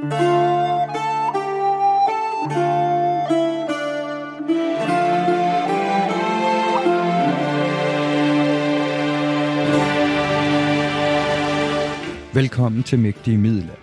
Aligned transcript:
Velkommen 0.00 0.12
til 12.82 12.98
Mægtige 12.98 13.38
Middelalder. 13.38 13.74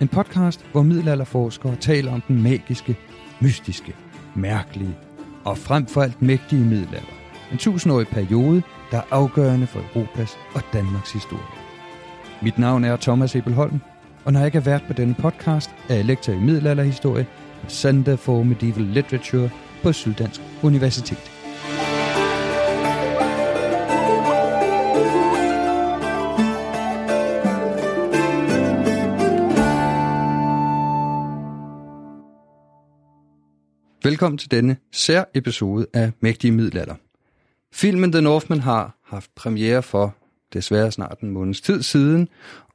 En 0.00 0.08
podcast, 0.08 0.66
hvor 0.72 0.82
middelalderforskere 0.82 1.76
taler 1.76 2.12
om 2.12 2.20
den 2.20 2.42
magiske, 2.42 2.96
mystiske, 3.40 3.96
mærkelige 4.34 4.96
og 5.44 5.58
frem 5.58 5.86
for 5.86 6.02
alt 6.02 6.22
mægtige 6.22 6.64
middelalder. 6.64 7.12
En 7.52 7.58
tusindårig 7.58 8.06
periode, 8.06 8.62
der 8.90 8.98
er 8.98 9.02
afgørende 9.10 9.66
for 9.66 9.80
Europas 9.80 10.38
og 10.54 10.62
Danmarks 10.72 11.12
historie. 11.12 11.44
Mit 12.42 12.58
navn 12.58 12.84
er 12.84 12.96
Thomas 12.96 13.36
Ebelholm, 13.36 13.80
og 14.24 14.32
når 14.32 14.40
jeg 14.40 14.46
ikke 14.46 14.58
er 14.58 14.62
vært 14.62 14.84
på 14.86 14.92
denne 14.92 15.14
podcast, 15.14 15.70
er 15.88 15.94
jeg 15.94 16.04
lektor 16.04 16.32
i 16.32 16.38
middelalderhistorie 16.38 17.26
og 17.62 17.70
Center 17.70 18.16
for 18.16 18.42
Medieval 18.42 18.84
Literature 18.84 19.50
på 19.82 19.92
Syddansk 19.92 20.40
Universitet. 20.62 21.30
Velkommen 34.04 34.38
til 34.38 34.50
denne 34.50 34.76
sær 34.92 35.24
episode 35.34 35.86
af 35.94 36.12
Mægtige 36.20 36.52
Middelalder. 36.52 36.94
Filmen 37.72 38.12
The 38.12 38.20
Northman 38.20 38.60
har 38.60 38.98
haft 39.04 39.34
premiere 39.34 39.82
for 39.82 40.14
desværre 40.52 40.92
snart 40.92 41.20
en 41.20 41.30
måneds 41.30 41.60
tid 41.60 41.82
siden, 41.82 42.28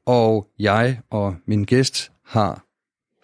og 0.05 0.47
jeg 0.59 0.99
og 1.09 1.35
min 1.45 1.63
gæst 1.63 2.11
har 2.25 2.65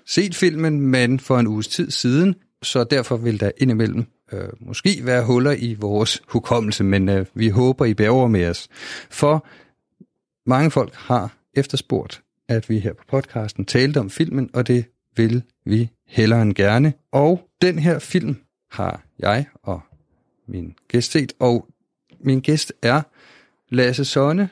set 0.05 0.35
filmen, 0.35 0.81
men 0.81 1.19
for 1.19 1.39
en 1.39 1.47
uges 1.47 1.67
tid 1.67 1.91
siden, 1.91 2.35
så 2.61 2.83
derfor 2.83 3.17
vil 3.17 3.39
der 3.39 3.51
indimellem 3.57 4.05
øh, 4.31 4.49
måske 4.59 4.99
være 5.03 5.25
huller 5.25 5.51
i 5.51 5.73
vores 5.73 6.21
hukommelse, 6.27 6.83
men 6.83 7.09
øh, 7.09 7.25
vi 7.33 7.49
håber, 7.49 7.85
I 7.85 7.93
bærer 7.93 8.27
med 8.27 8.49
os. 8.49 8.67
For 9.09 9.47
mange 10.49 10.71
folk 10.71 10.93
har 10.95 11.37
efterspurgt, 11.53 12.23
at 12.47 12.69
vi 12.69 12.79
her 12.79 12.93
på 12.93 13.03
podcasten 13.07 13.65
talte 13.65 13.97
om 13.97 14.09
filmen, 14.09 14.49
og 14.53 14.67
det 14.67 14.85
vil 15.15 15.43
vi 15.65 15.89
hellere 16.07 16.41
end 16.41 16.55
gerne. 16.55 16.93
Og 17.11 17.49
den 17.61 17.79
her 17.79 17.99
film 17.99 18.35
har 18.71 19.03
jeg 19.19 19.45
og 19.63 19.81
min 20.47 20.75
gæst 20.87 21.11
set, 21.11 21.33
og 21.39 21.67
min 22.19 22.39
gæst 22.39 22.73
er 22.81 23.01
Lasse 23.69 24.05
Sonne, 24.05 24.49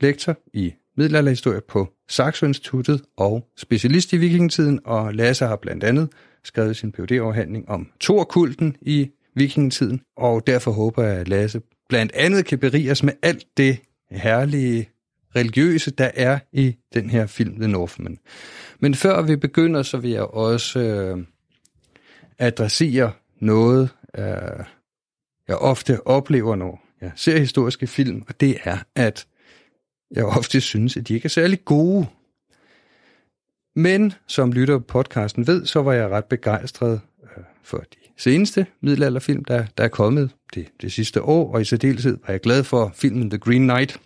lektor 0.00 0.36
i 0.52 0.74
middelalderhistorie 0.96 1.60
på 1.68 1.88
Saxo 2.08 2.46
Instituttet 2.46 3.02
og 3.16 3.48
specialist 3.56 4.12
i 4.12 4.16
vikingetiden, 4.16 4.80
og 4.84 5.14
Lasse 5.14 5.46
har 5.46 5.56
blandt 5.56 5.84
andet 5.84 6.08
skrevet 6.44 6.76
sin 6.76 6.92
phd 6.92 7.12
afhandling 7.12 7.68
om 7.68 7.88
Thor-kulten 8.00 8.76
i 8.80 9.10
vikingetiden, 9.34 10.00
og 10.16 10.46
derfor 10.46 10.70
håber 10.70 11.02
jeg, 11.02 11.16
at 11.16 11.28
Lasse 11.28 11.60
blandt 11.88 12.12
andet 12.14 12.46
kan 12.46 12.58
berige 12.58 12.90
os 12.90 13.02
med 13.02 13.12
alt 13.22 13.46
det 13.56 13.78
herlige 14.10 14.88
religiøse, 15.36 15.90
der 15.90 16.10
er 16.14 16.38
i 16.52 16.76
den 16.94 17.10
her 17.10 17.26
film, 17.26 17.56
The 17.56 17.68
Northman. 17.68 18.18
Men 18.80 18.94
før 18.94 19.22
vi 19.22 19.36
begynder, 19.36 19.82
så 19.82 19.98
vil 19.98 20.10
jeg 20.10 20.22
også 20.22 20.80
øh, 20.80 21.24
adressere 22.38 23.12
noget, 23.40 23.90
øh, 24.18 24.24
jeg 25.48 25.56
ofte 25.56 26.06
oplever, 26.06 26.56
når 26.56 26.84
jeg 27.00 27.12
ser 27.16 27.38
historiske 27.38 27.86
film, 27.86 28.22
og 28.28 28.40
det 28.40 28.56
er, 28.64 28.78
at 28.94 29.26
jeg 30.12 30.24
ofte 30.24 30.60
synes, 30.60 30.96
at 30.96 31.08
de 31.08 31.14
ikke 31.14 31.26
er 31.26 31.30
særlig 31.30 31.64
gode. 31.64 32.06
Men 33.76 34.12
som 34.26 34.52
lytter 34.52 34.78
på 34.78 34.84
podcasten 34.84 35.46
ved, 35.46 35.66
så 35.66 35.82
var 35.82 35.92
jeg 35.92 36.08
ret 36.08 36.24
begejstret 36.24 37.00
øh, 37.22 37.44
for 37.62 37.78
de 37.78 37.98
seneste 38.16 38.66
middelalderfilm, 38.80 39.44
der, 39.44 39.64
der 39.78 39.84
er 39.84 39.88
kommet 39.88 40.30
det, 40.54 40.66
det 40.80 40.92
sidste 40.92 41.22
år, 41.22 41.54
og 41.54 41.60
i 41.60 41.64
særdeleshed 41.64 42.18
var 42.26 42.32
jeg 42.32 42.40
glad 42.40 42.64
for 42.64 42.92
filmen 42.94 43.30
The 43.30 43.38
Green 43.38 43.62
Knight. 43.62 44.00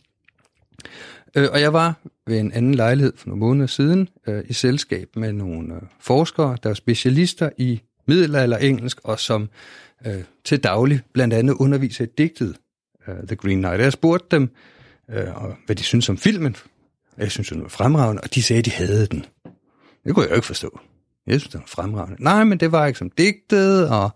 Øh, 1.36 1.48
og 1.52 1.60
jeg 1.60 1.72
var 1.72 1.94
ved 2.26 2.38
en 2.38 2.52
anden 2.52 2.74
lejlighed 2.74 3.12
for 3.16 3.28
nogle 3.28 3.40
måneder 3.40 3.66
siden 3.66 4.08
øh, 4.26 4.44
i 4.48 4.52
selskab 4.52 5.08
med 5.16 5.32
nogle 5.32 5.74
øh, 5.74 5.80
forskere, 6.00 6.56
der 6.62 6.70
er 6.70 6.74
specialister 6.74 7.50
i 7.58 7.80
middelalder 8.06 8.56
engelsk, 8.56 9.00
og 9.04 9.20
som 9.20 9.48
øh, 10.06 10.22
til 10.44 10.64
daglig 10.64 11.00
blandt 11.12 11.34
andet 11.34 11.54
underviser 11.54 12.04
i 12.04 12.08
digtet 12.18 12.56
øh, 13.08 13.14
The 13.26 13.36
Green 13.36 13.58
Knight. 13.58 13.80
Jeg 13.80 13.92
spurgte 13.92 14.36
dem, 14.36 14.42
øh, 14.42 14.48
øh 15.10 15.26
hvad 15.66 15.76
de 15.76 15.82
synes 15.82 16.08
om 16.08 16.18
filmen. 16.18 16.56
Jeg 17.18 17.30
synes, 17.30 17.48
den 17.48 17.62
var 17.62 17.68
fremragende, 17.68 18.22
og 18.22 18.34
de 18.34 18.42
sagde, 18.42 18.58
at 18.58 18.64
de 18.64 18.70
havde 18.70 19.06
den. 19.06 19.24
Det 20.04 20.14
kunne 20.14 20.22
jeg 20.22 20.30
jo 20.30 20.34
ikke 20.34 20.46
forstå. 20.46 20.80
Jeg 21.26 21.40
synes, 21.40 21.52
den 21.52 21.60
var 21.60 21.66
fremragende. 21.66 22.22
Nej, 22.22 22.44
men 22.44 22.60
det 22.60 22.72
var 22.72 22.86
ikke 22.86 22.98
som 22.98 23.10
digtet, 23.10 23.88
og 23.90 24.10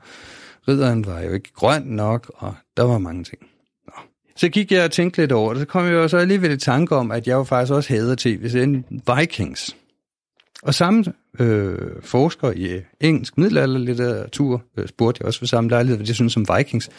ridderen 0.69 1.07
var 1.07 1.21
jo 1.21 1.33
ikke 1.33 1.53
grøn 1.53 1.83
nok, 1.83 2.33
og 2.35 2.55
der 2.77 2.83
var 2.83 2.99
mange 2.99 3.25
ting. 3.25 3.43
Nå. 3.87 3.93
Så 4.37 4.49
gik 4.49 4.73
jeg 4.73 4.85
og 4.85 4.91
tænkte 4.91 5.23
lidt 5.23 5.33
over 5.33 5.53
det, 5.53 5.61
så 5.61 5.67
kom 5.67 5.85
jeg 5.85 5.93
jo 5.93 6.09
så 6.09 6.17
alligevel 6.17 6.51
i 6.51 6.57
tanke 6.57 6.97
om, 6.97 7.11
at 7.11 7.27
jeg 7.27 7.35
jo 7.35 7.45
faktisk 7.45 7.73
også 7.73 7.95
havde 7.95 8.17
tv-serien 8.19 8.85
Vikings. 9.17 9.77
Og 10.63 10.75
samme 10.75 11.05
øh, 11.39 12.03
forsker 12.03 12.51
i 12.51 12.69
øh, 12.69 12.83
engelsk 13.01 13.39
middelalderlitteratur 13.39 14.63
øh, 14.77 14.89
spurgte 14.89 15.19
jeg 15.21 15.27
også 15.27 15.41
ved 15.41 15.49
samme 15.49 15.71
lejlighed, 15.71 15.97
hvad 15.97 16.07
de 16.07 16.15
synes 16.15 16.37
om 16.37 16.47
Vikings. 16.57 16.91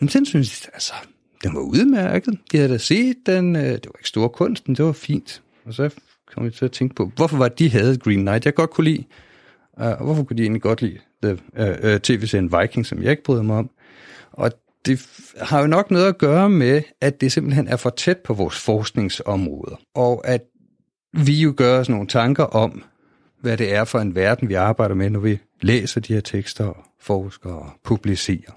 Men 0.00 0.08
den 0.08 0.26
synes 0.26 0.64
jeg, 0.64 0.70
altså, 0.74 0.94
den 1.42 1.54
var 1.54 1.60
udmærket. 1.60 2.38
Jeg 2.52 2.60
havde 2.60 2.72
da 2.72 2.78
set 2.78 3.16
den. 3.26 3.56
Øh, 3.56 3.62
det 3.62 3.86
var 3.86 3.98
ikke 3.98 4.08
stor 4.08 4.28
kunst, 4.28 4.68
men 4.68 4.76
det 4.76 4.84
var 4.84 4.92
fint. 4.92 5.42
Og 5.64 5.74
så 5.74 5.90
kom 6.34 6.44
jeg 6.44 6.52
til 6.52 6.64
at 6.64 6.72
tænke 6.72 6.94
på, 6.94 7.12
hvorfor 7.16 7.36
var 7.36 7.48
de 7.48 7.70
havde 7.70 7.98
Green 7.98 8.20
Knight, 8.20 8.44
jeg 8.44 8.54
godt 8.54 8.70
kunne 8.70 8.84
lide. 8.84 9.04
Og 9.72 10.04
hvorfor 10.04 10.22
kunne 10.22 10.36
de 10.36 10.42
egentlig 10.42 10.62
godt 10.62 10.82
lide 10.82 10.98
uh, 11.26 11.30
uh, 11.60 11.96
tv-serien 12.02 12.52
Viking, 12.52 12.86
som 12.86 13.02
jeg 13.02 13.10
ikke 13.10 13.22
bryder 13.22 13.42
mig 13.42 13.56
om. 13.56 13.70
Og 14.32 14.52
det 14.86 15.06
har 15.40 15.60
jo 15.60 15.66
nok 15.66 15.90
noget 15.90 16.08
at 16.08 16.18
gøre 16.18 16.50
med, 16.50 16.82
at 17.00 17.20
det 17.20 17.32
simpelthen 17.32 17.68
er 17.68 17.76
for 17.76 17.90
tæt 17.90 18.18
på 18.18 18.34
vores 18.34 18.58
forskningsområder. 18.58 19.76
Og 19.94 20.28
at 20.28 20.42
vi 21.12 21.32
jo 21.32 21.54
gør 21.56 21.78
os 21.78 21.88
nogle 21.88 22.06
tanker 22.06 22.44
om, 22.44 22.84
hvad 23.40 23.56
det 23.56 23.74
er 23.74 23.84
for 23.84 23.98
en 23.98 24.14
verden, 24.14 24.48
vi 24.48 24.54
arbejder 24.54 24.94
med, 24.94 25.10
når 25.10 25.20
vi 25.20 25.38
læser 25.62 26.00
de 26.00 26.14
her 26.14 26.20
tekster 26.20 26.64
og 26.64 26.84
forsker 27.00 27.50
og 27.50 27.70
publicerer. 27.84 28.52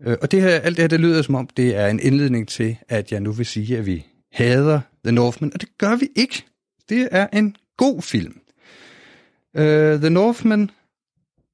Øh, 0.00 0.16
og 0.22 0.30
det 0.30 0.42
her, 0.42 0.48
alt 0.48 0.76
det 0.76 0.82
her, 0.82 0.88
det 0.88 1.00
lyder 1.00 1.22
som 1.22 1.34
om, 1.34 1.48
det 1.56 1.76
er 1.76 1.86
en 1.86 2.00
indledning 2.00 2.48
til, 2.48 2.76
at 2.88 3.12
jeg 3.12 3.20
nu 3.20 3.32
vil 3.32 3.46
sige, 3.46 3.78
at 3.78 3.86
vi 3.86 4.06
hader 4.32 4.80
The 5.04 5.12
Northman, 5.12 5.50
og 5.54 5.60
det 5.60 5.68
gør 5.78 5.96
vi 5.96 6.08
ikke. 6.16 6.44
Det 6.88 7.08
er 7.10 7.26
en 7.32 7.56
god 7.76 8.02
film. 8.02 8.40
Uh, 9.58 9.62
The 10.00 10.10
Northman 10.10 10.70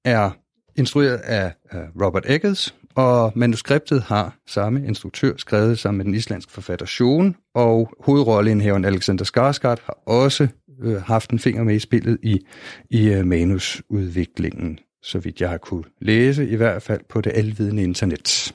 er 0.05 0.31
instrueret 0.77 1.17
af 1.17 1.53
uh, 1.75 2.03
Robert 2.03 2.25
Eggers, 2.29 2.75
og 2.95 3.33
manuskriptet 3.35 4.03
har 4.03 4.37
samme 4.47 4.87
instruktør 4.87 5.33
skrevet 5.37 5.79
sammen 5.79 5.99
med 5.99 6.05
den 6.05 6.15
islandske 6.15 6.53
forfatter 6.53 6.87
Sjone, 6.87 7.35
og 7.55 7.95
hovedrolleindhaveren 8.01 8.85
Alexander 8.85 9.25
Skarsgård 9.25 9.83
har 9.85 9.99
også 10.07 10.49
uh, 10.85 10.97
haft 10.97 11.31
en 11.31 11.39
finger 11.39 11.63
med 11.63 11.75
i 11.75 11.79
spillet 11.79 12.19
i, 12.23 12.41
i 12.91 13.17
uh, 13.17 13.27
manusudviklingen 13.27 14.79
så 15.03 15.19
vidt 15.19 15.41
jeg 15.41 15.49
har 15.49 15.59
kunne 15.59 15.85
læse, 16.01 16.49
i 16.49 16.57
hvert 16.57 16.83
fald 16.83 17.01
på 17.09 17.21
det 17.21 17.33
alvidende 17.35 17.83
internet. 17.83 18.55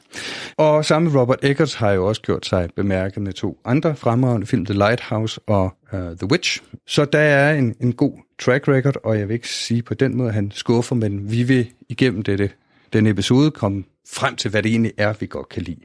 Og 0.58 0.86
samme 0.86 1.20
Robert 1.20 1.40
Eggers 1.44 1.74
har 1.74 1.92
jo 1.92 2.08
også 2.08 2.22
gjort 2.22 2.46
sig 2.46 2.70
bemærket 2.76 3.24
med 3.24 3.34
to 3.34 3.60
andre 3.66 3.96
fremragende 3.96 4.48
film, 4.48 4.66
The 4.66 4.74
Lighthouse 4.74 5.40
og 5.48 5.78
uh, 5.94 6.00
The 6.00 6.32
Witch. 6.32 6.62
Så 6.88 7.06
der 7.06 7.20
er 7.20 7.54
en, 7.54 7.76
en 7.82 7.94
god 7.94 8.14
track 8.40 8.68
record, 8.68 8.96
og 9.04 9.20
jeg 9.20 9.28
vil 9.28 9.34
ikke 9.34 9.50
sige 9.50 9.82
på 9.82 9.94
den 9.94 10.18
måde, 10.18 10.30
at 10.30 10.36
han 10.36 10.52
skuffer, 10.52 10.96
men 10.96 11.32
vi 11.32 11.44
vil 11.44 11.68
igennem 11.90 12.24
dette, 12.24 12.50
den 12.94 13.08
episode 13.08 13.52
komme 13.52 13.84
frem 14.10 14.36
til, 14.36 14.52
hvad 14.52 14.64
det 14.64 14.70
egentlig 14.70 14.92
er, 14.98 15.14
vi 15.20 15.26
godt 15.26 15.50
kan 15.50 15.64
lide 15.64 15.82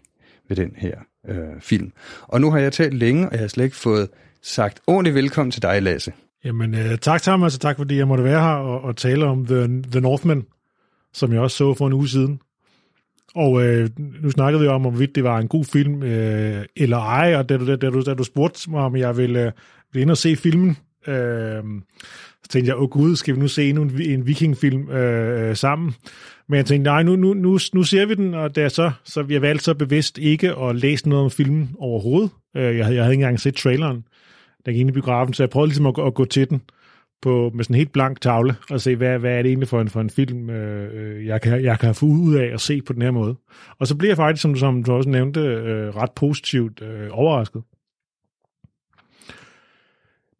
ved 0.48 0.56
den 0.56 0.72
her 0.76 0.94
øh, 1.28 1.60
film. 1.60 1.92
Og 2.22 2.40
nu 2.40 2.50
har 2.50 2.58
jeg 2.58 2.72
talt 2.72 2.94
længe, 2.94 3.26
og 3.26 3.32
jeg 3.32 3.40
har 3.40 3.48
slet 3.48 3.64
ikke 3.64 3.76
fået 3.76 4.08
sagt 4.42 4.80
ordentligt 4.86 5.14
velkommen 5.14 5.50
til 5.50 5.62
dig, 5.62 5.82
Lasse. 5.82 6.12
Jamen, 6.44 6.74
øh, 6.74 6.98
tak 6.98 7.22
Thomas, 7.22 7.54
og 7.54 7.60
tak 7.60 7.76
fordi 7.76 7.96
jeg 7.96 8.08
måtte 8.08 8.24
være 8.24 8.40
her 8.40 8.54
og, 8.54 8.80
og 8.80 8.96
tale 8.96 9.24
om 9.26 9.46
The, 9.46 9.82
The 9.92 10.00
Northman, 10.00 10.46
som 11.12 11.32
jeg 11.32 11.40
også 11.40 11.56
så 11.56 11.74
for 11.74 11.86
en 11.86 11.92
uge 11.92 12.08
siden. 12.08 12.40
Og 13.34 13.62
øh, 13.62 13.90
nu 13.98 14.30
snakkede 14.30 14.62
vi 14.62 14.68
om, 14.68 14.80
hvorvidt 14.80 15.14
det 15.14 15.24
var 15.24 15.38
en 15.38 15.48
god 15.48 15.64
film 15.64 16.02
øh, 16.02 16.64
eller 16.76 16.98
ej, 16.98 17.36
og 17.36 17.48
da 17.48 17.56
du, 17.56 17.66
da, 17.66 17.76
du, 17.76 18.02
da 18.02 18.14
du 18.14 18.24
spurgte 18.24 18.70
mig, 18.70 18.80
om 18.80 18.96
jeg 18.96 19.16
ville, 19.16 19.46
øh, 19.46 19.52
ville 19.92 20.02
ind 20.02 20.10
og 20.10 20.16
se 20.16 20.36
filmen, 20.36 20.76
øh, 21.06 21.62
så 22.42 22.48
tænkte 22.50 22.68
jeg, 22.68 22.76
åh 22.76 22.82
oh, 22.82 22.88
gud, 22.88 23.16
skal 23.16 23.34
vi 23.34 23.40
nu 23.40 23.48
se 23.48 23.68
endnu 23.68 23.82
en, 23.82 24.02
en 24.02 24.26
vikingfilm 24.26 24.90
øh, 24.90 25.48
øh, 25.48 25.56
sammen? 25.56 25.94
Men 26.48 26.56
jeg 26.56 26.66
tænkte, 26.66 26.90
nej, 26.90 27.02
nu, 27.02 27.16
nu, 27.16 27.34
nu, 27.34 27.58
nu 27.74 27.82
ser 27.82 28.06
vi 28.06 28.14
den, 28.14 28.34
og 28.34 28.54
det 28.54 28.64
er 28.64 28.68
så, 28.68 28.90
så 29.04 29.26
jeg 29.28 29.42
valgte 29.42 29.64
så 29.64 29.74
bevidst 29.74 30.18
ikke 30.18 30.56
at 30.56 30.76
læse 30.76 31.08
noget 31.08 31.24
om 31.24 31.30
filmen 31.30 31.70
overhovedet. 31.78 32.30
Øh, 32.56 32.76
jeg, 32.76 32.84
havde, 32.84 32.96
jeg 32.96 33.04
havde 33.04 33.14
ikke 33.14 33.22
engang 33.22 33.40
set 33.40 33.54
traileren 33.54 34.04
der 34.66 34.72
gik 34.72 34.80
ind 34.80 34.90
i 34.90 34.92
biografen, 34.92 35.34
så 35.34 35.42
jeg 35.42 35.50
prøvede 35.50 35.68
ligesom 35.68 35.86
at, 35.86 35.94
at 36.06 36.14
gå 36.14 36.24
til 36.24 36.50
den 36.50 36.62
på, 37.22 37.50
med 37.54 37.64
sådan 37.64 37.74
en 37.74 37.78
helt 37.78 37.92
blank 37.92 38.20
tavle 38.20 38.56
og 38.70 38.80
se, 38.80 38.96
hvad, 38.96 39.18
hvad 39.18 39.32
er 39.32 39.42
det 39.42 39.48
egentlig 39.48 39.68
for 39.68 39.80
en, 39.80 39.88
for 39.88 40.00
en 40.00 40.10
film, 40.10 40.50
øh, 40.50 40.90
øh 40.94 41.26
jeg, 41.26 41.40
kan, 41.40 41.64
jeg 41.64 41.78
kan 41.78 41.94
få 41.94 42.06
ud 42.06 42.34
af 42.34 42.50
at 42.54 42.60
se 42.60 42.82
på 42.82 42.92
den 42.92 43.02
her 43.02 43.10
måde. 43.10 43.36
Og 43.78 43.86
så 43.86 43.96
bliver 43.96 44.10
jeg 44.10 44.16
faktisk, 44.16 44.42
som, 44.42 44.56
som 44.56 44.84
du 44.84 44.92
også 44.92 45.08
nævnte, 45.08 45.40
øh, 45.40 45.96
ret 45.96 46.12
positivt 46.12 46.82
øh, 46.82 47.08
overrasket. 47.10 47.62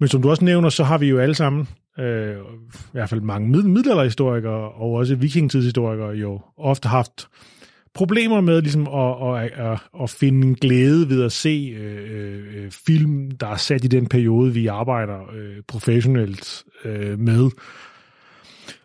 Men 0.01 0.09
som 0.09 0.23
du 0.23 0.31
også 0.31 0.45
nævner, 0.45 0.69
så 0.69 0.85
har 0.85 0.99
vi 0.99 1.09
jo 1.09 1.19
alle 1.19 1.35
sammen, 1.35 1.69
øh, 1.99 2.37
i 2.73 2.93
hvert 2.93 3.09
fald 3.09 3.21
mange 3.21 3.49
mid- 3.49 3.69
middelalderhistorikere 3.69 4.71
og 4.71 4.93
også 4.93 5.15
vikingtidshistorikere, 5.15 6.11
jo 6.11 6.41
ofte 6.57 6.89
haft 6.89 7.29
problemer 7.95 8.41
med 8.41 8.63
ligesom 8.63 8.89
at, 8.89 9.43
at, 9.43 9.73
at, 9.73 9.79
at 10.03 10.11
finde 10.11 10.55
glæde 10.55 11.09
ved 11.09 11.25
at 11.25 11.33
se 11.33 11.77
øh, 11.81 12.65
øh, 12.65 12.71
film, 12.71 13.31
der 13.31 13.47
er 13.47 13.57
sat 13.57 13.85
i 13.85 13.89
den 13.89 14.07
periode, 14.07 14.55
vi 14.55 14.67
arbejder 14.67 15.21
øh, 15.35 15.63
professionelt 15.69 16.65
øh, 16.85 17.19
med. 17.19 17.51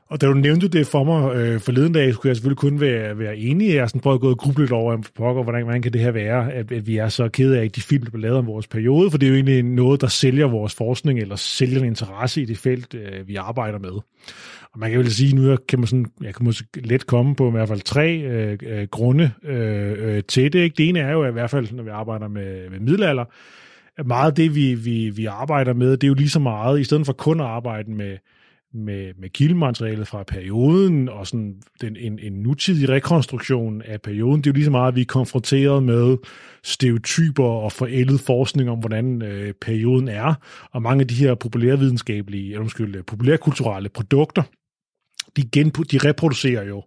Og 0.10 0.22
da 0.22 0.28
du 0.28 0.34
nævnte 0.34 0.68
det 0.68 0.88
for 0.88 1.04
mig 1.04 1.36
øh, 1.36 1.60
forleden 1.60 1.94
dag, 1.94 2.14
skulle 2.14 2.30
jeg 2.30 2.36
selvfølgelig 2.36 2.58
kun 2.58 2.80
være, 2.80 3.20
være 3.20 3.38
enig. 3.38 3.74
Jeg 3.74 3.82
har 3.82 3.88
sådan 3.88 4.02
prøvet 4.02 4.18
at 4.18 4.22
gå 4.22 4.30
og 4.30 4.38
gruble 4.38 4.64
lidt 4.64 4.72
over, 4.72 4.98
pokker, 5.16 5.44
hvordan, 5.44 5.64
hvordan 5.64 5.82
kan 5.82 5.94
det 5.94 6.02
her 6.02 6.12
være, 6.12 6.54
at, 6.54 6.72
at 6.72 6.88
vi 6.88 6.98
er 6.98 7.10
så 7.10 7.30
kede 7.30 7.60
af 7.60 7.72
de 7.72 7.82
film, 7.82 8.04
der 8.04 8.10
bliver 8.12 8.22
lavet 8.22 8.38
om 8.38 8.48
vores 8.48 8.68
periode, 8.68 9.12
for 9.12 9.18
det 9.18 9.26
er 9.26 9.30
jo 9.30 9.36
egentlig 9.36 9.64
noget, 9.64 10.02
der 10.02 10.08
sælger 10.08 10.48
vores 10.48 10.76
forskning, 10.76 11.20
eller 11.20 11.36
sælger 11.36 11.80
en 11.80 11.86
interesse 11.86 12.42
i 12.42 12.46
det 12.46 12.58
felt, 12.58 12.94
øh, 12.94 13.28
vi 13.28 13.36
arbejder 13.36 13.80
med. 13.80 14.02
Og 14.76 14.80
man 14.80 14.92
kan 14.92 15.00
vel 15.00 15.12
sige, 15.12 15.36
nu 15.36 15.58
kan 15.68 15.80
man 15.80 15.88
sådan, 15.88 16.06
jeg 16.22 16.36
kan 16.36 16.46
måske 16.46 16.66
let 16.76 17.08
komme 17.08 17.36
på 17.36 17.48
i 17.48 17.52
hvert 17.52 17.68
fald 17.68 17.82
tre 17.82 18.18
øh, 18.18 18.58
øh, 18.64 18.88
grunde 18.92 19.32
øh, 19.44 20.16
øh, 20.16 20.24
til 20.28 20.54
det. 20.54 20.60
Ikke? 20.60 20.76
Det 20.78 20.90
ene 20.90 21.00
er 21.00 21.12
jo 21.12 21.26
i 21.26 21.32
hvert 21.32 21.50
fald, 21.50 21.72
når 21.72 21.84
vi 21.84 21.90
arbejder 21.90 22.28
med, 22.28 22.70
med 22.70 22.80
middelalder, 22.80 23.26
meget 24.04 24.30
af 24.30 24.36
det, 24.36 24.56
vi, 24.56 24.74
vi, 24.74 25.10
vi 25.10 25.26
arbejder 25.26 25.74
med, 25.74 25.92
det 25.92 26.04
er 26.04 26.08
jo 26.08 26.14
lige 26.14 26.30
så 26.30 26.40
meget, 26.40 26.80
i 26.80 26.84
stedet 26.84 27.06
for 27.06 27.14
kun 27.14 27.40
at 27.40 27.46
arbejde 27.46 27.92
med, 27.92 28.18
med, 28.74 29.12
med 29.20 29.30
kildematerialet 29.30 30.08
fra 30.08 30.24
perioden 30.24 31.10
og 31.10 31.28
sådan 31.28 31.56
den, 31.82 31.96
en, 32.00 32.20
en 32.20 32.34
nutidig 32.34 32.90
rekonstruktion 32.90 33.82
af 33.82 34.02
perioden. 34.02 34.42
Det 34.42 34.48
er 34.48 34.52
jo 34.52 34.56
lige 34.56 34.66
så 34.66 34.72
meget, 34.72 34.88
at 34.88 34.96
vi 34.96 35.02
er 35.02 35.06
konfronteret 35.06 35.84
med 35.84 36.18
stereotyper 36.64 37.44
og 37.44 37.72
forældet 37.72 38.20
forskning 38.20 38.70
om, 38.70 38.80
hvordan 38.80 39.22
øh, 39.22 39.54
perioden 39.62 40.08
er. 40.08 40.34
Og 40.72 40.82
mange 40.82 41.02
af 41.02 41.08
de 41.08 41.16
her 41.16 41.36
populærvidenskabelige, 41.36 42.48
eller 42.48 42.62
undskyld, 42.62 42.96
øh, 42.96 43.04
populærkulturelle 43.04 43.90
produkter, 43.90 44.44
de, 45.38 45.50
genpo, 45.52 45.84
de 45.84 45.98
reproducerer 45.98 46.64
jo 46.64 46.84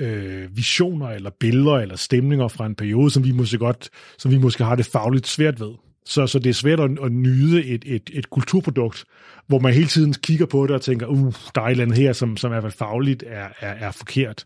øh, 0.00 0.56
visioner 0.56 1.08
eller 1.08 1.30
billeder 1.40 1.74
eller 1.74 1.96
stemninger 1.96 2.48
fra 2.48 2.66
en 2.66 2.74
periode, 2.74 3.10
som 3.10 3.24
vi 3.24 3.32
måske 3.32 3.58
godt, 3.58 3.88
som 4.18 4.30
vi 4.30 4.38
måske 4.38 4.64
har 4.64 4.74
det 4.74 4.86
fagligt 4.86 5.26
svært 5.26 5.60
ved. 5.60 5.74
Så, 6.04 6.26
så 6.26 6.38
det 6.38 6.50
er 6.50 6.54
svært 6.54 6.80
at, 6.80 6.90
at 7.04 7.12
nyde 7.12 7.64
et, 7.64 7.84
et, 7.86 8.10
et 8.12 8.30
kulturprodukt, 8.30 9.04
hvor 9.46 9.58
man 9.58 9.72
hele 9.72 9.86
tiden 9.86 10.14
kigger 10.14 10.46
på 10.46 10.66
det 10.66 10.70
og 10.70 10.82
tænker, 10.82 11.06
uh, 11.06 11.32
der 11.54 11.60
er 11.60 11.66
et 11.66 11.70
eller 11.70 11.84
andet 11.84 11.98
her, 11.98 12.12
som, 12.12 12.36
som 12.36 12.50
i 12.50 12.52
hvert 12.52 12.62
fald 12.62 12.72
fagligt 12.72 13.24
er, 13.26 13.48
er, 13.60 13.72
er 13.72 13.90
forkert. 13.90 14.44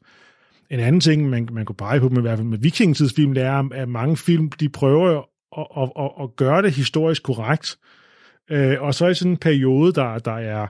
En 0.70 0.80
anden 0.80 1.00
ting, 1.00 1.30
man, 1.30 1.48
man 1.52 1.64
kunne 1.64 1.76
pege 1.76 2.00
på 2.00 2.08
med, 2.08 2.18
i 2.18 2.20
hvert 2.20 2.38
fald 2.38 2.48
med 2.48 2.58
vikingetidsfilm, 2.58 3.34
det 3.34 3.42
er, 3.42 3.68
at 3.72 3.88
mange 3.88 4.16
film, 4.16 4.50
de 4.50 4.68
prøver 4.68 5.24
at, 5.58 5.66
at, 5.76 5.90
at, 5.98 6.10
at 6.22 6.36
gøre 6.36 6.62
det 6.62 6.72
historisk 6.72 7.22
korrekt. 7.22 7.76
Øh, 8.50 8.82
og 8.82 8.94
så 8.94 9.06
i 9.06 9.14
sådan 9.14 9.32
en 9.32 9.36
periode, 9.36 9.92
der, 9.92 10.18
der 10.18 10.38
er 10.38 10.66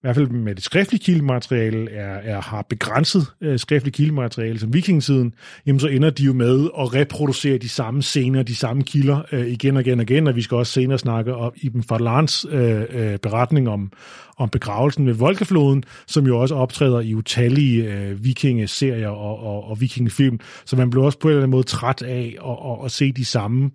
i 0.00 0.06
hvert 0.06 0.16
fald 0.16 0.28
med 0.28 0.54
det 0.54 0.64
skriftlige 0.64 1.04
kildemateriale, 1.04 1.90
er, 1.90 2.14
er, 2.14 2.40
har 2.40 2.62
begrænset 2.62 3.26
øh, 3.40 3.58
skriftligt 3.58 3.96
kildemateriale 3.96 4.58
som 4.58 4.74
vikingetiden, 4.74 5.34
jamen 5.66 5.80
så 5.80 5.88
ender 5.88 6.10
de 6.10 6.22
jo 6.22 6.32
med 6.32 6.68
at 6.78 6.94
reproducere 6.94 7.58
de 7.58 7.68
samme 7.68 8.02
scener, 8.02 8.42
de 8.42 8.56
samme 8.56 8.82
kilder 8.82 9.22
øh, 9.32 9.46
igen 9.46 9.76
og 9.76 9.82
igen 9.82 9.98
og 9.98 10.02
igen, 10.10 10.26
og 10.26 10.36
vi 10.36 10.42
skal 10.42 10.56
også 10.56 10.72
senere 10.72 10.98
snakke 10.98 11.34
om 11.34 11.52
Ibn 11.56 11.82
Fadlans 11.82 12.46
øh, 12.50 12.82
øh, 12.90 13.18
beretning 13.18 13.68
om, 13.68 13.92
om 14.36 14.48
begravelsen 14.48 15.06
ved 15.06 15.14
Volkefloden, 15.14 15.84
som 16.06 16.26
jo 16.26 16.40
også 16.40 16.54
optræder 16.54 17.00
i 17.00 17.14
utallige 17.14 17.94
øh, 17.94 18.24
vikingeserier 18.24 19.08
og, 19.08 19.38
og, 19.38 19.64
og 19.64 19.80
vikingefilm, 19.80 20.40
så 20.64 20.76
man 20.76 20.90
bliver 20.90 21.04
også 21.04 21.18
på 21.18 21.28
en 21.28 21.32
eller 21.32 21.42
anden 21.42 21.50
måde 21.50 21.64
træt 21.64 22.02
af 22.02 22.36
at, 22.44 22.56
at, 22.70 22.84
at 22.84 22.90
se 22.90 23.12
de 23.12 23.24
samme 23.24 23.70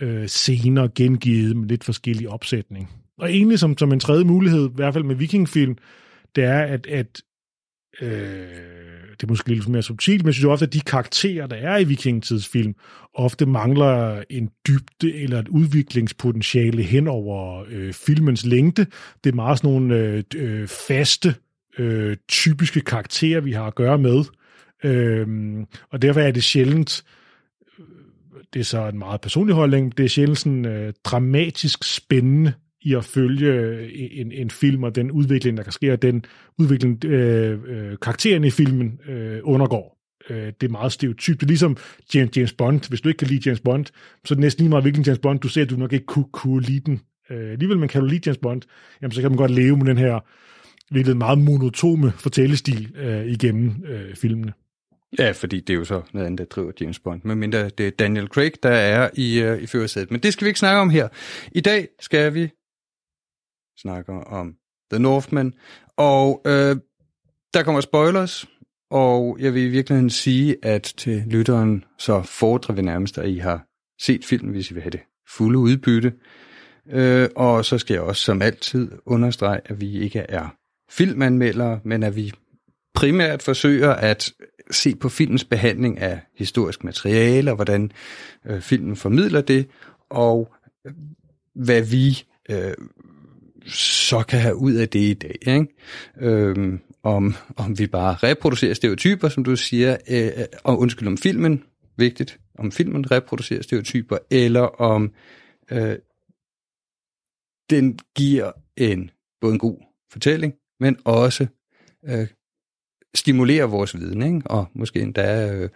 øh, 0.00 0.26
scener 0.26 0.88
gengivet 0.94 1.56
med 1.56 1.68
lidt 1.68 1.84
forskellig 1.84 2.28
opsætning. 2.28 2.90
Og 3.18 3.30
egentlig 3.30 3.58
som, 3.58 3.78
som 3.78 3.92
en 3.92 4.00
tredje 4.00 4.24
mulighed, 4.24 4.68
i 4.70 4.74
hvert 4.74 4.94
fald 4.94 5.04
med 5.04 5.14
vikingfilm, 5.14 5.76
det 6.36 6.44
er, 6.44 6.62
at, 6.62 6.86
at 6.86 7.22
øh, 8.00 8.08
det 9.20 9.22
er 9.22 9.28
måske 9.28 9.48
lidt 9.48 9.68
mere 9.68 9.82
subtilt, 9.82 10.22
men 10.22 10.26
jeg 10.26 10.34
synes 10.34 10.44
ofte, 10.44 10.64
at 10.64 10.72
de 10.72 10.80
karakterer, 10.80 11.46
der 11.46 11.56
er 11.56 11.78
i 11.78 11.84
vikingtidsfilm, 11.84 12.74
ofte 13.14 13.46
mangler 13.46 14.22
en 14.30 14.50
dybde 14.68 15.14
eller 15.14 15.38
et 15.38 15.48
udviklingspotentiale 15.48 16.82
hen 16.82 17.08
over 17.08 17.64
øh, 17.68 17.92
filmens 17.92 18.46
længde. 18.46 18.86
Det 19.24 19.30
er 19.30 19.34
meget 19.34 19.58
sådan 19.58 19.70
nogle 19.70 19.96
øh, 19.96 20.22
øh 20.36 20.68
faste, 20.68 21.34
øh, 21.78 22.16
typiske 22.28 22.80
karakterer, 22.80 23.40
vi 23.40 23.52
har 23.52 23.66
at 23.66 23.74
gøre 23.74 23.98
med. 23.98 24.24
Øh, 24.84 25.26
og 25.90 26.02
derfor 26.02 26.20
er 26.20 26.30
det 26.30 26.44
sjældent, 26.44 27.04
øh, 27.78 27.84
det 28.52 28.60
er 28.60 28.64
så 28.64 28.88
en 28.88 28.98
meget 28.98 29.20
personlig 29.20 29.54
holdning, 29.54 29.98
det 29.98 30.04
er 30.04 30.08
sjældent 30.08 30.38
sådan 30.38 30.66
øh, 30.66 30.92
dramatisk 31.04 31.84
spændende 31.84 32.52
i 32.88 32.94
at 32.94 33.04
følge 33.04 33.46
øh, 33.46 33.90
en, 33.92 34.32
en 34.32 34.50
film 34.50 34.82
og 34.82 34.94
den 34.94 35.10
udvikling, 35.10 35.56
der 35.56 35.62
kan 35.62 35.72
ske, 35.72 35.92
og 35.92 36.02
den 36.02 36.24
udvikling, 36.58 37.04
øh, 37.04 37.58
øh, 37.68 37.96
karakteren 38.02 38.44
i 38.44 38.50
filmen 38.50 39.00
øh, 39.08 39.40
undergår. 39.42 39.98
Øh, 40.30 40.52
det 40.60 40.66
er 40.66 40.68
meget 40.68 40.92
stereotypt. 40.92 41.40
Det 41.40 41.46
er 41.46 41.48
ligesom 41.48 41.76
James, 42.14 42.36
James 42.36 42.52
Bond. 42.52 42.88
Hvis 42.88 43.00
du 43.00 43.08
ikke 43.08 43.18
kan 43.18 43.28
lide 43.28 43.40
James 43.46 43.60
Bond, 43.60 43.86
så 44.24 44.34
er 44.34 44.36
det 44.36 44.38
næsten 44.38 44.62
lige 44.62 44.70
meget, 44.70 44.84
hvilken 44.84 45.02
James 45.04 45.18
Bond 45.18 45.40
du 45.40 45.48
ser, 45.48 45.62
at 45.62 45.70
du 45.70 45.76
nok 45.76 45.92
ikke 45.92 46.06
kunne, 46.06 46.28
kunne 46.32 46.62
lide 46.62 46.80
den. 46.80 47.00
Øh, 47.30 47.50
alligevel, 47.52 47.78
man 47.78 47.88
kan 47.88 48.00
du 48.00 48.06
lide 48.06 48.20
James 48.26 48.38
Bond, 48.38 48.62
jamen, 49.02 49.12
så 49.12 49.20
kan 49.20 49.30
man 49.30 49.38
godt 49.38 49.50
leve 49.50 49.76
med 49.76 49.86
den 49.86 49.98
her 49.98 50.20
virkelig 50.90 51.16
meget 51.16 51.38
monotome 51.38 52.12
fortællestil 52.16 52.92
øh, 52.96 53.26
igennem 53.26 53.84
øh, 53.88 54.14
filmene. 54.14 54.52
Ja, 55.18 55.30
fordi 55.30 55.60
det 55.60 55.70
er 55.70 55.78
jo 55.78 55.84
så 55.84 56.02
noget 56.12 56.26
andet, 56.26 56.38
der 56.38 56.44
driver 56.44 56.72
James 56.80 56.98
Bond, 56.98 57.20
medmindre 57.24 57.68
det 57.68 57.86
er 57.86 57.90
Daniel 57.90 58.26
Craig, 58.26 58.52
der 58.62 58.70
er 58.70 59.10
i, 59.14 59.40
øh, 59.40 59.62
i 59.62 59.66
førersædet. 59.66 60.10
Men 60.10 60.20
det 60.20 60.32
skal 60.32 60.44
vi 60.44 60.48
ikke 60.48 60.58
snakke 60.58 60.80
om 60.80 60.90
her. 60.90 61.08
I 61.52 61.60
dag 61.60 61.88
skal 62.00 62.34
vi 62.34 62.48
snakker 63.80 64.14
om 64.14 64.54
The 64.92 64.98
Northman. 64.98 65.54
Og 65.96 66.42
øh, 66.46 66.76
der 67.54 67.62
kommer 67.62 67.80
spoilers, 67.80 68.46
og 68.90 69.36
jeg 69.40 69.54
vil 69.54 69.62
i 69.62 69.68
virkeligheden 69.68 70.10
sige, 70.10 70.56
at 70.62 70.82
til 70.82 71.24
lytteren, 71.26 71.84
så 71.98 72.22
fordrer 72.22 72.74
vi 72.74 72.82
nærmest, 72.82 73.18
at 73.18 73.28
I 73.28 73.36
har 73.36 73.66
set 74.00 74.24
filmen, 74.24 74.52
hvis 74.52 74.70
I 74.70 74.74
vil 74.74 74.82
have 74.82 74.90
det 74.90 75.00
fulde 75.28 75.58
udbytte. 75.58 76.12
Øh, 76.90 77.28
og 77.36 77.64
så 77.64 77.78
skal 77.78 77.94
jeg 77.94 78.02
også 78.02 78.22
som 78.22 78.42
altid 78.42 78.90
understrege, 79.06 79.60
at 79.64 79.80
vi 79.80 79.98
ikke 80.00 80.18
er 80.18 80.54
filmanmeldere, 80.90 81.80
men 81.84 82.02
at 82.02 82.16
vi 82.16 82.32
primært 82.94 83.42
forsøger 83.42 83.90
at 83.90 84.32
se 84.70 84.96
på 84.96 85.08
filmens 85.08 85.44
behandling 85.44 85.98
af 85.98 86.20
historisk 86.36 86.84
materiale, 86.84 87.50
og 87.50 87.54
hvordan 87.54 87.92
øh, 88.46 88.60
filmen 88.60 88.96
formidler 88.96 89.40
det, 89.40 89.68
og 90.10 90.54
øh, 90.86 90.92
hvad 91.54 91.82
vi 91.82 92.22
øh, 92.50 92.74
så 93.68 94.22
kan 94.28 94.40
have 94.40 94.56
ud 94.56 94.72
af 94.74 94.88
det 94.88 95.00
i 95.00 95.14
dag. 95.14 95.36
Ikke? 95.46 95.66
Øhm, 96.20 96.80
om, 97.02 97.34
om 97.56 97.78
vi 97.78 97.86
bare 97.86 98.14
reproducerer 98.14 98.74
stereotyper, 98.74 99.28
som 99.28 99.44
du 99.44 99.56
siger, 99.56 99.96
øh, 100.10 100.44
og 100.64 100.78
undskyld 100.78 101.08
om 101.08 101.18
filmen, 101.18 101.64
vigtigt, 101.96 102.40
om 102.58 102.72
filmen 102.72 103.10
reproducerer 103.10 103.62
stereotyper, 103.62 104.18
eller 104.30 104.60
om 104.60 105.12
øh, 105.70 105.96
den 107.70 107.98
giver 108.16 108.52
en 108.76 109.10
både 109.40 109.52
en 109.52 109.58
god 109.58 109.78
fortælling, 110.12 110.54
men 110.80 110.96
også 111.04 111.46
øh, 112.04 112.28
stimulerer 113.14 113.66
vores 113.66 113.98
viden, 113.98 114.22
ikke? 114.22 114.50
og 114.50 114.66
måske 114.74 115.00
endda 115.00 115.54
øh, 115.54 115.70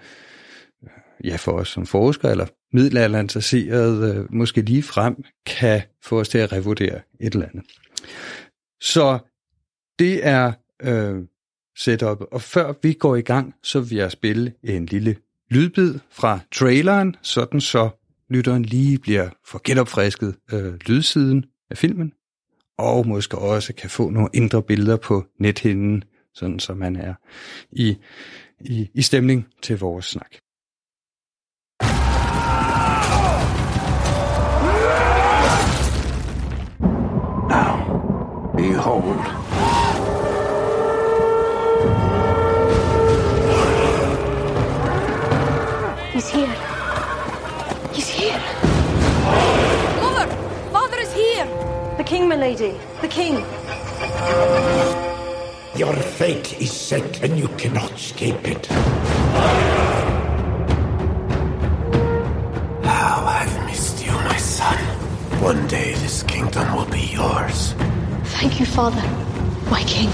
ja, 1.25 1.37
for 1.37 1.53
os 1.53 1.69
som 1.69 1.87
forskere 1.87 2.31
eller 2.31 2.47
middelalderinteresserede, 2.73 4.15
øh, 4.15 4.35
måske 4.35 4.61
lige 4.63 4.83
frem 4.83 5.25
kan 5.47 5.83
få 6.03 6.21
os 6.21 6.29
til 6.29 6.39
at 6.39 6.53
revurdere 6.53 7.01
et 7.21 7.35
eller 7.35 7.47
andet. 7.47 7.65
Så 8.81 9.19
det 9.99 10.27
er 10.27 10.53
øh, 10.83 11.23
setup. 11.79 12.21
Og 12.33 12.43
før 12.43 12.73
vi 12.83 12.93
går 12.93 13.17
i 13.17 13.21
gang, 13.21 13.55
så 13.63 13.81
vil 13.81 13.99
jeg 13.99 14.11
spille 14.11 14.53
en 14.63 14.87
lille 14.87 15.17
lydbid 15.51 15.99
fra 16.11 16.39
traileren, 16.53 17.17
sådan 17.23 17.61
så 17.61 17.91
lytteren 18.29 18.63
lige 18.63 18.99
bliver 18.99 19.29
for 19.47 19.61
genopfrisket 19.65 20.35
øh, 20.53 20.75
lydsiden 20.87 21.45
af 21.71 21.79
filmen, 21.79 22.13
og 22.79 23.07
måske 23.07 23.39
også 23.39 23.75
kan 23.75 23.91
få 23.91 24.11
nogle 24.11 24.29
indre 24.35 24.63
billeder 24.63 24.97
på 24.97 25.25
nethinden, 25.39 26.05
sådan 26.35 26.59
så 26.59 26.75
man 26.75 26.97
er 26.97 27.15
i, 27.73 27.97
i, 28.61 28.91
i 28.95 29.03
stemning 29.03 29.47
til 29.63 29.79
vores 29.79 30.05
snak. 30.05 30.37
Behold 38.83 39.05
He's 46.13 46.29
here. 46.29 46.55
He's 47.93 48.09
here. 48.09 48.43
Mother! 50.03 50.27
Father 50.73 50.99
is 50.99 51.13
here! 51.15 51.47
The 51.97 52.05
king, 52.05 52.29
my 52.29 52.37
lady. 52.37 52.75
The 53.01 53.09
king. 53.09 53.35
Your 55.75 55.95
fate 55.95 56.61
is 56.61 56.71
set 56.71 57.23
and 57.23 57.39
you 57.39 57.49
cannot 57.57 57.93
escape 57.93 58.47
it. 58.47 58.67
How 62.85 63.25
I've 63.39 63.65
missed 63.67 64.05
you, 64.05 64.13
my 64.13 64.37
son. 64.37 64.79
One 65.41 65.67
day 65.67 65.95
this 65.95 66.23
kingdom 66.25 66.77
will 66.77 66.91
be 66.91 67.07
yours. 67.19 67.75
Thank 68.43 68.59
you, 68.59 68.67
father. 68.67 69.01
My 69.71 69.85
king. 69.85 70.11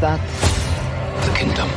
That? 0.00 0.20
The 1.26 1.32
kingdom. 1.36 1.68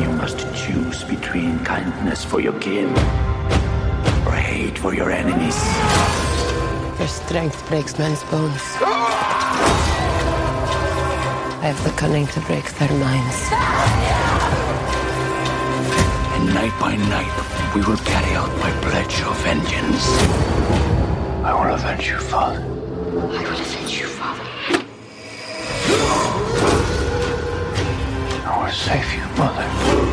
You 0.00 0.08
must 0.16 0.38
choose 0.54 1.02
between 1.04 1.58
kindness 1.64 2.24
for 2.24 2.40
your 2.40 2.58
kin 2.60 2.88
or 4.26 4.32
hate 4.32 4.78
for 4.78 4.94
your 4.94 5.10
enemies. 5.10 5.58
Your 6.98 7.08
strength 7.08 7.66
breaks 7.68 7.98
men's 7.98 8.22
bones. 8.24 8.62
I 11.58 11.70
have 11.72 11.82
the 11.84 11.90
cunning 11.98 12.26
to 12.28 12.40
break 12.42 12.64
their 12.74 12.92
minds. 12.98 13.48
And 16.36 16.54
night 16.54 16.78
by 16.78 16.94
night, 16.94 17.74
we 17.74 17.80
will 17.82 17.98
carry 17.98 18.36
out 18.36 18.56
my 18.58 18.70
pledge 18.82 19.20
of 19.22 19.36
vengeance. 19.42 20.06
I 21.44 21.52
will 21.52 21.74
avenge 21.74 22.08
you, 22.08 22.18
father. 22.18 22.60
I 22.60 23.42
will 23.42 23.60
avenge 23.60 24.00
you, 24.00 24.06
save 28.86 29.14
you, 29.14 29.26
mother. 29.36 30.05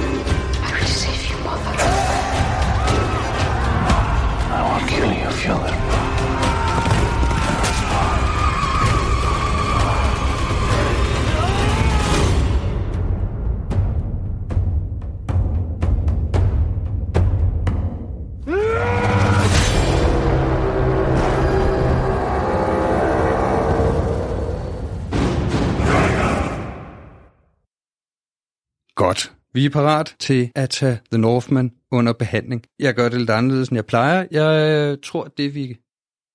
Vi 29.53 29.65
er 29.65 29.69
parat 29.69 30.15
til 30.19 30.51
at 30.55 30.69
tage 30.69 30.99
The 31.11 31.21
Northman 31.21 31.71
under 31.91 32.13
behandling. 32.13 32.63
Jeg 32.79 32.93
gør 32.93 33.09
det 33.09 33.19
lidt 33.19 33.29
anderledes, 33.29 33.69
end 33.69 33.75
jeg 33.75 33.85
plejer. 33.85 34.25
Jeg 34.31 34.77
øh, 34.91 34.97
tror, 35.03 35.23
det 35.37 35.55
vi 35.55 35.77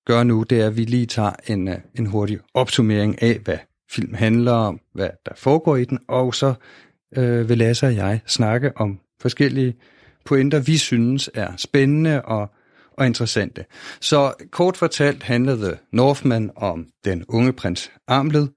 gør 0.05 0.23
nu, 0.23 0.43
det 0.43 0.61
er, 0.61 0.67
at 0.67 0.77
vi 0.77 0.83
lige 0.85 1.05
tager 1.05 1.31
en, 1.47 1.67
øh, 1.67 1.77
en 1.95 2.05
hurtig 2.05 2.39
opsummering 2.53 3.21
af, 3.21 3.39
hvad 3.43 3.57
film 3.91 4.13
handler 4.13 4.51
om, 4.51 4.79
hvad 4.93 5.09
der 5.25 5.31
foregår 5.35 5.75
i 5.75 5.85
den, 5.85 5.99
og 6.07 6.35
så 6.35 6.53
øh, 7.17 7.49
vil 7.49 7.57
Lasse 7.57 7.85
og 7.85 7.95
jeg 7.95 8.21
snakke 8.27 8.71
om 8.77 8.99
forskellige 9.21 9.75
pointer, 10.25 10.59
vi 10.59 10.77
synes 10.77 11.29
er 11.33 11.51
spændende 11.57 12.21
og, 12.21 12.49
og 12.97 13.05
interessante. 13.05 13.65
Så 14.01 14.33
kort 14.51 14.77
fortalt 14.77 15.23
handler 15.23 15.55
The 15.55 15.77
Northman 15.91 16.51
om 16.55 16.87
den 17.05 17.25
unge 17.27 17.53
prins 17.53 17.91
Amled, 18.07 18.47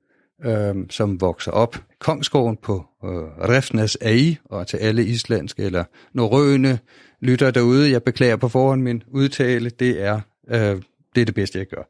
øh, 0.45 0.75
som 0.91 1.21
vokser 1.21 1.51
op 1.51 1.77
Kongsgården 2.03 2.57
på 2.57 2.85
øh, 3.05 3.11
Refnas 3.49 3.99
AI, 4.01 4.37
og 4.45 4.67
til 4.67 4.77
alle 4.77 5.05
islandske 5.05 5.63
eller 5.63 5.85
norrøne 6.13 6.79
lytter 7.21 7.51
derude, 7.51 7.91
jeg 7.91 8.03
beklager 8.03 8.37
på 8.37 8.49
forhånd 8.49 8.83
min 8.83 9.03
udtale, 9.09 9.71
det 9.71 10.03
er, 10.03 10.21
øh, 10.49 10.83
det, 11.15 11.21
er 11.21 11.25
det 11.25 11.35
bedste, 11.35 11.59
jeg 11.59 11.67
gør. 11.67 11.83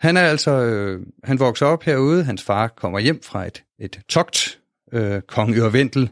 Han 0.00 0.16
er 0.16 0.20
altså, 0.20 0.50
øh, 0.50 1.06
han 1.24 1.38
vokser 1.38 1.66
op 1.66 1.82
herude, 1.82 2.24
hans 2.24 2.42
far 2.42 2.68
kommer 2.68 2.98
hjem 2.98 3.22
fra 3.22 3.46
et, 3.46 3.64
et 3.78 4.00
togt, 4.08 4.60
øh, 4.92 5.22
kong 5.22 5.56
Ørvendel, 5.56 6.10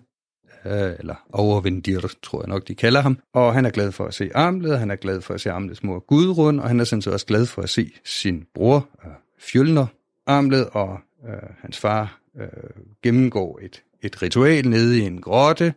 øh, 0.67 0.93
eller 0.99 1.15
Overvendir, 1.33 2.15
tror 2.23 2.41
jeg 2.41 2.49
nok, 2.49 2.69
de 2.69 2.75
kalder 2.75 3.01
ham, 3.01 3.19
og 3.35 3.55
han 3.55 3.65
er 3.65 3.71
glad 3.71 3.93
for 3.93 4.05
at 4.05 4.15
se 4.15 4.31
Amlet, 4.35 4.79
han 4.79 4.91
er 4.91 4.97
glad 4.97 5.21
for 5.21 5.35
at 5.35 5.41
se 5.41 5.51
Amlets 5.51 5.83
mor 5.83 5.99
Gudrun, 5.99 6.59
og 6.59 6.69
han 6.69 6.81
er 6.81 6.85
sådan 6.85 7.03
set 7.03 7.13
også 7.13 7.27
glad 7.27 7.47
for 7.47 7.63
at 7.63 7.71
se 7.71 7.93
sin 8.05 8.45
bror, 8.55 8.89
øh, 9.05 9.13
Fjølner, 9.41 9.87
Amlet 10.27 10.69
og 10.73 10.99
øh, 11.29 11.51
hans 11.61 11.79
far 11.79 12.22
øh, 12.41 12.47
gennemgår 13.03 13.61
et, 13.63 13.83
et 14.03 14.23
ritual 14.23 14.69
nede 14.69 14.99
i 14.99 15.01
en 15.01 15.21
grotte, 15.21 15.75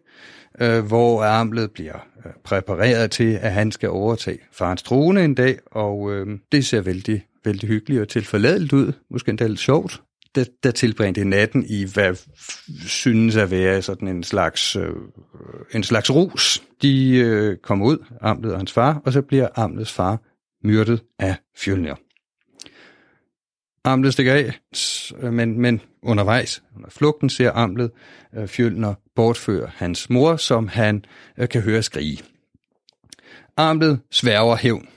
øh, 0.62 0.86
hvor 0.86 1.24
Amlet 1.24 1.72
bliver 1.72 2.08
øh, 2.26 2.32
præpareret 2.44 3.12
til, 3.12 3.34
at 3.42 3.52
han 3.52 3.72
skal 3.72 3.90
overtage 3.90 4.40
farens 4.52 4.84
trone 4.84 5.24
en 5.24 5.36
dag, 5.36 5.60
og 5.66 6.14
øh, 6.14 6.40
det 6.52 6.66
ser 6.66 6.82
vældig, 6.82 7.26
vældig 7.46 7.70
hyggeligt 7.70 8.02
og 8.02 8.08
tilforladeligt 8.08 8.74
ud, 8.74 8.94
måske 9.10 9.30
endda 9.30 9.48
lidt 9.48 9.60
sjovt. 9.60 10.02
Der, 10.36 10.46
der 10.64 10.72
tilbringte 10.72 11.26
natten 11.26 11.66
i, 11.70 11.86
hvad 11.94 12.16
synes 12.86 13.36
at 13.36 13.52
være 13.52 13.82
sådan 13.82 14.08
en 14.08 14.24
slags, 14.24 14.76
øh, 14.76 14.90
en 15.74 15.84
slags 15.84 16.12
rus. 16.12 16.64
De 16.82 17.18
øh, 17.18 17.58
kommer 17.58 17.86
ud, 17.86 17.98
Amlet 18.22 18.52
og 18.52 18.60
hans 18.60 18.72
far, 18.72 19.02
og 19.06 19.14
så 19.14 19.22
bliver 19.22 19.48
Amlets 19.56 19.92
far 19.92 20.22
myrdet 20.64 21.04
af 21.20 21.36
Fjølnir. 21.58 21.96
Amlet 23.84 24.14
stikker 24.14 24.34
af, 24.34 24.60
men, 25.32 25.62
men 25.62 25.82
undervejs, 26.06 26.64
under 26.76 26.90
flugten, 26.90 27.30
ser 27.30 27.52
Amlet 27.52 27.92
øh, 28.36 28.48
Fjølner 28.48 28.94
bortføre 29.16 29.72
hans 29.76 30.10
mor, 30.10 30.36
som 30.36 30.68
han 30.68 31.06
øh, 31.38 31.50
kan 31.50 31.62
høre 31.62 31.84
skrige. 31.84 32.24
Amlet 33.58 34.00
sværger 34.12 34.56
hævn, 34.56 34.88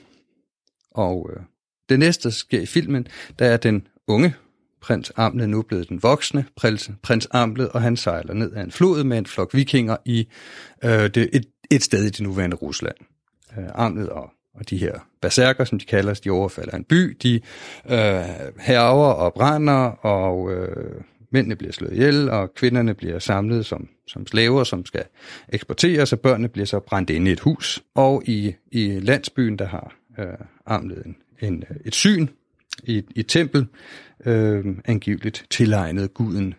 Og 0.91 1.29
øh, 1.33 1.43
det 1.89 1.99
næste, 1.99 2.23
der 2.23 2.33
sker 2.33 2.61
i 2.61 2.65
filmen, 2.65 3.07
der 3.39 3.45
er 3.45 3.57
den 3.57 3.87
unge 4.07 4.35
prins 4.81 5.11
Amlet 5.15 5.49
nu 5.49 5.61
blevet 5.61 5.89
den 5.89 6.03
voksne 6.03 6.45
prins, 6.55 6.91
prins 7.03 7.27
Amlet, 7.31 7.69
og 7.69 7.81
han 7.81 7.97
sejler 7.97 8.33
ned 8.33 8.53
ad 8.53 8.63
en 8.63 8.71
flod 8.71 9.03
med 9.03 9.17
en 9.17 9.25
flok 9.25 9.53
vikinger 9.53 9.97
i 10.05 10.27
øh, 10.83 10.91
det, 10.91 11.29
et, 11.33 11.45
et 11.71 11.83
sted 11.83 12.03
i 12.03 12.09
det 12.09 12.21
nuværende 12.21 12.55
Rusland. 12.55 12.95
Øh, 13.57 13.65
Amlet 13.73 14.09
og, 14.09 14.31
og 14.53 14.69
de 14.69 14.77
her 14.77 14.93
berserker, 15.21 15.63
som 15.63 15.79
de 15.79 15.85
kalder 15.85 16.13
de 16.13 16.29
overfalder 16.29 16.75
en 16.77 16.83
by, 16.83 17.17
de 17.23 17.35
øh, 17.89 18.23
herver 18.59 19.11
og 19.11 19.33
brænder, 19.33 20.05
og 20.05 20.53
øh, 20.53 21.01
mændene 21.31 21.55
bliver 21.55 21.73
slået 21.73 21.93
ihjel, 21.93 22.29
og 22.29 22.53
kvinderne 22.53 22.93
bliver 22.93 23.19
samlet 23.19 23.65
som, 23.65 23.89
som 24.07 24.27
slaver, 24.27 24.63
som 24.63 24.85
skal 24.85 25.03
eksporteres, 25.49 26.13
og 26.13 26.19
børnene 26.19 26.47
bliver 26.47 26.65
så 26.65 26.79
brændt 26.79 27.09
inde 27.09 27.29
i 27.29 27.33
et 27.33 27.39
hus. 27.39 27.83
Og 27.95 28.23
i, 28.25 28.55
i 28.71 28.99
landsbyen, 28.99 29.59
der 29.59 29.67
har 29.67 29.95
øh, 30.19 30.25
armlet 30.65 31.05
en, 31.05 31.15
en, 31.41 31.63
et 31.85 31.95
syn 31.95 32.27
i, 32.83 33.03
i 33.15 33.19
et 33.19 33.27
tempel, 33.27 33.67
øh, 34.25 34.65
angiveligt 34.85 35.45
tilegnet 35.49 36.13
guden 36.13 36.53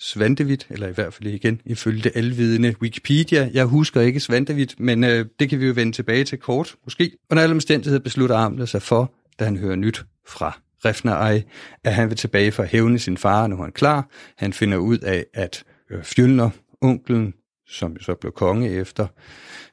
Svantevit, 0.00 0.66
eller 0.70 0.88
i 0.88 0.92
hvert 0.92 1.14
fald 1.14 1.28
igen 1.28 1.60
ifølge 1.64 2.02
det 2.02 2.12
alvidende 2.14 2.74
Wikipedia. 2.82 3.50
Jeg 3.52 3.64
husker 3.64 4.00
ikke 4.00 4.20
Svantevit, 4.20 4.80
men 4.80 5.04
øh, 5.04 5.26
det 5.40 5.50
kan 5.50 5.60
vi 5.60 5.66
jo 5.66 5.72
vende 5.76 5.92
tilbage 5.92 6.24
til 6.24 6.38
kort, 6.38 6.76
måske. 6.84 7.10
Under 7.30 7.42
alle 7.42 7.54
omstændigheder 7.54 8.02
beslutter 8.02 8.36
Amlet 8.36 8.68
sig 8.68 8.82
for, 8.82 9.12
da 9.38 9.44
han 9.44 9.56
hører 9.56 9.76
nyt 9.76 10.04
fra 10.26 10.60
Refner 10.84 11.42
at 11.84 11.94
han 11.94 12.08
vil 12.08 12.16
tilbage 12.16 12.52
for 12.52 12.62
at 12.62 12.68
hævne 12.68 12.98
sin 12.98 13.16
far, 13.16 13.46
når 13.46 13.56
han 13.56 13.66
er 13.66 13.70
klar. 13.70 14.08
Han 14.36 14.52
finder 14.52 14.78
ud 14.78 14.98
af, 14.98 15.26
at 15.34 15.64
øh, 15.90 16.04
Fjølner, 16.04 16.50
onklen, 16.80 17.34
som 17.68 17.92
jo 17.92 18.02
så 18.02 18.14
blev 18.14 18.32
konge 18.32 18.70
efter, 18.70 19.06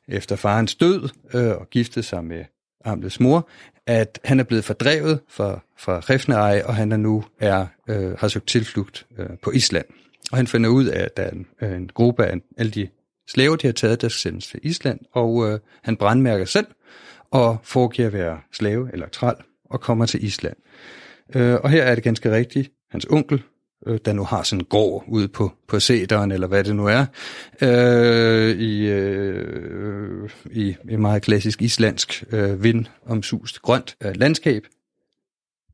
efter 0.08 0.36
farens 0.36 0.76
død 0.76 1.10
øh, 1.34 1.52
og 1.52 1.70
giftede 1.70 2.06
sig 2.06 2.26
med 2.26 2.46
Amles 2.86 3.20
mor, 3.20 3.50
at 3.88 4.20
han 4.24 4.40
er 4.40 4.44
blevet 4.44 4.66
fordrevet 4.66 5.20
fra, 5.30 5.60
fra 5.78 6.00
Refner 6.00 6.64
og 6.64 6.76
han 6.76 6.92
er 6.92 6.98
nu 6.98 7.24
er, 7.40 7.66
øh, 7.90 8.12
har 8.20 8.28
søgt 8.28 8.48
tilflugt 8.48 9.08
øh, 9.18 9.30
på 9.44 9.52
Island. 9.52 9.86
Og 10.32 10.38
han 10.38 10.48
finder 10.48 10.70
ud 10.70 10.86
af, 10.86 11.04
at 11.04 11.18
der 11.18 11.24
er 11.24 11.32
en, 11.32 11.48
øh, 11.62 11.76
en 11.76 11.90
gruppe 11.94 12.26
af 12.26 12.38
alle 12.58 12.72
de 12.72 12.88
slaver, 13.28 13.56
de 13.56 13.68
har 13.68 13.74
taget, 13.74 14.02
der 14.02 14.10
skal 14.10 14.20
sendes 14.20 14.48
til 14.48 14.60
Island, 14.64 15.00
og 15.12 15.50
øh, 15.50 15.60
han 15.84 15.98
brandmærker 15.98 16.46
selv 16.46 16.68
og 17.32 17.58
foregiver 17.64 18.08
at 18.08 18.14
være 18.14 18.40
slave 18.54 18.90
eller 18.94 19.08
træl 19.08 19.36
og 19.70 19.82
kommer 19.82 20.06
til 20.06 20.24
Island. 20.24 20.56
Øh, 21.36 21.56
og 21.64 21.70
her 21.70 21.84
er 21.84 21.96
det 21.96 22.04
ganske 22.04 22.32
rigtigt, 22.32 22.72
hans 22.92 23.06
onkel, 23.10 23.44
øh, 23.88 24.00
der 24.06 24.14
nu 24.14 24.24
har 24.24 24.44
sådan 24.44 24.62
en 24.62 24.66
gård 24.66 25.04
ude 25.08 25.28
på, 25.28 25.52
på 25.68 25.80
sæderen, 25.80 26.32
eller 26.32 26.48
hvad 26.48 26.64
det 26.64 26.76
nu 26.76 26.86
er, 26.88 27.06
øh, 27.62 28.60
i, 28.60 28.88
øh, 28.88 30.30
i, 30.52 30.76
i 30.90 30.96
meget 30.96 31.22
klassisk 31.22 31.62
islandsk 31.62 32.24
øh, 32.32 32.64
vindomsust 32.64 33.62
grønt 33.62 33.96
øh, 34.04 34.16
landskab. 34.16 34.64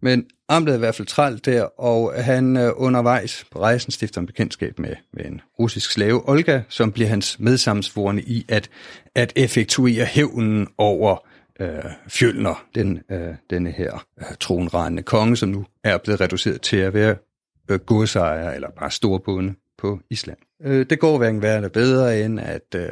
Men 0.01 0.25
Amlet 0.49 0.71
er 0.71 0.75
i 0.75 0.79
hvert 0.79 0.95
fald 0.95 1.07
trælt 1.07 1.45
der, 1.45 1.63
og 1.63 2.13
han 2.23 2.57
øh, 2.57 2.71
undervejs 2.75 3.45
på 3.51 3.59
rejsen 3.59 3.91
stifter 3.91 4.21
en 4.21 4.27
bekendtskab 4.27 4.79
med, 4.79 4.95
med 5.13 5.25
en 5.25 5.41
russisk 5.59 5.91
slave, 5.91 6.29
Olga, 6.29 6.61
som 6.69 6.91
bliver 6.91 7.09
hans 7.09 7.39
medsammensvorene 7.39 8.21
i 8.21 8.45
at, 8.49 8.69
at 9.15 9.33
effektuere 9.35 10.05
hævnen 10.05 10.67
over 10.77 11.17
øh, 11.59 11.69
Fjølner, 12.07 12.65
den, 12.75 12.99
øh, 13.11 13.35
denne 13.49 13.71
her 13.71 14.05
øh, 14.19 14.25
tronrende 14.39 15.03
konge, 15.03 15.37
som 15.37 15.49
nu 15.49 15.65
er 15.83 15.97
blevet 15.97 16.21
reduceret 16.21 16.61
til 16.61 16.77
at 16.77 16.93
være 16.93 17.15
øh, 17.71 17.79
godsejer 17.79 18.51
eller 18.51 18.69
bare 18.79 18.91
storbonde 18.91 19.53
på 19.77 19.99
Island. 20.09 20.37
Øh, 20.63 20.85
det 20.89 20.99
går 20.99 21.17
hverken 21.17 21.41
værre 21.41 21.55
eller 21.55 21.69
bedre, 21.69 22.21
end 22.21 22.39
at 22.39 22.75
øh, 22.75 22.89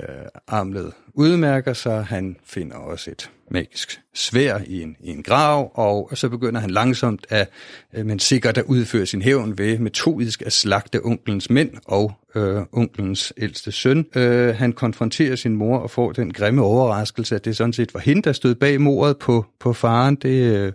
Amlet 0.48 0.94
udmærker 1.20 1.74
sig. 1.74 2.04
Han 2.04 2.36
finder 2.46 2.76
også 2.76 3.12
et 3.12 3.32
magisk 3.52 4.02
svær 4.14 4.60
i 4.68 4.82
en, 4.82 4.96
i 5.00 5.10
en 5.10 5.24
grav, 5.24 5.72
og 5.74 6.18
så 6.18 6.30
begynder 6.30 6.62
han 6.62 6.70
langsomt 6.70 7.26
at, 7.30 7.50
øh, 7.94 8.06
men 8.06 8.20
sikkert 8.20 8.58
at 8.58 8.64
udføre 8.64 9.06
sin 9.06 9.22
hævn 9.22 9.58
ved 9.58 9.80
metodisk 9.80 10.41
at 10.41 10.54
slagte 10.54 11.06
onklens 11.06 11.50
mænd 11.50 11.70
og 11.86 12.12
øh, 12.36 12.62
onklens 12.72 13.34
ældste 13.38 13.72
søn. 13.72 14.06
Øh, 14.15 14.56
han 14.56 14.74
konfronterer 14.74 15.36
sin 15.36 15.56
mor 15.56 15.78
og 15.78 15.91
får 15.91 16.12
den 16.12 16.34
grimme 16.34 16.62
overraskelse, 16.62 17.36
at 17.36 17.46
det 17.46 17.58
sådan 17.58 17.74
set 17.74 17.93
var 17.93 18.00
hende, 18.00 18.22
der 18.22 18.34
stod 18.34 18.56
bag 18.56 18.82
mordet 18.82 19.17
på, 19.17 19.46
på 19.60 19.74
faren. 19.74 20.15
Det, 20.15 20.56
øh, 20.56 20.74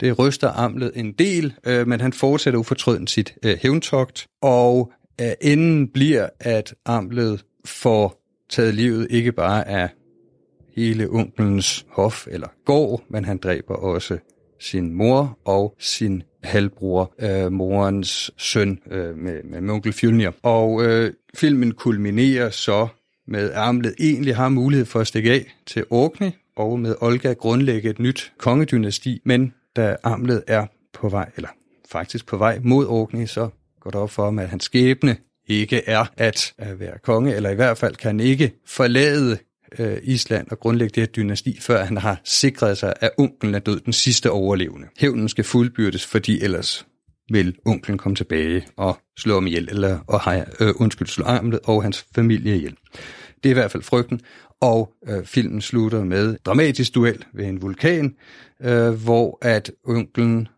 det 0.00 0.18
ryster 0.18 0.48
Amlet 0.50 0.92
en 0.94 1.12
del, 1.12 1.54
øh, 1.66 1.88
men 1.88 2.00
han 2.00 2.12
fortsætter 2.12 2.60
ufortrødent 2.60 3.10
sit 3.10 3.34
øh, 3.44 3.58
hævntogt, 3.62 4.26
og 4.42 4.92
øh, 5.20 5.32
enden 5.40 5.88
bliver, 5.88 6.28
at 6.40 6.74
Amlet 6.86 7.44
får 7.64 8.22
taget 8.48 8.74
livet 8.74 9.06
ikke 9.10 9.32
bare 9.32 9.68
af 9.68 9.88
hele 10.76 11.10
onkelens 11.10 11.86
hof 11.90 12.26
eller 12.30 12.48
gård, 12.64 13.02
men 13.08 13.24
han 13.24 13.38
dræber 13.38 13.74
også 13.74 14.18
sin 14.60 14.94
mor 14.94 15.38
og 15.44 15.74
sin 15.78 16.22
halvbror, 16.42 17.14
øh, 17.18 17.52
morens 17.52 18.30
søn 18.36 18.78
øh, 18.90 19.16
med, 19.16 19.42
med 19.42 19.70
onkel 19.70 19.92
Fjølnir. 19.92 20.30
Og 20.42 20.84
øh, 20.84 21.12
filmen 21.34 21.72
kulminerer 21.72 22.50
så 22.50 22.88
med, 23.28 23.50
at 23.50 23.56
Amlet 23.56 23.94
egentlig 24.00 24.36
har 24.36 24.48
mulighed 24.48 24.86
for 24.86 25.00
at 25.00 25.06
stikke 25.06 25.32
af 25.32 25.56
til 25.66 25.84
Orkney, 25.90 26.30
og 26.56 26.80
med 26.80 26.94
Olga 27.00 27.32
grundlægge 27.32 27.90
et 27.90 27.98
nyt 27.98 28.32
kongedynasti, 28.38 29.20
men 29.24 29.54
da 29.76 29.96
Amlet 30.02 30.42
er 30.46 30.66
på 30.92 31.08
vej, 31.08 31.30
eller 31.36 31.48
faktisk 31.88 32.26
på 32.26 32.36
vej 32.36 32.58
mod 32.62 32.86
Orkney, 32.86 33.26
så 33.26 33.48
går 33.80 33.90
det 33.90 34.00
op 34.00 34.10
for 34.10 34.24
ham, 34.24 34.38
at 34.38 34.48
hans 34.48 34.64
skæbne 34.64 35.16
ikke 35.48 35.82
er 35.86 36.04
at, 36.16 36.54
være 36.58 36.98
konge, 37.02 37.34
eller 37.34 37.50
i 37.50 37.54
hvert 37.54 37.78
fald 37.78 37.96
kan 37.96 38.20
ikke 38.20 38.52
forlade 38.66 39.38
øh, 39.78 39.98
Island 40.02 40.46
og 40.50 40.60
grundlægge 40.60 40.94
det 40.94 41.00
her 41.00 41.06
dynasti, 41.06 41.58
før 41.60 41.84
han 41.84 41.96
har 41.96 42.20
sikret 42.24 42.78
sig, 42.78 42.94
at 43.00 43.10
onklen 43.18 43.54
er 43.54 43.58
død 43.58 43.80
den 43.80 43.92
sidste 43.92 44.30
overlevende. 44.30 44.86
Hævnen 44.98 45.28
skal 45.28 45.44
fuldbyrdes, 45.44 46.06
fordi 46.06 46.42
ellers 46.42 46.86
vil 47.30 47.56
onklen 47.64 47.98
komme 47.98 48.16
tilbage 48.16 48.66
og 48.76 48.98
slå 49.18 49.34
ham 49.34 49.46
ihjel, 49.46 49.68
eller 49.70 49.98
og 50.06 50.20
have, 50.20 50.44
øh, 50.60 50.74
undskyld, 50.76 51.08
slå 51.08 51.24
armlet 51.24 51.60
og 51.64 51.82
hans 51.82 52.06
familie 52.14 52.56
ihjel. 52.56 52.76
Det 53.42 53.46
er 53.46 53.50
i 53.50 53.52
hvert 53.60 53.70
fald 53.70 53.82
frygten, 53.82 54.20
og 54.60 54.92
øh, 55.08 55.24
filmen 55.24 55.60
slutter 55.60 56.04
med 56.04 56.36
dramatisk 56.44 56.94
duel 56.94 57.24
ved 57.34 57.44
en 57.44 57.62
vulkan, 57.62 58.16
øh, 58.62 58.90
hvor 58.90 59.38
at 59.42 59.72
onklen, 59.84 60.48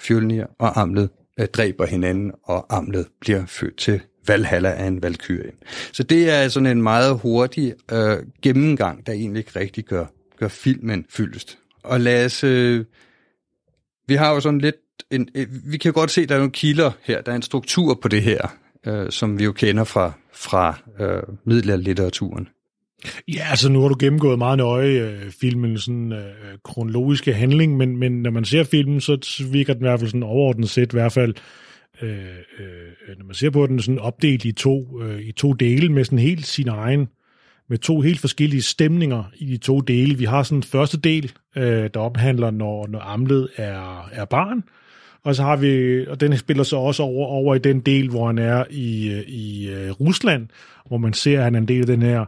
Fjølnir 0.00 0.44
og 0.58 0.80
Amlet 0.80 1.10
øh, 1.40 1.46
dræber 1.46 1.86
hinanden, 1.86 2.32
og 2.44 2.76
Amlet 2.76 3.06
bliver 3.20 3.46
født 3.46 3.76
til 3.76 4.00
Valhalla 4.26 4.70
af 4.70 4.86
en 4.86 5.02
valkyrie. 5.02 5.52
Så 5.92 6.02
det 6.02 6.30
er 6.30 6.48
sådan 6.48 6.66
en 6.66 6.82
meget 6.82 7.18
hurtig 7.18 7.74
øh, 7.92 8.16
gennemgang, 8.42 9.06
der 9.06 9.12
egentlig 9.12 9.40
ikke 9.40 9.60
rigtig 9.60 9.84
gør, 9.84 10.06
gør 10.38 10.48
filmen 10.48 11.06
fyldest. 11.10 11.58
Og 11.82 12.00
lad 12.00 12.24
os... 12.24 12.44
Øh, 12.44 12.84
vi 14.08 14.14
har 14.14 14.34
jo 14.34 14.40
sådan 14.40 14.58
lidt... 14.58 14.76
En, 15.10 15.28
øh, 15.34 15.46
vi 15.66 15.76
kan 15.76 15.92
godt 15.92 16.10
se, 16.10 16.22
at 16.22 16.28
der 16.28 16.34
er 16.34 16.38
nogle 16.38 16.52
kilder 16.52 16.90
her. 17.02 17.20
Der 17.20 17.32
er 17.32 17.36
en 17.36 17.42
struktur 17.42 17.98
på 18.02 18.08
det 18.08 18.22
her, 18.22 18.56
øh, 18.86 19.10
som 19.10 19.38
vi 19.38 19.44
jo 19.44 19.52
kender 19.52 19.84
fra, 19.84 20.12
fra 20.32 20.78
øh, 21.00 21.22
middelalderlitteraturen. 21.44 22.48
Ja, 23.28 23.46
altså 23.50 23.68
nu 23.68 23.80
har 23.80 23.88
du 23.88 23.96
gennemgået 23.98 24.38
meget 24.38 24.58
nøje 24.58 24.88
øh, 24.88 25.30
filmen 25.40 25.78
sådan 25.78 26.12
øh, 26.12 26.34
kronologiske 26.64 27.34
handling, 27.34 27.76
men, 27.76 27.96
men 27.96 28.22
når 28.22 28.30
man 28.30 28.44
ser 28.44 28.64
filmen, 28.64 29.00
så 29.00 29.44
virker 29.52 29.74
den 29.74 29.82
i 29.82 29.88
hvert 29.88 30.00
fald 30.00 30.10
sådan 30.10 30.22
overordnet 30.22 30.70
set 30.70 30.92
i 30.92 30.96
hvert 30.96 31.12
fald 31.12 31.34
Øh, 32.02 32.10
øh, 32.58 32.66
øh, 33.08 33.18
når 33.18 33.24
man 33.24 33.34
ser 33.34 33.50
på 33.50 33.66
den, 33.66 33.80
sådan 33.80 33.98
opdelt 33.98 34.44
i 34.44 34.52
to, 34.52 35.02
øh, 35.02 35.20
i 35.20 35.32
to 35.32 35.52
dele 35.52 35.92
med 35.92 36.04
sådan 36.04 36.18
helt 36.18 36.46
sin 36.46 36.68
egen, 36.68 37.08
med 37.68 37.78
to 37.78 38.00
helt 38.00 38.20
forskellige 38.20 38.62
stemninger 38.62 39.24
i 39.36 39.44
de 39.44 39.56
to 39.56 39.80
dele. 39.80 40.18
Vi 40.18 40.24
har 40.24 40.42
sådan 40.42 40.58
en 40.58 40.62
første 40.62 41.00
del, 41.00 41.32
øh, 41.56 41.90
der 41.94 42.00
omhandler, 42.00 42.50
når, 42.50 42.86
når 42.86 43.00
Amlet 43.00 43.48
er, 43.56 44.08
er 44.12 44.24
barn, 44.24 44.64
og 45.22 45.34
så 45.34 45.42
har 45.42 45.56
vi, 45.56 46.06
og 46.06 46.20
den 46.20 46.36
spiller 46.36 46.62
så 46.62 46.76
også 46.76 47.02
over, 47.02 47.26
over 47.26 47.54
i 47.54 47.58
den 47.58 47.80
del, 47.80 48.08
hvor 48.08 48.26
han 48.26 48.38
er 48.38 48.64
i, 48.70 49.12
øh, 49.12 49.20
i 49.20 49.70
øh, 49.70 49.90
Rusland, 49.90 50.48
hvor 50.86 50.96
man 50.96 51.12
ser, 51.12 51.38
at 51.38 51.44
han 51.44 51.54
er 51.54 51.58
en 51.58 51.68
del 51.68 51.80
af 51.80 51.86
den 51.86 52.02
her 52.02 52.24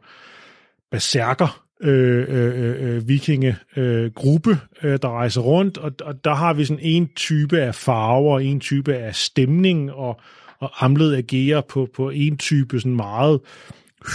berserker 0.90 1.65
øh, 1.82 2.26
øh, 2.28 2.96
øh, 2.96 3.08
vikingegruppe, 3.08 4.50
øh, 4.50 4.56
øh, 4.84 4.92
øh, 4.92 4.98
der 5.02 5.08
rejser 5.08 5.40
rundt, 5.40 5.78
og, 5.78 5.92
og 6.00 6.24
der 6.24 6.34
har 6.34 6.54
vi 6.54 6.64
sådan 6.64 6.82
en 6.82 7.08
type 7.16 7.60
af 7.60 7.74
farver, 7.74 8.40
en 8.40 8.60
type 8.60 8.94
af 8.94 9.14
stemning, 9.14 9.92
og, 9.92 10.20
og 10.58 10.84
Amlet 10.84 11.16
agerer 11.16 11.60
på, 11.60 11.88
på 11.94 12.10
en 12.10 12.36
type 12.36 12.80
sådan 12.80 12.96
meget 12.96 13.40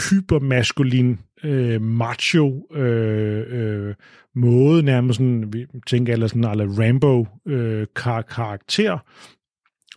hypermaskulin, 0.10 1.20
øh, 1.44 1.82
macho 1.82 2.68
øh, 2.74 3.44
øh, 3.48 3.96
måde, 4.36 4.84
nærmest 4.84 5.18
sådan, 5.18 5.54
vi 5.54 5.66
tænker 5.88 6.14
eller 6.14 6.28
sådan 6.28 6.44
eller 6.44 6.66
Rambo 6.66 7.28
øh, 7.48 7.88
kar- 7.96 8.22
karakter. 8.22 8.98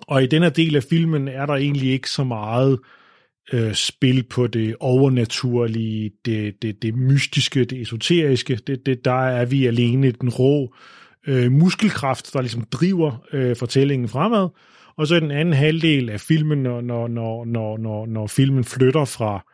Og 0.09 0.23
i 0.23 0.27
den 0.27 0.43
her 0.43 0.51
del 0.51 0.77
af 0.77 0.83
filmen 0.83 1.29
er 1.29 1.47
der 1.47 1.55
egentlig 1.55 1.91
ikke 1.91 2.11
så 2.11 2.25
meget 2.25 2.73
øh, 2.73 3.04
øh, 3.53 3.75
spil 3.75 4.23
på 4.23 4.47
det 4.47 4.77
overnaturlige, 4.81 6.11
det, 6.25 6.63
det, 6.63 6.83
det 6.83 6.97
mystiske, 6.97 7.65
det 7.65 7.81
esoteriske. 7.81 8.57
Det, 8.67 8.87
det, 8.87 9.05
der 9.05 9.27
er 9.27 9.45
vi 9.45 9.67
alene 9.67 10.11
den 10.11 10.29
rå 10.29 10.75
øh, 11.27 11.53
muskelkraft, 11.53 12.33
der 12.33 12.41
ligesom 12.41 12.65
driver 12.73 13.25
øh, 13.33 13.57
fortællingen 13.57 14.09
fremad. 14.09 14.49
Og 14.97 15.07
så 15.07 15.15
i 15.15 15.21
den 15.21 15.31
anden 15.31 15.55
halvdel 15.55 16.11
af 16.11 16.21
filmen, 16.21 16.63
når, 16.63 16.81
når, 16.81 17.09
når, 17.09 17.45
når, 17.45 17.79
når, 17.79 18.07
når 18.07 18.27
filmen 18.27 18.65
flytter 18.65 19.05
fra, 19.05 19.45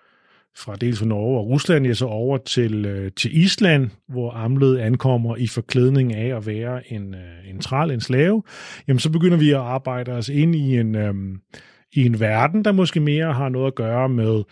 fra 0.56 0.76
dels 0.76 0.98
fra 0.98 1.06
Norge 1.06 1.38
og 1.38 1.46
Rusland, 1.46 1.86
ja, 1.86 1.94
så 1.94 2.06
over 2.06 2.38
til, 2.38 2.84
øh, 2.86 3.12
til 3.12 3.36
Island, 3.38 3.90
hvor 4.08 4.32
Amlet 4.32 4.78
ankommer 4.78 5.36
i 5.36 5.46
forklædning 5.46 6.14
af 6.14 6.36
at 6.36 6.46
være 6.46 6.92
en, 6.92 7.14
øh, 7.14 7.50
en 7.50 7.60
tral, 7.60 7.90
en 7.90 8.00
slave, 8.00 8.42
jamen 8.88 8.98
så 8.98 9.10
begynder 9.10 9.36
vi 9.36 9.50
at 9.50 9.56
arbejde 9.56 10.12
os 10.12 10.28
ind 10.28 10.54
i 10.54 10.78
en, 10.78 10.94
øh, 10.94 11.14
i 11.92 12.06
en 12.06 12.20
verden, 12.20 12.64
der 12.64 12.72
måske 12.72 13.00
mere 13.00 13.32
har 13.32 13.48
noget 13.48 13.66
at 13.66 13.74
gøre 13.74 14.08
med 14.08 14.42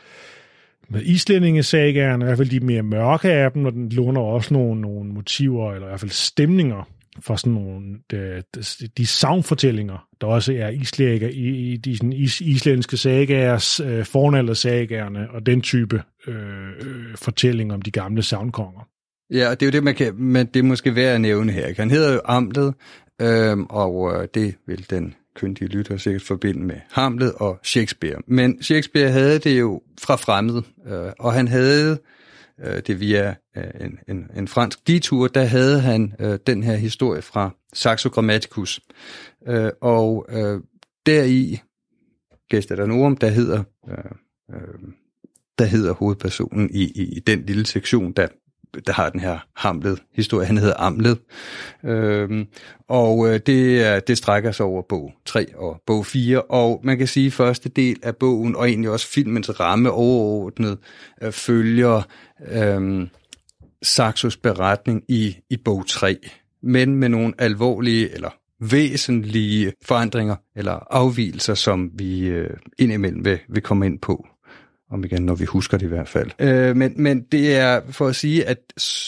med 0.91 1.03
islændingesagerne, 1.03 2.25
i 2.25 2.27
hvert 2.27 2.37
fald 2.37 2.49
de 2.49 2.61
mere 2.61 2.83
mørke 2.83 3.33
af 3.33 3.53
dem, 3.53 3.65
og 3.65 3.73
den 3.73 3.89
låner 3.89 4.21
også 4.21 4.55
nogle, 4.55 4.81
nogle 4.81 5.13
motiver, 5.13 5.73
eller 5.73 5.87
i 5.87 5.91
hvert 5.91 6.01
fald 6.01 6.11
stemninger 6.11 6.89
for 7.21 7.37
sådan 7.37 7.53
nogle, 7.53 7.99
de, 8.11 8.43
de, 8.55 8.89
de 8.97 9.07
savnfortællinger, 9.07 10.07
der 10.21 10.27
også 10.27 10.53
er 10.53 10.69
islæger, 10.69 11.29
i, 11.29 11.73
i 11.73 11.77
de 11.77 11.97
sådan 11.97 12.13
is, 12.13 12.41
islændske 12.41 12.97
sagers, 12.97 13.81
øh, 13.81 14.05
fornaldersagerne 14.05 15.31
og 15.31 15.47
den 15.47 15.61
type 15.61 16.03
øh, 16.29 16.69
øh, 16.81 17.17
fortællinger 17.17 17.75
om 17.75 17.83
de 17.83 17.91
gamle 17.91 18.23
savnkonger. 18.23 18.89
Ja, 19.33 19.51
og 19.51 19.61
det 19.61 19.67
er 19.67 19.71
jo 19.71 19.73
det, 19.73 19.85
man 19.85 19.95
kan, 19.95 20.15
men 20.15 20.47
det 20.47 20.61
er 20.61 20.65
måske 20.65 20.95
værd 20.95 21.15
at 21.15 21.21
nævne 21.21 21.53
her. 21.53 21.75
Han 21.77 21.91
hedder 21.91 22.13
jo 22.13 22.21
Amtet, 22.25 22.75
øh, 23.21 23.59
og 23.59 24.15
øh, 24.15 24.29
det 24.35 24.55
vil 24.67 24.91
den 24.91 25.15
kyndige 25.39 25.69
lytter 25.69 25.97
sikkert 25.97 26.23
forbinde 26.23 26.67
med 26.67 26.77
Hamlet 26.91 27.33
og 27.33 27.59
Shakespeare. 27.63 28.17
Men 28.27 28.63
Shakespeare 28.63 29.11
havde 29.11 29.39
det 29.39 29.61
jo 29.61 29.83
fra 30.01 30.17
fremmed, 30.17 30.63
øh, 30.87 31.13
og 31.19 31.33
han 31.33 31.49
havde 31.49 31.99
øh, 32.65 32.83
det 32.87 33.01
via 33.01 33.35
øh, 33.57 33.65
en, 33.81 33.99
en, 34.09 34.31
en 34.37 34.49
fransk 34.49 34.87
detur, 34.87 35.29
der 35.29 35.45
havde 35.45 35.81
han 35.81 36.15
øh, 36.21 36.39
den 36.47 36.63
her 36.63 36.77
historie 36.77 37.23
fra 37.23 37.51
Saxo 37.73 38.09
Grammaticus. 38.09 38.81
Øh, 39.49 39.71
og 39.81 40.27
øh, 40.29 40.61
deri, 41.07 41.61
Gæster 42.51 42.77
der 42.77 42.87
Norum, 42.87 43.17
der 43.17 43.29
hedder, 43.29 43.63
øh, 43.89 43.97
øh, 44.55 44.79
der 45.59 45.65
hedder 45.65 45.93
hovedpersonen 45.93 46.71
i, 46.71 46.83
i, 46.83 47.17
i 47.17 47.21
den 47.21 47.47
lille 47.47 47.67
sektion, 47.67 48.13
der 48.13 48.29
der 48.87 48.93
har 48.93 49.11
den 49.11 49.21
her 49.21 49.39
Hamlet 49.57 50.03
historie. 50.15 50.47
Han 50.47 50.59
hedder 50.59 50.75
Amlet. 50.81 51.19
Øhm, 51.85 52.47
og 52.89 53.29
øh, 53.29 53.41
det, 53.47 54.09
det 54.09 54.19
strækker 54.19 54.53
sig 54.53 54.67
over 54.67 54.83
bog 54.89 55.13
3 55.27 55.47
og 55.57 55.83
bog 55.87 56.07
4. 56.07 56.43
Og 56.43 56.81
man 56.85 56.99
kan 56.99 57.07
sige, 57.07 57.27
at 57.27 57.33
første 57.33 57.69
del 57.69 57.97
af 58.03 58.17
bogen, 58.17 58.57
og 58.57 58.69
egentlig 58.69 58.91
også 58.91 59.09
filmens 59.09 59.61
ramme 59.61 59.91
overordnet, 59.91 60.79
øh, 61.23 61.33
følger 61.33 62.03
øhm, 62.51 63.09
Saxos 63.83 64.37
beretning 64.37 65.03
i, 65.09 65.37
i 65.51 65.57
bog 65.57 65.87
3. 65.87 66.17
Men 66.63 66.97
med 66.97 67.09
nogle 67.09 67.35
alvorlige 67.39 68.15
eller 68.15 68.31
væsentlige 68.61 69.73
forandringer 69.85 70.37
eller 70.57 70.73
afvielser, 70.91 71.55
som 71.55 71.91
vi 71.95 72.27
øh, 72.27 72.51
indimellem 72.79 73.25
vil, 73.25 73.39
vil 73.49 73.63
komme 73.63 73.87
ind 73.87 73.99
på 73.99 74.27
om 74.91 75.05
igen, 75.05 75.23
når 75.23 75.35
vi 75.35 75.45
husker 75.45 75.77
det 75.77 75.87
i 75.87 75.89
hvert 75.89 76.09
fald. 76.09 76.31
Øh, 76.39 76.77
men, 76.77 76.95
men 76.97 77.21
det 77.21 77.57
er 77.57 77.81
for 77.91 78.07
at 78.07 78.17
sige, 78.17 78.47
at 78.47 78.59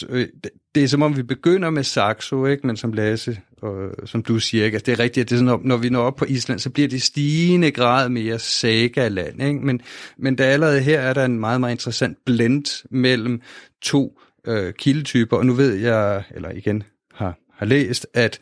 øh, 0.09 0.27
det 0.75 0.83
er 0.83 0.87
som 0.87 1.01
om, 1.01 1.17
vi 1.17 1.23
begynder 1.23 1.69
med 1.69 1.83
Saxo, 1.83 2.45
ikke? 2.45 2.67
men 2.67 2.77
som 2.77 2.93
Lasse, 2.93 3.39
og, 3.61 3.91
som 4.05 4.23
du 4.23 4.39
siger, 4.39 4.65
ikke? 4.65 4.75
Altså, 4.75 4.91
det 4.91 4.99
er 4.99 5.03
rigtigt, 5.03 5.23
at 5.23 5.29
det 5.29 5.35
er 5.35 5.39
sådan, 5.39 5.67
når 5.67 5.77
vi 5.77 5.89
når 5.89 6.01
op 6.01 6.15
på 6.15 6.25
Island, 6.25 6.59
så 6.59 6.69
bliver 6.69 6.87
det 6.87 7.01
stigende 7.01 7.71
grad 7.71 8.09
mere 8.09 8.39
saga-land. 8.39 9.41
Ikke? 9.43 9.59
Men, 9.59 9.81
men 10.17 10.37
der 10.37 10.45
allerede 10.45 10.81
her 10.81 10.99
er 10.99 11.13
der 11.13 11.25
en 11.25 11.39
meget, 11.39 11.59
meget 11.59 11.73
interessant 11.73 12.17
blend 12.25 12.87
mellem 12.91 13.41
to 13.81 14.19
øh, 14.47 14.73
kildetyper, 14.73 15.37
og 15.37 15.45
nu 15.45 15.53
ved 15.53 15.75
jeg, 15.75 16.23
eller 16.35 16.51
igen 16.51 16.83
har, 17.13 17.37
har 17.53 17.65
læst, 17.65 18.07
at 18.13 18.39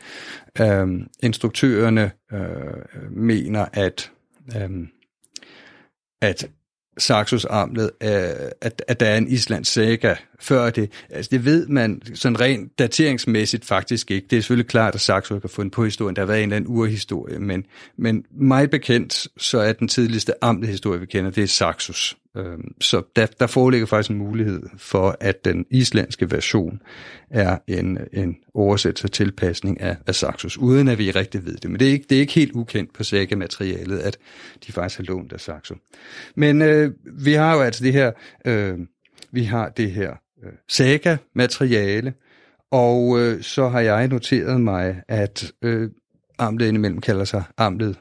øhm, 0.62 0.96
øh, 0.96 1.06
instruktørerne 1.24 2.12
øh, 2.34 3.12
mener, 3.12 3.66
at 3.74 4.12
øh, 4.56 4.70
at 6.22 6.50
Saxos 7.00 7.46
Amlet, 7.50 7.92
øh, 8.04 8.10
at, 8.62 8.84
at 8.88 9.00
der 9.00 9.06
er 9.06 9.18
en 9.18 9.28
Islands 9.28 9.68
saga 9.68 10.16
før 10.40 10.70
det. 10.70 10.92
Altså 11.10 11.30
det 11.32 11.46
ved 11.46 11.68
man 11.68 12.02
sådan 12.14 12.40
rent 12.40 12.80
dateringsmæssigt 12.80 13.66
faktisk 13.66 14.12
ikke. 14.12 14.28
Det 14.30 14.38
er 14.38 14.42
selvfølgelig 14.42 14.70
klart, 14.70 14.96
at 14.96 15.02
Saxo 15.02 15.36
ikke 15.36 15.48
har 15.48 15.54
fundet 15.54 15.74
på 15.74 15.84
historien. 15.84 16.16
Der 16.16 16.22
har 16.22 16.28
været 16.28 16.44
en 16.44 16.44
eller 16.44 16.56
anden 16.56 16.72
urhistorie, 16.72 17.40
men, 17.40 17.66
men 17.98 18.26
meget 18.32 18.70
bekendt, 18.70 19.28
så 19.38 19.60
er 19.60 19.74
den 19.74 19.88
tidligste 19.88 20.44
amthistorie, 20.44 21.00
vi 21.00 21.06
kender, 21.06 21.32
det 21.32 21.44
er 21.44 21.48
Saxos. 21.48 22.18
Øhm, 22.40 22.82
så 22.82 23.02
der, 23.16 23.26
der 23.26 23.48
foreligger 23.48 23.88
faktisk 23.88 24.10
en 24.10 24.18
mulighed 24.18 24.62
for, 24.78 25.18
at 25.20 25.46
den 25.46 25.66
islandske 25.70 26.32
version 26.32 26.82
er 27.30 27.58
en, 27.68 27.98
en 28.14 28.38
oversættelse 28.54 29.06
og 29.06 29.12
tilpasning 29.12 29.82
af, 29.82 29.98
af 30.08 30.16
Saxos, 30.16 30.58
uden 30.58 30.88
at 30.88 30.98
vi 30.98 31.12
rigtig 31.12 31.46
ved 31.46 31.56
det. 31.56 31.72
Men 31.72 31.80
det 31.80 31.88
er 31.88 31.92
ikke, 31.92 32.06
det 32.10 32.16
er 32.16 32.20
ikke 32.20 32.34
helt 32.34 32.52
ukendt 32.52 32.94
på 32.94 33.04
saga-materialet, 33.04 34.00
at 34.00 34.18
de 34.68 34.72
faktisk 34.72 34.98
har 35.00 35.06
lånt 35.06 35.34
af 35.34 35.40
Saxo. 35.40 35.76
Men 36.36 36.62
øh, 36.62 36.92
vi 37.06 37.34
har 37.34 37.56
jo 37.56 37.62
altså 37.62 37.84
det 37.84 37.94
her, 37.94 38.12
øh, 38.46 38.78
vi 39.32 39.44
har 39.44 39.70
det 39.70 39.92
her 39.92 40.12
øh, 40.44 40.52
saga-materiale, 40.68 42.14
og 42.72 43.20
øh, 43.20 43.42
så 43.42 43.70
har 43.70 43.80
jeg 43.80 44.08
noteret 44.08 44.62
mig, 44.62 45.02
at 45.08 45.52
øh, 45.62 45.90
Amlet 46.40 46.68
indimellem 46.68 47.02
kalder 47.02 47.24
sig 47.24 47.44
Amlet 47.58 48.00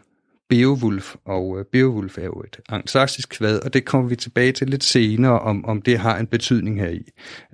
Beowulf, 0.49 1.15
og 1.25 1.59
øh, 1.59 1.65
Beowulf 1.73 2.19
er 2.19 2.25
jo 2.25 2.41
et 2.41 2.57
angsaksisk 2.69 3.29
kvad, 3.29 3.61
og 3.61 3.75
det 3.75 3.85
kommer 3.85 4.09
vi 4.09 4.17
tilbage 4.17 4.53
til 4.53 4.69
lidt 4.69 4.85
senere, 4.85 5.41
om, 5.41 5.65
om 5.65 5.83
det 5.83 5.99
har 5.99 6.19
en 6.19 6.27
betydning 6.27 6.81
her 6.81 6.89
i. 6.89 7.03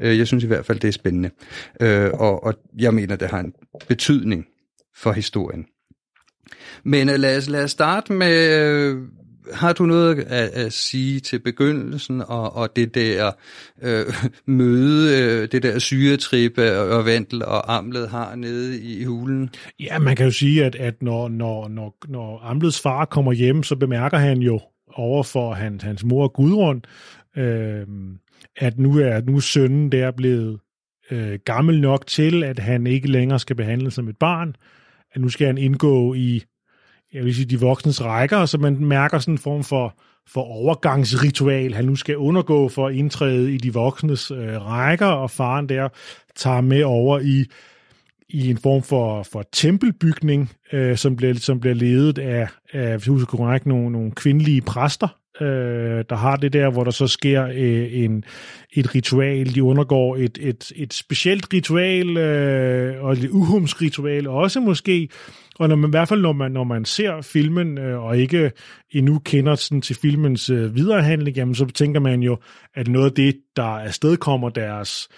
Øh, 0.00 0.18
jeg 0.18 0.26
synes 0.26 0.44
i 0.44 0.46
hvert 0.46 0.66
fald, 0.66 0.80
det 0.80 0.88
er 0.88 0.92
spændende, 0.92 1.30
øh, 1.80 2.10
og, 2.12 2.44
og 2.44 2.54
jeg 2.78 2.94
mener, 2.94 3.16
det 3.16 3.30
har 3.30 3.40
en 3.40 3.52
betydning 3.88 4.46
for 4.96 5.12
historien. 5.12 5.66
Men 6.84 7.06
lad, 7.06 7.38
os, 7.38 7.48
lad 7.48 7.64
os 7.64 7.70
starte 7.70 8.12
med, 8.12 8.94
har 9.52 9.72
du 9.72 9.86
noget 9.86 10.18
at, 10.18 10.48
at 10.48 10.72
sige 10.72 11.20
til 11.20 11.38
begyndelsen, 11.38 12.20
og, 12.20 12.56
og 12.56 12.76
det 12.76 12.94
der 12.94 13.30
øh, 13.82 14.06
møde, 14.58 15.22
øh, 15.22 15.48
det 15.52 15.62
der 15.62 15.78
syretrip 15.78 16.58
øh, 16.58 16.96
og 16.96 17.04
vandel 17.04 17.44
og 17.44 17.76
Amlet 17.76 18.08
har 18.08 18.34
nede 18.34 18.82
i 18.82 19.04
hulen? 19.04 19.50
Ja, 19.80 19.98
man 19.98 20.16
kan 20.16 20.26
jo 20.26 20.32
sige, 20.32 20.64
at, 20.64 20.74
at 20.74 21.02
når, 21.02 21.28
når, 21.28 21.68
når, 21.68 21.96
når 22.08 22.40
Amlets 22.44 22.80
far 22.80 23.04
kommer 23.04 23.32
hjem, 23.32 23.62
så 23.62 23.76
bemærker 23.76 24.18
han 24.18 24.38
jo 24.38 24.60
over 24.92 25.22
for 25.22 25.54
hans, 25.54 25.82
hans 25.82 26.04
mor 26.04 26.28
Gudrun, 26.28 26.84
øh, 27.36 27.86
at 28.56 28.78
nu 28.78 28.98
er, 28.98 29.20
nu 29.20 29.36
er 29.36 29.40
sønnen 29.40 29.92
der 29.92 30.10
blevet 30.10 30.60
øh, 31.10 31.38
gammel 31.44 31.80
nok 31.80 32.06
til, 32.06 32.44
at 32.44 32.58
han 32.58 32.86
ikke 32.86 33.10
længere 33.10 33.38
skal 33.38 33.56
behandles 33.56 33.94
som 33.94 34.08
et 34.08 34.16
barn, 34.16 34.56
at 35.12 35.20
nu 35.20 35.28
skal 35.28 35.46
han 35.46 35.58
indgå 35.58 36.14
i 36.14 36.42
jeg 37.14 37.24
vil 37.24 37.34
sige, 37.34 37.46
de 37.46 37.60
voksnes 37.60 38.04
rækker, 38.04 38.46
så 38.46 38.58
man 38.58 38.84
mærker 38.84 39.18
sådan 39.18 39.34
en 39.34 39.38
form 39.38 39.64
for, 39.64 39.94
for 40.26 40.40
overgangsritual, 40.40 41.74
han 41.74 41.84
nu 41.84 41.96
skal 41.96 42.16
undergå 42.16 42.68
for 42.68 42.86
at 42.86 42.94
indtræde 42.94 43.54
i 43.54 43.56
de 43.56 43.72
voksnes 43.72 44.30
øh, 44.30 44.66
rækker, 44.66 45.06
og 45.06 45.30
faren 45.30 45.68
der 45.68 45.88
tager 46.36 46.60
med 46.60 46.82
over 46.82 47.18
i, 47.18 47.44
i 48.28 48.50
en 48.50 48.58
form 48.58 48.82
for, 48.82 49.22
for 49.22 49.44
tempelbygning, 49.52 50.52
øh, 50.72 50.96
som, 50.96 51.16
bliver, 51.16 51.34
som 51.34 51.60
bliver 51.60 51.74
ledet 51.74 52.18
af, 52.18 52.48
af 52.72 52.96
hvis 52.96 53.06
jeg 53.06 53.12
husker 53.12 53.36
korrekt, 53.36 53.66
nogle, 53.66 53.90
nogle 53.90 54.10
kvindelige 54.10 54.60
præster, 54.60 55.08
øh, 55.40 56.04
der 56.10 56.14
har 56.16 56.36
det 56.36 56.52
der, 56.52 56.70
hvor 56.70 56.84
der 56.84 56.90
så 56.90 57.06
sker 57.06 57.44
øh, 57.44 57.88
en, 57.92 58.24
et 58.72 58.94
ritual. 58.94 59.54
De 59.54 59.62
undergår 59.62 60.16
et, 60.16 60.38
et, 60.40 60.72
et 60.76 60.94
specielt 60.94 61.46
ritual, 61.52 62.16
øh, 62.16 63.04
og 63.04 63.12
et 63.12 63.28
uhumsritual 63.30 64.28
også 64.28 64.60
måske, 64.60 65.08
og 65.58 65.68
når 65.68 65.76
man, 65.76 65.90
i 65.90 65.90
hvert 65.90 66.08
fald 66.08 66.20
når 66.20 66.32
man, 66.32 66.52
når 66.52 66.64
man 66.64 66.84
ser 66.84 67.20
filmen, 67.20 67.78
øh, 67.78 68.04
og 68.04 68.18
ikke 68.18 68.52
endnu 68.90 69.18
kender 69.18 69.54
sådan 69.54 69.82
til 69.82 69.96
filmens 69.96 70.50
øh, 70.50 70.74
viderehandling, 70.74 71.36
jamen 71.36 71.54
så 71.54 71.66
tænker 71.66 72.00
man 72.00 72.22
jo, 72.22 72.38
at 72.74 72.88
noget 72.88 73.06
af 73.06 73.12
det, 73.12 73.36
der 73.56 73.62
afstedkommer 73.62 74.48
deres, 74.48 75.08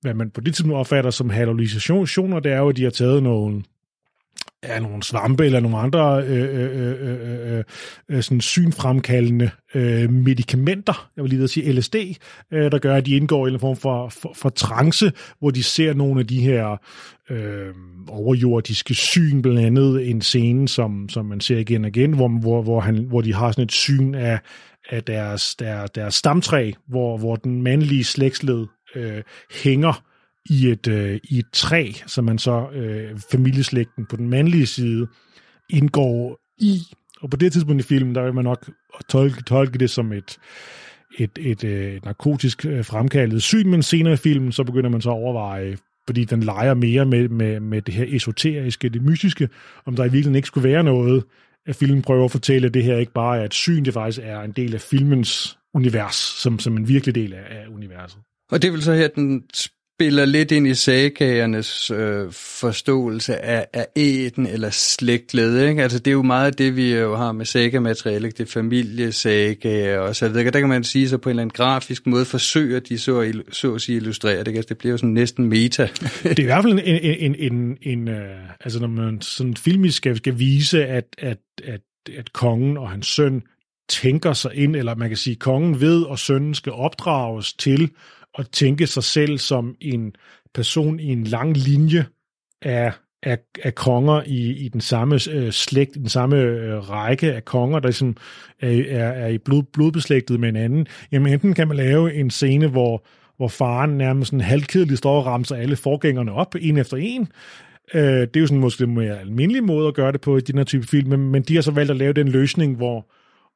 hvad 0.00 0.14
man 0.14 0.30
på 0.30 0.40
det 0.40 0.54
tidspunkt 0.54 0.76
opfatter 0.76 1.10
som 1.10 1.30
hallucinationer, 1.30 2.40
det 2.40 2.52
er 2.52 2.58
jo, 2.58 2.68
at 2.68 2.76
de 2.76 2.82
har 2.84 2.90
taget 2.90 3.22
nogle 3.22 3.62
ja, 4.64 4.78
nogle 4.78 5.02
svampe 5.02 5.44
eller 5.44 5.60
nogle 5.60 5.78
andre 5.78 6.22
øh 6.26 6.42
øh, 6.42 6.70
øh, 6.70 6.92
øh, 7.00 7.52
øh, 7.52 7.56
øh, 7.58 7.64
øh, 8.08 8.22
sådan 8.22 8.40
synfremkaldende 8.40 9.50
øh, 9.74 10.10
medicamenter, 10.10 11.10
jeg 11.16 11.24
vil 11.24 11.30
lige 11.30 11.48
sige 11.48 11.72
LSD, 11.72 11.94
øh, 12.52 12.72
der 12.72 12.78
gør, 12.78 12.96
at 12.96 13.06
de 13.06 13.16
indgår 13.16 13.46
i 13.46 13.52
en 13.52 13.60
form 13.60 13.76
for, 13.76 14.08
for, 14.08 14.32
for 14.36 14.48
trance, 14.48 15.12
hvor 15.38 15.50
de 15.50 15.62
ser 15.62 15.94
nogle 15.94 16.20
af 16.20 16.26
de 16.26 16.40
her 16.40 16.76
øh, 17.30 17.74
overjordiske 18.08 18.94
syn, 18.94 19.42
blandt 19.42 19.60
andet 19.60 20.10
en 20.10 20.20
scene, 20.20 20.68
som, 20.68 21.08
som 21.08 21.26
man 21.26 21.40
ser 21.40 21.58
igen 21.58 21.84
og 21.84 21.88
igen, 21.88 22.12
hvor, 22.12 22.28
hvor, 22.40 22.62
hvor, 22.62 22.80
han, 22.80 23.04
hvor 23.04 23.20
de 23.20 23.34
har 23.34 23.50
sådan 23.50 23.64
et 23.64 23.72
syn 23.72 24.14
af, 24.14 24.38
af 24.90 25.02
deres, 25.02 25.54
der, 25.54 25.86
deres 25.86 26.14
stamtræ, 26.14 26.72
hvor, 26.88 27.18
hvor 27.18 27.36
den 27.36 27.62
mandlige 27.62 28.04
slægtsled 28.04 28.66
øh, 28.94 29.22
hænger 29.62 30.02
i 30.50 30.68
et, 30.68 30.88
øh, 30.88 31.20
i 31.24 31.38
et 31.38 31.46
træ, 31.52 31.92
som 32.06 32.24
man 32.24 32.38
så, 32.38 32.70
øh, 32.74 33.18
familieslægten 33.30 34.06
på 34.06 34.16
den 34.16 34.28
mandlige 34.28 34.66
side, 34.66 35.06
indgår 35.70 36.38
i. 36.58 36.78
Og 37.20 37.30
på 37.30 37.36
det 37.36 37.52
tidspunkt 37.52 37.84
i 37.84 37.86
filmen, 37.88 38.14
der 38.14 38.22
vil 38.22 38.34
man 38.34 38.44
nok 38.44 38.70
tolke, 39.08 39.42
tolke 39.42 39.78
det 39.78 39.90
som 39.90 40.12
et, 40.12 40.38
et, 41.18 41.38
et 41.40 41.64
øh, 41.64 42.00
narkotisk 42.04 42.66
øh, 42.66 42.84
fremkaldet 42.84 43.42
syn, 43.42 43.70
men 43.70 43.82
senere 43.82 44.12
i 44.12 44.16
filmen, 44.16 44.52
så 44.52 44.64
begynder 44.64 44.90
man 44.90 45.00
så 45.00 45.10
at 45.10 45.14
overveje, 45.14 45.76
fordi 46.06 46.24
den 46.24 46.42
leger 46.42 46.74
mere 46.74 47.04
med, 47.04 47.28
med, 47.28 47.60
med 47.60 47.82
det 47.82 47.94
her 47.94 48.06
esoteriske, 48.08 48.88
det 48.88 49.02
mystiske, 49.02 49.48
om 49.86 49.96
der 49.96 50.02
i 50.02 50.06
virkeligheden 50.06 50.36
ikke 50.36 50.46
skulle 50.46 50.68
være 50.68 50.84
noget, 50.84 51.24
at 51.66 51.76
filmen 51.76 52.02
prøver 52.02 52.24
at 52.24 52.30
fortælle, 52.30 52.66
at 52.66 52.74
det 52.74 52.84
her 52.84 52.96
ikke 52.96 53.12
bare 53.12 53.40
er 53.40 53.44
et 53.44 53.54
syn, 53.54 53.84
det 53.84 53.94
faktisk 53.94 54.20
er 54.22 54.40
en 54.40 54.52
del 54.52 54.74
af 54.74 54.80
filmens 54.80 55.58
univers, 55.74 56.14
som, 56.14 56.58
som 56.58 56.76
en 56.76 56.88
virkelig 56.88 57.14
del 57.14 57.32
af, 57.32 57.44
af 57.50 57.66
universet. 57.68 58.18
Og 58.50 58.62
det 58.62 58.72
vil 58.72 58.82
så 58.82 58.94
her, 58.94 59.08
den 59.08 59.42
spiller 60.02 60.24
lidt 60.24 60.52
ind 60.52 60.66
i 60.66 60.74
sagagernes 60.74 61.90
øh, 61.90 62.32
forståelse 62.32 63.36
af, 63.36 63.66
af 63.72 63.86
æden 63.96 64.46
eller 64.46 64.70
slægtled. 64.70 65.68
Ikke? 65.68 65.82
Altså 65.82 65.98
det 65.98 66.06
er 66.06 66.12
jo 66.12 66.22
meget 66.22 66.58
det, 66.58 66.76
vi 66.76 66.94
jo 66.94 67.16
har 67.16 67.32
med 67.32 67.46
sagamateriale, 67.46 68.30
det 68.30 68.40
er 68.40 68.46
familiesager 68.46 69.98
og 69.98 70.16
så 70.16 70.28
videre. 70.28 70.50
Der 70.50 70.60
kan 70.60 70.68
man 70.68 70.84
sige, 70.84 71.08
så 71.08 71.18
på 71.18 71.28
en 71.28 71.30
eller 71.30 71.42
anden 71.42 71.54
grafisk 71.54 72.06
måde 72.06 72.24
forsøger 72.24 72.80
de 72.80 72.98
så, 72.98 73.32
så 73.52 73.74
at 73.74 73.80
sige 73.80 73.96
illustrere 73.96 74.44
det. 74.44 74.56
Altså, 74.56 74.68
det 74.68 74.78
bliver 74.78 74.92
jo 74.92 74.98
sådan 74.98 75.10
næsten 75.10 75.46
meta. 75.46 75.82
det 76.22 76.38
er 76.38 76.42
i 76.42 76.44
hvert 76.44 76.64
fald 76.64 76.72
en, 76.72 76.78
en, 76.78 77.34
en, 77.34 77.52
en, 77.52 77.78
en 77.82 78.08
øh, 78.08 78.36
altså 78.60 78.80
når 78.80 78.88
man 78.88 79.20
sådan 79.20 79.56
filmisk 79.56 79.96
skal, 79.96 80.16
skal 80.16 80.38
vise, 80.38 80.86
at, 80.86 81.04
at, 81.18 81.38
at, 81.64 81.80
at 82.18 82.32
kongen 82.32 82.76
og 82.76 82.90
hans 82.90 83.06
søn 83.06 83.42
tænker 83.88 84.32
sig 84.32 84.54
ind, 84.54 84.76
eller 84.76 84.94
man 84.94 85.08
kan 85.08 85.16
sige, 85.16 85.36
kongen 85.36 85.80
ved, 85.80 86.02
og 86.02 86.18
sønnen 86.18 86.54
skal 86.54 86.72
opdrages 86.72 87.52
til 87.52 87.90
at 88.38 88.48
tænke 88.52 88.86
sig 88.86 89.04
selv 89.04 89.38
som 89.38 89.76
en 89.80 90.12
person 90.54 91.00
i 91.00 91.06
en 91.06 91.24
lang 91.24 91.56
linje 91.56 92.06
af, 92.62 92.92
af, 93.22 93.38
af 93.62 93.74
konger 93.74 94.22
i, 94.26 94.50
i 94.50 94.68
den 94.68 94.80
samme 94.80 95.14
øh, 95.30 95.52
slægt, 95.52 95.94
den 95.94 96.08
samme 96.08 96.36
øh, 96.36 96.90
række 96.90 97.32
af 97.32 97.44
konger, 97.44 97.78
der 97.80 97.88
ligesom 97.88 98.16
er, 98.60 98.82
er, 98.88 99.08
er 99.08 99.28
i 99.28 99.38
blod, 99.38 99.62
blodbeslægtet 99.72 100.40
med 100.40 100.48
hinanden. 100.48 100.86
Jamen 101.12 101.32
enten 101.32 101.54
kan 101.54 101.68
man 101.68 101.76
lave 101.76 102.14
en 102.14 102.30
scene, 102.30 102.66
hvor, 102.66 103.06
hvor 103.36 103.48
faren 103.48 103.98
nærmest 103.98 104.30
sådan 104.30 104.40
halvkedeligt 104.40 104.98
står 104.98 105.18
og 105.18 105.26
ramser 105.26 105.56
alle 105.56 105.76
forgængerne 105.76 106.32
op, 106.32 106.54
en 106.60 106.76
efter 106.76 106.96
en, 106.96 107.28
Øh, 107.94 108.20
det 108.20 108.36
er 108.36 108.40
jo 108.40 108.46
sådan 108.46 108.60
måske 108.60 108.84
en 108.84 108.94
mere 108.94 109.20
almindelig 109.20 109.64
måde 109.64 109.88
at 109.88 109.94
gøre 109.94 110.12
det 110.12 110.20
på 110.20 110.36
i 110.36 110.40
den 110.40 110.58
her 110.58 110.64
type 110.64 110.86
film, 110.86 111.08
men, 111.08 111.30
men 111.30 111.42
de 111.42 111.54
har 111.54 111.62
så 111.62 111.70
valgt 111.70 111.90
at 111.90 111.96
lave 111.96 112.12
den 112.12 112.28
løsning, 112.28 112.76
hvor, 112.76 113.10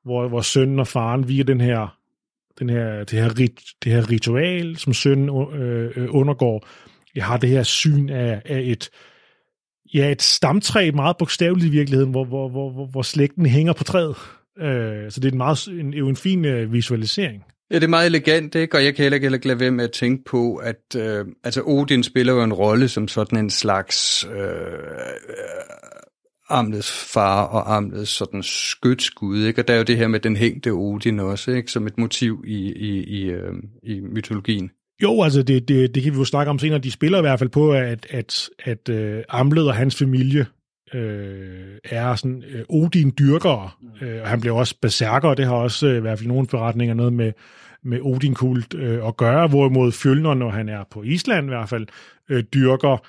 hvor, 0.04 0.28
hvor 0.28 0.40
sønnen 0.40 0.78
og 0.78 0.86
faren 0.86 1.28
via 1.28 1.42
den 1.42 1.60
her 1.60 1.98
den 2.58 2.70
her, 2.70 3.04
det, 3.04 3.18
her 3.18 3.38
rit, 3.38 3.60
det 3.84 3.92
her 3.92 4.10
ritual, 4.10 4.76
som 4.76 4.92
sønnen 4.92 5.28
øh, 5.54 5.92
øh, 5.96 6.08
undergår, 6.10 6.68
jeg 7.14 7.24
har 7.24 7.36
det 7.36 7.48
her 7.48 7.62
syn 7.62 8.08
af, 8.08 8.42
af 8.44 8.60
et, 8.64 8.90
ja, 9.94 10.12
et 10.12 10.22
stamtræ, 10.22 10.90
meget 10.90 11.16
bogstaveligt 11.16 11.66
i 11.66 11.70
virkeligheden, 11.70 12.10
hvor, 12.10 12.24
hvor, 12.24 12.48
hvor, 12.48 12.86
hvor 12.86 13.02
slægten 13.02 13.46
hænger 13.46 13.72
på 13.72 13.84
træet. 13.84 14.16
Øh, 14.58 15.10
så 15.10 15.20
det 15.20 15.28
er 15.28 15.32
en 15.32 15.38
meget, 15.38 15.68
en, 15.68 15.94
jo 15.94 16.08
en 16.08 16.16
fin 16.16 16.44
øh, 16.44 16.72
visualisering. 16.72 17.44
Ja, 17.70 17.74
det 17.74 17.84
er 17.84 17.88
meget 17.88 18.06
elegant, 18.06 18.54
ikke? 18.54 18.76
og 18.76 18.84
jeg 18.84 18.94
kan 18.94 19.02
heller 19.02 19.34
ikke 19.34 19.46
lade 19.46 19.60
være 19.60 19.70
med 19.70 19.84
at 19.84 19.92
tænke 19.92 20.24
på, 20.24 20.56
at 20.56 20.96
øh, 20.96 21.24
altså 21.44 21.62
Odin 21.66 22.02
spiller 22.02 22.32
jo 22.32 22.42
en 22.42 22.52
rolle 22.52 22.88
som 22.88 23.08
sådan 23.08 23.38
en 23.38 23.50
slags 23.50 24.26
øh, 24.26 24.40
øh 24.40 25.95
Amlets 26.48 27.12
far 27.12 27.42
og 27.44 27.76
Amlets 27.76 28.10
sådan 28.10 28.42
skytsgud, 28.42 29.44
ikke? 29.44 29.62
Og 29.62 29.68
der 29.68 29.74
er 29.74 29.78
jo 29.78 29.84
det 29.84 29.96
her 29.96 30.08
med 30.08 30.20
den 30.20 30.36
hængte 30.36 30.70
Odin 30.70 31.20
også, 31.20 31.50
ikke? 31.50 31.72
Som 31.72 31.86
et 31.86 31.98
motiv 31.98 32.44
i, 32.46 32.72
i, 32.72 33.04
i, 33.04 33.22
øh, 33.24 33.52
i 33.82 34.00
mytologien. 34.00 34.70
Jo, 35.02 35.22
altså 35.22 35.42
det, 35.42 35.68
det, 35.68 35.94
det 35.94 36.02
kan 36.02 36.12
vi 36.12 36.18
jo 36.18 36.24
snakke 36.24 36.50
om 36.50 36.58
senere. 36.58 36.78
De 36.78 36.90
spiller 36.90 37.18
i 37.18 37.20
hvert 37.20 37.38
fald 37.38 37.50
på, 37.50 37.72
at, 37.72 38.06
at, 38.10 38.48
at 38.64 38.88
øh, 38.88 39.22
Amlet 39.28 39.68
og 39.68 39.74
hans 39.74 39.96
familie 39.98 40.46
øh, 40.94 41.78
er 41.84 42.14
sådan 42.14 42.44
øh, 42.48 42.64
Odin-dyrkere, 42.68 43.70
øh, 44.02 44.22
og 44.22 44.28
han 44.28 44.40
blev 44.40 44.56
også 44.56 44.74
berserker, 44.82 45.28
og 45.28 45.36
det 45.36 45.46
har 45.46 45.54
også 45.54 45.86
øh, 45.86 45.96
i 45.96 46.00
hvert 46.00 46.18
fald 46.18 46.28
nogle 46.28 46.46
forretninger 46.48 46.94
noget 46.94 47.12
med, 47.12 47.32
med 47.84 48.00
Odin-kult 48.00 48.74
øh, 48.74 49.08
at 49.08 49.16
gøre, 49.16 49.48
hvorimod 49.48 49.92
Fjølner, 49.92 50.34
når 50.34 50.50
han 50.50 50.68
er 50.68 50.84
på 50.90 51.02
Island 51.02 51.46
i 51.46 51.48
hvert 51.48 51.68
fald, 51.68 51.86
øh, 52.30 52.44
dyrker 52.54 53.06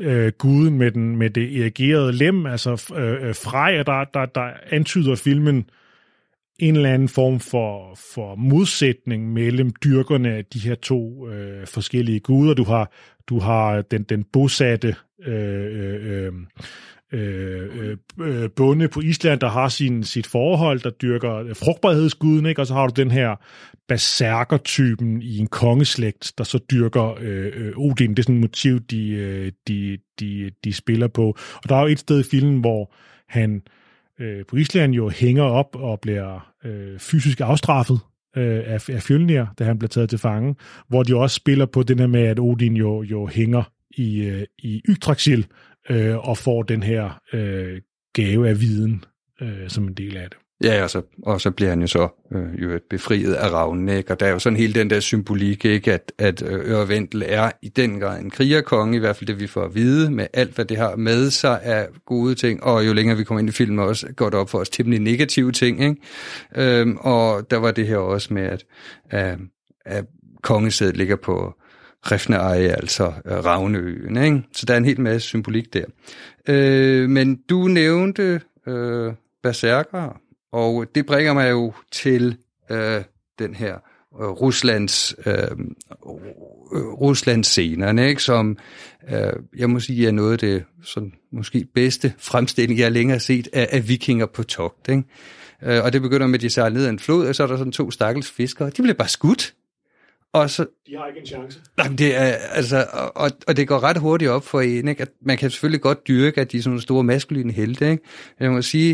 øh, 0.00 0.32
guden 0.38 0.78
med, 0.78 0.90
den, 0.90 1.16
med 1.16 1.30
det 1.30 1.60
erigerede 1.60 2.12
lem, 2.12 2.46
altså 2.46 2.94
øh, 2.96 3.28
øh, 3.28 3.34
Freja, 3.34 3.82
der, 3.82 4.04
der, 4.04 4.26
der 4.26 4.50
antyder 4.70 5.14
filmen 5.14 5.70
en 6.58 6.76
eller 6.76 6.94
anden 6.94 7.08
form 7.08 7.40
for, 7.40 7.98
for 8.14 8.34
modsætning 8.34 9.32
mellem 9.32 9.72
dyrkerne 9.84 10.34
af 10.34 10.44
de 10.44 10.58
her 10.58 10.74
to 10.74 11.28
øh, 11.28 11.66
forskellige 11.66 12.20
guder. 12.20 12.54
Du 12.54 12.64
har, 12.64 12.92
du 13.28 13.38
har 13.38 13.82
den, 13.82 14.02
den 14.02 14.24
bosatte 14.24 14.96
øh, 15.26 15.82
øh, 15.82 16.26
øh 16.26 16.32
øh 17.12 17.50
øh, 17.80 17.96
øh, 18.20 18.50
bonde 18.56 18.88
på 18.88 19.00
Island, 19.00 19.40
der 19.40 19.48
har 19.48 19.68
sin, 19.68 20.04
sit 20.04 20.26
forhold, 20.26 20.80
der 20.80 20.90
dyrker 20.90 21.34
øh, 21.34 21.56
frugtbarhedsguden, 21.56 22.46
ikke? 22.46 22.60
og 22.60 22.66
så 22.66 22.74
har 22.74 22.86
du 22.86 23.02
den 23.02 23.10
her 23.10 23.36
berserker-typen 23.88 25.22
i 25.22 25.38
en 25.38 25.46
kongeslægt, 25.46 26.32
der 26.38 26.44
så 26.44 26.58
dyrker 26.70 27.14
øh, 27.20 27.52
øh, 27.54 27.72
Odin. 27.76 28.10
Det 28.10 28.18
er 28.18 28.22
sådan 28.22 28.34
et 28.34 28.40
motiv, 28.40 28.80
de, 28.80 29.08
øh, 29.10 29.52
de, 29.68 29.98
de, 30.20 30.50
de 30.64 30.72
spiller 30.72 31.08
på. 31.08 31.36
Og 31.54 31.68
der 31.68 31.76
er 31.76 31.80
jo 31.80 31.86
et 31.86 31.98
sted 31.98 32.20
i 32.20 32.28
filmen, 32.30 32.60
hvor 32.60 32.94
han 33.28 33.62
øh, 34.20 34.44
på 34.48 34.56
Island 34.56 34.94
jo 34.94 35.08
hænger 35.08 35.42
op 35.42 35.76
og 35.76 36.00
bliver 36.00 36.52
øh, 36.64 36.98
fysisk 36.98 37.40
afstraffet 37.40 38.00
øh, 38.36 38.62
af, 38.66 38.90
af 38.90 39.02
Fjølnir, 39.02 39.44
da 39.58 39.64
han 39.64 39.78
bliver 39.78 39.88
taget 39.88 40.10
til 40.10 40.18
fange, 40.18 40.54
hvor 40.88 41.02
de 41.02 41.16
også 41.16 41.36
spiller 41.36 41.66
på 41.66 41.82
den 41.82 41.98
her 41.98 42.06
med, 42.06 42.22
at 42.22 42.40
Odin 42.40 42.76
jo, 42.76 43.02
jo 43.02 43.26
hænger 43.26 43.62
i, 43.90 44.22
øh, 44.22 44.44
i 44.58 44.82
Yggdrasil, 44.88 45.46
øh, 45.90 46.28
og 46.28 46.38
får 46.38 46.62
den 46.62 46.82
her 46.82 47.20
øh, 47.32 47.80
gave 48.14 48.48
af 48.48 48.60
viden 48.60 49.04
øh, 49.42 49.68
som 49.68 49.84
en 49.84 49.94
del 49.94 50.16
af 50.16 50.30
det. 50.30 50.38
Ja, 50.64 50.82
og 50.82 50.90
så, 50.90 51.02
og 51.22 51.40
så 51.40 51.50
bliver 51.50 51.70
han 51.70 51.80
jo 51.80 51.86
så 51.86 52.08
øh, 52.32 52.62
jo 52.62 52.80
befriet 52.90 53.34
af 53.34 53.50
ravnen, 53.52 53.88
ikke? 53.88 54.10
og 54.10 54.20
der 54.20 54.26
er 54.26 54.30
jo 54.30 54.38
sådan 54.38 54.56
hele 54.56 54.74
den 54.74 54.90
der 54.90 55.00
symbolik, 55.00 55.64
ikke? 55.64 55.92
at, 55.92 56.12
at 56.18 56.42
øh, 56.42 56.70
Ørvendel 56.70 57.22
er 57.26 57.50
i 57.62 57.68
den 57.68 58.00
grad 58.00 58.20
en 58.20 58.30
krigerkonge, 58.30 58.96
i 58.96 59.00
hvert 59.00 59.16
fald 59.16 59.26
det 59.26 59.40
vi 59.40 59.46
får 59.46 59.64
at 59.64 59.74
vide, 59.74 60.10
med 60.10 60.26
alt 60.32 60.54
hvad 60.54 60.64
det 60.64 60.76
har 60.76 60.96
med 60.96 61.30
sig 61.30 61.62
af 61.62 61.88
gode 62.06 62.34
ting, 62.34 62.62
og 62.62 62.86
jo 62.86 62.92
længere 62.92 63.16
vi 63.16 63.24
kommer 63.24 63.40
ind 63.40 63.48
i 63.48 63.52
filmen 63.52 63.78
også, 63.78 64.06
går 64.16 64.30
det 64.30 64.38
op 64.38 64.50
for 64.50 64.58
os 64.58 64.70
temmelig 64.70 65.00
negative 65.00 65.52
ting, 65.52 65.82
ikke? 65.82 65.96
Øhm, 66.56 66.96
og 66.96 67.50
der 67.50 67.56
var 67.56 67.70
det 67.70 67.86
her 67.86 67.96
også 67.96 68.34
med, 68.34 68.42
at, 68.42 68.64
at, 69.10 69.38
at 69.86 70.04
kongesædet 70.42 70.96
ligger 70.96 71.16
på 71.16 71.54
Refneeje, 72.02 72.68
altså 72.68 73.12
øh, 73.24 73.44
Ravneøen. 73.44 74.16
Ikke? 74.16 74.42
Så 74.52 74.66
der 74.66 74.74
er 74.74 74.78
en 74.78 74.84
hel 74.84 75.00
masse 75.00 75.28
symbolik 75.28 75.72
der. 75.72 75.84
Øh, 76.48 77.08
men 77.08 77.36
du 77.36 77.68
nævnte 77.68 78.40
øh, 78.66 79.12
berserker, 79.42 80.20
og 80.52 80.86
det 80.94 81.06
bringer 81.06 81.32
mig 81.32 81.50
jo 81.50 81.72
til 81.92 82.36
øh, 82.70 83.02
den 83.38 83.54
her 83.54 83.74
øh, 84.20 84.28
Ruslands, 84.28 85.14
øh, 85.26 85.34
Ruslands 87.00 87.46
scenerne, 87.46 88.08
ikke? 88.08 88.22
som 88.22 88.58
øh, 89.10 89.32
jeg 89.56 89.70
må 89.70 89.80
sige 89.80 90.06
er 90.06 90.12
noget 90.12 90.32
af 90.32 90.38
det 90.38 90.64
sådan, 90.82 91.12
måske 91.32 91.66
bedste 91.74 92.12
fremstilling, 92.18 92.80
jeg 92.80 92.92
længere 92.92 93.14
har 93.14 93.20
set 93.20 93.48
af, 93.52 93.68
af 93.70 93.88
vikinger 93.88 94.26
på 94.26 94.42
togt. 94.42 94.88
Ikke? 94.88 95.02
Øh, 95.62 95.84
og 95.84 95.92
det 95.92 96.02
begynder 96.02 96.26
med, 96.26 96.34
at 96.34 96.40
de 96.40 96.50
sejler 96.50 96.74
ned 96.76 96.84
ad 96.84 96.90
en 96.90 96.98
flod, 96.98 97.26
og 97.26 97.34
så 97.34 97.42
er 97.42 97.46
der 97.46 97.56
sådan 97.56 97.72
to 97.72 97.90
stakkels 97.90 98.30
fiskere. 98.30 98.70
De 98.70 98.82
bliver 98.82 98.94
bare 98.94 99.08
skudt 99.08 99.54
og 100.32 100.50
så, 100.50 100.66
de 100.86 100.96
har 100.96 101.06
ikke 101.06 101.20
en 101.20 101.26
chance. 101.26 101.60
Jamen 101.78 101.98
det 101.98 102.16
er, 102.16 102.34
altså, 102.52 102.86
og, 103.14 103.30
og 103.46 103.56
det 103.56 103.68
går 103.68 103.82
ret 103.82 103.96
hurtigt 103.96 104.30
op 104.30 104.44
for 104.44 104.60
en, 104.60 104.88
ikke? 104.88 105.02
at 105.02 105.08
man 105.22 105.38
kan 105.38 105.50
selvfølgelig 105.50 105.80
godt 105.80 106.08
dyrke, 106.08 106.40
at 106.40 106.52
de 106.52 106.56
er 106.56 106.62
sådan 106.62 106.70
nogle 106.70 106.82
store 106.82 107.04
maskuline 107.04 107.52
helte. 107.52 107.90
Ikke? 107.90 108.02
Jeg 108.40 108.50
må 108.50 108.62
sige, 108.62 108.90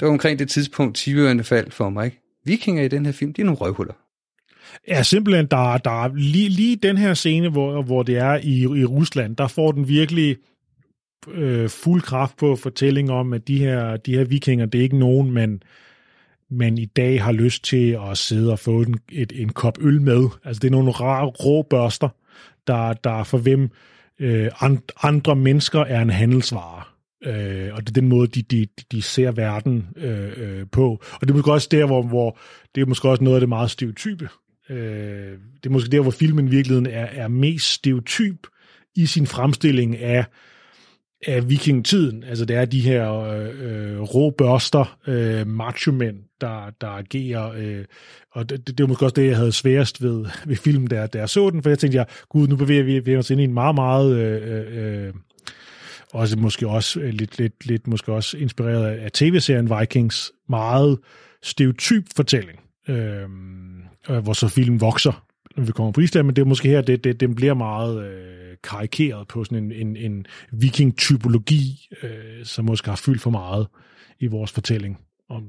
det 0.00 0.06
var 0.06 0.12
omkring 0.12 0.38
det 0.38 0.48
tidspunkt, 0.48 0.96
Tivøerne 0.96 1.44
faldt 1.44 1.74
for 1.74 1.90
mig. 1.90 2.04
Ikke? 2.04 2.20
Vikinger 2.44 2.82
i 2.82 2.88
den 2.88 3.06
her 3.06 3.12
film, 3.12 3.32
de 3.32 3.40
er 3.40 3.44
nogle 3.44 3.58
røvhuller. 3.58 3.94
Ja, 4.88 5.02
simpelthen, 5.02 5.46
der, 5.46 5.78
der 5.78 6.14
lige, 6.14 6.48
lige 6.48 6.76
den 6.76 6.98
her 6.98 7.14
scene, 7.14 7.50
hvor, 7.50 7.82
hvor 7.82 8.02
det 8.02 8.16
er 8.16 8.40
i, 8.42 8.60
i 8.60 8.84
Rusland, 8.84 9.36
der 9.36 9.48
får 9.48 9.72
den 9.72 9.88
virkelig 9.88 10.36
øh, 11.28 11.68
fuld 11.68 12.02
kraft 12.02 12.36
på 12.36 12.56
fortælling 12.56 13.10
om, 13.10 13.32
at 13.32 13.48
de 13.48 13.58
her, 13.58 13.96
de 13.96 14.14
her 14.14 14.24
vikinger, 14.24 14.66
det 14.66 14.78
er 14.78 14.82
ikke 14.82 14.98
nogen, 14.98 15.30
man, 15.30 15.62
man 16.50 16.78
i 16.78 16.84
dag 16.84 17.22
har 17.22 17.32
lyst 17.32 17.64
til 17.64 17.98
at 18.10 18.18
sidde 18.18 18.52
og 18.52 18.58
få 18.58 18.82
en, 18.82 18.98
et, 19.12 19.32
en 19.36 19.48
kop 19.48 19.78
øl 19.80 20.00
med. 20.00 20.28
Altså 20.44 20.60
det 20.60 20.68
er 20.68 20.72
nogle 20.72 20.90
rare 20.90 21.26
rå 21.26 21.62
børster, 21.62 22.08
der, 22.66 22.92
der 22.92 23.24
for 23.24 23.38
hvem 23.38 23.70
øh, 24.20 24.50
andre 25.02 25.36
mennesker 25.36 25.80
er 25.80 26.02
en 26.02 26.10
handelsvare. 26.10 26.82
Øh, 27.24 27.74
og 27.74 27.80
det 27.80 27.88
er 27.88 28.00
den 28.00 28.08
måde, 28.08 28.26
de, 28.26 28.42
de, 28.42 28.66
de 28.92 29.02
ser 29.02 29.30
verden 29.30 29.88
øh, 29.96 30.32
øh, 30.36 30.66
på. 30.72 30.90
Og 30.90 31.20
det 31.20 31.30
er 31.30 31.34
måske 31.34 31.52
også 31.52 31.68
der, 31.70 31.86
hvor, 31.86 32.02
hvor 32.02 32.38
det 32.74 32.80
er 32.80 32.86
måske 32.86 33.08
også 33.08 33.24
noget 33.24 33.36
af 33.36 33.40
det 33.40 33.48
meget 33.48 33.70
stereotype. 33.70 34.28
Øh, 34.70 35.32
det 35.62 35.66
er 35.66 35.70
måske 35.70 35.90
der, 35.90 36.00
hvor 36.00 36.10
filmen 36.10 36.48
i 36.48 36.50
virkeligheden 36.50 36.86
er, 36.86 37.04
er 37.04 37.28
mest 37.28 37.72
stereotyp 37.72 38.46
i 38.96 39.06
sin 39.06 39.26
fremstilling 39.26 39.96
af 39.96 40.24
af 41.26 41.48
vikingetiden. 41.48 42.24
Altså 42.24 42.44
det 42.44 42.56
er 42.56 42.64
de 42.64 42.80
her 42.80 43.12
øh, 43.12 43.92
øh, 43.92 44.00
rå 44.00 44.30
børster, 44.30 44.98
øh, 45.06 45.46
macho-mænd, 45.46 46.16
der, 46.44 46.70
der 46.80 46.88
agerer. 46.88 47.52
Øh, 47.56 47.84
og 48.32 48.48
det, 48.48 48.66
det, 48.68 48.80
var 48.80 48.86
måske 48.86 49.04
også 49.06 49.14
det, 49.14 49.26
jeg 49.26 49.36
havde 49.36 49.52
sværest 49.52 50.02
ved, 50.02 50.26
ved 50.46 50.56
filmen, 50.56 50.90
der, 50.90 51.06
der 51.06 51.18
jeg 51.18 51.28
så 51.28 51.50
den, 51.50 51.62
for 51.62 51.70
jeg 51.70 51.78
tænkte, 51.78 51.98
jeg, 51.98 52.06
gud, 52.28 52.48
nu 52.48 52.56
bevæger 52.56 52.82
vi, 52.82 52.98
vi 52.98 53.16
os 53.16 53.30
ind 53.30 53.40
i 53.40 53.44
en 53.44 53.54
meget, 53.54 53.74
meget... 53.74 54.16
Øh, 54.16 54.42
øh, 54.56 55.06
øh 55.06 55.14
også 56.12 56.38
måske 56.38 56.68
også 56.68 57.00
øh, 57.00 57.12
lidt, 57.12 57.38
lidt, 57.38 57.66
lidt 57.66 57.86
måske 57.86 58.12
også 58.12 58.36
inspireret 58.36 58.84
af 58.84 59.12
tv-serien 59.12 59.80
Vikings, 59.80 60.32
meget 60.48 60.98
stereotyp 61.42 62.04
fortælling, 62.16 62.60
øh, 62.88 63.22
øh, 64.10 64.18
hvor 64.18 64.32
så 64.32 64.48
filmen 64.48 64.80
vokser, 64.80 65.26
når 65.56 65.64
vi 65.64 65.72
kommer 65.72 65.92
på 65.92 66.00
Island, 66.00 66.26
men 66.26 66.36
det 66.36 66.42
er 66.42 66.46
måske 66.46 66.68
her, 66.68 66.80
det, 66.80 67.04
det, 67.04 67.20
den 67.20 67.34
bliver 67.34 67.54
meget 67.54 68.06
øh, 68.06 68.56
karikeret 68.62 69.28
på 69.28 69.44
sådan 69.44 69.64
en, 69.64 69.72
en, 69.72 69.96
en 69.96 70.26
viking-typologi, 70.52 71.88
øh, 72.02 72.44
som 72.44 72.64
måske 72.64 72.88
har 72.88 72.96
fyldt 72.96 73.22
for 73.22 73.30
meget 73.30 73.66
i 74.20 74.26
vores 74.26 74.52
fortælling 74.52 74.98
om 75.28 75.42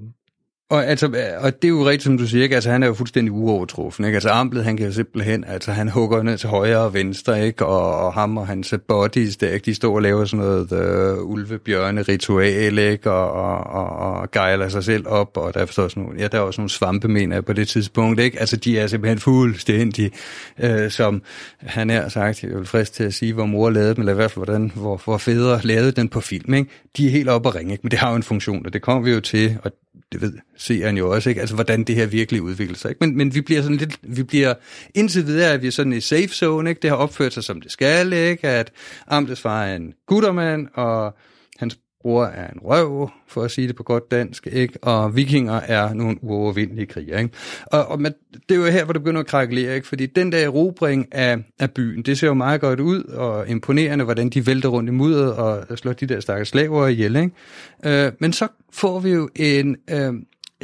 og, 0.70 0.86
altså, 0.86 1.06
og 1.40 1.62
det 1.62 1.68
er 1.68 1.72
jo 1.72 1.86
rigtigt, 1.86 2.04
som 2.04 2.18
du 2.18 2.28
siger, 2.28 2.44
ikke? 2.44 2.56
Altså, 2.56 2.72
han 2.72 2.84
er 2.84 2.88
jo 2.88 2.94
fuldstændig 2.94 3.32
uovertruffen. 3.32 4.06
Ikke? 4.06 4.16
Altså, 4.16 4.30
Amblet, 4.30 4.64
han 4.64 4.78
kan 4.78 4.86
jo 4.86 4.92
simpelthen, 4.92 5.44
altså, 5.44 5.72
han 5.72 5.90
hugger 5.90 6.24
ned 6.24 6.38
til 6.38 6.50
højre 6.50 6.80
og 6.80 6.94
venstre, 6.94 7.46
ikke? 7.46 7.66
Og, 7.66 8.06
og 8.06 8.14
ham 8.14 8.38
og 8.38 8.48
hans 8.48 8.74
buddies, 8.88 9.38
der, 9.38 9.50
ikke? 9.50 9.66
de 9.66 9.76
står 9.76 9.96
og 9.96 10.02
laver 10.02 10.26
sådan 10.26 10.46
noget 10.46 10.72
uh, 10.72 11.30
ulvebjørne-ritual, 11.30 12.78
ikke? 12.78 13.12
Og, 13.12 13.32
og, 13.32 13.58
og, 13.58 13.90
og 13.90 14.32
gejler 14.32 14.70
sig 14.70 14.84
selv 14.84 15.08
op, 15.08 15.38
og 15.38 15.54
der 15.54 15.60
er 15.60 15.66
sådan 15.66 16.04
nogle, 16.04 16.20
ja, 16.20 16.28
der 16.28 16.38
er 16.38 16.42
også 16.42 16.62
nogle 16.62 16.70
svampe, 16.70 17.08
mener 17.08 17.36
jeg, 17.36 17.46
på 17.46 17.54
det 17.54 17.68
tidspunkt, 17.68 18.20
ikke? 18.20 18.40
Altså, 18.40 18.56
de 18.56 18.80
er 18.80 18.88
simpelthen 18.88 19.20
fuldstændig, 19.20 20.12
øh, 20.60 20.92
som 20.92 21.22
han 21.60 21.90
er 21.90 22.10
sagt, 22.10 22.44
jeg 22.44 22.58
vil 22.58 22.66
frist 22.66 22.96
til 22.96 23.04
at 23.04 23.14
sige, 23.14 23.34
hvor 23.34 23.46
mor 23.46 23.70
lavede 23.70 23.96
dem, 23.96 24.02
eller 24.02 24.14
i 24.14 24.16
hvert 24.16 24.32
fald, 24.32 24.46
hvordan, 24.46 24.72
hvor, 24.76 25.02
hvor 25.06 25.18
fædre 25.18 25.60
lavede 25.64 25.92
den 25.92 26.10
på 26.10 26.22
film, 26.22 26.54
ikke? 26.54 26.70
De 26.98 27.08
er 27.08 27.12
helt 27.12 27.30
oppe 27.30 27.50
at 27.50 27.56
ringe, 27.56 27.72
ikke? 27.72 27.82
Men 27.84 27.92
det 27.92 28.00
har 28.00 28.10
jo 28.10 28.16
en 28.16 28.24
funktion, 28.24 28.66
og 28.66 28.74
det 28.74 28.82
kommer 28.82 29.04
vi 29.04 29.12
jo 29.12 29.20
til, 29.20 29.58
og 29.64 29.72
det 30.12 30.22
ved 30.22 30.34
seeren 30.58 30.98
jo 30.98 31.14
også, 31.14 31.30
ikke? 31.30 31.42
Altså, 31.42 31.56
hvordan 31.56 31.84
det 31.84 31.96
her 31.96 32.06
virkelig 32.06 32.42
udvikler 32.42 32.78
sig, 32.78 32.90
ikke? 32.90 33.08
Men, 33.08 33.18
men 33.18 33.36
vi 33.36 33.42
bliver 33.42 33.62
sådan 33.62 33.78
lidt, 33.78 34.00
vi 34.02 34.24
bliver, 34.24 34.54
indtil 34.96 35.26
videre 35.26 35.54
at 35.54 35.62
vi 35.62 35.68
er 35.68 35.72
sådan 35.72 35.94
i 35.94 36.02
safe 36.02 36.28
zone, 36.28 36.70
ikke? 36.70 36.82
Det 36.82 36.90
har 36.90 36.98
opført 36.98 37.34
sig, 37.34 37.44
som 37.44 37.62
det 37.62 37.72
skal, 37.72 38.14
ikke? 38.14 38.48
At 38.48 38.72
Amtes 39.08 39.42
far 39.42 39.64
er 39.64 39.76
en 39.76 39.94
guttermand, 40.08 40.68
og 40.74 41.16
hans 41.58 41.80
bror 42.06 42.26
er 42.26 42.48
en 42.48 42.60
røv, 42.64 43.10
for 43.28 43.44
at 43.44 43.52
sige 43.52 43.68
det 43.68 43.76
på 43.76 43.84
godt 43.84 44.12
dansk, 44.12 44.48
ikke? 44.52 44.80
og 44.82 45.16
vikinger 45.16 45.54
er 45.54 45.94
nogle 45.94 46.18
uovervindelige 46.22 46.86
krigere. 46.86 47.22
Ikke? 47.22 47.34
Og, 47.66 47.88
og 47.88 48.02
man, 48.02 48.14
det 48.50 48.56
er 48.56 48.60
jo 48.60 48.66
her, 48.66 48.84
hvor 48.84 48.94
det 48.94 49.02
begynder 49.02 49.22
at 49.22 49.28
krakelere, 49.28 49.76
ikke? 49.76 49.88
fordi 49.88 50.06
den 50.06 50.32
der 50.32 50.38
erobring 50.38 51.08
af, 51.12 51.38
af 51.60 51.72
byen, 51.72 52.02
det 52.02 52.18
ser 52.18 52.28
jo 52.28 52.34
meget 52.34 52.62
godt 52.62 52.80
ud, 52.80 53.04
og 53.04 53.50
imponerende, 53.50 54.06
hvordan 54.06 54.30
de 54.30 54.48
vælter 54.48 54.70
rundt 54.70 54.90
i 54.90 54.92
mudderet 54.92 55.34
og 55.34 55.78
slår 55.78 55.94
de 55.94 56.06
der 56.06 56.20
stakkels 56.20 56.50
slaver 56.50 56.88
ihjel. 56.88 57.16
Ikke? 57.16 58.06
Øh, 58.06 58.12
men 58.20 58.34
så 58.34 58.48
får 58.72 59.00
vi 59.00 59.10
jo 59.10 59.30
en... 59.36 59.76
Øh, 59.90 60.14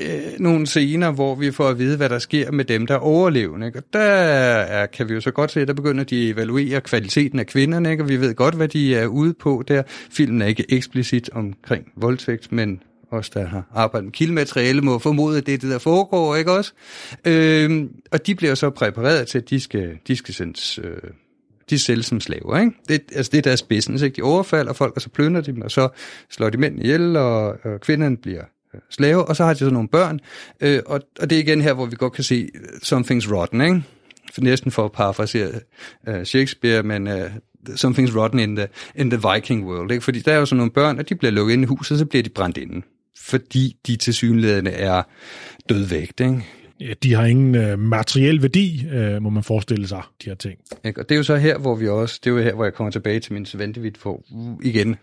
øh, 0.02 0.40
nogle 0.40 0.68
scener, 0.68 1.12
hvor 1.12 1.36
vi 1.36 1.52
får 1.52 1.70
at 1.70 1.80
vide, 1.80 1.98
hvad 1.98 2.10
der 2.10 2.20
sker 2.20 2.52
med 2.52 2.66
dem, 2.66 2.88
der 2.88 2.96
er 2.96 3.00
overlevende. 3.00 3.68
Ikke? 3.68 3.80
Og 3.80 3.84
der 3.94 4.00
er, 4.00 4.86
kan 4.86 5.10
vi 5.10 5.14
jo 5.14 5.22
så 5.22 5.32
godt 5.32 5.52
se, 5.52 5.62
at 5.62 5.68
der 5.68 5.74
begynder 5.74 6.04
de 6.04 6.24
at 6.24 6.30
evaluere 6.30 6.82
kvaliteten 6.82 7.40
af 7.40 7.48
kvinderne, 7.48 7.92
ikke? 7.92 8.04
og 8.04 8.10
vi 8.10 8.18
ved 8.18 8.36
godt, 8.36 8.56
hvad 8.56 8.68
de 8.68 8.96
er 8.96 9.08
ude 9.08 9.34
på 9.34 9.64
der. 9.68 9.84
Filmen 9.88 10.42
er 10.42 10.46
ikke 10.46 10.66
eksplicit 10.70 11.30
omkring 11.34 11.92
voldtægt, 11.96 12.52
men 12.52 12.84
os, 13.12 13.30
der 13.30 13.46
har 13.46 13.64
arbejdet 13.74 14.06
med 14.06 14.12
kildemateriale, 14.12 14.82
må 14.82 15.00
formode, 15.00 15.38
at 15.38 15.46
det 15.46 15.54
er 15.54 15.58
det, 15.58 15.70
der 15.70 15.80
foregår, 15.80 16.36
ikke 16.36 16.52
også? 16.52 16.74
Øhm, 17.28 17.90
og 18.12 18.28
de 18.28 18.36
bliver 18.36 18.56
så 18.56 18.70
præpareret 18.70 19.28
til, 19.28 19.38
at 19.38 19.50
de 19.50 19.60
skal, 19.60 19.98
de 20.08 20.16
skal 20.16 20.34
sendes... 20.34 20.80
Øh, 20.84 21.12
de 21.70 21.80
sælges 21.80 22.06
som 22.06 22.20
slaver, 22.20 22.60
ikke? 22.60 22.72
Det, 22.90 23.02
altså 23.16 23.30
det 23.32 23.38
er 23.38 23.42
deres 23.42 23.64
business, 23.64 24.04
ikke? 24.04 24.16
De 24.16 24.22
overfalder 24.22 24.74
folk, 24.74 24.96
og 24.96 25.02
så 25.02 25.10
plønder 25.10 25.42
de 25.42 25.52
dem, 25.52 25.62
og 25.62 25.72
så 25.72 25.90
slår 26.30 26.50
de 26.50 26.58
mænd 26.58 26.80
ihjel, 26.80 27.18
og, 27.18 27.66
og 27.66 27.82
kvinderne 27.82 28.18
bliver 28.18 28.44
slave, 28.90 29.26
og 29.26 29.36
så 29.36 29.44
har 29.44 29.54
de 29.54 29.60
så 29.60 29.70
nogle 29.70 29.90
børn, 29.90 30.20
øh, 30.62 30.80
og, 30.86 31.02
og 31.20 31.30
det 31.30 31.36
er 31.36 31.40
igen 31.40 31.62
her, 31.62 31.74
hvor 31.74 31.86
vi 31.86 31.96
godt 31.96 32.14
kan 32.14 32.24
se 32.24 32.50
øh, 32.56 32.62
something's 32.84 33.34
rotten, 33.34 33.62
ikke? 33.62 33.84
For 34.34 34.42
næsten 34.42 34.72
for 34.72 34.86
at 34.86 34.92
parafrasere 34.92 35.52
uh, 36.08 36.24
Shakespeare, 36.24 36.84
men 36.84 37.08
uh, 37.08 37.24
something's 37.70 38.18
rotten 38.18 38.40
in 38.40 38.56
the, 38.56 38.68
in 38.96 39.10
the 39.10 39.20
Viking 39.34 39.66
world, 39.66 39.92
ikke? 39.92 40.04
Fordi 40.04 40.20
der 40.20 40.34
er 40.34 40.38
jo 40.38 40.46
sådan 40.46 40.58
nogle 40.58 40.72
børn, 40.72 41.00
og 41.00 41.10
de 41.10 41.16
bliver 41.16 41.32
lukket 41.32 41.54
ind 41.54 41.64
i 41.64 41.66
huset, 41.66 41.96
og 41.96 42.00
så 42.00 42.06
bliver 42.06 42.24
de 42.24 42.30
brændt 42.30 42.58
inde, 42.58 42.82
fordi 43.18 43.76
de 43.88 43.96
tilsyneladende 43.96 44.72
er 44.72 45.04
dødvægt, 45.70 46.20
ikke? 46.20 46.46
De 47.04 47.14
har 47.14 47.26
ingen 47.26 47.56
øh, 47.56 47.80
materiel 47.80 48.42
værdi, 48.42 48.86
øh, 48.94 49.22
må 49.22 49.30
man 49.30 49.44
forestille 49.44 49.88
sig, 49.88 50.02
de 50.24 50.30
her 50.30 50.36
ting. 50.36 50.60
Og 50.84 51.10
det 51.10 51.12
er 51.12 51.16
jo 51.16 51.24
så 51.24 51.36
her, 51.36 51.58
hvor 51.58 51.76
vi 51.76 51.88
også, 51.88 52.20
det 52.24 52.30
er 52.30 52.34
jo 52.34 52.42
her, 52.42 52.54
hvor 52.54 52.64
jeg 52.64 52.74
kommer 52.74 52.92
tilbage 52.92 53.20
til 53.20 53.34
min 53.34 53.46
Svendevit, 53.46 53.96
hvor 54.02 54.24
igen, 54.64 54.96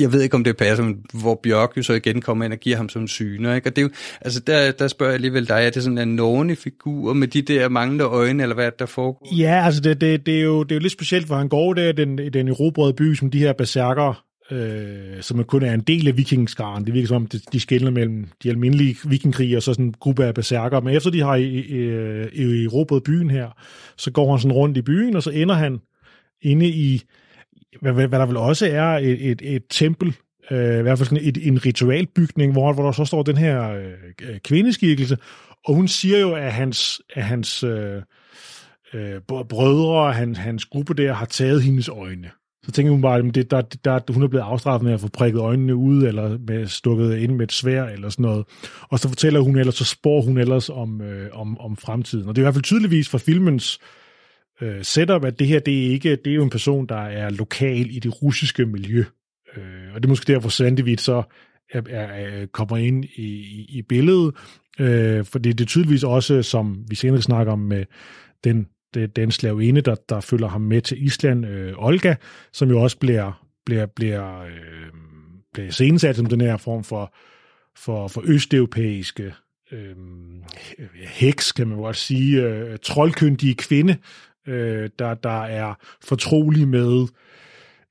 jeg 0.00 0.12
ved 0.12 0.22
ikke, 0.22 0.34
om 0.34 0.44
det 0.44 0.56
passer, 0.56 0.84
men 0.84 1.04
hvor 1.12 1.40
Bjørk 1.42 1.76
jo 1.76 1.82
så 1.82 1.92
igen 1.92 2.20
kommer 2.20 2.44
ind 2.44 2.52
og 2.52 2.58
giver 2.58 2.76
ham 2.76 2.88
som 2.88 3.08
syner, 3.08 3.54
ikke? 3.54 3.68
Og 3.68 3.76
det 3.76 3.82
er 3.82 3.86
jo, 3.86 3.90
altså 4.20 4.40
der, 4.40 4.72
der 4.72 4.88
spørger 4.88 5.10
jeg 5.10 5.14
alligevel 5.14 5.48
dig, 5.48 5.54
er 5.66 5.70
det 5.70 5.82
sådan 5.82 5.98
en 5.98 6.16
nående 6.16 6.56
figur 6.56 7.12
med 7.12 7.28
de 7.28 7.42
der 7.42 7.68
manglende 7.68 8.04
øjne, 8.04 8.42
eller 8.42 8.54
hvad 8.54 8.70
der 8.78 8.86
foregår? 8.86 9.36
Ja, 9.36 9.64
altså 9.64 9.80
det, 9.80 10.00
det, 10.00 10.26
det, 10.26 10.38
er, 10.38 10.42
jo, 10.42 10.62
det 10.62 10.72
er 10.72 10.76
jo 10.76 10.80
lidt 10.80 10.92
specielt, 10.92 11.26
hvor 11.26 11.36
han 11.36 11.48
går 11.48 11.74
der, 11.74 11.92
den, 11.92 12.18
den 12.32 12.48
erobrede 12.48 12.94
by, 12.94 13.14
som 13.14 13.30
de 13.30 13.38
her 13.38 13.52
berserker 13.52 14.29
øh, 14.52 15.22
som 15.22 15.44
kun 15.44 15.62
er 15.62 15.74
en 15.74 15.80
del 15.80 16.08
af 16.08 16.16
vikingskaren. 16.16 16.86
Det 16.86 16.94
virker 16.94 17.08
som 17.08 17.16
om, 17.16 17.28
de 17.52 17.60
skiller 17.60 17.90
mellem 17.90 18.28
de 18.42 18.48
almindelige 18.48 18.96
vikingkriger 19.04 19.56
og 19.56 19.62
så 19.62 19.72
sådan 19.72 19.84
en 19.84 19.94
gruppe 20.00 20.24
af 20.24 20.34
berserker. 20.34 20.80
Men 20.80 20.96
efter 20.96 21.10
de 21.10 21.20
har 21.20 21.34
i, 21.34 21.44
i, 21.44 22.64
erobret 22.64 23.02
byen 23.02 23.30
her, 23.30 23.48
så 23.96 24.10
går 24.10 24.30
han 24.30 24.40
sådan 24.40 24.52
rundt 24.52 24.76
i 24.76 24.82
byen, 24.82 25.16
og 25.16 25.22
så 25.22 25.30
ender 25.30 25.54
han 25.54 25.78
inde 26.42 26.68
i, 26.68 27.02
hvad, 27.80 27.92
hvad 27.92 28.18
der 28.18 28.26
vel 28.26 28.36
også 28.36 28.66
er 28.66 28.86
et, 28.86 29.30
et, 29.30 29.42
et 29.42 29.62
tempel, 29.70 30.16
øh, 30.50 30.78
i 30.78 30.82
hvert 30.82 30.98
fald 30.98 31.08
sådan 31.08 31.24
et, 31.24 31.46
en 31.46 31.66
ritualbygning, 31.66 32.52
hvor, 32.52 32.72
hvor 32.72 32.84
der 32.84 32.92
så 32.92 33.04
står 33.04 33.22
den 33.22 33.36
her 33.36 33.70
øh, 33.70 34.38
kvindeskikkelse, 34.44 35.18
og 35.64 35.74
hun 35.74 35.88
siger 35.88 36.18
jo, 36.18 36.34
at 36.34 36.52
hans, 36.52 37.00
at 37.14 37.24
hans 37.24 37.64
øh, 37.64 38.02
øh, 38.94 39.20
brødre, 39.48 40.12
hans, 40.12 40.38
hans 40.38 40.64
gruppe 40.64 40.94
der, 40.94 41.12
har 41.12 41.26
taget 41.26 41.62
hendes 41.62 41.88
øjne. 41.88 42.30
Så 42.62 42.72
tænker 42.72 42.92
hun 42.92 43.02
bare, 43.02 43.18
at 43.18 43.34
det, 43.34 43.50
der, 43.50 43.62
der, 43.62 44.12
hun 44.12 44.22
er 44.22 44.28
blevet 44.28 44.44
afstraffet 44.44 44.84
med 44.86 44.94
at 44.94 45.00
få 45.00 45.08
prikket 45.08 45.40
øjnene 45.40 45.74
ud, 45.74 46.04
eller 46.04 46.38
med 46.38 46.66
stukket 46.66 47.16
ind 47.16 47.32
med 47.32 47.44
et 47.44 47.52
svær, 47.52 47.84
eller 47.84 48.08
sådan 48.08 48.22
noget. 48.22 48.46
Og 48.82 48.98
så 48.98 49.08
fortæller 49.08 49.40
hun 49.40 49.58
ellers, 49.58 49.74
så 49.74 49.84
spår 49.84 50.22
hun 50.22 50.38
ellers 50.38 50.68
om, 50.68 51.00
øh, 51.00 51.28
om, 51.32 51.60
om 51.60 51.76
fremtiden. 51.76 52.28
Og 52.28 52.36
det 52.36 52.40
er 52.40 52.42
i 52.42 52.46
hvert 52.46 52.54
fald 52.54 52.64
tydeligvis 52.64 53.08
fra 53.08 53.18
filmens 53.18 53.78
øh, 54.60 54.84
setup, 54.84 55.24
at 55.24 55.38
det 55.38 55.46
her, 55.46 55.60
det 55.60 55.86
er 55.86 55.90
ikke, 55.90 56.16
det 56.16 56.30
er 56.30 56.34
jo 56.34 56.42
en 56.42 56.50
person, 56.50 56.86
der 56.86 57.02
er 57.02 57.30
lokal 57.30 57.96
i 57.96 57.98
det 57.98 58.22
russiske 58.22 58.66
miljø. 58.66 59.04
Øh, 59.56 59.94
og 59.94 60.02
det 60.02 60.04
er 60.04 60.08
måske 60.08 60.32
derfor, 60.32 60.48
Sandevit 60.48 61.00
så 61.00 61.22
er, 61.72 61.82
er, 61.88 62.06
er, 62.06 62.46
kommer 62.46 62.76
ind 62.76 63.04
i, 63.04 63.28
i, 63.28 63.66
i 63.68 63.82
billedet, 63.82 64.34
øh, 64.80 65.24
for 65.24 65.38
det, 65.38 65.58
det 65.58 65.64
er 65.64 65.68
tydeligvis 65.68 66.04
også, 66.04 66.42
som 66.42 66.84
vi 66.88 66.94
senere 66.94 67.22
snakker 67.22 67.52
om 67.52 67.58
med 67.58 67.84
den 68.44 68.66
det, 68.94 69.00
øh, 69.00 69.08
den 69.16 69.30
slavinde, 69.30 69.80
der, 69.80 69.94
der 70.08 70.20
følger 70.20 70.48
ham 70.48 70.60
med 70.60 70.80
til 70.80 71.04
Island, 71.04 71.46
øh, 71.46 71.72
Olga, 71.76 72.14
som 72.52 72.68
jo 72.70 72.82
også 72.82 72.98
bliver, 72.98 73.46
bliver, 73.66 73.86
bliver, 73.86 74.40
øh, 74.40 74.90
bliver 75.52 75.70
senesat 75.70 76.16
som 76.16 76.26
den 76.26 76.40
her 76.40 76.56
form 76.56 76.84
for, 76.84 77.14
for, 77.76 78.08
for 78.08 78.22
østeuropæiske 78.26 79.34
øh, 79.72 79.96
heks, 80.96 81.52
kan 81.52 81.68
man 81.68 81.78
godt 81.78 81.96
sige, 81.96 82.42
øh, 82.42 82.78
troldkyndige 82.82 83.54
kvinde, 83.54 83.96
øh, 84.48 84.90
der, 84.98 85.14
der 85.14 85.42
er 85.42 85.74
fortrolig 86.04 86.68
med 86.68 87.06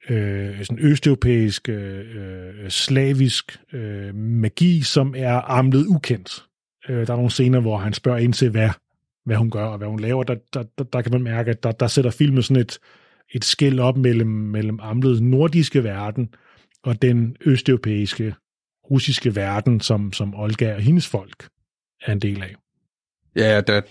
øh, 0.10 0.66
sådan 0.66 0.80
østeuropæisk, 0.80 1.70
øh, 1.70 2.70
slavisk 2.70 3.60
øh, 3.74 4.16
magi, 4.16 4.82
som 4.82 5.14
er 5.18 5.34
armlet 5.34 5.86
ukendt. 5.86 6.46
Øh, 6.90 7.08
der 7.08 7.14
er 7.14 7.18
nogle 7.18 7.32
scener, 7.32 7.60
hvor 7.60 7.78
han 7.78 7.94
spørger 7.94 8.20
ind 8.20 8.34
til, 8.34 8.50
hvad 8.50 8.70
hvad 9.30 9.38
hun 9.38 9.50
gør 9.50 9.66
og 9.66 9.78
hvad 9.78 9.88
hun 9.88 10.00
laver, 10.00 10.24
der, 10.24 10.36
der, 10.54 10.64
der, 10.78 10.84
der 10.84 11.02
kan 11.02 11.12
man 11.12 11.22
mærke, 11.22 11.52
at 11.52 11.64
der, 11.64 11.72
der 11.72 11.88
sætter 11.88 12.12
filmen 12.12 12.44
sådan 12.44 12.62
et, 12.62 12.80
et 13.32 13.46
skæld 13.46 13.80
op 13.80 13.98
mellem, 13.98 14.28
mellem 14.28 14.80
Amlets 14.82 15.22
nordiske 15.22 15.84
verden 15.84 16.30
og 16.84 17.02
den 17.02 17.36
østeuropæiske, 17.46 18.36
russiske 18.92 19.36
verden, 19.36 19.80
som, 19.80 20.14
som 20.14 20.36
Olga 20.36 20.76
og 20.76 20.82
hendes 20.82 21.08
folk 21.08 21.48
er 22.02 22.12
en 22.12 22.20
del 22.20 22.44
af. 22.44 22.56
Ja, 23.36 23.62
der, 23.62 23.82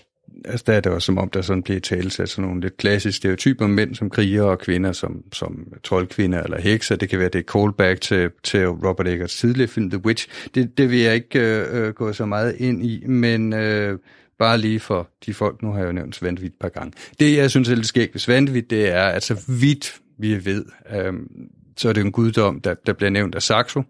altså 0.45 0.63
der 0.67 0.73
er 0.73 0.79
det 0.79 0.91
også 0.91 1.05
som 1.05 1.17
om, 1.17 1.29
der 1.29 1.41
sådan 1.41 1.63
bliver 1.63 1.79
talsat 1.79 2.29
sådan 2.29 2.47
nogle 2.47 2.61
lidt 2.61 2.77
klassiske 2.77 3.17
stereotyper 3.17 3.65
om 3.65 3.71
mænd 3.71 3.95
som 3.95 4.09
kriger 4.09 4.43
og 4.43 4.59
kvinder 4.59 4.91
som, 4.91 5.23
som 5.33 5.73
troldkvinder 5.83 6.43
eller 6.43 6.61
hekser. 6.61 6.95
Det 6.95 7.09
kan 7.09 7.19
være, 7.19 7.29
det 7.29 7.39
er 7.39 7.51
callback 7.53 8.01
til, 8.01 8.31
til 8.43 8.67
Robert 8.67 9.07
Eggers 9.07 9.35
tidligere 9.35 9.67
film 9.67 9.89
The 9.89 10.05
Witch. 10.05 10.49
Det, 10.55 10.77
det 10.77 10.89
vil 10.89 10.99
jeg 10.99 11.15
ikke 11.15 11.39
øh, 11.39 11.87
øh 11.87 11.93
gå 11.93 12.13
så 12.13 12.25
meget 12.25 12.55
ind 12.57 12.85
i, 12.85 13.05
men 13.07 13.53
øh, 13.53 13.99
Bare 14.39 14.57
lige 14.57 14.79
for 14.79 15.09
de 15.25 15.33
folk, 15.33 15.61
nu 15.61 15.71
har 15.71 15.79
jeg 15.79 15.87
jo 15.87 15.91
nævnt 15.91 16.15
Svendvidt 16.15 16.53
et 16.53 16.59
par 16.59 16.69
gange. 16.69 16.93
Det, 17.19 17.37
jeg 17.37 17.49
synes 17.49 17.69
er 17.69 17.75
lidt 17.75 17.87
skægt 17.87 18.13
ved 18.13 18.19
Svendvidt, 18.19 18.69
det 18.69 18.89
er, 18.89 19.05
at 19.05 19.23
så 19.23 19.43
vidt 19.47 19.99
vi 20.17 20.45
ved, 20.45 20.65
øhm, 20.91 21.49
så 21.77 21.89
er 21.89 21.93
det 21.93 22.01
en 22.01 22.11
guddom, 22.11 22.61
der, 22.61 22.73
der 22.73 22.93
bliver 22.93 23.09
nævnt 23.09 23.35
af 23.35 23.41
Saxo, 23.41 23.83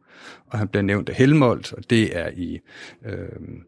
og 0.48 0.60
han 0.60 0.68
bliver 0.68 0.84
nævnt 0.84 1.10
af 1.10 1.16
Helmold, 1.16 1.74
og 1.74 1.90
det 1.90 2.18
er 2.18 2.30
i 2.36 2.60
øhm, 3.06 3.64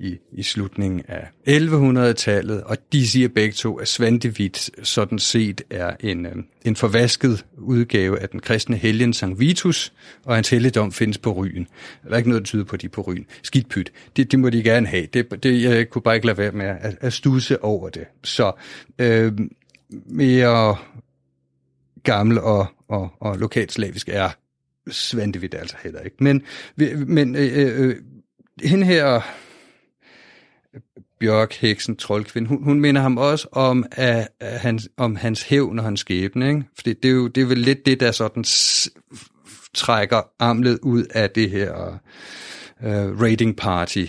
i, 0.00 0.18
i 0.32 0.42
slutningen 0.42 1.02
af 1.08 1.28
1100-tallet, 1.48 2.62
og 2.62 2.76
de 2.92 3.08
siger 3.08 3.28
begge 3.28 3.52
to, 3.52 3.78
at 3.78 3.88
Svantevit 3.88 4.70
sådan 4.82 5.18
set 5.18 5.62
er 5.70 5.96
en, 6.00 6.26
øh, 6.26 6.32
en 6.64 6.76
forvasket 6.76 7.44
udgave 7.58 8.20
af 8.20 8.28
den 8.28 8.40
kristne 8.40 8.76
helgen 8.76 9.12
Sankt 9.12 9.40
Vitus, 9.40 9.92
og 10.24 10.34
hans 10.34 10.50
helligdom 10.50 10.92
findes 10.92 11.18
på 11.18 11.32
Ryen. 11.32 11.66
Der 12.04 12.10
er 12.10 12.16
ikke 12.16 12.28
noget, 12.28 12.40
der 12.40 12.46
tyder 12.46 12.64
på, 12.64 12.76
at 12.76 12.80
de 12.80 12.86
er 12.86 12.90
på 12.90 13.00
Ryen. 13.00 13.26
Skidt 13.42 13.68
pyt. 13.68 13.92
Det, 14.16 14.32
det 14.32 14.38
må 14.38 14.50
de 14.50 14.62
gerne 14.62 14.86
have. 14.86 15.06
Det, 15.06 15.42
det, 15.42 15.62
jeg 15.62 15.90
kunne 15.90 16.02
bare 16.02 16.14
ikke 16.14 16.26
lade 16.26 16.38
være 16.38 16.52
med 16.52 16.66
at, 16.66 16.96
at 17.00 17.12
stusse 17.12 17.64
over 17.64 17.88
det. 17.88 18.04
Så 18.24 18.52
øh, 18.98 19.32
mere 20.06 20.76
gammel 22.02 22.40
og, 22.40 22.66
og, 22.88 23.10
og 23.20 23.38
lokalt 23.38 23.72
slavisk 23.72 24.08
er 24.08 24.30
Svantevit 24.90 25.54
altså 25.54 25.76
heller 25.82 26.00
ikke. 26.00 26.16
Men, 26.20 26.42
men 27.06 27.36
øh, 27.36 27.50
øh, 27.54 27.88
øh, 27.88 27.96
hende 28.62 28.86
her 28.86 29.20
Bjørk, 31.22 31.52
heksen, 31.52 31.96
troldkvinde, 31.96 32.48
hun, 32.48 32.64
hun 32.64 32.80
minder 32.80 33.02
ham 33.02 33.16
også 33.16 33.48
om, 33.52 33.84
at, 33.92 34.28
at 34.40 34.60
hans, 34.60 34.88
om 34.96 35.16
hans 35.16 35.42
hævn 35.42 35.78
og 35.78 35.84
hans 35.84 36.00
skæbne. 36.00 36.48
Ikke? 36.48 36.62
Fordi 36.76 36.92
det 36.92 37.08
er, 37.08 37.12
jo, 37.12 37.28
det 37.28 37.42
er 37.42 37.46
vel 37.46 37.58
lidt 37.58 37.86
det, 37.86 38.00
der 38.00 38.10
sådan 38.10 38.44
trækker 39.74 40.22
armlet 40.38 40.78
ud 40.82 41.04
af 41.14 41.30
det 41.30 41.50
her 41.50 41.98
øh, 42.82 43.10
uh, 43.10 43.22
rating 43.22 43.56
party 43.56 44.04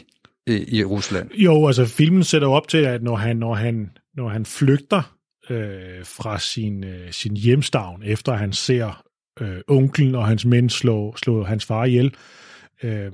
i, 0.47 0.77
i 0.77 0.83
Rusland. 0.83 1.31
Jo, 1.33 1.67
altså 1.67 1.85
filmen 1.85 2.23
sætter 2.23 2.47
op 2.47 2.67
til, 2.67 2.77
at 2.77 3.03
når 3.03 3.15
han, 3.15 3.37
når 3.37 3.53
han, 3.53 3.91
når 4.15 4.29
han 4.29 4.45
flygter 4.45 5.15
øh, 5.49 6.05
fra 6.05 6.39
sin, 6.39 6.83
øh, 6.83 7.11
sin 7.11 7.37
hjemstavn, 7.37 8.03
efter 8.03 8.33
han 8.33 8.53
ser 8.53 9.03
øh, 9.41 9.57
onklen 9.67 10.15
og 10.15 10.27
hans 10.27 10.45
mænd 10.45 10.69
slå, 10.69 11.15
slå 11.15 11.43
hans 11.43 11.65
far 11.65 11.85
ihjel, 11.85 12.15
øh, 12.83 13.11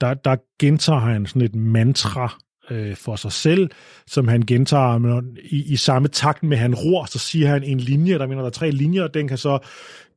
der, 0.00 0.14
der 0.14 0.36
gentager 0.60 1.00
han 1.00 1.26
sådan 1.26 1.42
et 1.42 1.54
mantra 1.54 2.38
øh, 2.70 2.96
for 2.96 3.16
sig 3.16 3.32
selv, 3.32 3.70
som 4.06 4.28
han 4.28 4.42
gentager 4.42 4.98
men 4.98 5.38
i, 5.42 5.72
i 5.72 5.76
samme 5.76 6.08
takt 6.08 6.42
med, 6.42 6.56
han 6.56 6.74
ror, 6.74 7.04
så 7.04 7.18
siger 7.18 7.48
han 7.48 7.62
en 7.62 7.80
linje, 7.80 8.18
der 8.18 8.26
mener, 8.26 8.40
der 8.40 8.46
er 8.46 8.50
tre 8.50 8.70
linjer, 8.70 9.02
og 9.02 9.14
den 9.14 9.28
kan 9.28 9.38
så 9.38 9.58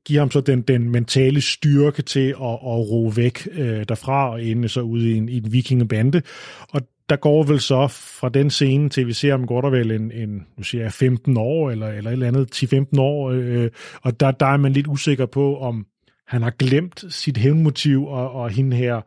give 0.05 0.19
ham 0.19 0.31
så 0.31 0.41
den, 0.41 0.61
den 0.61 0.89
mentale 0.89 1.41
styrke 1.41 2.01
til 2.01 2.29
at, 2.29 2.53
at 2.53 2.79
ro 2.91 3.11
væk 3.15 3.47
øh, 3.51 3.85
derfra 3.89 4.29
og 4.31 4.43
ende 4.43 4.69
så 4.69 4.81
ud 4.81 5.01
i 5.01 5.17
en, 5.17 5.29
i 5.29 5.37
en 5.37 5.53
vikingebande. 5.53 6.21
Og 6.69 6.81
der 7.09 7.15
går 7.15 7.43
vel 7.43 7.59
så 7.59 7.87
fra 7.87 8.29
den 8.29 8.49
scene 8.49 8.89
til, 8.89 9.07
vi 9.07 9.13
ser 9.13 9.31
ham 9.31 9.47
går 9.47 9.61
der 9.61 9.69
vel 9.69 9.91
en, 9.91 10.11
en 10.11 10.45
nu 10.57 10.63
siger 10.63 10.83
jeg 10.83 10.93
15 10.93 11.37
år, 11.37 11.71
eller, 11.71 11.87
eller 11.87 12.09
et 12.09 12.13
eller 12.13 12.27
andet 12.27 12.63
10-15 12.95 12.99
år, 12.99 13.31
øh, 13.31 13.69
og 14.01 14.19
der, 14.19 14.31
der 14.31 14.45
er 14.45 14.57
man 14.57 14.73
lidt 14.73 14.87
usikker 14.87 15.25
på, 15.25 15.57
om 15.57 15.85
han 16.27 16.41
har 16.41 16.49
glemt 16.49 17.03
sit 17.09 17.37
hævnmotiv, 17.37 18.05
og, 18.05 18.31
og 18.31 18.49
hende 18.49 18.77
her, 18.77 18.95
øh, 18.95 19.03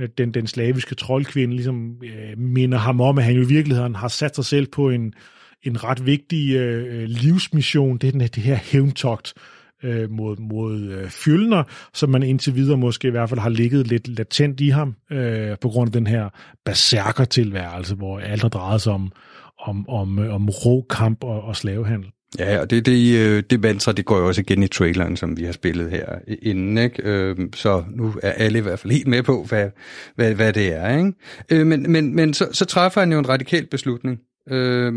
Øh, 0.00 0.08
den, 0.18 0.34
den 0.34 0.46
slaviske 0.46 0.94
troldkvinde, 0.94 1.54
ligesom 1.54 2.02
øh, 2.04 2.38
minder 2.38 2.78
ham 2.78 3.00
om, 3.00 3.18
at 3.18 3.24
han 3.24 3.34
jo 3.34 3.42
i 3.42 3.48
virkeligheden 3.48 3.94
har 3.94 4.08
sat 4.08 4.34
sig 4.34 4.44
selv 4.44 4.66
på 4.66 4.90
en, 4.90 5.14
en 5.62 5.84
ret 5.84 6.06
vigtig 6.06 6.56
øh, 6.56 7.02
livsmission, 7.02 7.98
det 7.98 8.08
er 8.08 8.12
den, 8.12 8.20
det 8.20 8.36
her 8.36 8.56
hævntogt, 8.56 9.34
øh, 9.82 10.10
mod, 10.10 10.36
mod 10.36 10.80
øh, 10.80 11.10
Fjølner, 11.10 11.64
som 11.94 12.10
man 12.10 12.22
indtil 12.22 12.54
videre 12.54 12.76
måske 12.76 13.08
i 13.08 13.10
hvert 13.10 13.28
fald 13.28 13.40
har 13.40 13.48
ligget 13.48 13.86
lidt 13.86 14.08
latent 14.08 14.60
i 14.60 14.68
ham, 14.68 14.96
øh, 15.10 15.56
på 15.60 15.68
grund 15.68 15.88
af 15.88 15.92
den 15.92 16.06
her 16.06 16.28
berserker-tilværelse, 16.64 17.94
hvor 17.94 18.18
alt 18.18 18.42
har 18.42 18.48
drejet 18.48 18.80
sig 18.80 18.92
om, 18.92 19.12
om, 19.58 19.88
om, 19.88 20.18
øh, 20.18 20.34
om 20.34 20.48
rå 20.48 20.86
kamp 20.90 21.24
og, 21.24 21.42
og 21.42 21.56
slavehandel. 21.56 22.10
Ja, 22.38 22.60
og 22.60 22.70
det, 22.70 22.86
det, 22.86 23.18
øh, 23.18 23.42
det 23.50 23.60
mantra, 23.60 23.92
det 23.92 24.04
går 24.04 24.18
jo 24.18 24.26
også 24.26 24.40
igen 24.40 24.62
i 24.62 24.68
traileren, 24.68 25.16
som 25.16 25.36
vi 25.36 25.44
har 25.44 25.52
spillet 25.52 25.90
her 25.90 26.18
inden, 26.42 26.78
ikke? 26.78 27.02
Øhm, 27.02 27.52
så 27.52 27.84
nu 27.90 28.14
er 28.22 28.32
alle 28.32 28.58
i 28.58 28.62
hvert 28.62 28.78
fald 28.78 28.92
helt 28.92 29.06
med 29.06 29.22
på, 29.22 29.44
hvad, 29.48 29.70
hvad, 30.14 30.34
hvad 30.34 30.52
det 30.52 30.74
er, 30.74 30.96
ikke? 30.96 31.12
Øh, 31.50 31.66
men 31.66 31.92
men, 31.92 32.16
men 32.16 32.34
så, 32.34 32.48
så 32.52 32.64
træffer 32.64 33.00
han 33.00 33.12
jo 33.12 33.18
en 33.18 33.28
radikal 33.28 33.66
beslutning. 33.66 34.20
Øh, 34.50 34.94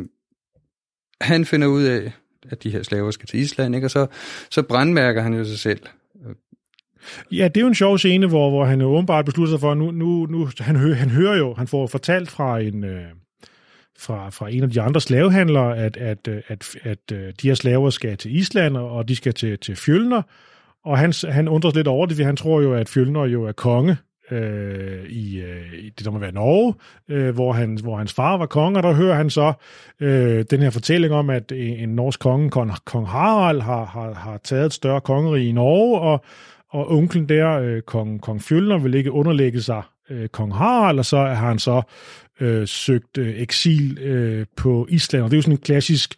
han 1.22 1.46
finder 1.46 1.68
ud 1.68 1.84
af, 1.84 2.12
at 2.50 2.64
de 2.64 2.70
her 2.70 2.84
slaver 2.84 3.12
skal 3.12 3.28
til 3.28 3.40
Island, 3.40 3.76
ikke? 3.76 3.88
og 3.88 3.92
så, 3.92 4.08
så 4.50 4.62
brandmærker 4.62 5.22
han 5.22 5.34
jo 5.34 5.46
sig 5.46 5.60
selv. 5.60 5.82
Ja, 7.32 7.48
det 7.48 7.58
er 7.58 7.62
jo 7.62 7.68
en 7.68 7.76
sjov 7.76 7.98
scene, 7.98 8.28
hvor, 8.28 8.50
hvor 8.50 8.66
han 8.66 8.82
jo 8.82 8.88
åbenbart 8.88 9.26
beslutter 9.26 9.54
sig 9.54 9.60
for, 9.60 9.74
nu, 9.74 9.92
nu, 9.92 10.26
nu 10.26 10.50
han, 10.60 10.76
hø, 10.76 10.94
han 10.94 11.10
hører 11.10 11.38
jo, 11.38 11.54
han 11.54 11.68
får 11.68 11.88
fortalt 11.88 12.30
fra 12.30 12.60
en, 12.60 12.84
øh, 12.84 13.06
fra, 14.00 14.30
fra 14.30 14.52
en 14.52 14.64
af 14.64 14.70
de 14.70 14.82
andre 14.82 15.02
slavehandlere, 15.02 15.78
at, 15.78 15.98
at, 15.98 16.28
at, 16.28 16.44
at, 16.48 17.12
at 17.12 17.42
de 17.42 17.48
her 17.48 17.56
slaver 17.56 17.90
skal 17.90 18.18
til 18.18 18.36
Island, 18.36 18.78
og 18.78 19.08
de 19.08 19.16
skal 19.16 19.34
til, 19.34 19.60
til 19.60 19.76
Fjølner, 19.76 20.22
og 20.86 20.98
han, 20.98 21.14
han 21.30 21.48
undrer 21.48 21.72
lidt 21.76 21.88
over 21.88 22.06
det, 22.06 22.16
fordi 22.16 22.26
han 22.26 22.36
tror 22.36 22.62
jo, 22.62 22.74
at 22.74 22.90
Fjølner 22.90 23.26
jo 23.26 23.44
er 23.44 23.52
konge 23.52 23.98
øh, 24.32 25.06
i, 25.10 25.40
øh, 25.40 25.74
i 25.74 25.90
det, 25.90 26.06
der 26.06 26.12
må 26.12 26.20
være 26.20 26.32
Norge, 26.32 26.74
øh, 27.10 27.34
hvor, 27.36 27.54
han, 27.54 27.78
hvor 27.84 27.98
hans 27.98 28.14
far 28.14 28.38
var 28.38 28.46
konge, 28.46 28.80
og 28.80 28.84
der 28.84 28.94
hører 28.94 29.16
han 29.16 29.30
så 29.30 29.54
øh, 30.00 30.46
den 30.52 30.62
her 30.62 30.70
fortælling 30.70 31.14
om, 31.14 31.30
at 31.30 31.52
en 31.52 31.90
norsk 31.90 32.20
konge, 32.20 32.50
kong, 32.50 32.72
kong 32.86 33.08
Harald, 33.08 33.62
har, 33.62 33.86
har, 33.86 34.14
har 34.14 34.38
taget 34.38 34.66
et 34.66 34.74
større 34.74 35.02
kongerige 35.02 35.50
i 35.50 35.52
Norge, 35.52 36.00
og, 36.00 36.24
og 36.70 36.92
onklen 36.92 37.30
der, 37.30 37.60
øh, 37.60 37.82
kong, 37.82 38.22
kong 38.22 38.42
Fjølner, 38.42 38.78
vil 38.78 38.94
ikke 38.94 39.12
underlægge 39.12 39.62
sig 39.62 39.82
øh, 40.10 40.28
kong 40.28 40.56
Harald, 40.56 41.00
og 41.00 41.06
så 41.06 41.18
har 41.18 41.48
han 41.48 41.60
så 41.60 41.82
øh, 42.40 42.68
søgt 42.68 43.18
øh, 43.18 43.42
eksil 43.42 43.98
øh, 43.98 44.46
på 44.58 44.88
Island, 44.90 45.24
og 45.24 45.32
det 45.32 45.36
er 45.36 45.38
jo 45.38 45.42
sådan 45.42 45.54
en 45.54 45.62
klassisk 45.62 46.16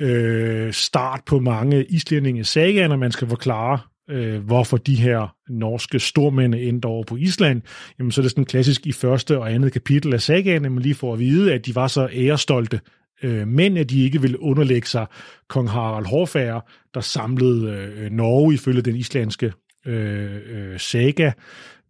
øh, 0.00 0.72
start 0.72 1.20
på 1.26 1.40
mange 1.40 1.84
islændinge 1.84 2.44
sagaer, 2.44 2.88
når 2.88 2.96
man 2.96 3.12
skal 3.12 3.28
forklare, 3.28 3.78
øh, 4.10 4.44
hvorfor 4.44 4.76
de 4.76 4.94
her 4.94 5.34
norske 5.48 5.98
stormænd 5.98 6.54
endte 6.54 6.86
over 6.86 7.04
på 7.04 7.16
Island, 7.16 7.62
jamen 7.98 8.12
så 8.12 8.20
er 8.20 8.22
det 8.22 8.30
sådan 8.30 8.44
klassisk 8.44 8.86
i 8.86 8.92
første 8.92 9.38
og 9.38 9.52
andet 9.52 9.72
kapitel 9.72 10.14
af 10.14 10.22
sagaen, 10.22 10.64
at 10.64 10.72
man 10.72 10.82
lige 10.82 10.94
får 10.94 11.12
at 11.12 11.18
vide, 11.18 11.54
at 11.54 11.66
de 11.66 11.74
var 11.74 11.86
så 11.86 12.08
ærestolte 12.12 12.80
øh, 13.22 13.48
mænd, 13.48 13.78
at 13.78 13.90
de 13.90 14.04
ikke 14.04 14.20
ville 14.20 14.42
underlægge 14.42 14.88
sig 14.88 15.06
kong 15.48 15.70
Harald 15.70 16.06
Hårfager, 16.06 16.60
der 16.94 17.00
samlede 17.00 17.70
øh, 17.70 18.10
Norge 18.10 18.54
ifølge 18.54 18.82
den 18.82 18.96
islandske 18.96 19.52
øh, 19.86 20.36
øh, 20.46 20.80
saga 20.80 21.32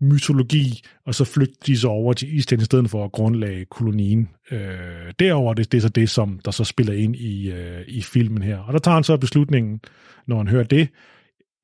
mytologi, 0.00 0.82
og 1.06 1.14
så 1.14 1.24
flygtede 1.24 1.72
de 1.72 1.78
så 1.78 1.88
over 1.88 2.12
til 2.12 2.36
Island 2.36 2.62
i 2.62 2.64
stedet 2.64 2.90
for 2.90 3.04
at 3.04 3.12
grundlage 3.12 3.64
kolonien. 3.64 4.28
Øh, 4.50 5.12
derover 5.18 5.54
det, 5.54 5.72
det 5.72 5.78
er 5.78 5.82
så 5.82 5.88
det, 5.88 6.10
som 6.10 6.40
der 6.44 6.50
så 6.50 6.64
spiller 6.64 6.92
ind 6.92 7.16
i, 7.16 7.50
øh, 7.50 7.84
i 7.88 8.02
filmen 8.02 8.42
her. 8.42 8.58
Og 8.58 8.72
der 8.72 8.78
tager 8.78 8.94
han 8.94 9.04
så 9.04 9.16
beslutningen, 9.16 9.80
når 10.26 10.36
han 10.36 10.48
hører 10.48 10.64
det, 10.64 10.88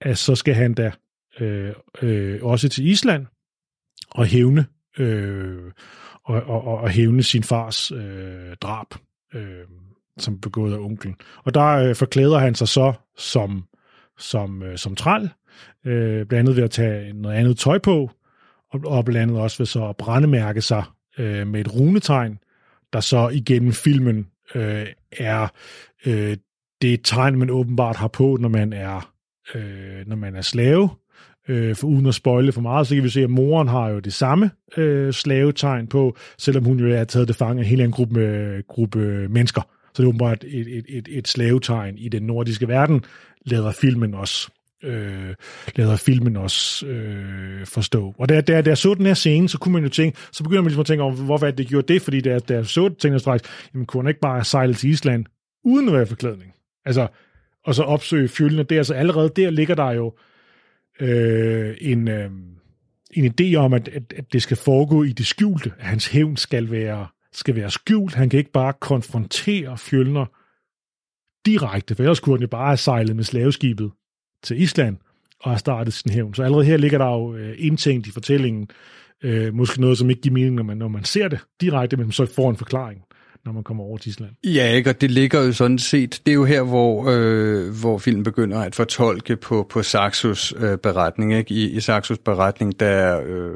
at 0.01 0.19
så 0.19 0.35
skal 0.35 0.55
han 0.55 0.75
da 0.75 0.93
øh, 1.41 1.73
øh, 2.03 2.39
også 2.43 2.69
til 2.69 2.87
Island 2.87 3.27
og 4.11 4.27
hævne 4.27 4.67
øh, 4.99 5.73
og, 6.25 6.43
og, 6.43 6.79
og 6.79 6.91
hævne 6.91 7.23
sin 7.23 7.43
fars 7.43 7.93
øh, 7.93 8.57
drab, 8.61 8.87
øh, 9.35 9.65
som 10.19 10.41
begået 10.41 10.75
af 10.75 10.79
onklen. 10.79 11.15
Og 11.45 11.55
der 11.55 11.67
øh, 11.67 11.95
forklæder 11.95 12.39
han 12.39 12.55
sig 12.55 12.69
så 12.69 12.93
som 13.17 13.65
som, 14.19 14.63
øh, 14.63 14.79
som 14.79 14.97
træl, 14.97 15.31
øh, 15.85 16.27
blandt 16.27 16.33
andet 16.33 16.57
ved 16.57 16.65
at 16.65 16.71
tage 16.71 17.13
noget 17.13 17.37
andet 17.37 17.59
tøj 17.59 17.79
på, 17.79 18.11
og, 18.73 19.05
blandt 19.05 19.23
andet 19.23 19.43
også 19.43 19.59
ved 19.59 19.67
så 19.67 19.89
at 19.89 19.97
brændemærke 19.97 20.63
sig 20.63 20.85
øh, 21.19 21.47
med 21.47 21.61
et 21.61 21.75
runetegn, 21.75 22.39
der 22.93 23.01
så 23.01 23.29
igennem 23.29 23.73
filmen 23.73 24.27
øh, 24.55 24.87
er 25.13 25.49
øh, 26.07 26.37
det 26.83 27.01
tegn, 27.05 27.39
man 27.39 27.51
åbenbart 27.51 27.97
har 27.97 28.09
på, 28.09 28.37
når 28.41 28.49
man 28.49 28.73
er 28.73 29.13
øh, 29.55 30.07
når 30.07 30.17
man 30.17 30.37
er 30.37 30.43
slave. 30.43 30.89
Øh, 31.49 31.77
for 31.77 31.87
uden 31.87 32.07
at 32.07 32.15
spoile 32.15 32.53
for 32.53 32.61
meget, 32.61 32.87
så 32.87 32.95
kan 32.95 33.05
vi 33.05 33.09
se, 33.09 33.23
at 33.23 33.31
moren 33.31 33.69
har 33.69 33.89
jo 33.89 33.99
det 33.99 34.13
samme 34.13 34.51
øh, 34.77 35.13
slavetegn 35.13 35.87
på, 35.87 36.17
selvom 36.39 36.65
hun 36.65 36.81
jo 36.81 36.91
er 36.91 37.05
taget 37.05 37.29
det 37.29 37.37
fange 37.37 37.61
af 37.61 37.65
en 37.65 37.69
helt 37.69 37.81
anden 37.81 37.93
gruppe, 37.93 38.63
gruppe 38.69 39.29
mennesker. 39.29 39.63
Så 39.95 40.03
det 40.03 40.05
er 40.05 40.09
åbenbart 40.09 40.45
et, 40.45 40.79
et, 40.79 40.85
et, 40.89 41.09
et 41.11 41.29
slavetegn 41.29 41.99
i 41.99 42.09
den 42.09 42.23
nordiske 42.23 42.69
verden, 42.69 43.05
lader 43.45 43.73
filmen 43.73 44.15
også 44.15 44.51
øh, 44.83 45.35
lader 45.77 45.97
filmen 45.97 46.37
også 46.37 46.87
øh, 46.87 47.67
forstå. 47.67 48.15
Og 48.19 48.29
da, 48.29 48.41
da, 48.41 48.63
da 48.63 48.71
jeg 48.71 48.79
så 48.79 48.95
den 48.95 49.07
her 49.07 49.15
scene, 49.15 49.49
så 49.49 49.59
kunne 49.59 49.73
man 49.73 49.83
jo 49.83 49.89
tænke, 49.89 50.19
så 50.33 50.43
begynder 50.43 50.63
man 50.63 50.69
ligesom 50.69 50.81
at 50.81 50.87
tænke 50.87 51.03
over, 51.03 51.13
hvorfor 51.13 51.51
det 51.51 51.69
gjorde 51.69 51.93
det, 51.93 52.03
fordi 52.03 52.21
da, 52.21 52.39
da 52.39 52.55
jeg 52.55 52.67
så 52.67 52.89
tænkte 52.89 53.13
jeg 53.13 53.21
straks, 53.21 53.43
jamen 53.75 53.87
kunne 53.87 54.03
han 54.03 54.09
ikke 54.09 54.21
bare 54.21 54.45
sejle 54.45 54.75
til 54.75 54.91
Island 54.91 55.25
uden 55.65 55.89
at 55.89 55.95
være 55.95 56.07
forklædning? 56.07 56.53
Altså, 56.85 57.09
og 57.65 57.75
så 57.75 57.83
opsøge 57.83 58.29
fjølene 58.29 58.63
der. 58.63 58.83
Så 58.83 58.95
allerede 58.95 59.33
der 59.37 59.51
ligger 59.51 59.75
der 59.75 59.91
jo 59.91 60.15
øh, 61.01 61.77
en, 61.81 62.09
øh, 62.09 62.31
en 63.11 63.35
idé 63.35 63.55
om, 63.55 63.73
at, 63.73 63.89
at, 63.89 64.13
at 64.17 64.33
det 64.33 64.43
skal 64.43 64.57
foregå 64.57 65.03
i 65.03 65.13
det 65.13 65.27
skjulte. 65.27 65.73
At 65.79 65.87
hans 65.87 66.07
hævn 66.07 66.37
skal 66.37 66.71
være, 66.71 67.07
skal 67.33 67.57
være 67.57 67.71
skjult. 67.71 68.15
Han 68.15 68.29
kan 68.29 68.39
ikke 68.39 68.53
bare 68.53 68.73
konfrontere 68.81 69.79
fjølner 69.79 70.27
direkte, 71.47 71.95
for 71.95 72.03
ellers 72.03 72.21
kunne 72.21 72.37
han 72.37 72.41
jo 72.41 72.49
bare 72.49 72.67
have 72.67 72.77
sejlet 72.77 73.17
med 73.17 73.25
slaveskibet 73.25 73.91
til 74.43 74.63
Island 74.63 74.97
og 75.41 75.51
har 75.51 75.59
startet 75.59 75.95
sin 75.95 76.13
hævn. 76.13 76.35
Så 76.35 76.43
allerede 76.43 76.65
her 76.65 76.77
ligger 76.77 76.99
der 76.99 77.07
jo 77.07 77.35
øh, 77.35 77.55
indtænkt 77.59 78.07
i 78.07 78.11
fortællingen, 78.11 78.69
øh, 79.23 79.55
måske 79.55 79.81
noget, 79.81 79.99
som 79.99 80.11
ikke 80.11 80.23
giver 80.23 80.33
mening, 80.33 80.55
når 80.55 80.63
man, 80.63 80.77
når 80.77 80.89
man 80.89 81.05
ser 81.05 81.29
det 81.29 81.39
direkte, 81.61 81.97
men 81.97 82.13
så 82.13 82.27
får 82.35 82.51
en 82.51 82.57
forklaring 82.57 83.03
når 83.45 83.53
man 83.53 83.65
kommer 83.65 83.85
over 83.85 83.99
til 83.99 84.09
Island. 84.09 84.31
Ja, 84.45 84.73
ikke, 84.73 84.91
og 84.91 85.01
det 85.01 85.11
ligger 85.11 85.43
jo 85.43 85.53
sådan 85.53 85.79
set, 85.79 86.21
det 86.27 86.33
er 86.33 86.35
jo 86.35 86.45
her, 86.45 86.63
hvor, 86.63 87.05
øh, 87.11 87.81
hvor 87.81 87.99
filmen 87.99 88.25
begynder 88.25 88.61
at 88.61 88.75
fortolke 88.75 89.37
på, 89.37 89.67
på 89.71 89.83
Saxos 89.83 90.55
øh, 90.59 90.79
beretning. 90.79 91.35
Ikke? 91.35 91.55
I, 91.55 91.71
I 91.71 91.81
Saxos 91.81 92.19
beretning, 92.19 92.81
der 92.81 93.21
øh, 93.27 93.55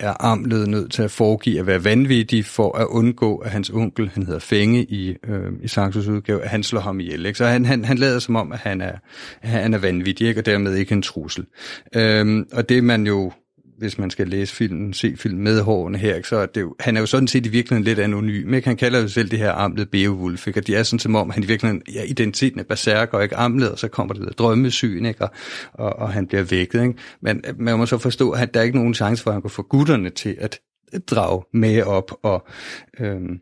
er 0.00 0.24
Amlet 0.24 0.68
nødt 0.68 0.92
til 0.92 1.02
at 1.02 1.10
foregive 1.10 1.60
at 1.60 1.66
være 1.66 1.84
vanvittig 1.84 2.44
for 2.44 2.78
at 2.78 2.86
undgå, 2.86 3.36
at 3.36 3.50
hans 3.50 3.70
onkel, 3.70 4.08
han 4.08 4.26
hedder 4.26 4.40
Fænge 4.40 4.84
i, 4.84 5.16
øh, 5.28 5.52
i 5.62 5.68
Saxos 5.68 6.08
udgave, 6.08 6.42
at 6.42 6.50
han 6.50 6.62
slår 6.62 6.80
ham 6.80 7.00
ihjel. 7.00 7.26
Ikke? 7.26 7.38
Så 7.38 7.46
han, 7.46 7.64
han, 7.64 7.84
han 7.84 7.98
lader 7.98 8.18
som 8.18 8.36
om, 8.36 8.52
at 8.52 8.58
han 8.58 8.80
er, 8.80 8.98
han 9.40 9.74
er 9.74 9.78
vanvittig, 9.78 10.28
ikke? 10.28 10.40
og 10.40 10.46
dermed 10.46 10.74
ikke 10.74 10.92
en 10.92 11.02
trussel. 11.02 11.46
Øh, 11.94 12.46
og 12.52 12.68
det 12.68 12.84
man 12.84 13.06
jo 13.06 13.32
hvis 13.78 13.98
man 13.98 14.10
skal 14.10 14.28
læse 14.28 14.54
filmen, 14.54 14.92
se 14.92 15.16
filmen 15.16 15.44
med 15.44 15.60
hårene 15.60 15.98
her, 15.98 16.14
ikke, 16.14 16.28
så 16.28 16.36
er 16.36 16.46
det 16.46 16.60
jo, 16.60 16.74
han 16.80 16.96
er 16.96 17.00
jo 17.00 17.06
sådan 17.06 17.28
set 17.28 17.46
i 17.46 17.48
virkeligheden 17.48 17.84
lidt 17.84 17.98
anonym. 17.98 18.54
Ikke? 18.54 18.68
Han 18.68 18.76
kalder 18.76 19.00
jo 19.00 19.08
selv 19.08 19.30
det 19.30 19.38
her 19.38 19.52
amlet 19.52 19.90
Beowulf, 19.90 20.46
ikke? 20.46 20.60
og 20.60 20.66
de 20.66 20.74
er 20.74 20.82
sådan 20.82 20.98
som 20.98 21.14
om, 21.14 21.30
han 21.30 21.42
i 21.42 21.46
virkeligheden, 21.46 21.82
ja, 21.94 22.02
identiteten 22.02 22.60
er 22.60 22.64
berserker, 22.64 23.20
ikke 23.20 23.36
amlet, 23.36 23.70
og 23.70 23.78
så 23.78 23.88
kommer 23.88 24.14
det 24.14 24.22
der 24.22 24.32
drømmesyn, 24.32 25.04
ikke? 25.04 25.22
Og, 25.22 25.30
og, 25.72 25.98
og, 25.98 26.12
han 26.12 26.26
bliver 26.26 26.42
vækket. 26.42 26.82
Ikke? 26.82 26.94
Men 27.22 27.44
øh, 27.48 27.60
man 27.60 27.78
må 27.78 27.86
så 27.86 27.98
forstå, 27.98 28.30
at 28.30 28.54
der 28.54 28.60
er 28.60 28.64
ikke 28.64 28.78
nogen 28.78 28.94
chance 28.94 29.22
for, 29.22 29.30
at 29.30 29.34
han 29.34 29.42
kunne 29.42 29.50
få 29.50 29.62
gutterne 29.62 30.10
til 30.10 30.36
at 30.40 30.58
drage 31.10 31.42
med 31.52 31.82
op 31.82 32.12
og, 32.22 32.46
øhm, 33.00 33.38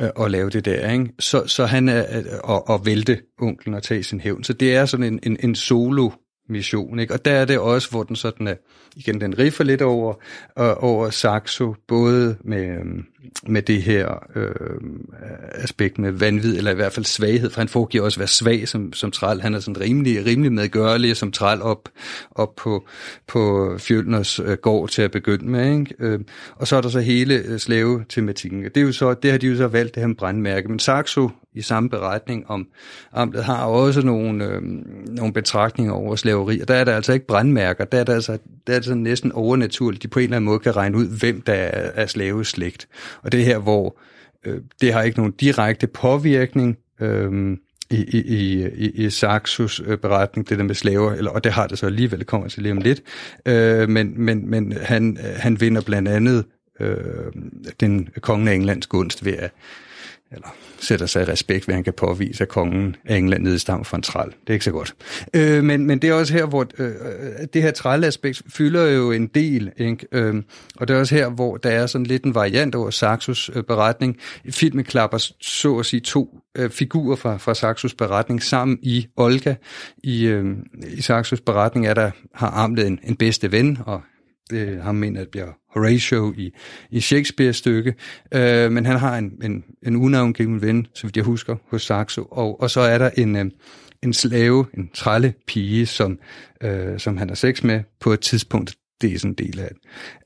øh, 0.00 0.08
og 0.16 0.30
lave 0.30 0.50
det 0.50 0.64
der. 0.64 0.90
Ikke? 0.90 1.08
Så, 1.18 1.46
så 1.46 1.66
han 1.66 1.88
er 1.88 2.18
øh, 2.18 2.24
og, 2.44 2.68
og 2.68 2.86
vælte 2.86 3.20
onklen 3.40 3.74
og 3.74 3.82
tage 3.82 4.02
sin 4.02 4.20
hævn. 4.20 4.44
Så 4.44 4.52
det 4.52 4.74
er 4.74 4.84
sådan 4.84 5.06
en, 5.06 5.20
en, 5.22 5.36
en 5.40 5.54
solo 5.54 6.10
mission. 6.48 6.98
Ikke? 6.98 7.14
Og 7.14 7.24
der 7.24 7.32
er 7.32 7.44
det 7.44 7.58
også, 7.58 7.90
hvor 7.90 8.02
den 8.02 8.16
sådan 8.16 8.46
er, 8.46 8.54
igen, 8.96 9.20
den 9.20 9.38
riffer 9.38 9.64
lidt 9.64 9.82
over, 9.82 10.14
øh, 10.58 10.74
over 10.76 11.10
Saxo, 11.10 11.74
både 11.86 12.36
med, 12.44 12.68
øhm, 12.68 13.04
med 13.46 13.62
det 13.62 13.82
her 13.82 14.26
øh, 14.36 14.80
aspekt 15.54 15.98
med 15.98 16.12
vanvid, 16.12 16.56
eller 16.56 16.70
i 16.70 16.74
hvert 16.74 16.92
fald 16.92 17.06
svaghed, 17.06 17.50
for 17.50 17.60
han 17.60 17.68
foregiver 17.68 18.04
også 18.04 18.16
at 18.16 18.20
være 18.20 18.28
svag 18.28 18.68
som, 18.68 18.92
som 18.92 19.10
træl. 19.10 19.40
Han 19.40 19.54
er 19.54 19.60
sådan 19.60 19.80
rimelig, 19.80 20.26
rimelig 20.26 20.52
medgørlig 20.52 21.16
som 21.16 21.32
træl 21.32 21.62
op, 21.62 21.88
op 22.30 22.56
på, 22.56 22.86
på 23.26 23.74
Fjølners 23.78 24.40
øh, 24.40 24.56
gård 24.56 24.88
til 24.88 25.02
at 25.02 25.10
begynde 25.10 25.50
med. 25.50 25.78
Ikke? 25.78 25.94
Øh, 25.98 26.20
og 26.56 26.66
så 26.66 26.76
er 26.76 26.80
der 26.80 26.88
så 26.88 27.00
hele 27.00 27.34
øh, 27.34 27.58
slave-tematikken. 27.58 28.64
Det, 28.64 28.76
er 28.76 28.80
jo 28.80 28.92
så, 28.92 29.14
det 29.14 29.30
har 29.30 29.38
de 29.38 29.46
jo 29.46 29.56
så 29.56 29.66
valgt, 29.66 29.94
det 29.94 30.02
her 30.02 30.14
brandmærke. 30.14 30.68
Men 30.68 30.78
Saxo 30.78 31.30
i 31.54 31.62
samme 31.62 31.90
beretning 31.90 32.50
om 32.50 32.66
amtet 33.12 33.44
har 33.44 33.64
også 33.64 34.02
nogle, 34.02 34.44
øh, 34.44 34.62
nogle 35.06 35.32
betragtninger 35.32 35.92
over 35.92 36.16
slaveri, 36.16 36.60
og 36.60 36.68
der 36.68 36.74
er 36.74 36.84
der 36.84 36.96
altså 36.96 37.12
ikke 37.12 37.26
brandmærker, 37.26 37.84
der 37.84 37.98
er 37.98 38.04
der 38.04 38.14
altså, 38.14 38.38
der 38.66 38.72
er 38.72 38.76
det 38.76 38.84
sådan 38.84 39.02
næsten 39.02 39.32
overnaturligt, 39.32 40.02
de 40.02 40.08
på 40.08 40.18
en 40.18 40.22
eller 40.22 40.36
anden 40.36 40.46
måde 40.46 40.58
kan 40.58 40.76
regne 40.76 40.98
ud, 40.98 41.18
hvem 41.18 41.40
der 41.40 41.52
er, 41.52 41.90
er 41.94 42.06
slaveslægt. 42.06 42.88
Og 43.22 43.32
det 43.32 43.40
er 43.40 43.44
her, 43.44 43.58
hvor 43.58 43.98
øh, 44.44 44.60
det 44.80 44.92
har 44.92 45.02
ikke 45.02 45.18
nogen 45.18 45.32
direkte 45.32 45.86
påvirkning 45.86 46.78
øh, 47.00 47.56
i, 47.90 48.04
i, 48.18 48.66
i, 48.66 48.90
i 48.90 49.10
Saxos 49.10 49.82
øh, 49.86 49.98
beretning, 49.98 50.48
det 50.48 50.58
der 50.58 50.64
med 50.64 50.74
slaver, 50.74 51.12
eller, 51.12 51.30
og 51.30 51.44
det 51.44 51.52
har 51.52 51.66
det 51.66 51.78
så 51.78 51.86
alligevel, 51.86 52.18
det 52.18 52.26
kommer 52.26 52.48
til 52.48 52.62
lige 52.62 52.72
om 52.72 52.78
lidt, 52.78 53.02
øh, 53.46 53.88
men, 53.88 54.12
men, 54.16 54.50
men 54.50 54.72
han, 54.72 55.18
øh, 55.20 55.34
han 55.36 55.60
vinder 55.60 55.82
blandt 55.82 56.08
andet 56.08 56.44
øh, 56.80 56.96
den 57.80 58.08
kongen 58.20 58.48
af 58.48 58.54
Englands 58.54 58.86
gunst 58.86 59.24
ved 59.24 59.32
at 59.32 59.50
eller 60.32 60.54
sætter 60.80 61.06
sig 61.06 61.22
i 61.22 61.24
respekt, 61.24 61.64
hvad 61.64 61.74
han 61.74 61.84
kan 61.84 61.92
påvise, 61.92 62.42
at 62.42 62.48
kongen 62.48 62.96
af 63.04 63.16
England 63.16 63.42
nedstammer 63.42 63.84
fra 63.84 63.96
en 63.96 64.02
træl. 64.02 64.26
Det 64.26 64.48
er 64.48 64.52
ikke 64.52 64.64
så 64.64 64.70
godt. 64.70 64.94
Øh, 65.34 65.64
men, 65.64 65.86
men 65.86 65.98
det 65.98 66.10
er 66.10 66.14
også 66.14 66.32
her, 66.32 66.46
hvor 66.46 66.66
øh, 66.78 66.88
øh 66.88 66.94
det 67.54 67.62
her 67.62 67.70
trælaspekt 67.70 68.42
fylder 68.48 68.86
jo 68.86 69.12
en 69.12 69.26
del, 69.26 69.70
ikke? 69.76 70.06
Øh, 70.12 70.42
og 70.76 70.88
det 70.88 70.96
er 70.96 71.00
også 71.00 71.14
her, 71.14 71.28
hvor 71.28 71.56
der 71.56 71.70
er 71.70 71.86
sådan 71.86 72.06
lidt 72.06 72.24
en 72.24 72.34
variant 72.34 72.74
over 72.74 72.90
Saxos 72.90 73.50
øh, 73.54 73.62
beretning. 73.62 74.16
Filmen 74.50 74.84
klapper 74.84 75.18
så 75.40 75.78
at 75.78 75.86
sige 75.86 76.00
to 76.00 76.38
øh, 76.54 76.70
figurer 76.70 77.16
fra, 77.16 77.36
fra 77.36 77.54
Saxos 77.54 77.94
beretning 77.94 78.42
sammen 78.42 78.78
i 78.82 79.06
Olga. 79.16 79.54
I, 80.02 80.26
øh, 80.26 80.56
i 80.96 81.02
Saxos 81.02 81.40
beretning 81.40 81.86
er 81.86 81.94
der, 81.94 82.10
har 82.34 82.50
Amlet 82.50 82.86
en, 82.86 82.98
en 83.04 83.16
bedste 83.16 83.52
ven, 83.52 83.78
og 83.86 84.02
det 84.50 84.82
ham 84.82 84.94
mener, 84.94 85.20
at 85.20 85.28
bliver 85.28 85.52
Horatio 85.70 86.34
i, 86.36 86.52
i 86.90 87.00
Shakespeares 87.00 87.56
stykke, 87.56 87.94
øh, 88.34 88.72
men 88.72 88.86
han 88.86 88.96
har 88.96 89.18
en, 89.18 89.32
en, 89.42 89.64
en 89.82 89.96
unavngiven 89.96 90.62
ven, 90.62 90.86
så 90.94 91.06
vidt 91.06 91.16
jeg 91.16 91.24
husker, 91.24 91.56
hos 91.70 91.82
Saxo, 91.82 92.28
og, 92.30 92.60
og 92.60 92.70
så 92.70 92.80
er 92.80 92.98
der 92.98 93.10
en, 93.16 93.36
øh, 93.36 93.50
en 94.02 94.12
slave, 94.12 94.66
en 94.74 94.90
trælle 94.94 95.34
pige, 95.46 95.86
som, 95.86 96.18
øh, 96.62 96.98
som 96.98 97.16
han 97.16 97.28
har 97.28 97.34
sex 97.36 97.62
med 97.62 97.82
på 98.00 98.12
et 98.12 98.20
tidspunkt, 98.20 98.76
det 99.00 99.14
er 99.14 99.18
sådan 99.18 99.30
en 99.30 99.46
del 99.46 99.60
af, 99.60 99.70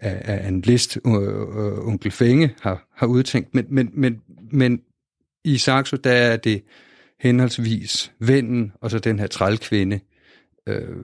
af, 0.01 0.43
af 0.45 0.49
en 0.49 0.61
list, 0.61 0.99
øh, 1.07 1.13
øh 1.13 1.89
onkel 1.89 2.11
Fænge 2.11 2.55
har, 2.61 2.89
har 2.97 3.07
udtænkt, 3.07 3.55
men, 3.55 3.67
men, 3.69 3.91
men, 3.93 4.23
men 4.53 4.81
i 5.45 5.59
Saxo, 5.59 5.97
der 5.97 6.13
er 6.13 6.37
det 6.37 6.63
henholdsvis 7.21 8.13
vennen 8.21 8.73
og 8.81 8.91
så 8.91 8.99
den 8.99 9.19
her 9.19 9.27
trælkvinde, 9.27 10.01
øh, 10.67 10.97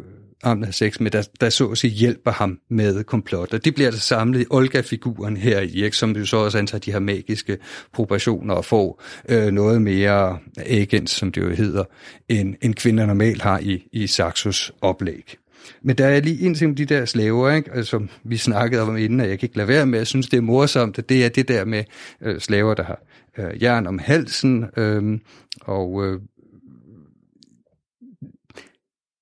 ham 0.48 0.62
har 0.62 0.72
sex 0.72 1.00
med, 1.00 1.10
der, 1.10 1.22
der 1.40 1.50
så 1.50 1.66
at 1.66 1.78
sige 1.78 1.90
hjælper 1.90 2.30
ham 2.30 2.58
med 2.70 3.04
komplotter. 3.04 3.58
De 3.58 3.72
bliver 3.72 3.88
altså 3.88 4.00
samlet 4.00 4.40
i 4.40 4.46
Olga-figuren 4.50 5.36
her 5.36 5.60
i, 5.60 5.84
ikke, 5.84 5.96
som 5.96 6.16
jo 6.16 6.26
så 6.26 6.36
også 6.36 6.58
antager 6.58 6.80
de 6.80 6.92
her 6.92 6.98
magiske 6.98 7.58
proportioner 7.92 8.54
og 8.54 8.64
får 8.64 9.02
øh, 9.28 9.46
noget 9.46 9.82
mere 9.82 10.38
agens, 10.56 11.10
som 11.10 11.32
det 11.32 11.40
jo 11.40 11.50
hedder, 11.50 11.84
end, 12.28 12.54
end 12.62 12.74
kvinder 12.74 13.06
normalt 13.06 13.42
har 13.42 13.58
i, 13.58 13.88
i 13.92 14.06
Saxos 14.06 14.72
oplæg. 14.80 15.36
Men 15.82 15.98
der 15.98 16.06
er 16.06 16.20
lige 16.20 16.46
en 16.46 16.54
ting 16.54 16.70
med 16.70 16.76
de 16.76 16.84
der 16.84 17.04
slaver, 17.04 17.50
ikke? 17.50 17.70
Altså, 17.72 18.06
vi 18.24 18.36
snakkede 18.36 18.82
om 18.82 18.96
inden, 18.96 19.20
og 19.20 19.28
jeg 19.28 19.38
kan 19.38 19.46
ikke 19.46 19.56
lade 19.56 19.68
være 19.68 19.86
med, 19.86 19.98
jeg 19.98 20.06
synes, 20.06 20.28
det 20.28 20.36
er 20.36 20.40
morsomt, 20.40 20.98
at 20.98 21.08
det 21.08 21.24
er 21.24 21.28
det 21.28 21.48
der 21.48 21.64
med 21.64 21.84
øh, 22.22 22.40
slaver, 22.40 22.74
der 22.74 22.82
har 22.82 23.00
øh, 23.38 23.62
jern 23.62 23.86
om 23.86 23.98
halsen, 23.98 24.64
øh, 24.76 25.18
og 25.60 26.06
øh, 26.06 26.20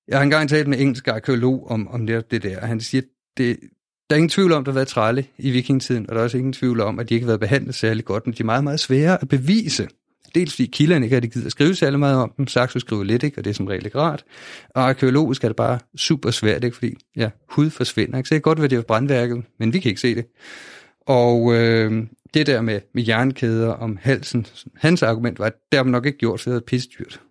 jeg 0.07 0.17
har 0.17 0.23
engang 0.23 0.49
talt 0.49 0.67
med 0.67 0.77
en 0.77 0.81
engelsk 0.81 1.07
arkeolog 1.07 1.71
om, 1.71 1.87
om 1.87 2.07
det, 2.07 2.31
det 2.31 2.43
der, 2.43 2.61
og 2.61 2.67
han 2.67 2.79
siger, 2.79 3.01
det, 3.37 3.59
der 4.09 4.15
er 4.15 4.17
ingen 4.17 4.29
tvivl 4.29 4.51
om, 4.51 4.59
at 4.59 4.65
der 4.65 4.71
har 4.71 4.77
været 4.77 4.87
trælle 4.87 5.25
i 5.37 5.51
vikingetiden, 5.51 6.09
og 6.09 6.15
der 6.15 6.19
er 6.19 6.23
også 6.23 6.37
ingen 6.37 6.53
tvivl 6.53 6.81
om, 6.81 6.99
at 6.99 7.09
de 7.09 7.13
ikke 7.13 7.23
har 7.23 7.29
været 7.29 7.39
behandlet 7.39 7.75
særlig 7.75 8.05
godt, 8.05 8.27
men 8.27 8.33
de 8.33 8.39
er 8.39 8.45
meget, 8.45 8.63
meget 8.63 8.79
svære 8.79 9.21
at 9.21 9.27
bevise. 9.27 9.87
Dels 10.35 10.55
fordi 10.55 10.65
kilderne 10.65 11.05
ikke 11.05 11.15
har 11.15 11.21
givet 11.21 11.45
at 11.45 11.51
skrive 11.51 11.75
særlig 11.75 11.99
meget 11.99 12.17
om 12.17 12.33
dem, 12.37 12.47
Saxo 12.47 12.79
skriver 12.79 13.03
lidt, 13.03 13.23
ikke, 13.23 13.37
og 13.37 13.43
det 13.43 13.49
er 13.49 13.53
som 13.53 13.67
regel 13.67 13.85
ikke 13.85 13.99
rart. 13.99 14.23
Og 14.69 14.89
arkeologisk 14.89 15.43
er 15.43 15.47
det 15.47 15.55
bare 15.55 15.79
super 15.95 16.31
svært, 16.31 16.63
ikke, 16.63 16.77
fordi 16.77 16.95
ja, 17.15 17.29
hud 17.49 17.69
forsvinder. 17.69 18.17
Ikke? 18.17 18.27
Så 18.27 18.35
det 18.35 18.43
kan 18.43 18.49
godt 18.49 18.59
være, 18.59 18.67
det 18.67 18.77
er 18.77 18.81
brandværket, 18.81 19.43
men 19.59 19.73
vi 19.73 19.79
kan 19.79 19.89
ikke 19.89 20.01
se 20.01 20.15
det. 20.15 20.25
Og 21.07 21.53
øh, 21.53 22.03
det 22.33 22.47
der 22.47 22.61
med, 22.61 22.79
med 22.93 23.03
jernkæder 23.07 23.69
om 23.69 23.99
halsen, 24.01 24.45
hans 24.75 25.03
argument 25.03 25.39
var, 25.39 25.45
at 25.45 25.53
det 25.71 25.77
har 25.77 25.83
man 25.83 25.91
nok 25.91 26.05
ikke 26.05 26.17
gjort, 26.17 26.41
for 26.41 26.49
det 26.49 26.57
er 26.57 26.61
pissedyrt. 26.67 27.21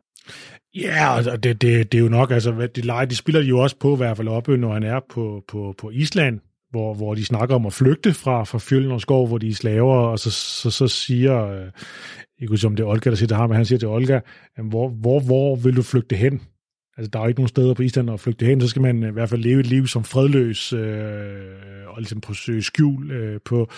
Ja, 0.75 1.17
altså, 1.17 1.31
og 1.31 1.43
det, 1.43 1.63
det, 1.63 1.93
det 1.93 1.99
er 1.99 2.03
jo 2.03 2.09
nok, 2.09 2.31
altså, 2.31 2.69
de, 2.77 2.81
leger, 2.81 3.05
de 3.05 3.17
spiller 3.17 3.41
de 3.41 3.47
jo 3.47 3.59
også 3.59 3.77
på, 3.77 3.95
i 3.95 3.97
hvert 3.97 4.17
fald 4.17 4.29
oppe, 4.29 4.57
når 4.57 4.73
han 4.73 4.83
er 4.83 5.01
på, 5.11 5.45
på, 5.49 5.75
på 5.79 5.91
Island, 5.91 6.41
hvor, 6.71 6.95
hvor 6.95 7.15
de 7.15 7.25
snakker 7.25 7.55
om 7.55 7.67
at 7.67 7.73
flygte 7.73 8.15
fra, 8.15 8.45
fra 8.45 8.59
Fjøllen 8.59 8.93
og 8.93 9.01
Skov, 9.01 9.27
hvor 9.27 9.39
de 9.39 9.49
er 9.49 9.55
slaver, 9.55 9.97
og 9.97 10.19
så, 10.19 10.31
så, 10.31 10.71
så 10.71 10.89
siger, 10.89 11.47
øh, 11.47 11.67
ikke 12.41 12.51
huske 12.51 12.67
om 12.67 12.77
det 12.77 12.83
er 12.83 12.89
Olga, 12.89 13.11
der 13.11 13.17
siger 13.17 13.29
det 13.29 13.37
ham, 13.37 13.49
men 13.49 13.57
han 13.57 13.67
siger 13.67 13.79
til 13.79 13.89
Olga, 13.89 14.21
hvor, 14.63 14.89
hvor, 14.89 15.21
hvor 15.21 15.57
vil 15.57 15.77
du 15.77 15.83
flygte 15.83 16.17
hen? 16.17 16.43
Altså, 16.97 17.11
der 17.11 17.19
er 17.19 17.23
jo 17.23 17.29
ikke 17.29 17.41
nogen 17.41 17.49
steder 17.49 17.75
på 17.75 17.83
Island 17.83 18.11
at 18.11 18.21
flygte 18.21 18.47
hen, 18.47 18.61
så 18.61 18.69
skal 18.69 18.83
man 18.83 19.03
øh, 19.03 19.09
i 19.09 19.13
hvert 19.13 19.29
fald 19.29 19.43
leve 19.43 19.61
et 19.61 19.67
liv 19.67 19.87
som 19.87 20.05
fredløs, 20.05 20.73
øh, 20.73 21.87
og 21.87 21.97
ligesom 21.99 22.21
på 22.21 22.35
søge 22.35 22.63
skjul 22.63 23.11
øh, 23.11 23.41
på, 23.45 23.71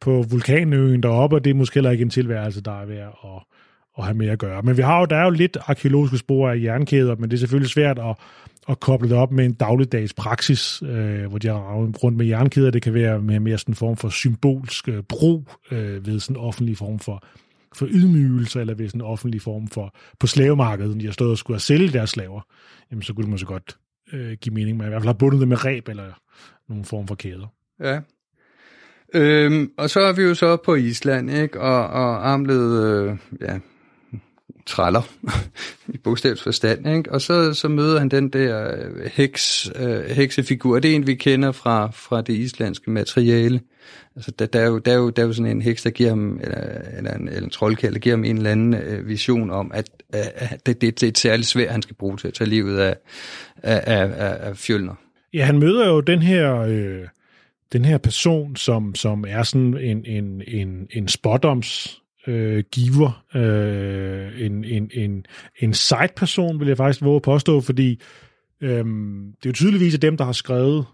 på 0.00 0.24
vulkanøen 0.30 1.02
deroppe, 1.02 1.36
og 1.36 1.44
det 1.44 1.50
er 1.50 1.54
måske 1.54 1.74
heller 1.74 1.90
ikke 1.90 2.02
en 2.02 2.10
tilværelse, 2.10 2.60
der 2.60 2.80
er 2.80 2.86
værd 2.86 3.18
at, 3.24 3.57
at 3.98 4.04
have 4.04 4.16
med 4.16 4.28
at 4.28 4.38
gøre. 4.38 4.62
Men 4.62 4.76
vi 4.76 4.82
har 4.82 4.98
jo, 4.98 5.04
der 5.04 5.16
er 5.16 5.24
jo 5.24 5.30
lidt 5.30 5.56
arkeologiske 5.66 6.18
spor 6.18 6.50
af 6.50 6.62
jernkæder, 6.62 7.16
men 7.16 7.30
det 7.30 7.36
er 7.36 7.38
selvfølgelig 7.38 7.70
svært 7.70 7.98
at, 7.98 8.16
at 8.68 8.80
koble 8.80 9.08
det 9.08 9.16
op 9.16 9.32
med 9.32 9.44
en 9.44 9.52
dagligdags 9.52 10.14
praksis, 10.14 10.82
øh, 10.82 11.26
hvor 11.26 11.38
de 11.38 11.48
har 11.48 11.74
rundt 12.04 12.16
med 12.18 12.26
jernkæder. 12.26 12.70
Det 12.70 12.82
kan 12.82 12.94
være 12.94 13.20
med 13.20 13.40
mere 13.40 13.58
sådan 13.58 13.72
en 13.72 13.76
form 13.76 13.96
for 13.96 14.08
symbolsk 14.08 14.88
øh, 14.88 15.02
brug 15.02 15.48
øh, 15.70 16.06
ved 16.06 16.20
sådan 16.20 16.36
en 16.36 16.42
offentlig 16.42 16.76
form 16.76 16.98
for, 16.98 17.22
for 17.76 17.86
ydmygelse, 17.90 18.60
eller 18.60 18.74
ved 18.74 18.88
sådan 18.88 19.00
en 19.00 19.06
offentlig 19.06 19.42
form 19.42 19.68
for 19.68 19.94
på 20.20 20.26
slavemarkedet, 20.26 20.90
når 20.90 21.00
de 21.00 21.06
har 21.06 21.12
stået 21.12 21.30
og 21.30 21.38
skulle 21.38 21.54
have 21.54 21.60
sælge 21.60 21.88
deres 21.88 22.10
slaver, 22.10 22.40
jamen 22.90 23.02
så 23.02 23.14
kunne 23.14 23.22
det 23.22 23.30
måske 23.30 23.46
godt 23.46 23.76
øh, 24.12 24.32
give 24.32 24.54
mening, 24.54 24.76
man 24.76 24.86
i 24.86 24.88
hvert 24.88 25.02
fald 25.02 25.08
har 25.08 25.18
bundet 25.18 25.40
det 25.40 25.48
med 25.48 25.64
ræb 25.64 25.88
eller 25.88 26.04
nogen 26.68 26.84
form 26.84 27.06
for 27.06 27.14
kæder. 27.14 27.46
Ja. 27.80 28.00
Øhm, 29.14 29.70
og 29.78 29.90
så 29.90 30.00
er 30.00 30.12
vi 30.12 30.22
jo 30.22 30.34
så 30.34 30.56
på 30.56 30.74
Island, 30.74 31.30
ikke? 31.30 31.60
Og, 31.60 31.86
og 31.86 32.28
armlede, 32.28 33.10
øh, 33.10 33.16
ja, 33.40 33.58
træller, 34.68 35.02
i 35.94 35.98
bogstavs 35.98 36.42
forstand, 36.42 36.88
ikke? 36.88 37.12
og 37.12 37.20
så, 37.20 37.54
så 37.54 37.68
møder 37.68 37.98
han 37.98 38.08
den 38.08 38.28
der 38.28 38.72
øh, 38.72 39.10
heks, 39.12 39.70
øh, 39.76 40.04
heksefigur. 40.04 40.78
Det 40.78 40.90
er 40.90 40.94
en, 40.94 41.06
vi 41.06 41.14
kender 41.14 41.52
fra, 41.52 41.90
fra 41.94 42.20
det 42.20 42.32
islandske 42.32 42.90
materiale. 42.90 43.60
Altså, 44.16 44.30
der, 44.30 44.46
der, 44.46 44.60
er 44.60 44.66
jo, 44.66 44.78
der, 44.78 44.92
er 44.92 44.96
jo, 44.96 45.10
der 45.10 45.22
er 45.22 45.26
jo 45.26 45.32
sådan 45.32 45.50
en 45.50 45.62
heks, 45.62 45.82
der 45.82 45.90
giver 45.90 46.08
ham, 46.08 46.40
eller, 46.42 46.60
eller, 46.96 47.14
en, 47.14 47.28
eller 47.28 47.44
en 47.44 47.50
troldkald, 47.50 47.94
der 47.94 48.00
giver 48.00 48.16
ham 48.16 48.24
en 48.24 48.36
eller 48.36 48.50
anden 48.50 48.74
øh, 48.74 49.08
vision 49.08 49.50
om, 49.50 49.70
at, 49.74 49.90
at 50.12 50.66
det, 50.66 50.80
det, 50.80 51.00
det 51.00 51.02
er 51.02 51.08
et 51.08 51.18
særligt 51.18 51.48
svært, 51.48 51.70
han 51.70 51.82
skal 51.82 51.96
bruge 51.96 52.16
til 52.16 52.28
at 52.28 52.34
tage 52.34 52.50
livet 52.50 52.78
af, 52.78 52.96
af, 53.62 53.82
af, 53.86 54.36
af 54.48 54.56
fjølner. 54.56 54.94
Ja, 55.34 55.44
han 55.44 55.58
møder 55.58 55.88
jo 55.88 56.00
den 56.00 56.22
her... 56.22 56.60
Øh 56.60 57.08
den 57.72 57.84
her 57.84 57.98
person, 57.98 58.56
som, 58.56 58.94
som 58.94 59.24
er 59.28 59.42
sådan 59.42 59.76
en, 59.76 60.04
en, 60.06 60.42
en, 60.46 60.86
en 60.90 61.08
spådoms 61.08 62.00
øh, 62.28 62.64
giver, 62.72 63.24
øh, 63.34 64.46
en, 64.46 64.64
en, 64.64 64.90
en, 64.94 65.26
en 65.58 65.74
side-person, 65.74 66.60
vil 66.60 66.68
jeg 66.68 66.76
faktisk 66.76 67.02
våge 67.02 67.16
at 67.16 67.22
påstå, 67.22 67.60
fordi 67.60 68.00
øh, 68.60 68.84
det 69.36 69.46
er 69.46 69.50
jo 69.50 69.52
tydeligvis 69.52 69.94
at 69.94 70.02
dem, 70.02 70.16
der 70.16 70.24
har 70.24 70.32
skrevet 70.32 70.86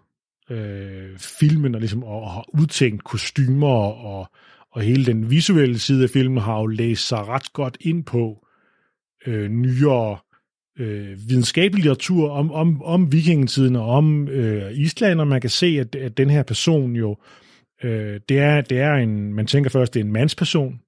øh, 0.51 1.18
filmen 1.18 1.74
og, 1.74 1.80
ligesom, 1.80 2.03
og, 2.03 2.22
og 2.22 2.30
har 2.30 2.45
udtænkt 2.61 3.05
kostymer 3.05 3.76
og, 4.07 4.26
og 4.72 4.82
hele 4.82 5.07
den 5.07 5.30
visuelle 5.30 5.78
side 5.78 6.03
af 6.03 6.11
filmen 6.11 6.39
har 6.39 6.59
jo 6.61 6.66
læst 6.66 7.09
sig 7.09 7.28
ret 7.28 7.53
godt 7.53 7.76
ind 7.80 8.05
på 8.05 8.47
øh, 9.26 9.49
nyere 9.49 10.18
øh, 10.78 11.28
videnskabelig 11.28 11.85
litteratur 11.85 12.30
om, 12.30 12.53
om, 12.53 12.82
om 12.82 13.12
vikingetiden 13.12 13.76
og 13.76 13.87
om 13.87 14.28
øh, 14.28 14.72
Island, 14.72 15.20
og 15.20 15.26
man 15.26 15.41
kan 15.41 15.51
se, 15.51 15.66
at, 15.66 15.95
at 15.95 16.16
den 16.16 16.30
her 16.30 16.43
person 16.43 16.97
jo, 16.97 17.16
øh, 17.85 18.20
det, 18.28 18.39
er, 18.39 18.61
det 18.61 18.78
er 18.78 18.95
en, 18.95 19.35
man 19.35 19.47
tænker 19.47 19.70
først, 19.70 19.95
det 19.95 20.01
er 20.01 20.05
en 20.05 20.12
mandsperson, 20.12 20.80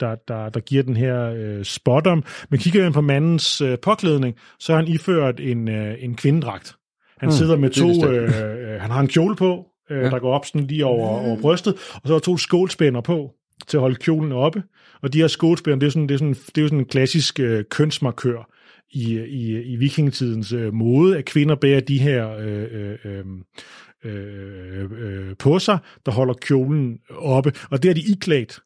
der, 0.00 0.14
der, 0.28 0.48
der 0.48 0.60
giver 0.60 0.82
den 0.82 0.96
her 0.96 1.32
øh, 1.36 1.64
spot 1.64 2.06
om. 2.06 2.24
Men 2.50 2.60
kigger 2.60 2.82
man 2.82 2.92
på 2.92 3.00
mandens 3.00 3.60
øh, 3.60 3.78
påklædning, 3.82 4.36
så 4.58 4.72
har 4.72 4.82
han 4.82 4.88
iført 4.88 5.40
en, 5.40 5.68
øh, 5.68 5.94
en 5.98 6.14
kvindedragt. 6.14 6.76
Han 7.18 7.26
mm, 7.26 7.32
sidder 7.32 7.56
med 7.56 7.70
to, 7.70 8.08
øh, 8.08 8.24
øh, 8.24 8.80
han 8.80 8.90
har 8.90 9.00
en 9.00 9.08
kjole 9.08 9.36
på, 9.36 9.66
øh, 9.90 10.02
ja. 10.02 10.10
der 10.10 10.18
går 10.18 10.34
op 10.34 10.46
sådan 10.46 10.66
lige 10.66 10.86
over, 10.86 11.08
over 11.08 11.40
brystet, 11.40 11.74
og 11.74 12.00
så 12.04 12.12
har 12.12 12.20
to 12.20 12.36
skålspænder 12.36 13.00
på 13.00 13.34
til 13.66 13.76
at 13.76 13.80
holde 13.80 13.96
kjolen 13.96 14.32
oppe. 14.32 14.62
Og 15.02 15.12
de 15.12 15.18
her 15.18 15.26
skålspænder, 15.26 15.78
det 15.78 15.86
er, 15.86 15.90
sådan, 15.90 16.08
det 16.08 16.14
er, 16.14 16.18
sådan, 16.18 16.34
det 16.34 16.58
er 16.58 16.62
jo 16.62 16.68
sådan 16.68 16.78
en 16.78 16.84
klassisk 16.84 17.40
øh, 17.40 17.64
kønsmarkør 17.70 18.50
i, 18.90 19.18
i, 19.18 19.62
i 19.62 19.76
vikingetidens 19.76 20.52
øh, 20.52 20.74
mode, 20.74 21.18
at 21.18 21.24
kvinder 21.24 21.54
bærer 21.54 21.80
de 21.80 21.98
her 21.98 22.36
øh, 22.38 22.66
øh, 22.72 22.98
øh, 23.04 23.24
øh, 24.04 24.90
øh, 24.90 25.36
på 25.38 25.58
sig, 25.58 25.78
der 26.06 26.12
holder 26.12 26.34
kjolen 26.34 26.98
oppe, 27.10 27.52
og 27.70 27.82
det 27.82 27.90
er 27.90 27.94
de 27.94 28.10
iklædt 28.10 28.60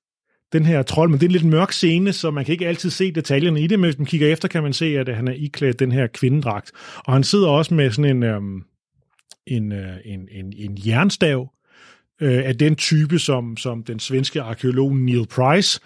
den 0.53 0.67
her 0.67 0.83
trold, 0.83 1.11
men 1.11 1.21
det 1.21 1.27
er 1.27 1.29
en 1.29 1.33
lidt 1.33 1.45
mørk 1.45 1.73
scene, 1.73 2.13
så 2.13 2.31
man 2.31 2.45
kan 2.45 2.53
ikke 2.53 2.69
altid 2.69 2.91
se 2.91 3.13
detaljerne 3.13 3.61
i 3.61 3.67
det, 3.67 3.81
men 3.81 3.91
hvis 3.91 3.99
man 3.99 4.07
kigger 4.07 4.33
efter, 4.33 4.49
kan 4.49 4.63
man 4.63 4.73
se, 4.73 4.99
at 4.99 5.17
han 5.17 5.29
er 5.29 5.33
iklædt 5.33 5.79
den 5.79 5.93
her 5.93 6.07
kvindedragt. 6.07 6.71
Og 6.97 7.13
han 7.13 7.25
sidder 7.25 7.49
også 7.49 7.75
med 7.75 7.91
sådan 7.91 8.17
en, 8.17 8.23
øhm, 8.23 8.63
en, 9.47 9.73
øh, 9.73 9.97
en, 10.05 10.29
en, 10.31 10.53
en 10.57 10.79
jernstav 10.87 11.53
øh, 12.21 12.45
af 12.45 12.59
den 12.59 12.77
type, 12.77 13.19
som, 13.19 13.57
som 13.57 13.83
den 13.83 13.99
svenske 13.99 14.43
arkeolog 14.43 14.97
Neil 14.97 15.27
Price 15.27 15.81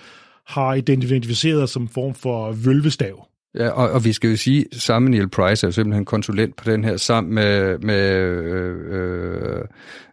har 0.47 0.75
identificeret 0.75 1.69
som 1.69 1.89
form 1.89 2.15
for 2.15 2.53
vølvestav. 2.53 3.29
Ja, 3.57 3.69
og, 3.69 3.91
og 3.91 4.05
vi 4.05 4.13
skal 4.13 4.31
jo 4.31 4.37
sige, 4.37 4.65
sammen 4.73 5.11
Neil 5.11 5.29
Price 5.29 5.67
er 5.67 5.69
jo 5.69 5.73
simpelthen 5.73 6.05
konsulent 6.05 6.57
på 6.57 6.71
den 6.71 6.85
her, 6.85 6.97
sammen 6.97 7.35
med, 7.35 7.79
med 7.79 8.11
øh, 8.11 8.75
øh, 8.91 9.61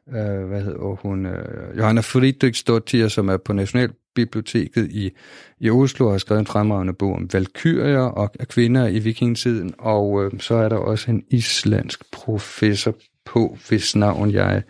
øh, 0.09 0.47
hvad 0.47 0.61
hedder 0.61 0.95
hun, 1.01 1.25
øh, 1.25 1.77
Johanna 1.77 2.01
Friedrichsdottir, 2.01 3.07
som 3.07 3.29
er 3.29 3.37
på 3.37 3.53
Nationalbiblioteket 3.53 4.91
i, 4.91 5.11
i 5.59 5.69
Oslo, 5.69 6.05
og 6.05 6.11
har 6.11 6.17
skrevet 6.17 6.39
en 6.39 6.47
fremragende 6.47 6.93
bog 6.93 7.15
om 7.15 7.29
valkyrier 7.33 7.99
og 7.99 8.31
kvinder 8.49 8.87
i 8.87 8.99
vikingetiden, 8.99 9.73
og 9.79 10.25
øh, 10.25 10.31
så 10.39 10.55
er 10.55 10.69
der 10.69 10.75
også 10.75 11.11
en 11.11 11.23
islandsk 11.29 12.11
professor 12.11 12.95
på, 13.25 13.57
hvis 13.69 13.95
navn 13.95 14.31
jeg 14.31 14.63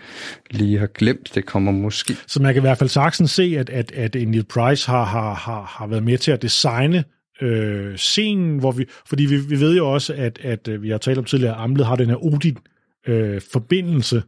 lige 0.51 0.79
har 0.79 0.87
glemt. 0.87 1.31
Det 1.35 1.45
kommer 1.45 1.71
måske. 1.71 2.15
Så 2.27 2.41
man 2.41 2.53
kan 2.53 2.61
i 2.61 2.65
hvert 2.65 2.77
fald 2.77 2.89
sagtens 2.89 3.31
se, 3.31 3.55
at, 3.59 3.69
at, 3.69 3.91
at 3.91 4.15
Neil 4.15 4.45
Price 4.45 4.91
har, 4.91 5.03
har, 5.03 5.33
har, 5.33 5.63
har 5.63 5.87
været 5.87 6.03
med 6.03 6.17
til 6.17 6.31
at 6.31 6.41
designe 6.41 7.03
øh, 7.41 7.97
scenen, 7.97 8.59
hvor 8.59 8.71
vi, 8.71 8.85
fordi 9.05 9.25
vi, 9.25 9.37
vi 9.37 9.59
ved 9.59 9.77
jo 9.77 9.91
også, 9.91 10.13
at, 10.13 10.39
at 10.41 10.67
øh, 10.67 10.83
vi 10.83 10.89
har 10.89 10.97
talt 10.97 11.17
om 11.17 11.23
tidligere, 11.23 11.55
at 11.55 11.61
Amlet 11.61 11.85
har 11.85 11.95
den 11.95 12.09
her 12.09 12.25
Odin-forbindelse, 12.25 14.15
øh, 14.15 14.21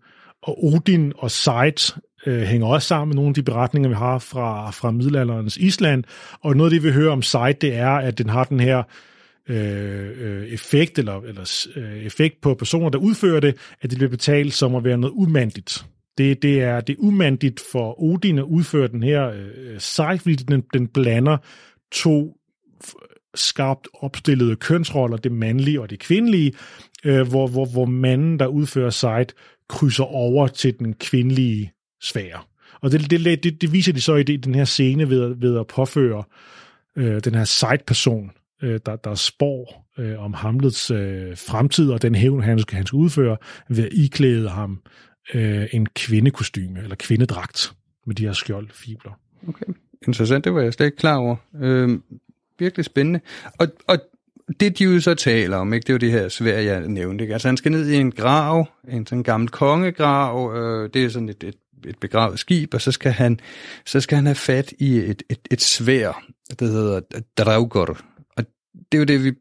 og 0.44 0.66
Odin 0.66 1.14
og 1.18 1.32
Seid 1.32 2.00
øh, 2.26 2.42
hænger 2.42 2.68
også 2.68 2.88
sammen 2.88 3.10
med 3.10 3.16
nogle 3.16 3.30
af 3.30 3.34
de 3.34 3.44
beretninger, 3.44 3.90
vi 3.90 3.96
har 3.96 4.20
fra, 4.20 4.72
fra 4.72 4.92
middelalderens 4.92 5.58
Island, 5.58 6.04
og 6.42 6.56
noget 6.56 6.72
af 6.72 6.74
det, 6.74 6.84
vi 6.84 6.92
hører 6.92 7.12
om 7.12 7.22
Seid, 7.22 7.54
det 7.54 7.76
er, 7.76 7.90
at 7.90 8.18
den 8.18 8.30
har 8.30 8.44
den 8.44 8.60
her 8.60 8.84
øh, 9.50 10.10
øh 10.20 10.48
effekt, 10.48 11.00
eller, 11.00 11.22
eller 11.22 11.68
øh, 11.76 11.98
effekt 11.98 12.42
på 12.42 12.54
personer, 12.54 12.90
der 12.90 12.98
udfører 12.98 13.40
det, 13.40 13.56
at 13.82 13.90
det 13.90 13.98
bliver 13.98 14.10
betalt 14.10 14.54
som 14.54 14.76
at 14.76 14.84
være 14.84 14.98
noget 14.98 15.14
umandigt. 15.14 15.86
Det, 16.18 16.42
det 16.42 16.62
er 16.62 16.82
det 16.82 16.96
umandigt 17.00 17.62
for 17.72 18.04
Odin 18.04 18.38
at 18.40 18.44
udføre 18.44 18.88
den 18.88 19.04
her 19.04 19.28
øh, 19.28 19.48
øh 19.58 19.80
sejt, 19.80 20.22
fordi 20.22 20.36
den, 20.36 20.64
den 20.74 20.88
blander 20.88 21.38
to 21.92 22.35
skarpt 23.36 23.88
opstillede 23.94 24.56
kønsroller, 24.56 25.18
det 25.18 25.32
mandlige 25.32 25.82
og 25.82 25.90
det 25.90 26.00
kvindelige, 26.00 26.54
øh, 27.06 27.28
hvor, 27.28 27.48
hvor, 27.48 27.66
hvor 27.66 27.86
manden, 27.86 28.40
der 28.40 28.48
udfører 28.48 28.90
sejt, 28.90 29.34
krydser 29.70 30.04
over 30.04 30.48
til 30.48 30.80
den 30.80 30.94
kvindelige 30.94 31.72
sfære. 32.02 32.40
Og 32.82 32.92
det, 32.92 33.12
det, 33.12 33.44
det, 33.44 33.62
det 33.62 33.74
viser 33.74 33.94
de 33.94 34.02
så 34.02 34.16
i, 34.16 34.24
det, 34.24 34.46
den 34.46 34.56
her 34.56 34.66
scene 34.66 35.10
ved, 35.10 35.36
ved 35.36 35.60
at 35.60 35.68
påføre 35.68 36.24
øh, 36.96 37.22
den 37.24 37.36
her 37.36 37.44
side-person, 37.44 38.32
øh, 38.64 38.80
der, 38.86 38.96
der 38.96 39.16
spår 39.16 39.92
øh, 39.98 40.24
om 40.24 40.34
Hamlets 40.34 40.92
øh, 40.92 41.38
fremtid 41.38 41.92
og 41.92 42.02
den 42.02 42.16
hævn, 42.16 42.44
han 42.44 42.60
skal, 42.60 42.76
han 42.76 42.86
skal 42.86 42.98
udføre, 42.98 43.38
ved 43.70 43.84
at 43.84 43.94
iklæde 43.94 44.50
ham 44.50 44.82
øh, 45.34 45.68
en 45.72 45.86
kvindekostyme, 45.86 46.84
eller 46.84 46.96
kvindedragt, 46.96 47.74
med 48.06 48.16
de 48.16 48.26
her 48.26 48.34
skjoldfibler. 48.34 49.20
Okay, 49.48 49.66
interessant, 50.08 50.46
det 50.46 50.54
var 50.54 50.62
jeg 50.62 50.74
slet 50.74 50.86
ikke 50.86 50.98
klar 50.98 51.18
over. 51.18 51.36
Øh, 51.62 52.00
virkelig 52.60 52.86
spændende. 52.86 53.20
Og, 53.60 53.68
og 53.88 53.98
det 54.60 54.80
de 54.80 54.84
jo 54.84 55.00
så 55.00 55.14
taler 55.14 55.58
om, 55.58 55.74
ikke, 55.74 55.84
det 55.84 55.90
er 55.90 55.94
jo 55.94 55.98
det 55.98 56.12
her 56.12 56.30
svær, 56.30 56.60
jeg 56.60 56.88
nævnte. 56.88 57.24
Ikke? 57.24 57.34
Altså 57.34 57.48
han 57.48 57.58
skal 57.58 57.72
ned 57.72 57.90
i 57.90 57.96
en 57.96 58.12
grav, 58.12 58.68
en 58.88 59.08
sådan 59.08 59.24
gammel 59.24 59.50
kongegrav, 59.50 60.56
øh, 60.56 60.90
det 60.94 61.06
er 61.06 61.10
sådan 61.10 61.30
et, 61.30 61.44
et, 61.44 61.56
et 61.88 61.98
begravet 62.00 62.40
skib, 62.40 62.74
og 62.74 62.82
så 62.82 62.92
skal 62.92 63.12
han, 63.12 63.40
så 63.86 64.02
skal 64.02 64.16
han 64.16 64.26
have 64.26 64.36
fat 64.36 64.74
i 64.80 64.98
et, 64.98 65.24
et, 65.30 65.40
et 65.52 65.62
svær, 65.62 66.24
der 66.60 66.66
hedder 66.66 67.02
Draugr. 67.38 67.98
Og 68.38 68.46
det 68.92 68.98
er 68.98 69.00
jo 69.00 69.04
det, 69.04 69.24
vi 69.24 69.34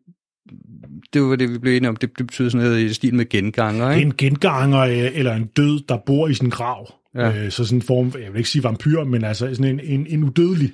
det 1.12 1.22
var 1.22 1.36
det, 1.36 1.52
vi 1.52 1.58
blev 1.58 1.76
enige 1.76 1.88
om. 1.88 1.96
Det, 1.96 2.18
det 2.18 2.26
betyder 2.26 2.48
sådan 2.48 2.66
noget 2.66 2.80
i 2.80 2.94
stil 2.94 3.14
med 3.14 3.28
genganger, 3.28 3.90
ikke? 3.90 4.06
En 4.06 4.14
genganger 4.16 4.80
øh, 4.80 5.10
eller 5.14 5.34
en 5.34 5.46
død, 5.46 5.80
der 5.88 5.96
bor 6.06 6.28
i 6.28 6.34
sin 6.34 6.50
grav. 6.50 6.94
Ja. 7.14 7.44
Øh, 7.44 7.50
så 7.50 7.64
sådan 7.64 7.78
en 7.78 7.82
form, 7.82 8.12
jeg 8.22 8.32
vil 8.32 8.38
ikke 8.38 8.50
sige 8.50 8.64
vampyr, 8.64 9.04
men 9.04 9.24
altså 9.24 9.54
sådan 9.54 9.64
en, 9.64 9.80
en, 9.80 10.06
en 10.06 10.24
udødelig 10.24 10.72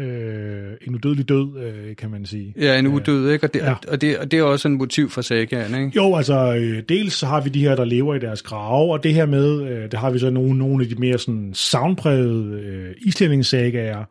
øh, 0.00 0.72
en 0.86 0.94
udødelig 0.94 1.28
død, 1.28 1.58
øh, 1.58 1.96
kan 1.96 2.10
man 2.10 2.26
sige. 2.26 2.54
Ja, 2.60 2.78
en 2.78 2.86
udød, 2.86 3.30
ikke? 3.30 3.46
Og 3.46 3.54
det, 3.54 3.60
ja. 3.60 3.74
og, 3.88 4.00
det, 4.00 4.18
og 4.18 4.30
det 4.30 4.38
er 4.38 4.42
også 4.42 4.68
en 4.68 4.78
motiv 4.78 5.10
for 5.10 5.20
sagaen, 5.20 5.74
ikke? 5.74 5.92
Jo, 5.96 6.16
altså, 6.16 6.54
øh, 6.54 6.82
dels 6.88 7.14
så 7.14 7.26
har 7.26 7.40
vi 7.40 7.50
de 7.50 7.60
her, 7.60 7.74
der 7.74 7.84
lever 7.84 8.14
i 8.14 8.18
deres 8.18 8.42
grave, 8.42 8.92
og 8.92 9.02
det 9.02 9.14
her 9.14 9.26
med, 9.26 9.62
øh, 9.62 9.90
det 9.90 9.98
har 9.98 10.10
vi 10.10 10.18
så 10.18 10.30
nogle, 10.30 10.58
nogle 10.58 10.84
af 10.84 10.88
de 10.88 10.94
mere 10.94 11.18
sådan 11.18 11.54
soundprægede 11.54 12.60
øh, 12.60 12.94
islændingssagaer, 13.06 14.04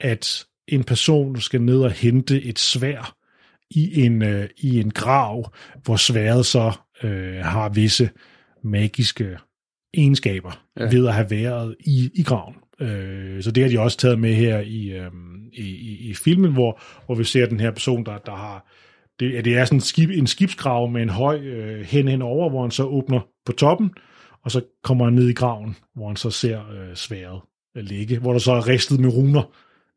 at 0.00 0.44
en 0.68 0.84
person 0.84 1.40
skal 1.40 1.62
ned 1.62 1.80
og 1.80 1.90
hente 1.90 2.42
et 2.42 2.58
svær 2.58 3.16
i 3.70 4.04
en, 4.04 4.22
øh, 4.22 4.48
i 4.58 4.80
en 4.80 4.90
grav, 4.90 5.52
hvor 5.84 5.96
sværet 5.96 6.46
så 6.46 6.72
øh, 7.02 7.36
har 7.36 7.68
visse 7.68 8.10
magiske 8.64 9.36
egenskaber 9.94 10.64
ja. 10.80 10.84
ved 10.84 11.06
at 11.06 11.14
have 11.14 11.30
været 11.30 11.76
i, 11.80 12.10
i 12.14 12.22
graven. 12.22 12.54
Øh, 12.84 13.42
så 13.42 13.50
det 13.50 13.62
har 13.62 13.70
de 13.70 13.80
også 13.80 13.98
taget 13.98 14.18
med 14.18 14.34
her 14.34 14.58
i, 14.60 14.86
øh, 14.86 15.10
i, 15.52 16.10
i 16.10 16.14
filmen, 16.14 16.52
hvor, 16.52 16.80
hvor 17.06 17.14
vi 17.14 17.24
ser 17.24 17.46
den 17.46 17.60
her 17.60 17.70
person, 17.70 18.06
der, 18.06 18.18
der 18.18 18.34
har... 18.34 18.70
Det, 19.20 19.44
det 19.44 19.56
er 19.56 19.64
sådan 19.64 19.76
en, 19.76 19.80
skib, 19.80 20.10
en 20.10 20.26
skibsgrav 20.26 20.90
med 20.90 21.02
en 21.02 21.08
høj 21.08 21.38
øh, 21.38 21.84
hen 21.84 22.08
hen 22.08 22.22
over, 22.22 22.50
hvor 22.50 22.62
han 22.62 22.70
så 22.70 22.84
åbner 22.84 23.20
på 23.46 23.52
toppen, 23.52 23.90
og 24.44 24.50
så 24.50 24.60
kommer 24.82 25.04
han 25.04 25.14
ned 25.14 25.28
i 25.28 25.32
graven, 25.32 25.76
hvor 25.94 26.06
han 26.06 26.16
så 26.16 26.30
ser 26.30 26.70
øh, 26.70 26.94
sværet 26.94 27.40
øh, 27.76 27.84
ligge, 27.84 28.18
hvor 28.18 28.32
der 28.32 28.38
så 28.38 28.52
er 28.52 28.68
ristet 28.68 29.00
med 29.00 29.14
runer 29.14 29.54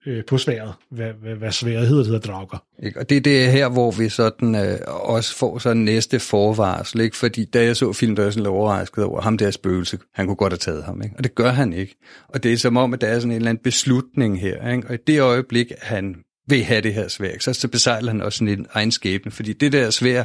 øh, 0.07 0.25
på 0.25 0.37
sværet, 0.37 0.73
hvad, 0.89 1.11
hvad, 1.21 1.35
hvad 1.35 1.51
sværet 1.51 1.87
hedder, 1.87 2.03
det 2.03 2.11
hedder 2.11 2.31
drager. 2.31 2.63
Ikke? 2.83 2.99
Og 2.99 3.09
det, 3.09 3.25
det 3.25 3.45
er 3.45 3.49
her, 3.49 3.69
hvor 3.69 3.91
vi 3.91 4.09
sådan 4.09 4.55
øh, 4.55 4.79
også 4.87 5.35
får 5.35 5.57
sådan 5.57 5.83
næste 5.83 6.19
forvarsel, 6.19 7.01
ikke? 7.01 7.17
fordi 7.17 7.45
da 7.45 7.63
jeg 7.63 7.75
så 7.75 7.93
filmen, 7.93 8.17
der 8.17 8.25
er 8.25 8.29
sådan 8.29 8.43
lidt 8.43 8.47
overrasket 8.47 9.03
over 9.03 9.21
ham 9.21 9.37
der 9.37 9.51
spøgelse, 9.51 9.99
han 10.13 10.25
kunne 10.25 10.35
godt 10.35 10.53
have 10.53 10.57
taget 10.57 10.83
ham, 10.83 11.01
ikke? 11.01 11.15
og 11.17 11.23
det 11.23 11.35
gør 11.35 11.51
han 11.51 11.73
ikke. 11.73 11.95
Og 12.29 12.43
det 12.43 12.53
er 12.53 12.57
som 12.57 12.77
om, 12.77 12.93
at 12.93 13.01
der 13.01 13.07
er 13.07 13.19
sådan 13.19 13.31
en 13.31 13.35
eller 13.35 13.49
anden 13.49 13.63
beslutning 13.63 14.41
her, 14.41 14.71
ikke? 14.71 14.87
og 14.87 14.93
i 14.93 14.97
det 15.07 15.21
øjeblik, 15.21 15.71
han 15.81 16.15
vil 16.47 16.63
have 16.63 16.81
det 16.81 16.93
her 16.93 17.07
svær, 17.07 17.31
så, 17.39 17.53
så 17.53 17.67
besejler 17.67 18.11
han 18.11 18.21
også 18.21 18.37
sådan 18.37 18.59
en 18.59 18.67
egen 18.71 18.91
skæbne, 18.91 19.31
fordi 19.31 19.53
det 19.53 19.71
der 19.71 19.89
svær, 19.89 20.23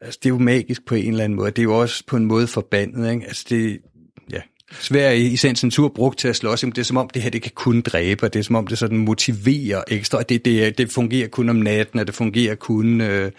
altså, 0.00 0.18
det 0.22 0.28
er 0.28 0.34
jo 0.34 0.38
magisk 0.38 0.86
på 0.86 0.94
en 0.94 1.10
eller 1.10 1.24
anden 1.24 1.36
måde, 1.36 1.50
det 1.50 1.58
er 1.58 1.62
jo 1.62 1.78
også 1.80 2.04
på 2.06 2.16
en 2.16 2.24
måde 2.24 2.46
forbandet, 2.46 3.12
ikke? 3.12 3.26
altså 3.26 3.46
det, 3.50 3.78
svær 4.72 5.10
i, 5.10 5.36
sagens 5.36 5.64
natur 5.64 5.88
brugt 5.88 6.18
til 6.18 6.28
at 6.28 6.36
slås. 6.36 6.60
Det 6.60 6.78
er 6.78 6.82
som 6.82 6.96
om, 6.96 7.10
det 7.14 7.22
her 7.22 7.30
det 7.30 7.42
kan 7.42 7.52
kun 7.54 7.80
dræbe, 7.80 8.26
og 8.26 8.32
det 8.32 8.38
er 8.38 8.44
som 8.44 8.56
om, 8.56 8.66
det 8.66 8.78
sådan 8.78 8.98
motiverer 8.98 9.82
ekstra. 9.88 10.22
Det, 10.22 10.44
det, 10.44 10.78
det 10.78 10.92
fungerer 10.92 11.28
kun 11.28 11.48
om 11.48 11.56
natten, 11.56 12.00
og 12.00 12.06
det 12.06 12.14
fungerer 12.14 12.54
kun, 12.54 13.00
øh, 13.00 13.30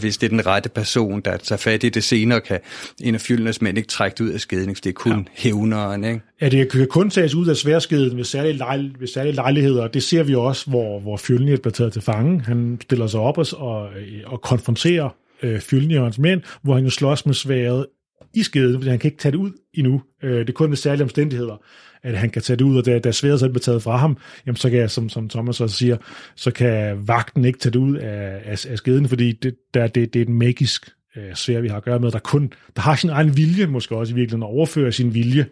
hvis 0.00 0.18
det 0.18 0.26
er 0.26 0.30
den 0.30 0.46
rette 0.46 0.68
person, 0.68 1.20
der 1.20 1.36
tager 1.36 1.58
fat 1.58 1.84
i 1.84 1.88
det 1.88 2.04
senere, 2.04 2.40
kan 2.40 2.60
en 3.00 3.14
af 3.14 3.20
fyldenes 3.20 3.62
mænd 3.62 3.78
ikke 3.78 3.88
trække 3.88 4.24
ud 4.24 4.28
af 4.28 4.40
skeden, 4.40 4.74
det 4.74 4.86
er 4.86 4.92
kun 4.92 5.12
ja. 5.12 5.22
hævneren. 5.34 6.04
Ikke? 6.04 6.20
Ja, 6.40 6.48
det 6.48 6.72
kan 6.72 6.86
kun 6.86 7.10
tages 7.10 7.34
ud 7.34 7.48
af 7.48 7.56
sværskeden 7.56 8.16
ved 8.16 8.24
særlige, 8.24 8.52
lejl, 8.52 8.94
ved 8.98 9.08
særlige 9.08 9.34
lejligheder. 9.34 9.88
Det 9.88 10.02
ser 10.02 10.22
vi 10.22 10.34
også, 10.34 10.70
hvor, 10.70 11.00
hvor 11.00 11.16
Fjølnir 11.16 11.56
bliver 11.56 11.72
taget 11.72 11.92
til 11.92 12.02
fange. 12.02 12.40
Han 12.40 12.78
stiller 12.82 13.06
sig 13.06 13.20
op 13.20 13.38
og, 13.38 13.46
og, 13.52 13.88
og 14.26 14.40
konfronterer 14.40 15.08
øh, 15.42 15.60
Fjølnirens 15.60 16.18
mænd, 16.18 16.40
hvor 16.62 16.74
han 16.74 16.84
jo 16.84 16.90
slås 16.90 17.26
med 17.26 17.34
sværet 17.34 17.86
i 18.34 18.42
skeden, 18.42 18.74
fordi 18.74 18.90
han 18.90 18.98
kan 18.98 19.08
ikke 19.08 19.18
tage 19.18 19.32
det 19.32 19.38
ud 19.38 19.52
endnu. 19.74 20.02
Øh, 20.22 20.38
det 20.38 20.48
er 20.48 20.52
kun 20.52 20.70
ved 20.70 20.76
særlige 20.76 21.02
omstændigheder, 21.02 21.62
at 22.02 22.18
han 22.18 22.30
kan 22.30 22.42
tage 22.42 22.56
det 22.56 22.64
ud, 22.64 22.78
og 22.78 22.86
da, 22.86 22.98
da 22.98 23.12
sværet 23.12 23.40
så 23.40 23.46
er 23.46 23.58
taget 23.58 23.82
fra 23.82 23.96
ham, 23.96 24.16
jamen 24.46 24.56
så 24.56 24.70
kan 24.70 24.78
jeg, 24.78 24.90
som, 24.90 25.08
som 25.08 25.28
Thomas 25.28 25.60
også 25.60 25.76
siger, 25.76 25.96
så 26.36 26.50
kan 26.50 27.08
vagten 27.08 27.44
ikke 27.44 27.58
tage 27.58 27.72
det 27.72 27.78
ud 27.78 27.96
af, 27.96 28.42
af, 28.44 28.66
af 28.70 28.78
skeden, 28.78 29.08
fordi 29.08 29.32
det, 29.32 29.54
der, 29.74 29.86
det, 29.86 30.14
det 30.14 30.20
er 30.20 30.24
et 30.24 30.28
magisk 30.28 30.90
øh, 31.16 31.34
svær, 31.34 31.60
vi 31.60 31.68
har 31.68 31.76
at 31.76 31.84
gøre 31.84 31.98
med, 31.98 32.10
der 32.10 32.18
kun 32.18 32.52
der 32.76 32.82
har 32.82 32.94
sin 32.94 33.10
egen 33.10 33.36
vilje, 33.36 33.66
måske 33.66 33.96
også 33.96 34.12
i 34.12 34.14
virkeligheden, 34.14 34.42
at 34.42 34.56
overføre 34.56 34.92
sin 34.92 35.14
vilje 35.14 35.46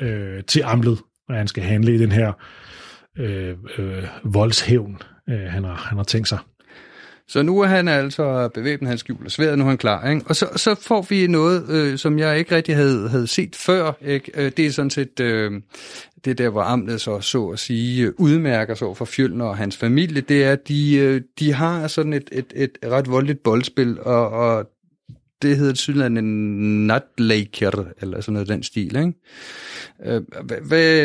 øh, 0.00 0.44
til 0.44 0.62
amlet, 0.64 0.98
og 1.28 1.34
han 1.34 1.48
skal 1.48 1.62
handle 1.62 1.94
i 1.94 1.98
den 1.98 2.12
her 2.12 2.32
øh, 3.18 3.56
øh, 3.78 4.04
voldshævn, 4.24 4.98
øh, 5.28 5.40
han, 5.40 5.64
har, 5.64 5.74
han 5.74 5.96
har 5.96 6.04
tænkt 6.04 6.28
sig. 6.28 6.38
Så 7.28 7.42
nu 7.42 7.60
er 7.60 7.66
han 7.66 7.88
altså 7.88 8.48
bevæbnet, 8.48 8.88
han 8.88 8.98
skjuler 8.98 9.30
sværet, 9.30 9.58
nu 9.58 9.64
er 9.64 9.68
han 9.68 9.78
klar. 9.78 10.10
Ikke? 10.10 10.22
Og 10.26 10.36
så, 10.36 10.48
så 10.56 10.74
får 10.74 11.06
vi 11.08 11.26
noget, 11.26 11.70
øh, 11.70 11.98
som 11.98 12.18
jeg 12.18 12.38
ikke 12.38 12.56
rigtig 12.56 12.76
havde, 12.76 13.08
havde 13.08 13.26
set 13.26 13.56
før. 13.56 13.92
Ikke? 14.00 14.32
Øh, 14.34 14.52
det 14.56 14.66
er 14.66 14.70
sådan 14.70 14.90
set 14.90 15.20
øh, 15.20 15.52
det 16.24 16.38
der, 16.38 16.48
hvor 16.48 16.62
Amlet 16.62 17.00
så, 17.00 17.20
så 17.20 17.46
at 17.46 17.58
sige, 17.58 18.06
øh, 18.06 18.12
udmærker 18.18 18.74
sig 18.74 18.96
for 18.96 19.04
Fjølner 19.04 19.44
og 19.44 19.56
hans 19.56 19.76
familie. 19.76 20.20
Det 20.20 20.44
er, 20.44 20.52
at 20.52 20.68
de, 20.68 20.96
øh, 20.96 21.20
de 21.38 21.52
har 21.52 21.86
sådan 21.86 22.12
et, 22.12 22.28
et, 22.32 22.52
et 22.56 22.78
ret 22.84 23.10
voldeligt 23.10 23.42
boldspil, 23.42 24.00
og, 24.00 24.30
og 24.30 24.70
det 25.42 25.56
hedder 25.56 25.72
tydeligvis 25.72 26.18
en 26.18 26.86
natlaker, 26.86 27.84
eller 28.00 28.20
sådan 28.20 28.32
noget 28.32 28.48
den 28.48 28.62
stil, 28.62 28.96
ikke? 28.96 29.12
Øh, 30.04 30.22
hvad, 30.62 31.02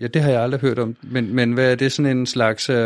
ja, 0.00 0.06
det 0.06 0.22
har 0.22 0.30
jeg 0.30 0.42
aldrig 0.42 0.60
hørt 0.60 0.78
om, 0.78 0.96
men, 1.02 1.34
men 1.34 1.52
hvad 1.52 1.72
er 1.72 1.74
det 1.74 1.92
sådan 1.92 2.16
en 2.16 2.26
slags 2.26 2.70
øh, 2.70 2.76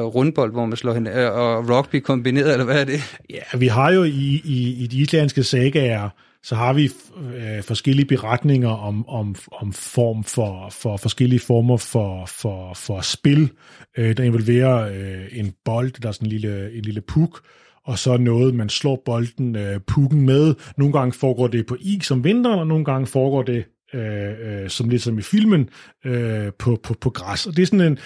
rundbold, 0.00 0.52
hvor 0.52 0.66
man 0.66 0.76
slår 0.76 0.94
hende, 0.94 1.10
øh, 1.10 1.32
og 1.32 1.68
rugby 1.68 2.00
kombineret, 2.00 2.52
eller 2.52 2.64
hvad 2.64 2.80
er 2.80 2.84
det? 2.84 3.00
Ja, 3.30 3.58
vi 3.58 3.66
har 3.66 3.92
jo 3.92 4.04
i, 4.04 4.42
i, 4.44 4.76
i 4.82 4.86
de 4.86 4.98
islandske 4.98 5.42
sagaer, 5.42 6.08
så 6.42 6.54
har 6.54 6.72
vi 6.72 6.90
øh, 7.36 7.62
forskellige 7.62 8.06
beretninger 8.06 8.68
om, 8.68 9.08
om, 9.08 9.34
om 9.52 9.72
form 9.72 10.24
for, 10.24 10.68
for 10.70 10.96
forskellige 10.96 11.40
former 11.40 11.76
for, 11.76 12.26
for, 12.26 12.74
for 12.74 13.00
spil, 13.00 13.50
øh, 13.98 14.16
der 14.16 14.22
involverer 14.22 14.76
øh, 14.76 15.38
en 15.38 15.54
bold, 15.64 15.92
der 16.02 16.08
er 16.08 16.12
sådan 16.12 16.26
en 16.26 16.30
lille, 16.30 16.76
en 16.76 16.82
lille 16.82 17.00
puk, 17.00 17.40
og 17.86 17.98
så 17.98 18.16
noget, 18.16 18.54
man 18.54 18.68
slår 18.68 19.02
bolden 19.04 19.56
øh, 19.56 19.80
pukken 19.86 20.20
med. 20.20 20.54
Nogle 20.76 20.92
gange 20.92 21.12
foregår 21.12 21.46
det 21.46 21.66
på 21.66 21.76
is 21.80 22.06
som 22.06 22.24
vinteren, 22.24 22.58
og 22.58 22.66
nogle 22.66 22.84
gange 22.84 23.06
foregår 23.06 23.42
det 23.42 23.64
øh, 23.94 24.62
øh, 24.62 24.68
som 24.68 24.88
lidt 24.88 25.02
som 25.02 25.18
i 25.18 25.22
filmen 25.22 25.68
øh, 26.04 26.52
på, 26.58 26.80
på, 26.82 26.94
på 27.00 27.10
græs. 27.10 27.46
Og 27.46 27.56
det 27.56 27.62
er 27.62 27.66
sådan 27.66 27.92
en 27.92 27.98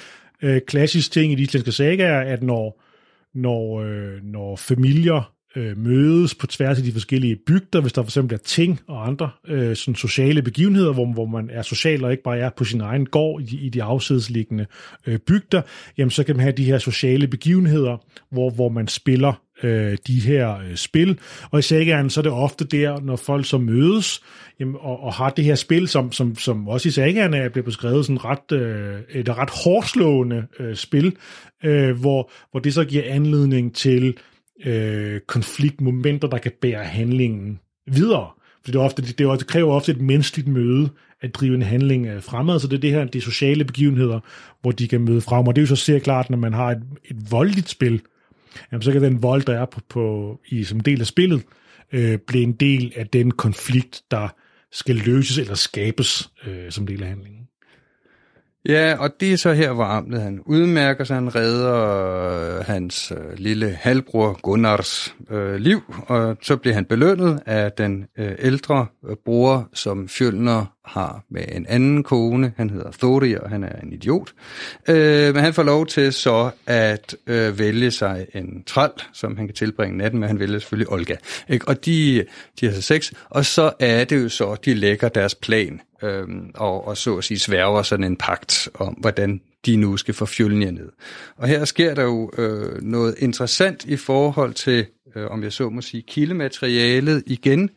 øh, 0.42 0.60
klassisk 0.66 1.12
ting 1.12 1.32
i 1.32 1.34
de 1.34 1.42
islandske 1.42 1.72
sagaer, 1.72 2.20
at 2.20 2.42
når, 2.42 2.82
når, 3.34 3.80
øh, 3.80 4.22
når 4.22 4.56
familier 4.56 5.32
øh, 5.56 5.78
mødes 5.78 6.34
på 6.34 6.46
tværs 6.46 6.78
af 6.78 6.84
de 6.84 6.92
forskellige 6.92 7.36
bygder, 7.46 7.80
hvis 7.80 7.92
der 7.92 8.02
for 8.02 8.08
eksempel 8.08 8.34
er 8.34 8.38
ting 8.38 8.80
og 8.88 9.06
andre 9.06 9.30
øh, 9.48 9.76
sådan 9.76 9.94
sociale 9.94 10.42
begivenheder, 10.42 10.92
hvor, 10.92 11.12
hvor 11.12 11.26
man 11.26 11.50
er 11.50 11.62
social 11.62 12.04
og 12.04 12.10
ikke 12.10 12.22
bare 12.22 12.38
er 12.38 12.50
på 12.56 12.64
sin 12.64 12.80
egen 12.80 13.06
gård 13.06 13.42
i, 13.42 13.66
i 13.66 13.68
de 13.68 13.82
afsidesliggende 13.82 14.66
øh, 15.06 15.18
bygder, 15.18 15.62
jamen 15.98 16.10
så 16.10 16.24
kan 16.24 16.36
man 16.36 16.42
have 16.42 16.52
de 16.56 16.64
her 16.64 16.78
sociale 16.78 17.26
begivenheder, 17.26 17.96
hvor, 18.30 18.50
hvor 18.50 18.68
man 18.68 18.88
spiller 18.88 19.42
øh, 19.62 19.98
de 20.06 20.20
her 20.20 20.58
øh, 20.58 20.76
spil. 20.76 21.18
Og 21.50 21.58
i 21.58 21.62
sagaen, 21.62 22.10
så 22.10 22.20
er 22.20 22.22
det 22.22 22.32
ofte 22.32 22.64
der, 22.64 23.00
når 23.00 23.16
folk 23.16 23.46
så 23.46 23.58
mødes 23.58 24.20
jamen, 24.60 24.76
og, 24.80 25.02
og 25.02 25.12
har 25.12 25.30
det 25.30 25.44
her 25.44 25.54
spil, 25.54 25.88
som, 25.88 26.12
som, 26.12 26.36
som 26.36 26.68
også 26.68 26.88
i 26.88 26.92
sagaen 26.92 27.34
er 27.34 27.48
blevet 27.48 27.64
beskrevet 27.64 28.06
sådan 28.06 28.24
ret, 28.24 28.52
øh, 28.52 29.00
et 29.10 29.38
ret 29.38 29.50
hårdslående 29.64 30.46
øh, 30.60 30.76
spil, 30.76 31.16
øh, 31.64 32.00
hvor, 32.00 32.30
hvor 32.50 32.60
det 32.60 32.74
så 32.74 32.84
giver 32.84 33.02
anledning 33.06 33.74
til 33.74 34.16
øh, 34.64 35.20
konfliktmomenter, 35.26 36.28
der 36.28 36.38
kan 36.38 36.52
bære 36.60 36.84
handlingen 36.84 37.60
videre. 37.86 38.28
For 38.64 38.72
det, 38.72 38.78
er 38.78 38.82
ofte, 38.82 39.02
det, 39.02 39.18
det, 39.18 39.38
det 39.38 39.46
kræver 39.46 39.74
ofte 39.74 39.92
et 39.92 40.00
menneskeligt 40.00 40.48
møde 40.48 40.88
at 41.22 41.34
drive 41.34 41.54
en 41.54 41.62
handling 41.62 42.06
øh, 42.06 42.22
fremad, 42.22 42.60
så 42.60 42.66
det 42.68 42.76
er 42.76 42.80
det 42.80 42.90
her, 42.90 43.04
de 43.04 43.20
sociale 43.20 43.64
begivenheder, 43.64 44.20
hvor 44.62 44.70
de 44.70 44.88
kan 44.88 45.00
møde 45.00 45.20
frem. 45.20 45.46
Og 45.46 45.56
det 45.56 45.60
er 45.60 45.62
jo 45.62 45.76
så 45.76 45.76
ser 45.76 45.98
klart, 45.98 46.30
når 46.30 46.38
man 46.38 46.52
har 46.52 46.70
et, 46.70 46.82
et 47.04 47.30
voldeligt 47.30 47.68
spil, 47.68 48.00
jamen, 48.72 48.82
så 48.82 48.92
kan 48.92 49.02
den 49.02 49.22
vold, 49.22 49.42
der 49.42 49.60
er 49.60 49.64
på, 49.64 49.80
på, 49.88 50.40
i, 50.48 50.64
som 50.64 50.80
del 50.80 51.00
af 51.00 51.06
spillet, 51.06 51.42
øh, 51.92 52.18
blive 52.18 52.42
en 52.42 52.52
del 52.52 52.92
af 52.96 53.06
den 53.06 53.30
konflikt, 53.30 54.02
der 54.10 54.28
skal 54.72 54.96
løses 54.96 55.38
eller 55.38 55.54
skabes 55.54 56.30
øh, 56.46 56.70
som 56.70 56.86
del 56.86 57.02
af 57.02 57.08
handlingen. 57.08 57.49
Ja, 58.68 58.96
og 58.98 59.10
det 59.20 59.32
er 59.32 59.36
så 59.36 59.52
her, 59.52 59.72
hvor 59.72 59.84
Amlet 59.84 60.22
han 60.22 60.40
udmærker 60.46 61.04
sig. 61.04 61.16
Han 61.16 61.34
redder 61.34 62.58
øh, 62.58 62.64
hans 62.64 63.12
øh, 63.12 63.38
lille 63.38 63.70
halvbror 63.80 64.40
Gunnars 64.42 65.14
øh, 65.30 65.54
liv, 65.54 65.80
og 66.06 66.36
så 66.42 66.56
bliver 66.56 66.74
han 66.74 66.84
belønnet 66.84 67.40
af 67.46 67.72
den 67.72 68.06
øh, 68.18 68.32
ældre 68.38 68.86
øh, 69.08 69.16
bror, 69.24 69.68
som 69.74 70.08
Fjølner 70.08 70.66
har 70.84 71.24
med 71.30 71.44
en 71.52 71.66
anden 71.68 72.02
kone. 72.02 72.52
Han 72.56 72.70
hedder 72.70 72.90
Thori, 72.90 73.34
og 73.34 73.50
han 73.50 73.64
er 73.64 73.80
en 73.82 73.92
idiot. 73.92 74.32
Øh, 74.88 75.34
men 75.34 75.44
han 75.44 75.54
får 75.54 75.62
lov 75.62 75.86
til 75.86 76.12
så 76.12 76.50
at 76.66 77.16
øh, 77.26 77.58
vælge 77.58 77.90
sig 77.90 78.26
en 78.34 78.62
træl, 78.66 78.90
som 79.12 79.36
han 79.36 79.46
kan 79.46 79.54
tilbringe 79.54 79.98
natten 79.98 80.20
med. 80.20 80.28
Han 80.28 80.38
vælger 80.38 80.58
selvfølgelig 80.58 80.92
Olga. 80.92 81.16
Ikke? 81.48 81.68
Og 81.68 81.84
de, 81.84 82.24
de 82.60 82.66
har 82.66 82.72
så 82.72 82.82
sex, 82.82 83.12
og 83.30 83.44
så 83.44 83.72
er 83.78 84.04
det 84.04 84.22
jo 84.22 84.28
så, 84.28 84.54
de 84.64 84.74
lægger 84.74 85.08
deres 85.08 85.34
plan 85.34 85.80
øh, 86.02 86.28
og, 86.54 86.86
og 86.86 86.96
så 86.96 87.16
at 87.16 87.24
sige 87.24 87.38
sværger 87.38 87.82
sådan 87.82 88.04
en 88.04 88.16
pagt 88.16 88.68
om, 88.74 88.94
hvordan 88.94 89.40
de 89.66 89.76
nu 89.76 89.96
skal 89.96 90.14
få 90.14 90.26
Fjølnir 90.26 90.70
ned. 90.70 90.92
Og 91.36 91.48
her 91.48 91.64
sker 91.64 91.94
der 91.94 92.02
jo 92.02 92.30
øh, 92.38 92.82
noget 92.82 93.14
interessant 93.18 93.84
i 93.84 93.96
forhold 93.96 94.54
til, 94.54 94.86
øh, 95.14 95.30
om 95.30 95.42
jeg 95.42 95.52
så 95.52 95.68
må 95.68 95.80
sige, 95.80 96.02
kildematerialet 96.02 97.22
igen, 97.26 97.70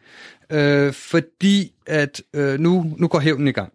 øh, 0.49 0.93
fordi 0.93 1.73
at 1.85 2.21
øh, 2.33 2.59
nu, 2.59 2.95
nu 2.97 3.07
går 3.07 3.19
hævnen 3.19 3.47
i 3.47 3.51
gang. 3.51 3.73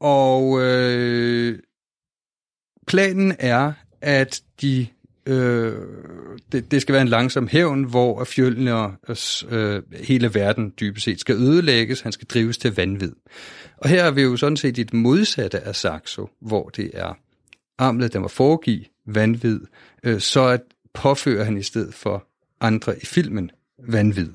Og 0.00 0.60
øh, 0.60 1.58
planen 2.86 3.36
er, 3.38 3.72
at 4.00 4.40
de 4.60 4.86
øh, 5.30 5.74
det, 6.52 6.70
det 6.70 6.82
skal 6.82 6.92
være 6.92 7.02
en 7.02 7.08
langsom 7.08 7.48
hævn, 7.48 7.84
hvor 7.84 8.24
fjølene 8.24 8.90
øh, 9.50 9.82
hele 10.00 10.34
verden 10.34 10.72
dybest 10.80 11.04
set 11.04 11.20
skal 11.20 11.36
ødelægges, 11.36 12.00
han 12.00 12.12
skal 12.12 12.26
drives 12.26 12.58
til 12.58 12.74
vanvid. 12.76 13.12
Og 13.76 13.88
her 13.88 14.04
er 14.04 14.10
vi 14.10 14.22
jo 14.22 14.36
sådan 14.36 14.56
set 14.56 14.78
i 14.78 14.82
det 14.82 14.94
modsatte 14.94 15.60
af 15.60 15.76
Saxo, 15.76 16.28
hvor 16.40 16.68
det 16.68 16.90
er 16.94 17.18
Amlet, 17.78 18.12
der 18.12 18.18
må 18.18 18.28
foregive 18.28 18.84
vanvid, 19.06 19.60
øh, 20.04 20.20
så 20.20 20.46
at 20.46 20.60
påfører 20.94 21.44
han 21.44 21.56
i 21.56 21.62
stedet 21.62 21.94
for 21.94 22.26
andre 22.60 22.96
i 23.02 23.06
filmen 23.06 23.50
vanvid. 23.88 24.28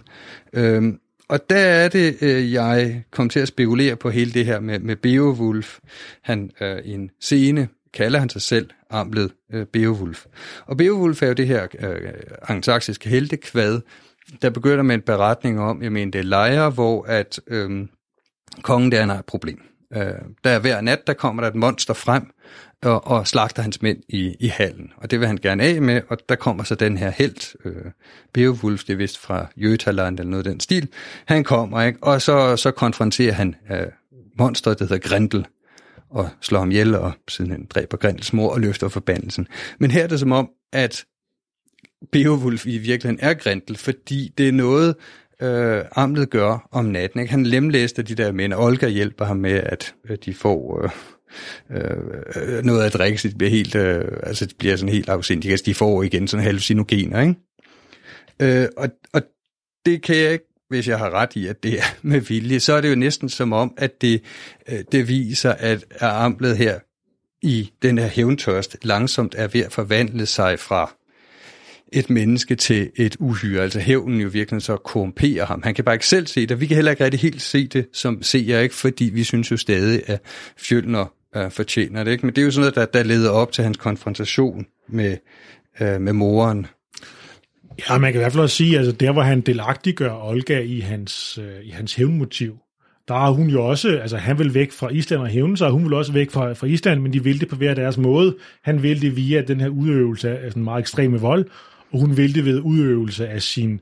Øh, 0.54 0.94
og 1.28 1.50
der 1.50 1.58
er 1.58 1.90
det, 1.90 2.18
øh, 2.22 2.54
jeg 2.54 3.04
kom 3.12 3.30
til 3.30 3.40
at 3.40 3.48
spekulere 3.48 3.96
på 3.96 4.10
hele 4.10 4.32
det 4.32 4.46
her 4.46 4.60
med, 4.60 4.80
med 4.80 4.96
Beowulf. 4.96 5.80
Han 6.22 6.52
øh, 6.62 6.78
i 6.86 6.92
en 6.92 7.12
scene 7.20 7.68
kalder 7.96 8.20
han 8.20 8.30
sig 8.30 8.42
selv 8.42 8.70
amblet 8.90 9.32
øh, 9.54 9.66
Beowulf. 9.66 10.26
Og 10.66 10.78
Beowulf 10.78 11.24
er 11.24 11.28
jo 11.28 11.34
det 11.34 11.48
her 11.48 11.68
øh, 11.80 12.14
angelsaksiske 12.48 13.10
heltekvad, 13.10 13.82
der 14.42 14.50
begynder 14.50 14.84
med 14.84 14.96
en 14.96 15.02
beretning 15.02 15.60
om, 15.60 15.84
jeg 15.84 15.92
mener, 15.92 16.12
det 16.12 16.20
er 16.20 16.24
lejre, 16.24 16.70
hvor 16.70 17.04
at 17.04 17.40
øh, 17.48 17.88
kongen 18.62 18.92
der 18.92 19.06
har 19.06 19.20
et 19.20 19.26
problem. 19.26 19.62
Øh, 19.96 20.02
der 20.44 20.50
er 20.50 20.60
hver 20.60 20.82
nat, 20.82 21.08
der 21.08 21.14
kommer 21.14 21.44
der 21.44 21.50
et 21.50 21.56
monster 21.56 21.94
frem 21.94 22.32
og, 22.84 23.08
og 23.08 23.28
slagter 23.28 23.62
hans 23.62 23.82
mænd 23.82 23.98
i, 24.10 24.36
i 24.40 24.48
hallen. 24.48 24.92
Og 24.98 25.12
det 25.12 25.20
vil 25.20 25.28
han 25.28 25.38
gerne 25.38 25.64
af 25.64 25.82
med, 25.82 26.02
og 26.10 26.18
der 26.30 26.36
kommer 26.36 26.64
så 26.64 26.76
den 26.76 26.98
her 26.98 27.10
held, 27.10 27.66
øh, 27.66 27.92
Beowulf, 28.34 28.84
det 28.84 28.94
er 28.94 28.98
vist 28.98 29.18
fra 29.18 29.48
Jøtaland 29.58 30.20
eller 30.20 30.30
noget 30.30 30.48
af 30.48 30.52
den 30.52 30.60
stil. 30.60 30.88
Han 31.26 31.44
kommer, 31.44 31.82
ikke? 31.82 32.00
og 32.04 32.22
så, 32.22 32.56
så 32.56 32.72
konfronterer 32.72 33.34
han 33.34 33.56
øh, 33.72 33.88
monsteret, 34.40 34.80
der 34.80 34.86
hedder 34.86 35.10
Grendel, 35.10 35.46
og 36.10 36.30
slår 36.42 36.60
ham 36.60 36.72
ihjel, 36.72 36.96
og 36.96 37.12
sidenhen 37.28 37.66
dræber 37.70 37.98
Grindels 37.98 38.34
mor 38.34 38.50
og 38.50 38.62
løfter 38.62 38.88
forbandelsen. 38.88 39.48
Men 39.80 39.92
her 39.92 40.04
er 40.04 40.08
det 40.08 40.20
som 40.20 40.32
om, 40.32 40.50
at 40.74 41.06
Beowulf 42.12 42.66
i 42.66 42.78
virkeligheden 42.78 43.20
er 43.22 43.34
Grindel, 43.34 43.78
fordi 43.78 44.34
det 44.38 44.48
er 44.48 44.52
noget, 44.52 44.96
øh, 45.42 45.84
Amlet 45.96 46.30
gør 46.30 46.68
om 46.72 46.86
natten. 46.86 47.20
Ikke? 47.20 47.32
Han 47.32 47.46
lemlæster 47.46 48.04
de 48.04 48.16
der 48.16 48.32
mænd, 48.32 48.54
og 48.54 48.64
Olga 48.64 48.88
hjælper 48.88 49.26
ham 49.26 49.38
med, 49.38 49.52
at 49.52 49.96
øh, 50.10 50.18
de 50.26 50.34
får... 50.34 50.84
Øh, 50.84 50.90
øh, 51.70 52.64
noget 52.64 52.86
at 52.86 52.94
drikke, 52.94 53.18
så 53.18 53.28
det 53.28 53.38
bliver 53.38 53.52
helt, 53.52 53.76
øh, 53.76 54.06
altså 54.24 54.46
det 54.46 54.58
bliver 54.58 54.76
sådan 54.76 54.94
helt 54.94 55.10
afsindigt. 55.10 55.52
Altså 55.52 55.64
de 55.66 55.74
får 55.74 56.04
igen 56.04 56.28
sådan 56.28 56.44
hallucinogener, 56.44 57.22
ikke? 57.22 57.36
Øh, 58.40 58.68
og, 58.78 58.90
og 59.14 59.22
det 59.86 60.02
kan 60.02 60.16
jeg 60.16 60.34
ikke 60.34 60.55
hvis 60.70 60.88
jeg 60.88 60.98
har 60.98 61.10
ret 61.10 61.36
i, 61.36 61.48
at 61.48 61.64
det 61.64 61.80
er 61.80 61.84
med 62.02 62.22
vilje, 62.22 62.60
så 62.60 62.74
er 62.74 62.82
det 62.82 62.90
jo 62.90 62.96
næsten 62.96 63.30
som 63.30 63.54
om, 63.54 63.74
at 63.78 64.02
det, 64.02 64.22
øh, 64.70 64.80
det 64.92 65.08
viser, 65.08 65.52
at 65.52 65.86
amblet 66.02 66.58
her 66.58 66.80
i 67.42 67.72
den 67.82 67.98
her 67.98 68.08
hævntørst 68.08 68.78
langsomt 68.82 69.36
er 69.38 69.48
ved 69.48 69.62
at 69.62 69.72
forvandle 69.72 70.26
sig 70.26 70.60
fra 70.60 70.96
et 71.94 72.10
menneske 72.10 72.56
til 72.56 72.92
et 72.96 73.16
uhyre. 73.20 73.64
Altså 73.64 73.80
hævnen 73.80 74.22
jo 74.22 74.28
virkelig 74.28 74.62
så 74.62 74.78
korrumperer 74.78 75.46
ham. 75.46 75.62
Han 75.64 75.74
kan 75.76 75.86
bare 75.86 75.96
ikke 75.96 76.08
selv 76.08 76.28
se 76.28 76.42
det, 76.42 76.52
og 76.52 76.62
vi 76.62 76.66
kan 76.66 76.76
heller 76.76 76.92
ikke 76.92 77.04
rigtig 77.04 77.20
helt 77.20 77.42
se 77.42 77.68
det, 77.68 77.88
som 77.94 78.24
ser 78.24 78.60
ikke, 78.60 78.76
fordi 78.76 79.06
vi 79.06 79.24
synes 79.24 79.52
jo 79.52 79.58
stadig, 79.58 80.02
at 80.10 80.22
Fjølner 80.58 81.06
uh, 81.36 81.42
øh, 81.42 81.52
fortjener 81.52 82.04
det. 82.04 82.12
Ikke? 82.12 82.26
Men 82.26 82.36
det 82.36 82.42
er 82.42 82.46
jo 82.46 82.52
sådan 82.52 82.62
noget, 82.62 82.76
der, 82.76 83.00
der 83.00 83.04
leder 83.04 83.30
op 83.30 83.52
til 83.52 83.64
hans 83.64 83.78
konfrontation 83.78 84.66
med, 84.88 85.18
uh, 85.82 86.02
med 86.02 86.14
moren 86.14 86.68
Ja, 87.80 87.98
man 87.98 88.12
kan 88.12 88.20
i 88.20 88.24
hvert 88.24 88.32
fald 88.32 88.44
også 88.44 88.56
sige, 88.56 88.78
altså 88.78 88.92
der, 88.92 89.12
hvor 89.12 89.22
han 89.22 89.42
delagtiggør 89.42 90.30
Olga 90.30 90.60
i 90.60 90.80
hans, 90.80 91.40
øh, 91.42 91.66
i 91.66 91.70
hans 91.70 91.96
hævnmotiv, 91.96 92.58
der 93.08 93.16
er 93.16 93.32
hun 93.32 93.50
jo 93.50 93.66
også, 93.66 93.90
altså 93.90 94.18
han 94.18 94.40
vil 94.40 94.54
væk 94.54 94.72
fra 94.72 94.90
Island 94.90 95.22
og 95.22 95.28
hævne 95.28 95.58
sig, 95.58 95.68
og 95.68 95.74
hun 95.74 95.84
vil 95.84 95.94
også 95.94 96.12
væk 96.12 96.32
fra, 96.32 96.54
fra 96.54 96.68
Island, 96.68 97.02
men 97.02 97.14
de 97.14 97.24
vil 97.24 97.40
det 97.40 97.48
på 97.48 97.56
hver 97.56 97.74
deres 97.74 97.98
måde. 97.98 98.36
Han 98.64 98.84
vil 98.84 99.02
det 99.02 99.16
via 99.16 99.42
den 99.42 99.62
her 99.62 99.68
udøvelse 99.68 100.30
af 100.40 100.52
sådan 100.52 100.64
meget 100.64 100.80
ekstreme 100.80 101.20
vold, 101.20 101.46
og 101.92 102.00
hun 102.00 102.18
vil 102.18 102.36
det 102.36 102.46
ved 102.46 102.60
udøvelse 102.60 103.28
af 103.28 103.42
sin, 103.42 103.80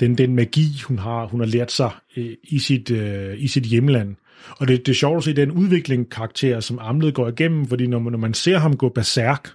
den, 0.00 0.18
den 0.18 0.34
magi, 0.34 0.82
hun 0.84 0.98
har, 0.98 1.26
hun 1.26 1.40
har 1.40 1.46
lært 1.46 1.72
sig 1.72 1.90
øh, 2.16 2.30
i, 2.42 2.58
sit, 2.58 2.90
øh, 2.90 3.34
i 3.38 3.48
sit 3.48 3.64
hjemland. 3.64 4.16
Og 4.48 4.68
det, 4.68 4.86
det 4.86 4.92
er 4.92 4.96
sjovt 4.96 5.16
at 5.16 5.24
se 5.24 5.36
den 5.36 5.50
udvikling 5.50 6.10
karakter, 6.10 6.60
som 6.60 6.78
Amlet 6.78 7.14
går 7.14 7.28
igennem, 7.28 7.66
fordi 7.66 7.86
når 7.86 7.98
man, 7.98 8.12
når 8.12 8.18
man 8.18 8.34
ser 8.34 8.58
ham 8.58 8.76
gå 8.76 8.88
berserk 8.88 9.48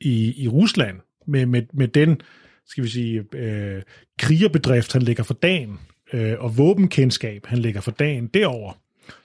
i, 0.00 0.34
i 0.42 0.48
Rusland, 0.48 0.96
med, 1.26 1.46
med, 1.46 1.62
med 1.72 1.88
den 1.88 2.20
skal 2.66 2.84
vi 2.84 2.88
sige, 2.88 3.24
øh, 3.34 3.82
krigerbedrift, 4.18 4.92
han 4.92 5.02
lægger 5.02 5.22
for 5.22 5.34
dagen, 5.34 5.78
øh, 6.12 6.34
og 6.38 6.58
våbenkendskab, 6.58 7.46
han 7.46 7.58
lægger 7.58 7.80
for 7.80 7.90
dagen 7.90 8.26
derover, 8.26 8.72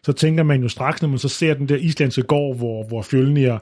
så 0.03 0.13
tænker 0.13 0.43
man 0.43 0.61
jo 0.61 0.69
straks, 0.69 1.01
når 1.01 1.09
man 1.09 1.19
så 1.19 1.29
ser 1.29 1.53
den 1.53 1.69
der 1.69 1.75
islandske 1.75 2.21
gård, 2.21 2.57
hvor, 2.57 2.83
hvor 2.87 3.01
Fjølnir, 3.01 3.57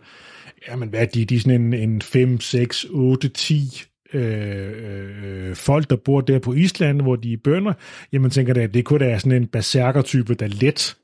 jamen 0.68 0.90
hvad 0.90 1.02
er 1.02 1.06
de, 1.06 1.26
de 1.26 1.36
er 1.36 1.40
sådan 1.40 1.62
en, 1.62 1.74
en 1.74 2.02
5, 2.02 2.40
6, 2.40 2.86
8, 2.90 3.30
10 3.30 3.84
øh, 4.14 5.50
øh, 5.50 5.56
folk, 5.56 5.90
der 5.90 5.96
bor 5.96 6.22
der 6.22 6.40
på 6.40 6.54
Island, 6.54 7.02
hvor 7.02 7.16
de 7.16 7.34
er 7.34 7.38
bønder, 7.44 7.74
jamen 8.14 8.32
tænker 8.32 8.54
det, 8.54 8.62
at 8.62 8.74
det 8.74 8.86
kunne 8.86 9.00
da 9.00 9.06
være 9.06 9.20
sådan 9.20 9.42
en 9.42 9.48
berserker-type, 9.48 10.34
der 10.34 10.48
let 10.48 10.96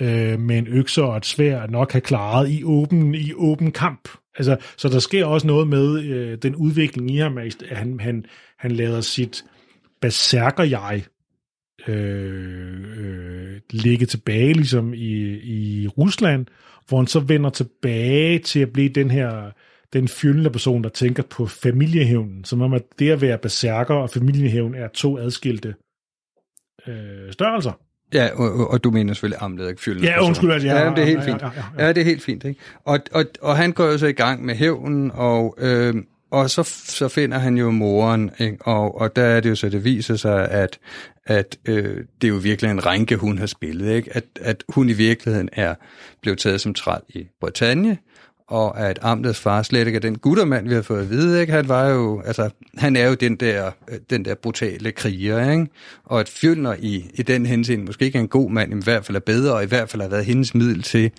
øh, 0.00 0.40
med 0.40 0.58
en 0.58 0.66
økse 0.66 1.02
og 1.02 1.16
et 1.16 1.26
svær 1.26 1.66
nok 1.66 1.92
have 1.92 2.00
klaret 2.00 2.50
i 2.50 2.64
åben, 2.64 3.14
i 3.14 3.32
åben 3.36 3.72
kamp. 3.72 4.08
Altså, 4.38 4.56
så 4.76 4.88
der 4.88 4.98
sker 4.98 5.24
også 5.24 5.46
noget 5.46 5.68
med 5.68 6.02
øh, 6.02 6.38
den 6.38 6.56
udvikling 6.56 7.10
i 7.10 7.16
ham, 7.16 7.38
at 7.38 7.62
han, 7.70 8.00
han, 8.00 8.24
han 8.58 8.70
lader 8.70 9.00
sit 9.00 9.44
berserker-jeg 10.00 11.04
øh, 11.88 12.98
øh, 12.98 13.60
ligge 13.70 14.06
tilbage 14.06 14.52
ligesom 14.52 14.94
i, 14.94 15.38
i 15.42 15.88
Rusland, 15.88 16.46
hvor 16.88 16.98
han 16.98 17.06
så 17.06 17.20
vender 17.20 17.50
tilbage 17.50 18.38
til 18.38 18.60
at 18.60 18.72
blive 18.72 18.88
den 18.88 19.10
her 19.10 19.50
den 19.92 20.08
fyldende 20.08 20.50
person, 20.50 20.84
der 20.84 20.88
tænker 20.88 21.22
på 21.22 21.46
familiehævnen, 21.46 22.44
som 22.44 22.60
om 22.60 22.72
at 22.72 22.82
det 22.98 23.10
at 23.10 23.20
være 23.20 23.38
berserker 23.38 23.94
og 23.94 24.10
familiehævn 24.10 24.74
er 24.74 24.88
to 24.88 25.18
adskilte 25.18 25.74
øh, 26.86 27.32
størrelser. 27.32 27.87
Ja, 28.14 28.28
og, 28.34 28.70
og 28.70 28.84
du 28.84 28.90
mener 28.90 29.14
selvfølgelig 29.14 29.68
ikke 29.68 29.82
fyldende 29.82 30.08
Ja, 30.08 30.24
undskyld, 30.24 30.52
altså, 30.52 30.68
ja, 30.68 30.74
ja, 30.78 30.84
ja, 30.84 30.90
det 30.90 30.98
er 30.98 31.04
helt 31.06 31.18
ja, 31.18 31.32
fint. 31.32 31.42
ja, 31.42 31.46
ja, 31.56 31.62
ja. 31.78 31.84
Ja, 31.86 31.92
det 31.92 32.00
er 32.00 32.04
helt 32.04 32.22
fint. 32.22 32.44
Ikke? 32.44 32.60
Og, 32.84 32.98
og, 33.12 33.24
og 33.42 33.56
han 33.56 33.72
går 33.72 33.84
jo 33.84 33.98
så 33.98 34.06
i 34.06 34.12
gang 34.12 34.44
med 34.44 34.54
hævnen, 34.54 35.10
og, 35.14 35.54
øh, 35.58 35.94
og 36.30 36.50
så, 36.50 36.62
så 36.86 37.08
finder 37.08 37.38
han 37.38 37.56
jo 37.56 37.70
moren, 37.70 38.30
ikke? 38.38 38.56
Og, 38.60 39.00
og 39.00 39.16
der 39.16 39.22
er 39.24 39.40
det 39.40 39.50
jo 39.50 39.54
så, 39.54 39.68
det 39.68 39.84
viser 39.84 40.16
sig, 40.16 40.48
at, 40.50 40.78
at 41.26 41.56
øh, 41.64 41.96
det 42.20 42.28
er 42.28 42.32
jo 42.32 42.36
virkelig 42.36 42.70
en 42.70 42.86
rænke, 42.86 43.16
hun 43.16 43.38
har 43.38 43.46
spillet. 43.46 43.94
Ikke? 43.96 44.16
At, 44.16 44.24
at 44.40 44.64
hun 44.68 44.88
i 44.88 44.92
virkeligheden 44.92 45.48
er 45.52 45.74
blevet 46.22 46.38
taget 46.38 46.60
som 46.60 46.74
træl 46.74 47.00
i 47.08 47.26
Bretagne, 47.40 47.98
og 48.48 48.80
at 48.80 48.98
Amtets 49.02 49.40
far 49.40 49.62
slet 49.62 49.86
ikke 49.86 49.96
er 49.96 50.00
den 50.00 50.18
guttermand, 50.18 50.68
vi 50.68 50.74
har 50.74 50.82
fået 50.82 51.00
at 51.00 51.10
vide, 51.10 51.40
ikke? 51.40 51.52
Han 51.52 51.68
var 51.68 51.88
jo, 51.88 52.22
altså, 52.26 52.50
han 52.76 52.96
er 52.96 53.08
jo 53.08 53.14
den 53.14 53.36
der, 53.36 53.70
øh, 53.88 53.98
den 54.10 54.24
der 54.24 54.34
brutale 54.34 54.92
kriger, 54.92 55.50
ikke? 55.50 55.66
Og 56.04 56.20
at 56.20 56.28
Fjølner 56.28 56.74
i, 56.78 57.10
i 57.14 57.22
den 57.22 57.46
henseende 57.46 57.84
måske 57.84 58.04
ikke 58.04 58.18
er 58.18 58.22
en 58.22 58.28
god 58.28 58.50
mand, 58.50 58.70
men 58.70 58.78
i 58.78 58.84
hvert 58.84 59.04
fald 59.04 59.16
er 59.16 59.20
bedre, 59.20 59.54
og 59.54 59.62
i 59.62 59.66
hvert 59.66 59.90
fald 59.90 60.02
har 60.02 60.08
været 60.08 60.24
hendes 60.24 60.54
middel 60.54 60.82
til 60.82 61.10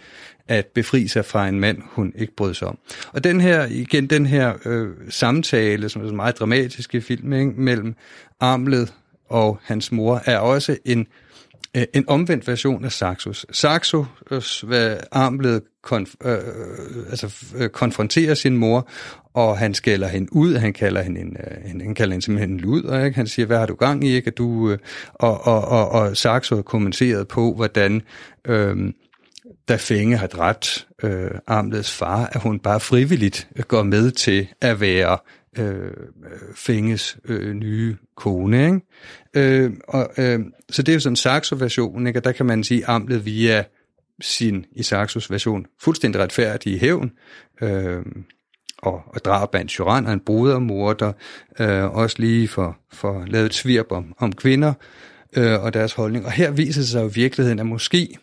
at 0.47 0.65
befri 0.65 1.07
sig 1.07 1.25
fra 1.25 1.47
en 1.47 1.59
mand, 1.59 1.81
hun 1.85 2.13
ikke 2.15 2.35
brød 2.35 2.53
sig 2.53 2.67
om. 2.67 2.77
Og 3.13 3.23
den 3.23 3.41
her, 3.41 3.65
igen, 3.65 4.07
den 4.07 4.25
her 4.25 4.53
øh, 4.65 4.87
samtale, 5.09 5.89
som 5.89 6.07
er 6.07 6.11
meget 6.11 6.39
dramatisk 6.39 6.95
i 6.95 6.99
filmen, 6.99 7.39
ikke? 7.39 7.61
mellem 7.61 7.95
Amlet 8.39 8.93
og 9.29 9.59
hans 9.63 9.91
mor, 9.91 10.21
er 10.25 10.37
også 10.37 10.77
en 10.85 11.07
Øh, 11.77 11.83
en 11.93 12.03
omvendt 12.07 12.47
version 12.47 12.85
af 12.85 12.91
Saxos. 12.91 13.45
Saxo, 13.51 14.05
hvad 14.63 14.97
Amlet 15.11 15.61
konf- 15.87 16.27
øh, 16.27 16.33
øh, 16.33 17.09
altså, 17.09 17.35
øh, 17.55 17.69
konfronterer 17.69 18.33
sin 18.33 18.57
mor, 18.57 18.89
og 19.33 19.57
han 19.57 19.73
skælder 19.73 20.07
hende 20.07 20.27
ud, 20.31 20.55
han 20.55 20.73
kalder 20.73 21.01
hende, 21.01 21.21
en, 21.21 21.37
øh, 21.39 21.81
han 21.81 21.95
kalder 21.95 22.13
hende 22.13 22.25
simpelthen 22.25 22.51
en 22.51 22.59
luder, 22.59 23.05
ikke? 23.05 23.15
han 23.15 23.27
siger, 23.27 23.45
hvad 23.45 23.57
har 23.57 23.65
du 23.65 23.75
gang 23.75 24.03
i, 24.03 24.15
ikke? 24.15 24.27
At 24.27 24.37
du, 24.37 24.71
øh, 24.71 24.77
og, 25.13 25.47
og, 25.47 25.65
og, 25.65 25.89
og 25.89 26.17
Saxo 26.17 26.61
kommenteret 26.61 27.27
på, 27.27 27.53
hvordan 27.53 28.01
øh, 28.47 28.93
da 29.69 29.75
Fenge 29.75 30.17
har 30.17 30.27
dræbt 30.27 30.87
øh, 31.03 31.31
Amlets 31.47 31.91
far, 31.91 32.25
at 32.25 32.41
hun 32.41 32.59
bare 32.59 32.79
frivilligt 32.79 33.47
øh, 33.55 33.63
går 33.63 33.83
med 33.83 34.11
til 34.11 34.47
at 34.61 34.81
være 34.81 35.17
øh, 35.57 35.91
Fenges 36.55 37.17
øh, 37.25 37.53
nye 37.53 37.97
kone. 38.15 38.65
Ikke? 38.65 38.81
Øh, 39.33 39.71
og, 39.87 40.09
øh, 40.17 40.39
så 40.69 40.81
det 40.81 40.91
er 40.91 40.93
jo 40.93 40.99
sådan 40.99 41.11
en 41.11 41.15
Saxo-version, 41.15 42.07
ikke? 42.07 42.19
og 42.19 42.23
der 42.23 42.31
kan 42.31 42.45
man 42.45 42.63
sige, 42.63 42.85
Amlet 42.85 43.25
via 43.25 43.63
sin, 44.21 44.65
i 44.71 44.83
Saxos 44.83 45.31
version, 45.31 45.65
fuldstændig 45.81 46.21
retfærdige 46.21 46.79
hævn, 46.79 47.11
øh, 47.61 48.05
og, 48.77 49.01
og 49.07 49.25
drab 49.25 49.55
af 49.55 49.61
en 49.61 49.67
tyran 49.67 50.05
og 50.05 50.13
en 50.13 50.19
brodermorder, 50.19 51.13
øh, 51.59 51.95
også 51.95 52.15
lige 52.19 52.47
for, 52.47 52.77
for 52.93 53.25
lavet 53.27 53.53
svirp 53.53 53.91
om, 53.91 54.13
om 54.17 54.33
kvinder 54.33 54.73
øh, 55.37 55.63
og 55.63 55.73
deres 55.73 55.93
holdning. 55.93 56.25
Og 56.25 56.31
her 56.31 56.51
viser 56.51 56.81
sig 56.81 57.01
jo 57.01 57.11
virkeligheden, 57.13 57.59
at 57.59 57.65
måske 57.65 58.17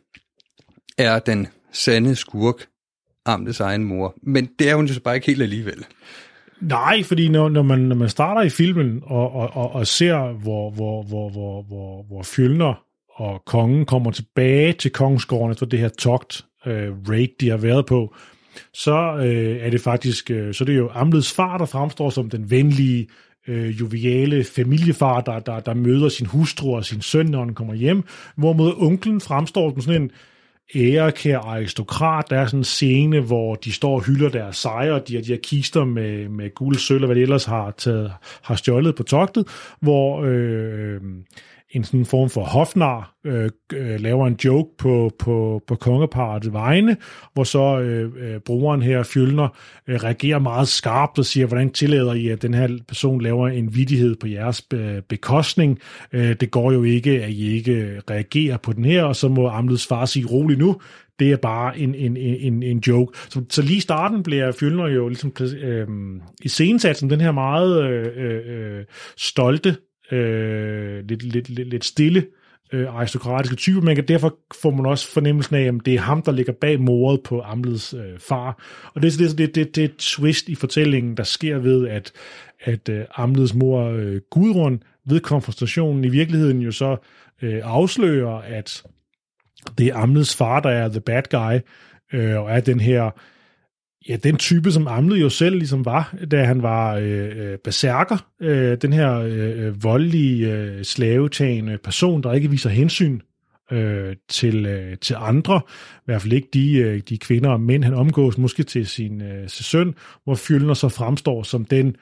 er 0.98 1.18
den 1.18 1.48
sande 1.72 2.16
skurk 2.16 2.66
Amtets 3.24 3.60
egen 3.60 3.84
mor. 3.84 4.14
Men 4.22 4.48
det 4.58 4.70
er 4.70 4.74
hun 4.74 4.86
jo 4.86 4.94
så 4.94 5.00
bare 5.00 5.14
ikke 5.14 5.26
helt 5.26 5.42
alligevel. 5.42 5.84
Nej, 6.61 7.02
fordi 7.02 7.28
når, 7.28 7.48
når, 7.48 7.62
man, 7.62 7.78
når 7.78 7.96
man 7.96 8.09
starter 8.09 8.42
i 8.42 8.48
filmen 8.48 9.02
og, 9.02 9.32
og, 9.32 9.50
og, 9.57 9.72
og 9.72 9.86
ser, 9.86 10.32
hvor, 10.32 10.70
hvor, 10.70 11.02
hvor, 11.02 11.30
hvor, 11.30 11.62
hvor, 11.62 12.02
hvor 12.02 12.22
Fjølner 12.22 12.82
og 13.14 13.42
kongen 13.46 13.86
kommer 13.86 14.11
tilbage 14.11 14.72
til 14.72 14.90
kongsgården 14.90 15.50
efter 15.50 15.66
det 15.66 15.78
her 15.78 15.88
togt, 15.88 16.44
øh, 16.66 16.92
raid, 17.09 17.28
de 17.40 17.48
har 17.48 17.57
været 17.57 17.86
på, 17.86 18.14
så 18.74 19.16
øh, 19.16 19.57
er 19.61 19.70
det 19.70 19.80
faktisk, 19.80 20.30
øh, 20.30 20.54
så 20.54 20.64
det 20.64 20.72
er 20.72 20.78
jo 20.78 20.90
Amlets 20.94 21.32
far, 21.32 21.59
der 21.59 21.66
fremstår 21.66 22.11
som 22.11 22.30
den 22.30 22.50
venlige, 22.50 23.09
øh, 23.48 23.80
joviale 23.80 24.44
familiefar, 24.44 25.20
der, 25.20 25.38
der, 25.38 25.61
der 25.61 25.74
møder 25.74 26.09
sin 26.09 26.26
hustru 26.26 26.76
og 26.76 26.84
sin 26.84 27.02
søn, 27.02 27.26
når 27.26 27.44
han 27.44 27.54
kommer 27.54 27.74
hjem, 27.74 28.02
hvorimod 28.36 28.74
onklen 28.76 29.20
fremstår 29.20 29.70
som 29.70 29.80
sådan 29.80 30.02
en 30.02 30.11
ærekær 30.74 31.38
aristokrat. 31.38 32.30
Der 32.30 32.38
er 32.38 32.46
sådan 32.46 32.60
en 32.60 32.64
scene, 32.64 33.20
hvor 33.20 33.54
de 33.54 33.72
står 33.72 33.94
og 33.94 34.04
hylder 34.04 34.28
deres 34.28 34.56
sejre, 34.56 35.02
de 35.08 35.14
har 35.14 35.22
de 35.22 35.28
her 35.28 35.38
kister 35.42 35.84
med, 35.84 36.28
med 36.28 36.54
guld, 36.54 36.76
sølv 36.76 37.02
og 37.02 37.06
hvad 37.06 37.16
de 37.16 37.22
ellers 37.22 37.44
har, 37.44 37.70
taget, 37.70 38.12
har 38.42 38.54
stjålet 38.54 38.94
på 38.94 39.02
togtet, 39.02 39.46
hvor 39.80 40.22
øh, 40.24 41.00
en 41.70 41.84
sådan 41.84 42.04
form 42.04 42.30
for 42.30 42.44
hofnar 42.44 43.14
øh, 43.26 43.50
øh, 43.74 44.00
laver 44.00 44.26
en 44.26 44.36
joke 44.44 44.70
på, 44.78 45.10
på, 45.18 45.62
på 45.66 45.74
kongeparets 45.74 46.52
vegne, 46.52 46.96
hvor 47.34 47.44
så 47.44 47.80
øh, 47.80 48.12
øh, 48.18 48.40
brugeren 48.40 48.82
her, 48.82 49.02
Fjølner, 49.02 49.48
øh, 49.88 49.96
reagerer 50.04 50.38
meget 50.38 50.68
skarpt 50.68 51.18
og 51.18 51.24
siger, 51.24 51.46
hvordan 51.46 51.70
tillader 51.70 52.12
I, 52.12 52.28
at 52.28 52.42
den 52.42 52.54
her 52.54 52.78
person 52.88 53.20
laver 53.20 53.48
en 53.48 53.74
vidighed 53.74 54.16
på 54.20 54.26
jeres 54.26 54.62
øh, 54.74 55.02
bekostning? 55.02 55.78
Øh, 56.12 56.36
det 56.40 56.50
går 56.50 56.72
jo 56.72 56.82
ikke, 56.82 57.24
at 57.24 57.30
I 57.30 57.56
ikke 57.56 58.00
reagerer 58.10 58.56
på 58.56 58.72
den 58.72 58.84
her, 58.84 59.04
og 59.04 59.16
så 59.16 59.28
må 59.28 59.48
Amlets 59.48 59.86
far 59.86 60.04
sige, 60.04 60.26
rolig 60.26 60.58
nu, 60.58 60.80
det 61.18 61.32
er 61.32 61.36
bare 61.36 61.78
en, 61.78 61.94
en, 61.94 62.16
en, 62.16 62.62
en 62.62 62.78
joke. 62.78 63.18
Så, 63.28 63.44
så 63.50 63.62
lige 63.62 63.76
i 63.76 63.80
starten 63.80 64.22
bliver 64.22 64.52
Fjølner 64.52 64.86
jo 64.86 65.08
ligesom 65.08 65.32
øh, 65.40 65.86
i 66.42 66.48
scenesat 66.48 66.96
som 66.96 67.08
den 67.08 67.20
her 67.20 67.32
meget 67.32 67.82
øh, 67.82 68.06
øh, 68.16 68.78
øh 68.78 68.84
stolte 69.16 69.76
øh, 70.12 71.04
lidt, 71.09 71.22
lidt, 71.22 71.48
lidt, 71.48 71.68
lidt 71.68 71.84
stille 71.84 72.26
øh, 72.72 72.94
aristokratiske 72.94 73.57
type, 73.57 73.80
men 73.80 73.96
derfor 73.96 74.38
får 74.62 74.70
man 74.70 74.86
også 74.86 75.12
fornemmelsen 75.12 75.57
af, 75.57 75.62
at 75.62 75.74
det 75.84 75.94
er 75.94 76.00
ham, 76.00 76.22
der 76.22 76.32
ligger 76.32 76.52
bag 76.52 76.80
mordet 76.80 77.20
på 77.22 77.40
Amlets 77.40 77.94
øh, 77.94 78.18
far. 78.18 78.62
Og 78.94 79.02
det, 79.02 79.14
er 79.14 79.28
det, 79.28 79.38
det, 79.38 79.54
det, 79.54 79.76
det 79.76 79.84
et 79.84 79.96
twist 79.96 80.48
i 80.48 80.54
fortællingen, 80.54 81.16
der 81.16 81.22
sker 81.22 81.59
ved, 81.59 81.88
at, 81.88 82.12
at 82.61 82.88
øh, 82.88 83.04
Amlets 83.16 83.54
mor 83.54 83.90
øh, 83.90 84.20
Gudrun 84.30 84.82
ved 85.07 85.20
konfrontationen 85.20 86.04
i 86.04 86.09
virkeligheden 86.09 86.61
jo 86.61 86.72
så 86.72 86.96
øh, 87.42 87.61
afslører, 87.64 88.38
at 88.38 88.82
det 89.78 89.86
er 89.86 89.96
Amlets 89.96 90.36
far, 90.36 90.61
der 90.61 90.70
er 90.70 90.88
the 90.88 91.00
bad 91.00 91.22
guy, 91.30 91.61
øh, 92.12 92.40
og 92.40 92.50
er 92.50 92.61
den 92.61 92.80
her 92.80 93.11
Ja, 94.09 94.16
den 94.16 94.36
type, 94.36 94.72
som 94.72 94.86
Amlet 94.86 95.20
jo 95.20 95.28
selv 95.28 95.57
ligesom 95.57 95.84
var, 95.84 96.14
da 96.30 96.44
han 96.44 96.62
var 96.62 96.94
øh, 96.94 97.32
øh 97.36 97.59
berserker. 97.59 98.26
Øh, 98.40 98.78
den 98.82 98.92
her 98.92 99.18
øh, 99.18 99.66
øh, 99.66 99.84
voldelige, 99.84 100.52
øh, 100.52 100.84
slavetagende 100.84 101.78
person, 101.84 102.22
der 102.22 102.32
ikke 102.32 102.50
viser 102.50 102.70
hensyn 102.70 103.20
øh, 103.72 104.16
til, 104.28 104.66
øh, 104.66 104.96
til 104.98 105.16
andre. 105.18 105.61
I 105.66 106.02
hvert 106.04 106.22
fald 106.22 106.32
ikke 106.32 106.48
de, 106.54 106.72
øh, 106.72 107.00
de 107.09 107.18
kvinder 107.18 107.50
og 107.50 107.61
mænd, 107.61 107.84
han 107.84 107.94
omgås, 107.94 108.38
måske 108.38 108.62
til 108.62 108.86
sin 108.86 109.22
øh, 109.22 109.48
søn, 109.48 109.94
hvor 110.24 110.34
Fjølner 110.34 110.74
så 110.74 110.88
fremstår 110.88 111.42
som 111.42 111.64
den 111.64 111.96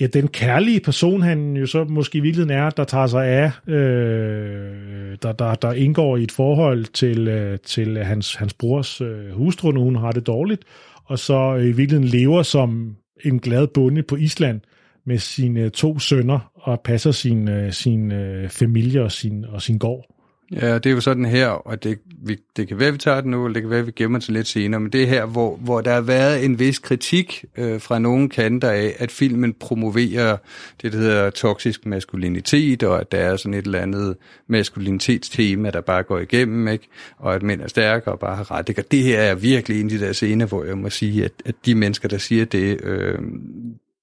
ja, 0.00 0.06
den 0.06 0.28
kærlige 0.28 0.80
person, 0.80 1.22
han 1.22 1.56
jo 1.56 1.66
så 1.66 1.84
måske 1.84 2.18
i 2.18 2.20
virkeligheden 2.20 2.58
er, 2.58 2.70
der 2.70 2.84
tager 2.84 3.06
sig 3.06 3.26
af, 3.26 3.70
øh, 3.72 5.16
der, 5.22 5.32
der, 5.32 5.54
der 5.54 5.72
indgår 5.72 6.16
i 6.16 6.22
et 6.22 6.32
forhold 6.32 6.84
til, 6.84 7.28
øh, 7.28 7.58
til 7.58 8.04
hans, 8.04 8.34
hans 8.34 8.54
brors 8.54 9.00
øh, 9.00 9.30
hustru, 9.30 9.72
når 9.72 9.80
hun 9.80 9.96
har 9.96 10.12
det 10.12 10.26
dårligt, 10.26 10.62
og 11.04 11.18
så 11.18 11.56
øh, 11.56 11.64
i 11.64 11.72
virkeligheden 11.72 12.08
lever 12.08 12.42
som 12.42 12.96
en 13.24 13.38
glad 13.40 13.66
bonde 13.66 14.02
på 14.02 14.16
Island 14.16 14.60
med 15.06 15.18
sine 15.18 15.68
to 15.68 15.98
sønner 15.98 16.50
og 16.54 16.80
passer 16.80 17.10
sin, 17.10 17.48
øh, 17.48 17.72
sin 17.72 18.12
øh, 18.12 18.48
familie 18.48 19.02
og 19.02 19.12
sin, 19.12 19.44
og 19.44 19.62
sin 19.62 19.78
gård. 19.78 20.13
Ja, 20.52 20.74
det 20.74 20.86
er 20.86 20.90
jo 20.90 21.00
sådan 21.00 21.24
her, 21.24 21.46
og 21.46 21.82
det, 21.82 21.98
vi, 22.22 22.36
det 22.56 22.68
kan 22.68 22.78
være, 22.78 22.92
vi 22.92 22.98
tager 22.98 23.20
det 23.20 23.30
nu, 23.30 23.44
eller 23.44 23.54
det 23.54 23.62
kan 23.62 23.70
være, 23.70 23.84
vi 23.84 23.92
gemmer 23.96 24.18
det 24.18 24.28
lidt 24.28 24.46
senere, 24.46 24.80
men 24.80 24.92
det 24.92 25.02
er 25.02 25.06
her, 25.06 25.26
hvor, 25.26 25.56
hvor 25.56 25.80
der 25.80 25.94
har 25.94 26.00
været 26.00 26.44
en 26.44 26.58
vis 26.58 26.78
kritik 26.78 27.44
øh, 27.56 27.80
fra 27.80 27.98
nogle 27.98 28.28
kanter 28.28 28.70
af, 28.70 28.96
at 28.98 29.10
filmen 29.10 29.52
promoverer 29.52 30.36
det, 30.82 30.92
der 30.92 30.98
hedder 30.98 31.30
toksisk 31.30 31.86
maskulinitet, 31.86 32.82
og 32.82 33.00
at 33.00 33.12
der 33.12 33.18
er 33.18 33.36
sådan 33.36 33.54
et 33.54 33.64
eller 33.64 33.80
andet 33.80 34.16
maskulinitetstema, 34.48 35.70
der 35.70 35.80
bare 35.80 36.02
går 36.02 36.18
igennem, 36.18 36.68
ikke? 36.68 36.88
og 37.18 37.34
at 37.34 37.42
mænd 37.42 37.60
er 37.60 37.68
stærke 37.68 38.12
og 38.12 38.18
bare 38.18 38.36
har 38.36 38.50
ret. 38.50 38.68
Ikke? 38.68 38.80
Og 38.80 38.90
det 38.90 39.02
her 39.02 39.20
er 39.20 39.34
virkelig 39.34 39.80
en 39.80 39.86
af 39.86 39.98
de 39.98 40.06
der 40.06 40.12
scener, 40.12 40.46
hvor 40.46 40.64
jeg 40.64 40.78
må 40.78 40.90
sige, 40.90 41.24
at, 41.24 41.32
at 41.44 41.54
de 41.66 41.74
mennesker, 41.74 42.08
der 42.08 42.18
siger 42.18 42.44
det, 42.44 42.80
øh, 42.84 43.18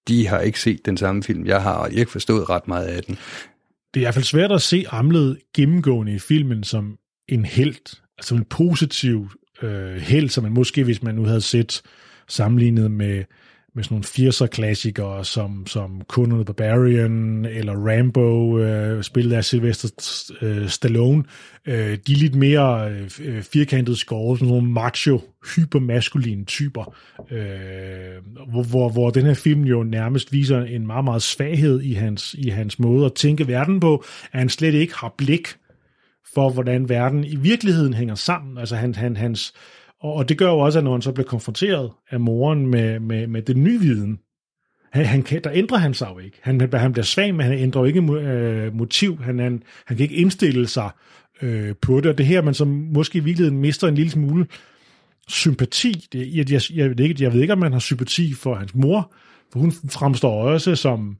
de 0.08 0.28
har 0.28 0.40
ikke 0.40 0.60
set 0.60 0.86
den 0.86 0.98
samme 0.98 1.24
film, 1.24 1.46
jeg 1.46 1.62
har, 1.62 1.74
og 1.74 1.92
jeg 1.92 2.00
ikke 2.00 2.12
forstået 2.12 2.50
ret 2.50 2.68
meget 2.68 2.86
af 2.86 3.04
den 3.04 3.18
det 3.94 4.00
er 4.00 4.02
i 4.02 4.06
hvert 4.06 4.14
fald 4.14 4.26
svært 4.26 4.52
at 4.52 4.62
se 4.62 4.86
Amlet 4.90 5.38
gennemgående 5.56 6.14
i 6.14 6.20
filmen 6.20 6.64
som 6.64 6.98
en 7.28 7.46
held, 7.46 8.00
altså 8.18 8.36
en 8.36 8.46
positiv 8.46 9.32
øh, 9.62 9.96
held, 9.96 10.30
som 10.30 10.44
man 10.44 10.54
måske, 10.54 10.84
hvis 10.84 11.04
man 11.04 11.16
nu 11.16 11.26
havde 11.26 11.42
set 11.42 11.82
sammenlignet 12.28 12.92
med, 12.92 13.24
med 13.76 13.84
sådan 13.84 13.96
nogle 13.96 14.30
80'er-klassikere, 14.30 15.26
som, 15.26 15.68
som 15.68 16.02
Conan 16.08 16.38
the 16.38 16.44
Barbarian 16.44 17.46
eller 17.46 17.74
Rambo, 17.74 18.60
øh, 18.60 19.04
spillet 19.04 19.36
af 19.36 19.46
Sylvester 19.46 19.90
øh, 20.42 20.70
Stallone, 20.70 21.24
øh, 21.66 21.98
de 22.08 22.14
er 22.14 22.18
lidt 22.18 22.36
mere 22.36 22.92
øh, 23.20 23.44
firkantede 23.44 23.98
skove, 23.98 24.38
sådan 24.38 24.48
nogle 24.48 24.72
macho, 24.72 25.22
hypermaskuline 25.56 26.46
typer, 26.46 26.96
øh, 27.32 28.48
hvor, 28.52 28.64
hvor, 28.64 28.90
hvor 28.90 29.10
den 29.10 29.26
her 29.26 29.34
film 29.34 29.64
jo 29.64 29.84
nærmest 29.84 30.34
viser 30.34 30.62
en 30.62 30.88
meget, 30.88 31.04
meget 31.04 31.22
svaghed 31.22 31.82
i 31.82 31.94
hans, 31.94 32.34
i 32.34 32.50
hans 32.50 32.80
måde 32.80 33.06
at 33.06 33.14
tænke 33.14 33.48
verden 33.48 33.80
på, 33.80 34.04
at 34.32 34.40
han 34.40 34.50
slet 34.50 34.74
ikke 34.74 34.96
har 34.96 35.14
blik 35.18 35.48
for, 36.34 36.50
hvordan 36.50 36.90
verden 36.90 37.24
i 37.24 37.36
virkeligheden 37.36 37.94
hænger 37.94 38.16
sammen. 38.16 38.58
Altså 38.58 38.76
han, 38.76 38.96
han, 38.96 39.18
hans, 39.18 39.54
og, 40.02 40.14
og 40.14 40.30
det 40.30 40.38
gør 40.38 40.50
jo 40.50 40.60
også, 40.60 40.80
at 40.80 40.84
når 40.86 40.92
han 40.92 41.02
så 41.02 41.12
bliver 41.12 41.28
konfronteret 41.28 41.92
af 42.10 42.20
moren 42.20 42.68
med, 42.68 43.00
med, 43.00 43.28
med 43.28 43.42
den 43.42 43.64
nye 43.64 43.80
viden, 43.80 44.20
han, 44.92 45.06
han 45.06 45.24
kan, 45.24 45.42
der 45.44 45.52
ændrer 45.54 45.78
han 45.78 45.94
sig 45.94 46.10
jo 46.14 46.20
ikke. 46.20 46.38
Han, 46.42 46.74
han 46.74 46.92
bliver 46.92 47.06
svag, 47.06 47.36
men 47.36 47.46
han 47.46 47.58
ændrer 47.58 47.82
jo 47.82 47.86
ikke 47.86 48.02
øh, 48.02 48.76
motiv. 48.76 49.22
Han, 49.22 49.40
han, 49.40 49.64
han 49.86 49.98
kan 49.98 50.04
ikke 50.04 50.16
indstille 50.16 50.68
sig 50.68 50.90
øh, 51.42 51.76
på 51.82 51.98
det. 51.98 52.06
Og 52.06 52.18
det 52.18 52.26
her, 52.26 52.42
man 52.42 52.54
så 52.54 52.66
måske 52.66 53.18
i 53.18 53.22
virkeligheden 53.22 53.60
mister 53.60 53.88
en 53.88 53.96
lille 53.96 54.12
smule 54.12 54.48
sympati. 55.28 56.08
Det, 56.14 56.36
jeg, 56.36 56.52
jeg, 56.52 56.62
jeg, 56.74 56.90
ved 56.90 57.00
ikke, 57.00 57.24
jeg 57.24 57.34
ved 57.34 57.42
ikke, 57.42 57.54
om 57.54 57.60
man 57.60 57.72
har 57.72 57.80
sympati 57.80 58.34
for 58.34 58.56
hans 58.56 58.76
mor, 58.76 59.14
for 59.52 59.60
hun 59.60 59.72
fremstår 59.72 60.44
også 60.44 60.76
som 60.76 61.18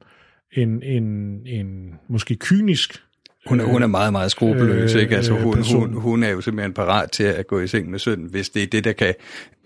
en, 0.52 0.82
en, 0.82 1.40
en 1.46 1.94
måske 2.08 2.36
kynisk 2.36 3.02
hun 3.46 3.60
er, 3.60 3.64
hun 3.64 3.82
er 3.82 3.86
meget, 3.86 4.12
meget 4.12 4.30
skrupelløs, 4.30 4.94
øh, 4.94 5.02
ikke? 5.02 5.16
Altså, 5.16 5.32
hun, 5.32 5.64
hun, 5.72 5.92
hun 5.92 6.22
er 6.22 6.30
jo 6.30 6.40
simpelthen 6.40 6.72
parat 6.72 7.10
til 7.10 7.24
at 7.24 7.46
gå 7.46 7.60
i 7.60 7.66
seng 7.66 7.90
med 7.90 7.98
sønnen, 7.98 8.28
hvis 8.30 8.50
det 8.50 8.62
er 8.62 8.66
det, 8.66 8.84
der 8.84 8.92
kan 8.92 9.14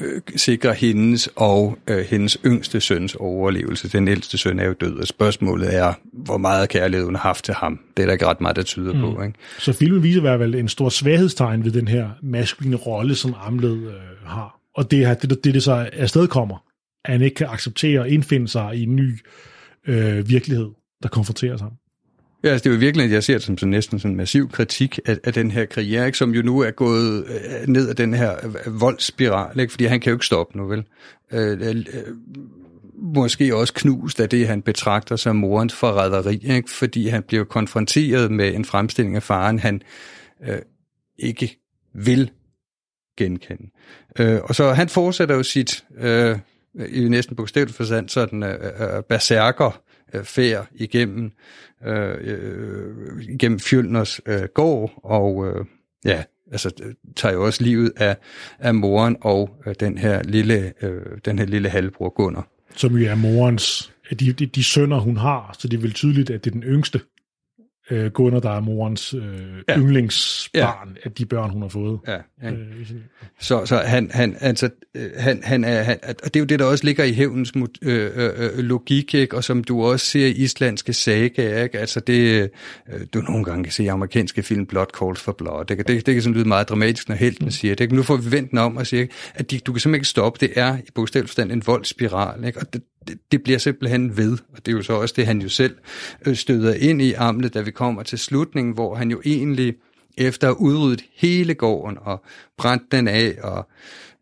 øh, 0.00 0.20
sikre 0.36 0.74
hendes 0.74 1.28
og 1.36 1.78
øh, 1.88 1.98
hendes 1.98 2.38
yngste 2.46 2.80
søns 2.80 3.14
overlevelse. 3.14 3.88
Den 3.88 4.08
ældste 4.08 4.38
søn 4.38 4.58
er 4.58 4.66
jo 4.66 4.72
død, 4.72 4.98
og 4.98 5.06
spørgsmålet 5.06 5.74
er, 5.74 5.92
hvor 6.12 6.38
meget 6.38 6.68
kærlighed 6.68 7.04
hun 7.04 7.14
har 7.14 7.22
haft 7.22 7.44
til 7.44 7.54
ham. 7.54 7.80
Det 7.96 8.02
er 8.02 8.06
der 8.06 8.12
ikke 8.12 8.26
ret 8.26 8.40
meget, 8.40 8.56
der 8.56 8.62
tyder 8.62 8.92
mm. 8.92 9.00
på, 9.00 9.22
ikke? 9.22 9.38
Så 9.58 9.72
filmen 9.72 10.02
viser 10.02 10.18
i 10.18 10.20
hvert 10.20 10.40
fald 10.40 10.54
en 10.54 10.68
stor 10.68 10.88
svaghedstegn 10.88 11.64
ved 11.64 11.72
den 11.72 11.88
her 11.88 12.10
maskuline 12.22 12.76
rolle, 12.76 13.14
som 13.14 13.34
Amled 13.46 13.86
øh, 13.86 13.92
har. 14.24 14.60
Og 14.74 14.90
det 14.90 15.04
er 15.04 15.14
det, 15.14 15.30
det, 15.30 15.54
det 15.54 15.62
så 15.62 15.88
afsted 15.92 16.28
kommer, 16.28 16.64
at 17.04 17.12
han 17.12 17.22
ikke 17.22 17.34
kan 17.34 17.46
acceptere 17.46 18.04
at 18.04 18.12
indfinde 18.12 18.48
sig 18.48 18.76
i 18.76 18.82
en 18.82 18.96
ny 18.96 19.18
øh, 19.86 20.28
virkelighed, 20.28 20.68
der 21.02 21.08
konfronterer 21.08 21.56
sig. 21.56 21.68
Ja, 22.46 22.50
altså 22.50 22.64
det 22.64 22.70
er 22.70 22.74
jo 22.74 22.80
virkelig, 22.80 23.04
at 23.04 23.12
jeg 23.12 23.24
ser 23.24 23.34
det 23.34 23.42
som 23.42 23.58
sådan 23.58 23.70
næsten 23.70 23.98
sådan 23.98 24.10
en 24.10 24.16
massiv 24.16 24.50
kritik 24.50 24.98
af, 25.06 25.18
af 25.24 25.32
den 25.32 25.50
her 25.50 25.64
karriere, 25.64 26.06
ikke? 26.06 26.18
som 26.18 26.30
jo 26.30 26.42
nu 26.42 26.60
er 26.60 26.70
gået 26.70 27.24
øh, 27.26 27.68
ned 27.68 27.88
af 27.88 27.96
den 27.96 28.14
her 28.14 28.36
øh, 28.46 28.80
voldsspiral, 28.80 29.60
ikke? 29.60 29.70
fordi 29.70 29.84
han 29.84 30.00
kan 30.00 30.10
jo 30.10 30.16
ikke 30.16 30.26
stoppe 30.26 30.58
nu, 30.58 30.66
vel? 30.66 30.84
Øh, 31.32 31.68
øh, 31.68 31.76
øh, 31.76 32.02
måske 32.94 33.56
også 33.56 33.74
knust 33.74 34.20
af 34.20 34.28
det, 34.28 34.48
han 34.48 34.62
betragter 34.62 35.16
som 35.16 35.36
morens 35.36 35.74
forræderi, 35.74 36.40
ikke? 36.42 36.70
fordi 36.70 37.08
han 37.08 37.22
bliver 37.22 37.44
konfronteret 37.44 38.30
med 38.30 38.54
en 38.54 38.64
fremstilling 38.64 39.16
af 39.16 39.22
faren, 39.22 39.58
han 39.58 39.82
øh, 40.48 40.58
ikke 41.18 41.58
vil 41.94 42.30
genkende. 43.18 43.70
Øh, 44.18 44.40
og 44.42 44.54
så 44.54 44.72
han 44.72 44.88
fortsætter 44.88 45.34
jo 45.34 45.42
sit, 45.42 45.84
øh, 45.98 46.38
i 46.88 47.08
næsten 47.08 47.36
bogstaveligt 47.36 47.76
forstand, 47.76 48.08
sådan 48.08 48.42
øh, 48.42 48.54
øh, 48.80 49.02
berserker 49.08 49.82
øh, 50.14 50.24
færd 50.24 50.66
igennem, 50.74 51.32
Øh, 51.84 52.16
øh, 52.20 53.38
gennem 53.38 53.58
Fjølners 53.60 54.20
øh, 54.26 54.42
gård, 54.54 55.00
og 55.04 55.46
øh, 55.46 55.64
ja, 56.04 56.22
altså 56.52 56.70
øh, 56.82 56.94
tager 57.16 57.34
jo 57.34 57.44
også 57.44 57.64
livet 57.64 57.92
af, 57.96 58.16
af 58.58 58.74
moren 58.74 59.16
og 59.20 59.62
øh, 59.66 59.74
den 59.80 59.98
her 59.98 60.22
lille, 60.22 60.72
øh, 60.82 61.02
den 61.24 61.38
her 61.38 61.46
lille 61.46 61.68
halvbror 61.68 62.08
Gunnar. 62.08 62.48
Som 62.76 62.96
jo 62.96 63.10
er 63.10 63.14
morens, 63.14 63.92
de, 64.20 64.32
de, 64.32 64.46
de 64.46 64.64
sønner, 64.64 64.98
hun 64.98 65.16
har, 65.16 65.56
så 65.58 65.68
det 65.68 65.76
er 65.76 65.80
vel 65.80 65.92
tydeligt, 65.92 66.30
at 66.30 66.44
det 66.44 66.50
er 66.50 66.54
den 66.54 66.62
yngste 66.62 67.00
øh, 67.90 68.10
Gunnar, 68.10 68.40
der 68.40 68.50
er 68.50 68.60
morens 68.60 69.14
øh, 69.14 69.22
ja. 69.68 69.78
yndlingsbarn, 69.78 70.88
ja. 70.88 71.00
af 71.04 71.12
de 71.12 71.26
børn, 71.26 71.50
hun 71.50 71.62
har 71.62 71.68
fået. 71.68 72.00
Ja, 72.08 72.18
ja. 72.42 72.50
Øh, 72.50 72.86
så, 73.40 73.66
så 73.66 73.76
han, 73.76 74.10
han, 74.12 74.36
altså, 74.40 74.70
øh, 74.94 75.10
han, 75.16 75.40
han 75.44 75.64
er, 75.64 75.82
han, 75.82 75.98
og 76.04 76.24
det 76.24 76.36
er 76.36 76.40
jo 76.40 76.46
det, 76.46 76.58
der 76.58 76.64
også 76.64 76.84
ligger 76.84 77.04
i 77.04 77.12
hævnens 77.12 77.52
øh, 77.56 77.64
øh, 77.82 78.30
øh, 78.36 78.58
logik, 78.58 79.14
ikke? 79.14 79.36
og 79.36 79.44
som 79.44 79.64
du 79.64 79.84
også 79.84 80.06
ser 80.06 80.26
i 80.26 80.30
islandske 80.30 80.92
saga, 80.92 81.62
ikke? 81.62 81.78
altså 81.78 82.00
det, 82.00 82.50
øh, 82.92 83.00
du 83.14 83.20
nogle 83.20 83.44
gange 83.44 83.64
kan 83.64 83.72
se 83.72 83.84
i 83.84 83.86
amerikanske 83.86 84.42
film, 84.42 84.66
Blood 84.66 84.86
Calls 85.00 85.20
for 85.20 85.32
Blood, 85.32 85.64
det, 85.64 85.78
det, 85.78 86.06
det, 86.06 86.14
kan 86.14 86.22
sådan 86.22 86.34
lyde 86.34 86.48
meget 86.48 86.68
dramatisk, 86.68 87.08
når 87.08 87.16
helten 87.16 87.44
mm. 87.44 87.50
siger 87.50 87.74
det. 87.74 87.92
Nu 87.92 88.02
får 88.02 88.16
vi 88.16 88.32
vendt 88.32 88.58
om 88.58 88.76
og 88.76 88.86
siger, 88.86 89.06
at 89.34 89.50
de, 89.50 89.58
du 89.58 89.72
kan 89.72 89.80
simpelthen 89.80 89.94
ikke 89.94 90.08
stoppe, 90.08 90.46
det 90.46 90.52
er 90.56 90.76
i 90.78 90.90
bogstaveligt 90.94 91.30
forstand 91.30 91.52
en 91.52 91.62
voldspiral, 91.66 92.44
ikke? 92.44 92.58
og 92.58 92.72
det, 92.72 92.82
det 93.32 93.42
bliver 93.42 93.58
simpelthen 93.58 94.16
ved, 94.16 94.38
og 94.52 94.66
det 94.66 94.72
er 94.72 94.76
jo 94.76 94.82
så 94.82 94.92
også 94.92 95.14
det, 95.16 95.26
han 95.26 95.42
jo 95.42 95.48
selv 95.48 95.76
øh, 96.26 96.36
støder 96.36 96.74
ind 96.74 97.02
i 97.02 97.12
amlet, 97.12 97.54
da 97.54 97.60
vi 97.60 97.70
kommer 97.70 98.02
til 98.02 98.18
slutningen, 98.18 98.74
hvor 98.74 98.94
han 98.94 99.10
jo 99.10 99.22
egentlig 99.24 99.74
efter 100.16 100.48
at 100.48 100.54
have 100.54 100.60
udryddet 100.60 101.04
hele 101.14 101.54
gården 101.54 101.98
og 102.00 102.24
brændt 102.56 102.92
den 102.92 103.08
af 103.08 103.38
og 103.42 103.68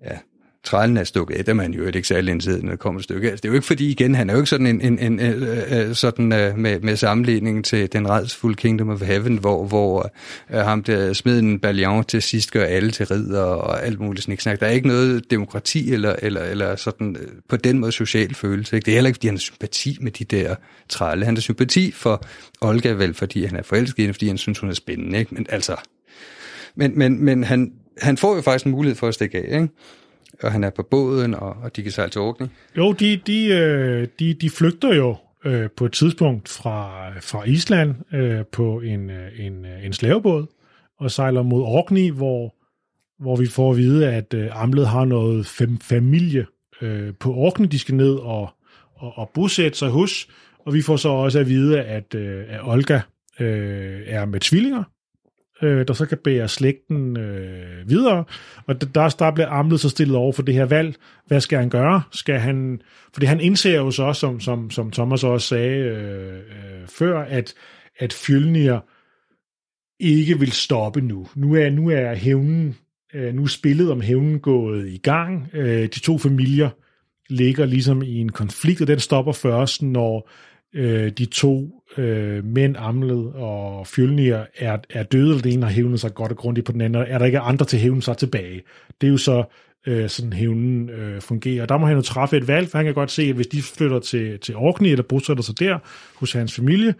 ja, 0.04 0.18
trælen 0.64 0.96
er 0.96 1.04
stukket 1.04 1.34
af, 1.34 1.44
der 1.44 1.52
man 1.52 1.72
jo 1.72 1.86
ikke 1.86 2.08
særlig 2.08 2.32
indsigt, 2.32 2.62
når 2.62 2.70
det 2.70 2.78
kommer 2.78 2.98
et 2.98 3.04
stykke. 3.04 3.30
Altså, 3.30 3.42
det 3.42 3.48
er 3.48 3.52
jo 3.52 3.54
ikke 3.54 3.66
fordi, 3.66 3.90
igen, 3.90 4.14
han 4.14 4.30
er 4.30 4.34
jo 4.34 4.40
ikke 4.40 4.50
sådan 4.50 4.66
en, 4.66 4.80
en, 4.80 4.98
en, 4.98 5.20
en 5.20 5.20
øh, 5.20 5.88
øh, 5.88 5.94
sådan 5.94 6.24
uh, 6.24 6.58
med, 6.58 6.80
med 6.80 6.96
sammenligning 6.96 7.64
til 7.64 7.92
den 7.92 8.08
redsfulde 8.08 8.56
Kingdom 8.56 8.88
of 8.88 9.02
Heaven, 9.02 9.36
hvor, 9.36 9.66
hvor 9.66 10.10
uh, 10.50 10.56
ham 10.56 10.82
der 10.82 11.12
smed 11.12 11.38
en 11.38 11.60
balion 11.60 12.04
til 12.04 12.22
sidst 12.22 12.52
gør 12.52 12.64
alle 12.64 12.90
til 12.90 13.06
ridder 13.06 13.42
og 13.42 13.86
alt 13.86 14.00
muligt 14.00 14.24
sniksnak. 14.24 14.60
Der 14.60 14.66
er 14.66 14.70
ikke 14.70 14.88
noget 14.88 15.30
demokrati 15.30 15.92
eller, 15.92 16.16
eller, 16.22 16.42
eller 16.42 16.76
sådan 16.76 17.16
uh, 17.16 17.26
på 17.48 17.56
den 17.56 17.78
måde 17.78 17.92
social 17.92 18.34
følelse. 18.34 18.76
Ikke? 18.76 18.86
Det 18.86 18.92
er 18.92 18.96
heller 18.96 19.08
ikke, 19.08 19.16
fordi 19.16 19.26
han 19.26 19.36
har 19.36 19.40
sympati 19.40 19.96
med 20.00 20.12
de 20.12 20.24
der 20.24 20.54
trælle. 20.88 21.24
Han 21.24 21.36
har 21.36 21.40
sympati 21.40 21.90
for 21.90 22.24
Olga 22.60 22.90
vel, 22.90 23.14
fordi 23.14 23.44
han 23.44 23.56
er 23.56 23.62
forelsket 23.62 23.98
i 23.98 24.02
hende, 24.02 24.14
fordi 24.14 24.28
han 24.28 24.38
synes, 24.38 24.58
hun 24.58 24.70
er 24.70 24.74
spændende. 24.74 25.18
Ikke? 25.18 25.34
Men 25.34 25.46
altså, 25.48 25.76
men, 26.76 26.98
men, 26.98 27.24
men 27.24 27.44
han, 27.44 27.72
han 27.98 28.16
får 28.16 28.34
jo 28.34 28.42
faktisk 28.42 28.66
en 28.66 28.72
mulighed 28.72 28.96
for 28.96 29.08
at 29.08 29.14
stikke 29.14 29.38
af, 29.38 29.60
ikke? 29.60 29.68
Og 30.42 30.52
han 30.52 30.64
er 30.64 30.70
på 30.70 30.82
båden, 30.82 31.34
og, 31.34 31.56
og 31.62 31.76
de 31.76 31.82
kan 31.82 31.92
sejle 31.92 32.10
til 32.10 32.20
Orkney. 32.20 32.46
Jo, 32.76 32.92
de, 32.92 33.16
de, 33.26 33.46
øh, 33.46 34.08
de, 34.18 34.34
de 34.34 34.50
flygter 34.50 34.94
jo 34.94 35.16
øh, 35.44 35.70
på 35.76 35.84
et 35.84 35.92
tidspunkt 35.92 36.48
fra, 36.48 37.10
fra 37.20 37.44
Island 37.44 37.94
øh, 38.14 38.44
på 38.52 38.80
en, 38.80 39.10
øh, 39.10 39.46
en, 39.46 39.64
øh, 39.64 39.84
en 39.84 39.92
slavebåd, 39.92 40.46
og 40.98 41.10
sejler 41.10 41.42
mod 41.42 41.62
Orkney, 41.62 42.10
hvor, 42.10 42.54
hvor 43.22 43.36
vi 43.36 43.46
får 43.46 43.70
at 43.70 43.76
vide, 43.76 44.08
at 44.08 44.34
øh, 44.34 44.62
Amlet 44.62 44.88
har 44.88 45.04
noget 45.04 45.46
fem, 45.46 45.78
familie 45.78 46.46
øh, 46.82 47.14
på 47.20 47.34
Orkney, 47.34 47.68
de 47.68 47.78
skal 47.78 47.94
ned 47.94 48.14
og, 48.14 48.50
og, 48.94 49.18
og 49.18 49.30
bosætte 49.34 49.78
sig 49.78 49.88
hos, 49.88 50.28
og 50.58 50.74
vi 50.74 50.82
får 50.82 50.96
så 50.96 51.08
også 51.08 51.38
at 51.38 51.48
vide, 51.48 51.82
at, 51.82 52.14
øh, 52.14 52.44
at 52.48 52.60
Olga 52.62 53.00
øh, 53.40 54.00
er 54.06 54.24
med 54.24 54.40
tvillinger, 54.40 54.84
øh, 55.62 55.88
der 55.88 55.94
så 55.94 56.06
kan 56.06 56.18
bære 56.24 56.48
slægten 56.48 57.16
øh, 57.16 57.88
videre. 57.88 58.24
Og 58.66 58.80
der, 58.94 59.08
der 59.08 59.30
bliver 59.30 59.48
Amlet 59.48 59.80
så 59.80 59.88
stillet 59.88 60.16
over 60.16 60.32
for 60.32 60.42
det 60.42 60.54
her 60.54 60.64
valg. 60.64 60.96
Hvad 61.26 61.40
skal 61.40 61.58
han 61.58 61.70
gøre? 61.70 62.02
Skal 62.12 62.38
han, 62.38 62.82
fordi 63.12 63.26
han 63.26 63.40
indser 63.40 63.76
jo 63.76 63.90
så, 63.90 64.12
som, 64.12 64.40
som, 64.40 64.70
som 64.70 64.90
Thomas 64.90 65.24
også 65.24 65.48
sagde 65.48 65.76
øh, 65.76 66.36
øh, 66.36 66.88
før, 66.88 67.20
at, 67.20 67.54
at 67.98 68.12
Fjølnir 68.12 68.78
ikke 70.00 70.38
vil 70.38 70.52
stoppe 70.52 71.00
nu. 71.00 71.26
Nu 71.34 71.54
er, 71.54 71.70
nu 71.70 71.88
er 71.88 72.14
hævnen, 72.14 72.76
øh, 73.14 73.34
nu 73.34 73.42
er 73.42 73.46
spillet 73.46 73.90
om 73.90 74.00
hævnen 74.00 74.40
gået 74.40 74.88
i 74.88 74.98
gang. 74.98 75.48
Øh, 75.52 75.82
de 75.82 76.00
to 76.00 76.18
familier 76.18 76.70
ligger 77.28 77.66
ligesom 77.66 78.02
i 78.02 78.18
en 78.18 78.28
konflikt, 78.28 78.80
og 78.80 78.86
den 78.86 79.00
stopper 79.00 79.32
først, 79.32 79.82
når 79.82 80.30
øh, 80.74 81.10
de 81.10 81.24
to 81.24 81.73
øh, 81.98 82.44
mænd, 82.44 82.76
Amlet 82.78 83.32
og 83.34 83.86
Fjølnir, 83.86 84.36
er, 84.58 84.78
er 84.90 85.02
døde, 85.02 85.28
eller 85.28 85.42
den 85.42 85.52
ene 85.52 85.66
har 85.66 85.72
hævnet 85.72 86.00
sig 86.00 86.14
godt 86.14 86.32
og 86.32 86.38
grundigt 86.38 86.66
på 86.66 86.72
den 86.72 86.80
anden, 86.80 87.04
er 87.08 87.18
der 87.18 87.26
ikke 87.26 87.40
andre 87.40 87.66
til 87.66 87.76
at 87.76 87.82
hævne 87.82 88.02
sig 88.02 88.16
tilbage. 88.16 88.62
Det 89.00 89.06
er 89.06 89.10
jo 89.10 89.16
så 89.16 89.44
øh, 89.86 90.08
sådan 90.08 90.32
hævnen 90.32 90.90
øh, 90.90 91.20
fungerer. 91.20 91.66
Der 91.66 91.78
må 91.78 91.86
han 91.86 91.96
jo 91.96 92.02
træffe 92.02 92.36
et 92.36 92.48
valg, 92.48 92.68
for 92.68 92.78
han 92.78 92.84
kan 92.84 92.94
godt 92.94 93.10
se, 93.10 93.22
at 93.22 93.34
hvis 93.34 93.46
de 93.46 93.62
flytter 93.62 93.98
til, 93.98 94.38
til 94.38 94.56
Orkney, 94.56 94.90
eller 94.90 95.02
bosætter 95.02 95.42
sig 95.42 95.58
der 95.58 95.78
hos 96.16 96.32
hans 96.32 96.54
familie, 96.54 96.94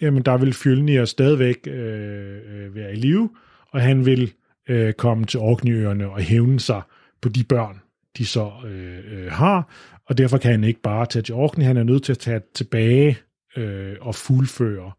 jamen 0.00 0.22
der 0.22 0.36
vil 0.36 0.52
Fjølnir 0.52 1.04
stadigvæk 1.04 1.56
øh, 1.66 1.74
øh, 1.74 2.74
være 2.74 2.92
i 2.92 2.96
live, 2.96 3.30
og 3.70 3.80
han 3.80 4.06
vil 4.06 4.32
øh, 4.68 4.92
komme 4.92 5.24
til 5.24 5.40
Orkneyøerne 5.40 6.10
og 6.10 6.20
hævne 6.20 6.60
sig 6.60 6.82
på 7.22 7.28
de 7.28 7.44
børn, 7.44 7.80
de 8.18 8.26
så 8.26 8.50
øh, 8.66 8.98
øh, 9.12 9.32
har, 9.32 9.72
og 10.06 10.18
derfor 10.18 10.38
kan 10.38 10.50
han 10.50 10.64
ikke 10.64 10.82
bare 10.82 11.06
tage 11.06 11.22
til 11.22 11.34
Orkney, 11.34 11.64
han 11.64 11.76
er 11.76 11.82
nødt 11.82 12.02
til 12.02 12.12
at 12.12 12.18
tage 12.18 12.40
tilbage 12.54 13.18
øh, 13.56 13.96
og 14.00 14.14
fuldføre 14.14 14.92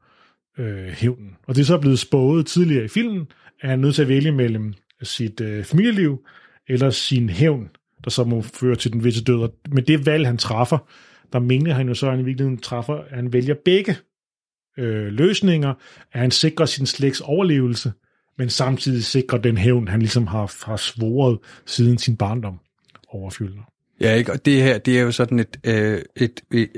øh, 0.58 0.88
hævnen. 0.88 1.36
Og 1.48 1.56
det 1.56 1.62
er 1.62 1.66
så 1.66 1.78
blevet 1.78 2.00
spået 2.00 2.46
tidligere 2.46 2.86
i 2.86 2.88
filmen, 2.88 3.28
at 3.62 3.70
han 3.70 3.80
er 3.80 3.82
nødt 3.82 3.96
til 3.96 4.02
at 4.02 4.08
vælge 4.08 4.32
mellem 4.32 4.74
sit 5.02 5.42
øh, 5.42 5.64
familieliv 5.64 6.26
eller 6.68 6.90
sin 6.90 7.30
hævn, 7.30 7.70
der 8.04 8.10
så 8.10 8.24
må 8.24 8.42
føre 8.42 8.76
til 8.76 8.94
den 8.94 9.04
visse 9.04 9.24
død. 9.24 9.42
Og 9.42 9.54
med 9.72 9.84
det 9.84 10.06
valg, 10.06 10.28
han 10.28 10.38
træffer, 10.38 10.78
der 11.34 11.40
mener 11.40 11.74
han 11.74 11.88
jo 11.88 11.94
så, 11.94 12.06
at 12.06 12.12
han 12.12 12.22
i 12.22 12.26
virkeligheden 12.26 12.58
træffer, 12.58 12.94
at 12.94 13.16
han 13.16 13.34
vælger 13.34 13.56
begge 13.66 13.96
øh, 14.78 15.08
løsninger, 15.08 15.74
at 16.12 16.20
han 16.20 16.32
sikrer 16.32 16.66
sin 16.66 16.86
slægts 16.86 17.22
overlevelse, 17.22 17.92
men 18.38 18.50
samtidig 18.50 19.04
sikrer 19.04 19.38
den 19.38 19.58
hævn, 19.58 19.88
han 19.88 20.00
ligesom 20.00 20.28
har, 20.28 20.66
har 20.66 20.78
svoret 20.78 21.40
siden 21.66 21.98
sin 21.98 22.18
barndom 22.18 22.60
over 23.08 23.30
Ja, 24.02 24.16
ikke? 24.16 24.32
og 24.32 24.46
det 24.46 24.64
her, 24.64 24.78
det 24.78 24.98
er 24.98 25.02
jo 25.02 25.12
sådan 25.12 25.40
et, 25.40 25.58
øh, 25.64 26.02
et, 26.16 26.42
et, 26.52 26.70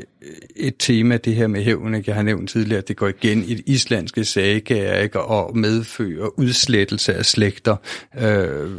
et 0.55 0.76
tema, 0.80 1.18
det 1.18 1.36
her 1.36 1.47
med 1.47 1.63
hævn, 1.63 1.95
ikke? 1.95 2.09
jeg 2.09 2.16
har 2.16 2.24
nævnt 2.24 2.49
tidligere, 2.49 2.78
at 2.78 2.88
det 2.88 2.97
går 2.97 3.07
igen 3.07 3.43
i 3.43 3.53
det 3.53 3.63
islandske 3.66 4.26
sagaer, 4.26 5.01
ikke? 5.01 5.22
og 5.22 5.57
medfører 5.57 6.39
udslettelse 6.39 7.13
af 7.13 7.26
slægter, 7.26 7.76
øh, 8.20 8.72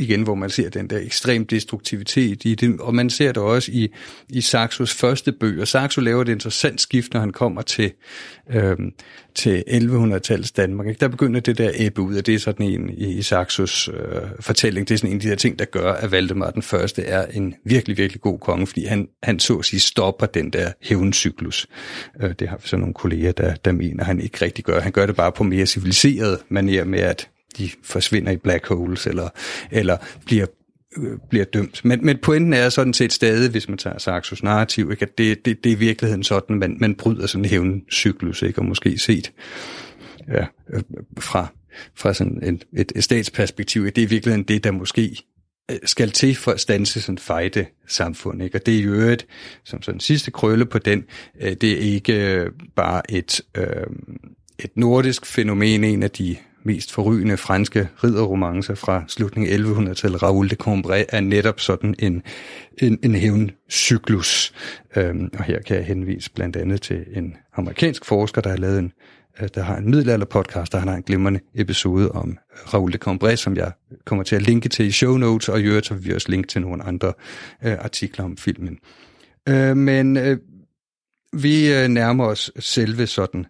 igen, 0.00 0.22
hvor 0.22 0.34
man 0.34 0.50
ser 0.50 0.70
den 0.70 0.90
der 0.90 0.98
ekstrem 0.98 1.46
destruktivitet 1.46 2.44
i 2.44 2.54
det, 2.54 2.80
og 2.80 2.94
man 2.94 3.10
ser 3.10 3.32
det 3.32 3.42
også 3.42 3.72
i, 3.72 3.88
i 4.28 4.40
Saxos 4.40 4.94
første 4.94 5.32
bøger. 5.32 5.64
Saxo 5.64 6.00
laver 6.00 6.22
et 6.22 6.28
interessant 6.28 6.80
skift, 6.80 7.12
når 7.12 7.20
han 7.20 7.32
kommer 7.32 7.62
til, 7.62 7.92
øhm, 8.50 8.92
til 9.34 9.64
1100-tallets 9.68 10.52
Danmark. 10.56 10.86
Ikke? 10.86 11.00
Der 11.00 11.08
begynder 11.08 11.40
det 11.40 11.58
der 11.58 11.70
æbbe 11.74 12.00
ud, 12.00 12.16
og 12.16 12.26
det 12.26 12.34
er 12.34 12.38
sådan 12.38 12.66
en 12.66 12.90
i, 12.90 13.18
i 13.18 13.22
Saxos 13.22 13.88
øh, 13.88 14.22
fortælling, 14.40 14.88
det 14.88 14.94
er 14.94 14.98
sådan 14.98 15.10
en 15.10 15.16
af 15.16 15.20
de 15.20 15.28
der 15.28 15.36
ting, 15.36 15.58
der 15.58 15.64
gør, 15.64 15.92
at 15.92 16.10
Valdemar 16.10 16.50
den 16.50 16.62
første 16.62 17.02
er 17.02 17.26
en 17.26 17.54
virkelig, 17.64 17.98
virkelig 17.98 18.20
god 18.20 18.38
konge, 18.38 18.66
fordi 18.66 18.84
han, 18.84 19.08
han 19.22 19.38
så 19.38 19.56
at 19.56 19.64
sige 19.64 19.80
stopper 19.80 20.26
den 20.26 20.50
der 20.50 20.72
hævncyklus. 20.82 21.66
Øh, 22.22 22.34
det 22.38 22.48
har 22.48 22.56
vi 22.56 22.68
så 22.68 22.76
nogle 22.76 22.94
kolleger, 22.94 23.32
der, 23.32 23.54
der 23.54 23.72
mener, 23.72 24.04
han 24.04 24.20
ikke 24.20 24.44
rigtig 24.44 24.64
gør. 24.64 24.80
Han 24.80 24.92
gør 24.92 25.06
det 25.06 25.16
bare 25.16 25.32
på 25.32 25.44
mere 25.44 25.66
civiliseret 25.66 26.38
manier 26.48 26.84
med, 26.84 27.00
at 27.00 27.28
de 27.58 27.70
forsvinder 27.82 28.32
i 28.32 28.36
black 28.36 28.66
holes, 28.66 29.06
eller, 29.06 29.28
eller 29.70 29.96
bliver 30.26 30.46
øh, 30.96 31.18
bliver 31.30 31.44
dømt. 31.44 31.84
Men, 31.84 32.06
men 32.06 32.18
pointen 32.18 32.52
er 32.52 32.68
sådan 32.68 32.94
set 32.94 33.12
stadig, 33.12 33.50
hvis 33.50 33.68
man 33.68 33.78
tager 33.78 33.98
Saxos 33.98 34.42
narrativ, 34.42 34.90
ikke, 34.90 35.02
at 35.02 35.18
det, 35.18 35.44
det, 35.44 35.64
det 35.64 35.72
er 35.72 35.76
i 35.76 35.78
virkeligheden 35.78 36.24
sådan, 36.24 36.58
man, 36.58 36.76
man 36.80 36.94
bryder 36.94 37.26
sådan 37.26 37.44
en 37.44 37.50
hævncyklus, 37.50 38.42
ikke, 38.42 38.58
og 38.58 38.64
måske 38.64 38.98
set 38.98 39.32
ja, 40.28 40.46
øh, 40.72 40.82
fra, 41.18 41.46
fra 41.94 42.14
sådan 42.14 42.42
et, 42.42 42.66
et, 42.76 42.92
et 42.96 43.04
statsperspektiv, 43.04 43.84
at 43.86 43.96
det 43.96 44.02
er 44.02 44.06
i 44.06 44.10
virkeligheden 44.10 44.44
det, 44.44 44.64
der 44.64 44.70
måske 44.70 45.16
øh, 45.70 45.78
skal 45.84 46.10
til 46.10 46.34
for 46.34 46.52
at 46.52 46.60
stanse 46.60 47.00
sådan 47.00 47.18
fejde 47.18 47.66
samfund. 47.86 48.42
Ikke? 48.42 48.58
Og 48.58 48.66
det 48.66 48.78
er 48.78 48.82
jo 48.82 48.92
et, 48.92 49.26
som 49.64 49.82
sådan 49.82 50.00
sidste 50.00 50.30
krølle 50.30 50.66
på 50.66 50.78
den, 50.78 51.04
det 51.40 51.64
er 51.64 51.78
ikke 51.78 52.44
bare 52.76 53.10
et, 53.10 53.40
øh, 53.56 53.86
et 54.58 54.70
nordisk 54.76 55.26
fænomen, 55.26 55.84
en 55.84 56.02
af 56.02 56.10
de 56.10 56.36
mest 56.68 56.92
forrygende 56.92 57.36
franske 57.36 57.88
ridderromancer 58.04 58.74
fra 58.74 59.04
slutningen 59.08 59.52
af 59.52 59.56
1100-tallet, 59.56 60.22
Raoul 60.22 60.50
de 60.50 60.54
Cambrai, 60.54 61.04
er 61.08 61.20
netop 61.20 61.60
sådan 61.60 61.94
en, 61.98 62.22
en, 62.78 62.98
en 63.02 63.14
hævncyklus. 63.14 64.52
Øhm, 64.96 65.30
og 65.38 65.44
her 65.44 65.62
kan 65.62 65.76
jeg 65.76 65.84
henvise 65.84 66.30
blandt 66.30 66.56
andet 66.56 66.82
til 66.82 67.04
en 67.12 67.36
amerikansk 67.56 68.04
forsker, 68.04 68.40
der 68.40 68.50
har 68.50 68.56
lavet 68.56 68.78
en 68.78 68.92
øh, 69.42 69.48
der 69.54 69.62
har 69.62 69.76
en 69.76 69.90
middelalder-podcast, 69.90 70.72
der 70.72 70.78
har 70.78 70.94
en 70.94 71.02
glimrende 71.02 71.40
episode 71.54 72.12
om 72.12 72.38
Raoul 72.74 72.92
de 72.92 72.98
Cambrai, 72.98 73.36
som 73.36 73.56
jeg 73.56 73.72
kommer 74.04 74.24
til 74.24 74.36
at 74.36 74.42
linke 74.42 74.68
til 74.68 74.86
i 74.86 74.90
show 74.90 75.16
notes, 75.16 75.48
og 75.48 75.60
i 75.60 75.64
øvrigt 75.64 75.86
så 75.86 75.94
vil 75.94 76.04
vi 76.04 76.14
også 76.14 76.30
linke 76.30 76.46
til 76.48 76.60
nogle 76.60 76.82
andre 76.82 77.12
øh, 77.64 77.76
artikler 77.80 78.24
om 78.24 78.36
filmen. 78.36 78.78
Øh, 79.48 79.76
men 79.76 80.16
øh, 80.16 80.38
vi 81.32 81.72
øh, 81.72 81.88
nærmer 81.88 82.24
os 82.24 82.52
selve 82.58 83.06
sådan 83.06 83.46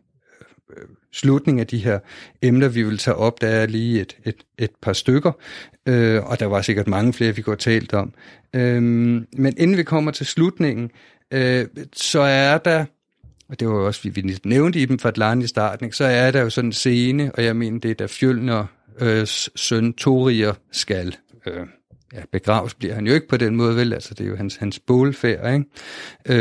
øh, 0.77 0.85
slutningen 1.19 1.61
af 1.61 1.67
de 1.67 1.79
her 1.79 1.99
emner, 2.43 2.69
vi 2.69 2.83
vil 2.83 2.99
tage 2.99 3.15
op. 3.15 3.41
Der 3.41 3.49
er 3.49 3.67
lige 3.67 4.01
et, 4.01 4.17
et, 4.25 4.37
et 4.59 4.71
par 4.83 4.93
stykker, 4.93 5.33
øh, 5.87 6.25
og 6.25 6.41
der 6.41 6.47
var 6.47 6.63
sikkert 6.63 6.89
mange 6.89 7.13
flere, 7.13 7.37
vi 7.37 7.43
går 7.43 7.55
talt 7.55 7.95
om. 7.95 8.15
Øh, 8.55 8.83
men 8.83 9.55
inden 9.57 9.77
vi 9.77 9.83
kommer 9.83 10.11
til 10.11 10.27
slutningen, 10.27 10.91
øh, 11.31 11.67
så 11.93 12.21
er 12.21 12.59
der, 12.59 12.85
og 13.49 13.61
det 13.61 13.69
var 13.69 13.75
jo 13.75 13.87
også, 13.87 14.01
vi, 14.03 14.09
vi 14.11 14.37
nævnte 14.45 14.79
i 14.79 14.85
dem 14.85 14.99
for 14.99 15.09
et 15.09 15.45
i 15.45 15.47
starten, 15.47 15.85
ikke? 15.85 15.97
så 15.97 16.05
er 16.05 16.31
der 16.31 16.41
jo 16.41 16.51
sådan 16.51 16.69
en 16.69 16.73
scene, 16.73 17.33
og 17.35 17.45
jeg 17.45 17.57
mener, 17.57 17.81
det 17.81 17.91
er 17.91 17.95
da 17.95 18.07
Fjølners 18.07 18.69
øh, 19.01 19.27
søn 19.57 19.93
Torier 19.93 20.53
skal 20.73 21.17
øh, 21.47 21.67
ja, 22.15 22.21
begraves 22.33 22.75
bliver 22.75 22.95
han 22.95 23.07
jo 23.07 23.15
ikke 23.15 23.29
på 23.29 23.37
den 23.37 23.57
måde, 23.57 23.77
vel? 23.77 23.93
Altså, 23.93 24.15
det 24.15 24.25
er 24.25 24.29
jo 24.29 24.37
hans, 24.37 24.57
hans 24.57 24.79
bålfærd, 24.79 25.53
ikke? 25.53 25.65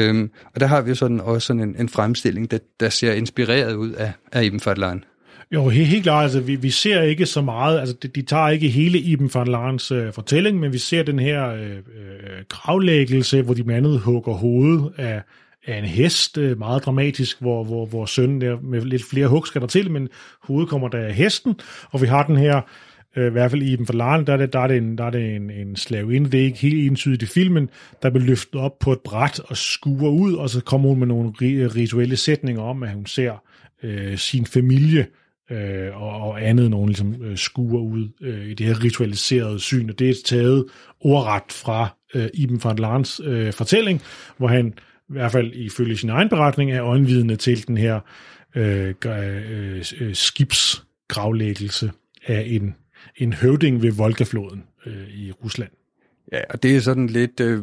Øhm, 0.10 0.32
og 0.54 0.60
der 0.60 0.68
har 0.68 0.82
vi 0.82 0.90
jo 0.90 0.96
sådan, 0.96 1.22
også 1.22 1.46
sådan 1.46 1.62
en, 1.62 1.76
en 1.80 1.90
fremstilling, 1.90 2.52
der, 2.52 2.58
der 2.80 2.90
ser 2.90 3.14
inspireret 3.14 3.74
ud 3.74 3.92
af, 3.92 4.12
af 4.32 4.44
Ibn 4.44 4.60
Fadlan. 4.60 5.04
Jo, 5.52 5.70
helt, 5.70 5.88
helt 5.88 6.04
klart. 6.04 6.24
Altså, 6.24 6.40
vi, 6.40 6.56
vi 6.56 6.70
ser 6.70 7.02
ikke 7.02 7.26
så 7.26 7.42
meget, 7.42 7.80
altså 7.80 7.96
de, 8.04 8.08
de 8.08 8.22
tager 8.22 8.50
ikke 8.50 8.70
hele 8.70 9.00
Iben 9.00 9.30
Fadlans 9.30 9.92
øh, 9.92 10.14
fortælling, 10.14 10.60
men 10.60 10.74
vi 10.74 10.78
ser 10.78 11.04
den 11.04 11.20
her 11.20 11.50
øh, 11.50 11.72
øh, 11.72 12.44
gravlæggelse, 12.50 13.42
hvor 13.42 13.54
de 13.54 13.64
blandt 13.64 13.88
andet 13.88 14.00
hugger 14.00 14.34
hovedet 14.34 14.94
af, 14.98 15.22
af 15.68 15.78
en 15.78 15.86
hest, 15.86 16.38
øh, 16.38 16.58
meget 16.58 16.86
dramatisk, 16.86 17.42
hvor, 17.42 17.64
hvor, 17.64 17.86
hvor 17.86 18.06
sønnen 18.06 18.42
der 18.42 18.58
med 18.62 18.82
lidt 18.82 19.04
flere 19.10 19.28
hug 19.28 19.48
skal 19.48 19.62
der 19.62 19.68
til, 19.68 19.92
men 19.92 20.10
hovedet 20.44 20.70
kommer 20.70 20.88
der 20.88 21.00
af 21.00 21.14
hesten, 21.14 21.60
og 21.92 22.02
vi 22.02 22.08
har 22.08 22.24
den 22.24 22.38
her 22.38 22.56
øh, 22.56 22.64
Øh, 23.18 23.28
i 23.28 23.30
hvert 23.30 23.52
fald 23.52 23.62
i 23.62 23.76
den 23.76 23.86
forlaren, 23.86 24.28
der 24.28 24.34
er 24.34 24.38
det, 24.38 24.54
der 24.54 24.60
er 24.60 24.68
det, 24.68 24.78
en, 24.78 24.98
der 24.98 25.04
er 25.04 25.10
det 25.10 25.36
en, 25.36 25.50
en 25.50 25.76
slavinde, 25.76 26.32
det 26.32 26.40
er 26.40 26.46
ikke 26.46 26.60
helt 26.60 26.88
entydigt 26.88 27.24
i 27.24 27.26
filmen, 27.26 27.70
der 28.04 28.10
bliver 28.10 28.26
løftet 28.26 28.62
op 28.62 28.80
på 28.80 28.92
et 28.92 29.00
bræt 29.00 29.40
og 29.40 29.58
skuer 29.58 30.10
ud, 30.10 30.34
og 30.34 30.50
så 30.50 30.62
kommer 30.62 30.90
hun 30.90 31.00
med 31.00 31.08
nogle 31.08 31.32
rituelle 31.40 32.16
sætninger 32.16 32.62
om, 32.62 32.84
at 32.84 32.94
hun 32.94 33.06
ser 33.06 33.44
øh, 33.84 34.18
sin 34.18 34.46
familie 34.46 35.08
øh, 35.52 36.02
og, 36.02 36.10
og 36.10 36.48
andet, 36.48 36.72
nogen 36.72 36.90
ligesom 36.90 37.24
øh, 37.24 37.38
skuer 37.38 37.82
ud 37.82 38.10
øh, 38.22 38.46
i 38.46 38.54
det 38.54 38.66
her 38.66 38.84
ritualiserede 38.84 39.60
syn, 39.60 39.90
og 39.90 40.00
det 40.00 40.10
er 40.10 40.14
taget 40.26 40.66
ordret 41.00 41.52
fra 41.52 41.96
øh, 42.16 42.28
Ibn 42.34 42.60
Fadlans 42.60 43.22
øh, 43.24 43.54
fortælling, 43.54 44.02
hvor 44.38 44.48
han 44.48 44.74
i 45.10 45.14
hvert 45.14 45.32
fald 45.32 45.52
ifølge 45.54 45.98
sin 45.98 46.10
egen 46.10 46.30
beretning 46.30 46.72
er 46.72 46.84
øjenvidende 46.84 47.36
til 47.36 47.68
den 47.68 47.78
her 47.78 48.00
øh, 48.56 48.94
øh, 49.06 49.84
øh, 50.00 50.16
skibsgravlæggelse 50.16 51.92
af 52.28 52.44
en 52.48 52.76
en 53.18 53.34
høvding 53.34 53.82
ved 53.82 53.92
Volgafloden 53.92 54.64
øh, 54.86 55.08
i 55.10 55.32
Rusland. 55.32 55.70
Ja, 56.32 56.42
og 56.50 56.64
det 56.64 56.76
er 56.76 56.80
sådan 56.80 57.08
lidt, 57.08 57.40
øh, 57.40 57.62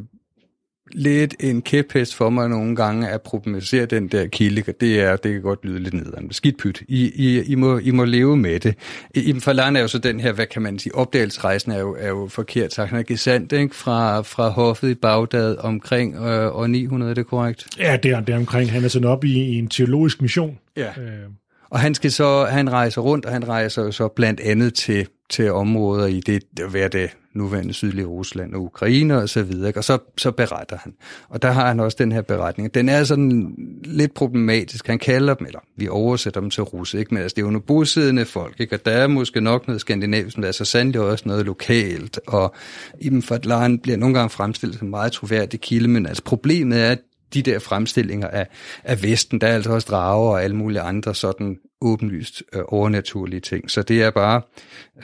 lidt 0.93 1.35
en 1.41 1.63
kæphest 1.63 2.15
for 2.15 2.31
mig 2.31 2.49
nogle 2.49 2.77
gange 2.77 3.09
at 3.09 3.23
problematisere 3.23 3.87
den 3.87 4.09
der 4.09 4.27
kilde, 4.27 4.63
og 4.69 4.75
det 4.81 5.01
er, 5.01 5.17
det 5.17 5.33
kan 5.33 5.43
godt 5.43 5.65
lyde 5.65 5.79
lidt 5.79 5.95
nederen. 5.95 6.33
Skidt 6.33 6.59
pyt. 6.59 6.83
I, 6.89 7.13
I, 7.15 7.43
I, 7.43 7.55
må, 7.55 7.79
I 7.79 7.91
må 7.91 8.05
leve 8.05 8.37
med 8.37 8.61
det. 8.61 8.75
I 9.15 9.41
Falan 9.41 9.77
er 9.77 9.81
jo 9.81 9.89
så 9.89 9.99
den 9.99 10.21
her, 10.21 10.33
hvad 10.33 10.47
kan 10.47 10.63
man 10.63 10.79
sige, 10.79 10.95
opdagelsesrejsen 10.95 11.73
er 11.73 11.79
jo, 11.79 11.97
er 11.99 12.09
jo 12.09 12.29
forkert 12.29 12.73
sagt. 12.73 12.91
Han 12.91 12.99
er 12.99 13.03
gesandt, 13.03 13.53
ikke? 13.53 13.75
Fra, 13.75 14.21
fra 14.21 14.49
hoffet 14.49 14.91
i 14.91 14.95
Bagdad 14.95 15.57
omkring 15.57 16.15
øh, 16.15 16.57
år 16.57 16.67
900, 16.67 17.11
er 17.11 17.15
det 17.15 17.27
korrekt? 17.27 17.67
Ja, 17.79 17.97
det 18.03 18.11
er, 18.11 18.21
det 18.21 18.33
er 18.33 18.39
omkring. 18.39 18.73
Han 18.73 18.85
er 18.85 18.89
sådan 18.89 19.09
op 19.09 19.25
i, 19.25 19.33
i 19.33 19.59
en 19.59 19.69
teologisk 19.69 20.23
mission. 20.23 20.59
Ja. 20.77 20.89
Øh. 20.89 21.29
Og 21.71 21.81
han 21.81 21.95
skal 21.95 22.13
så, 22.13 22.45
han 22.45 22.73
rejser 22.73 23.01
rundt, 23.01 23.27
og 23.27 23.33
han 23.33 23.49
rejser 23.49 23.91
så 23.91 24.09
blandt 24.09 24.41
andet 24.41 24.75
til 24.75 25.07
til 25.31 25.53
områder 25.53 26.07
i 26.07 26.21
det, 26.21 26.43
hvad 26.71 26.91
det 26.91 27.11
nuværende 27.35 27.73
sydlige 27.73 28.07
Rusland 28.07 28.55
og 28.55 28.63
Ukraine 28.63 29.19
og 29.19 29.29
så 29.29 29.43
videre, 29.43 29.73
og 29.77 29.85
så, 29.85 29.99
så 30.19 30.31
beretter 30.31 30.77
han. 30.77 30.95
Og 31.29 31.43
der 31.43 31.51
har 31.51 31.69
han 31.69 31.81
også 31.81 31.97
den 32.01 32.13
her 32.13 32.23
beretning. 32.23 32.75
Den 32.75 32.89
er 32.89 33.05
sådan 33.05 33.55
lidt 33.85 34.15
problematisk. 34.15 34.87
Han 34.87 34.99
kalder 34.99 35.35
dem, 35.35 35.47
eller 35.47 35.61
vi 35.77 35.89
oversætter 35.89 36.41
dem 36.41 36.51
til 36.51 36.63
russe, 36.63 36.99
ikke? 36.99 37.15
men 37.15 37.23
altså, 37.23 37.35
det 37.35 37.43
er 37.43 37.47
jo 37.47 37.51
nogle 37.51 37.63
bosiddende 37.63 38.25
folk, 38.25 38.61
ikke? 38.61 38.77
og 38.77 38.85
der 38.85 38.91
er 38.93 39.07
måske 39.07 39.41
nok 39.41 39.67
noget 39.67 39.81
skandinavisk, 39.81 40.37
men 40.37 40.43
der 40.43 40.49
er 40.49 40.53
så 40.53 40.65
sandelig 40.65 41.01
også 41.01 41.25
noget 41.27 41.47
lokalt, 41.47 42.21
og 42.27 42.55
Ibn 43.01 43.23
Fadlan 43.23 43.79
bliver 43.79 43.97
nogle 43.97 44.15
gange 44.15 44.31
fremstillet 44.31 44.79
som 44.79 44.89
meget 44.89 45.13
troværdig 45.13 45.61
kilde, 45.61 45.89
men 45.89 46.07
altså 46.07 46.23
problemet 46.23 46.81
er, 46.81 46.91
at 46.91 46.99
de 47.35 47.43
der 47.43 47.59
fremstillinger 47.59 48.29
af, 48.29 48.47
af 48.85 49.03
Vesten, 49.03 49.41
der 49.41 49.47
er 49.47 49.55
altså 49.55 49.73
også 49.73 49.89
drager 49.91 50.31
og 50.31 50.43
alle 50.43 50.57
mulige 50.57 50.81
andre 50.81 51.15
sådan 51.15 51.59
åbenlyst 51.81 52.43
øh, 52.53 52.63
overnaturlige 52.69 53.41
ting. 53.41 53.71
Så 53.71 53.83
det 53.83 54.03
er 54.03 54.11
bare 54.11 54.43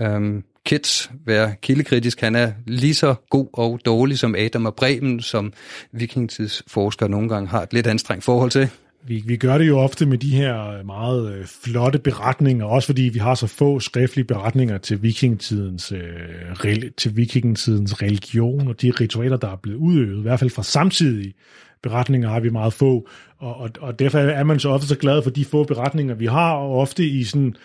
øhm, 0.00 0.44
Kits 0.66 1.10
være 1.26 1.54
kildekritisk. 1.62 2.20
Han 2.20 2.34
er 2.34 2.52
lige 2.66 2.94
så 2.94 3.14
god 3.30 3.48
og 3.52 3.80
dårlig 3.84 4.18
som 4.18 4.34
Adam 4.38 4.66
og 4.66 4.74
Bremen, 4.74 5.20
som 5.20 5.52
vikingtidsforskere 5.92 7.08
nogle 7.08 7.28
gange 7.28 7.48
har 7.48 7.62
et 7.62 7.72
lidt 7.72 7.86
anstrengt 7.86 8.24
forhold 8.24 8.50
til. 8.50 8.68
Vi, 9.06 9.22
vi 9.26 9.36
gør 9.36 9.58
det 9.58 9.68
jo 9.68 9.78
ofte 9.78 10.06
med 10.06 10.18
de 10.18 10.30
her 10.30 10.68
øh, 10.68 10.86
meget 10.86 11.34
øh, 11.34 11.46
flotte 11.64 11.98
beretninger, 11.98 12.64
også 12.64 12.86
fordi 12.86 13.02
vi 13.02 13.18
har 13.18 13.34
så 13.34 13.46
få 13.46 13.80
skriftlige 13.80 14.24
beretninger 14.24 14.78
til 14.78 15.02
vikingetidens, 15.02 15.92
øh, 15.92 16.90
til 16.96 17.16
vikingetidens 17.16 18.02
religion 18.02 18.68
og 18.68 18.82
de 18.82 18.90
ritualer, 18.90 19.36
der 19.36 19.48
er 19.48 19.56
blevet 19.56 19.78
udøvet, 19.78 20.18
i 20.18 20.22
hvert 20.22 20.38
fald 20.38 20.50
fra 20.50 20.62
samtidige 20.62 21.34
beretninger 21.82 22.28
har 22.28 22.40
vi 22.40 22.50
meget 22.50 22.72
få, 22.72 23.08
og, 23.38 23.56
og, 23.56 23.70
og 23.80 23.98
derfor 23.98 24.18
er 24.18 24.44
man 24.44 24.58
så 24.58 24.68
ofte 24.68 24.86
så 24.86 24.96
glad 24.96 25.22
for 25.22 25.30
de 25.30 25.44
få 25.44 25.64
beretninger, 25.64 26.14
vi 26.14 26.26
har, 26.26 26.52
og 26.52 26.78
ofte 26.78 27.06
i 27.06 27.24
sådan 27.24 27.56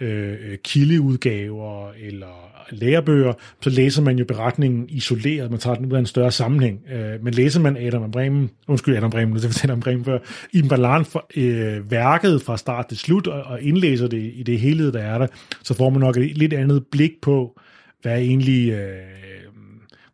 øh, 0.00 0.32
øh 0.32 0.58
kildeudgaver 0.64 1.92
eller 2.00 2.52
lærebøger, 2.70 3.32
så 3.60 3.70
læser 3.70 4.02
man 4.02 4.18
jo 4.18 4.24
beretningen 4.24 4.88
isoleret, 4.88 5.50
man 5.50 5.60
tager 5.60 5.74
den 5.74 5.86
ud 5.86 5.92
af 5.92 5.98
en 5.98 6.06
større 6.06 6.30
sammenhæng. 6.30 6.80
Øh, 6.92 7.24
men 7.24 7.34
læser 7.34 7.60
man 7.60 7.76
Adam 7.76 8.10
Bremen, 8.10 8.50
undskyld 8.68 8.96
Adam 8.96 9.10
Bremen, 9.10 9.34
det 9.34 9.42
fortæller 9.42 9.74
Adam 9.74 9.80
Bremen 9.80 10.04
før, 10.04 10.18
i 10.52 10.62
Balan 10.62 11.04
for, 11.04 11.26
øh, 11.36 11.90
værket 11.90 12.42
fra 12.42 12.56
start 12.56 12.86
til 12.86 12.98
slut, 12.98 13.26
og, 13.26 13.42
og 13.42 13.62
indlæser 13.62 14.06
det 14.06 14.32
i 14.34 14.42
det 14.42 14.60
hele, 14.60 14.92
der 14.92 15.00
er 15.00 15.18
der, 15.18 15.26
så 15.62 15.74
får 15.74 15.90
man 15.90 16.00
nok 16.00 16.16
et 16.16 16.38
lidt 16.38 16.52
andet 16.52 16.86
blik 16.86 17.12
på, 17.22 17.60
hvad 18.02 18.18
egentlig 18.18 18.70
øh, 18.70 18.96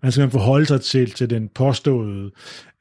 man 0.02 0.12
skal 0.12 0.30
forholde 0.30 0.66
sig 0.66 0.80
til, 0.80 1.10
til 1.10 1.30
den 1.30 1.48
påståede 1.48 2.30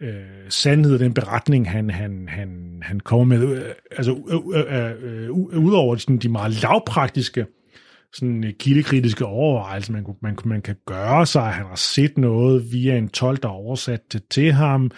øh, 0.02 0.12
sandhed, 0.50 1.00
den 1.00 1.14
beretning, 1.14 1.72
han, 1.72 1.90
han, 1.90 2.28
han, 2.30 2.80
han 2.82 3.00
kommer 3.00 3.38
med. 3.38 3.58
Øh, 3.58 3.72
altså, 3.92 4.18
øh, 4.30 4.62
øh, 4.62 4.92
øh, 5.04 5.24
øh, 5.24 5.32
udover 5.60 5.96
sådan, 5.96 6.18
de 6.18 6.30
meget 6.30 6.62
lavpraktiske 6.62 7.46
sådan 8.14 8.44
øh, 8.44 8.54
kildekritiske 8.60 9.26
overvejelser, 9.26 9.94
man, 9.94 10.06
man, 10.22 10.38
man 10.46 10.62
kan 10.62 10.76
gøre 10.86 11.26
sig. 11.26 11.42
Han 11.42 11.66
har 11.66 11.76
set 11.76 12.18
noget 12.18 12.72
via 12.72 12.98
en 12.98 13.10
tolk, 13.10 13.44
der 13.44 13.50
er 13.50 13.54
oversat 13.54 14.14
det 14.14 14.24
til 14.30 14.52
ham. 14.52 14.92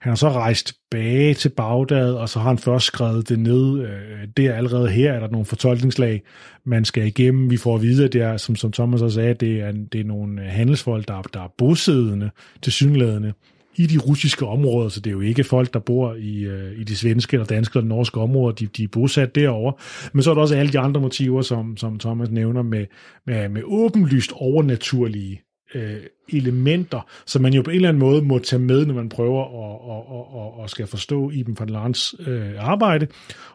Han 0.00 0.10
har 0.10 0.16
så 0.16 0.28
rejst 0.28 0.66
tilbage 0.66 1.34
til 1.34 1.48
Bagdad, 1.48 2.14
og 2.14 2.28
så 2.28 2.38
har 2.38 2.48
han 2.48 2.58
først 2.58 2.86
skrevet 2.86 3.28
det 3.28 3.38
ned. 3.38 3.80
Øh, 3.80 4.28
det 4.36 4.46
er 4.46 4.54
allerede 4.54 4.88
her, 4.88 5.12
er 5.12 5.20
der 5.20 5.28
nogle 5.28 5.46
fortolkningslag, 5.46 6.22
man 6.64 6.84
skal 6.84 7.06
igennem. 7.06 7.50
Vi 7.50 7.56
får 7.56 7.74
at 7.74 7.82
vide, 7.82 8.04
at 8.04 8.12
det 8.12 8.22
er, 8.22 8.36
som, 8.36 8.56
som 8.56 8.72
Thomas 8.72 9.02
også 9.02 9.14
sagde, 9.14 9.34
det 9.34 9.60
er, 9.60 9.72
det 9.92 10.00
er 10.00 10.04
nogle 10.04 10.42
øh, 10.42 10.48
handelsfolk, 10.48 11.08
der, 11.08 11.22
der 11.22 11.40
er 11.40 11.54
bosiddende 11.58 12.30
til 12.62 12.72
synlædende 12.72 13.32
i 13.76 13.86
de 13.86 13.98
russiske 13.98 14.46
områder, 14.46 14.88
så 14.88 15.00
det 15.00 15.10
er 15.10 15.14
jo 15.14 15.20
ikke 15.20 15.44
folk, 15.44 15.74
der 15.74 15.80
bor 15.80 16.14
i, 16.14 16.44
øh, 16.44 16.80
i 16.80 16.84
de 16.84 16.96
svenske 16.96 17.34
eller 17.34 17.46
danske 17.46 17.78
eller 17.78 17.88
norske 17.88 18.20
områder, 18.20 18.54
de, 18.54 18.66
de 18.66 18.84
er 18.84 18.88
bosat 18.88 19.34
derovre. 19.34 19.72
Men 20.12 20.22
så 20.22 20.30
er 20.30 20.34
der 20.34 20.42
også 20.42 20.56
alle 20.56 20.72
de 20.72 20.78
andre 20.78 21.00
motiver, 21.00 21.42
som, 21.42 21.76
som 21.76 21.98
Thomas 21.98 22.30
nævner, 22.30 22.62
med, 22.62 22.86
med, 23.26 23.48
med 23.48 23.62
åbenlyst 23.64 24.32
overnaturlige 24.32 25.42
øh, 25.74 25.96
elementer, 26.32 27.00
som 27.26 27.42
man 27.42 27.52
jo 27.54 27.62
på 27.62 27.70
en 27.70 27.76
eller 27.76 27.88
anden 27.88 28.00
måde 28.00 28.22
må 28.22 28.38
tage 28.38 28.62
med, 28.62 28.86
når 28.86 28.94
man 28.94 29.08
prøver 29.08 29.42
at, 29.42 29.80
at, 29.96 30.58
at, 30.58 30.64
at 30.64 30.70
skal 30.70 30.86
forstå 30.86 31.30
Iben 31.30 31.56
van 31.60 31.68
Larens 31.68 32.14
øh, 32.26 32.52
arbejde. 32.58 33.06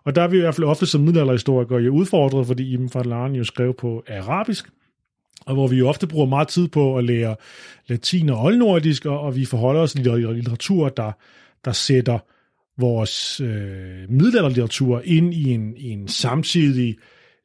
Og 0.04 0.16
der 0.16 0.22
er 0.22 0.28
vi 0.28 0.38
i 0.38 0.40
hvert 0.40 0.56
fald 0.56 0.68
ofte 0.68 0.86
som 0.86 1.02
middelalderhistorikere 1.02 1.80
jo 1.80 1.94
udfordret, 1.94 2.48
fordi 2.48 2.74
Iben 2.74 2.90
van 2.94 3.06
Laren 3.06 3.36
jo 3.36 3.44
skrev 3.44 3.74
på 3.74 4.04
arabisk, 4.10 4.70
og 5.46 5.54
hvor 5.54 5.68
vi 5.68 5.78
jo 5.78 5.88
ofte 5.88 6.08
bruger 6.08 6.26
meget 6.26 6.48
tid 6.48 6.68
på 6.68 6.98
at 6.98 7.04
lære 7.04 7.36
latin 7.88 8.30
og 8.30 8.44
oldnordisk, 8.44 9.06
og, 9.06 9.20
og 9.20 9.36
vi 9.36 9.46
forholder 9.46 9.82
os 9.82 9.94
til 9.94 10.04
litteratur, 10.04 10.90
der, 10.90 11.12
der 11.66 11.72
sætter 11.72 12.20
vores 12.78 13.42
øh, 13.42 14.10
middelalderlitteratur 14.10 15.02
ind 15.06 15.34
i 15.34 15.54
en, 15.54 15.74
i 15.78 15.90
en 15.90 16.08
samtidig 16.08 16.98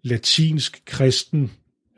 latinsk 0.02 0.82
kristen 0.86 1.50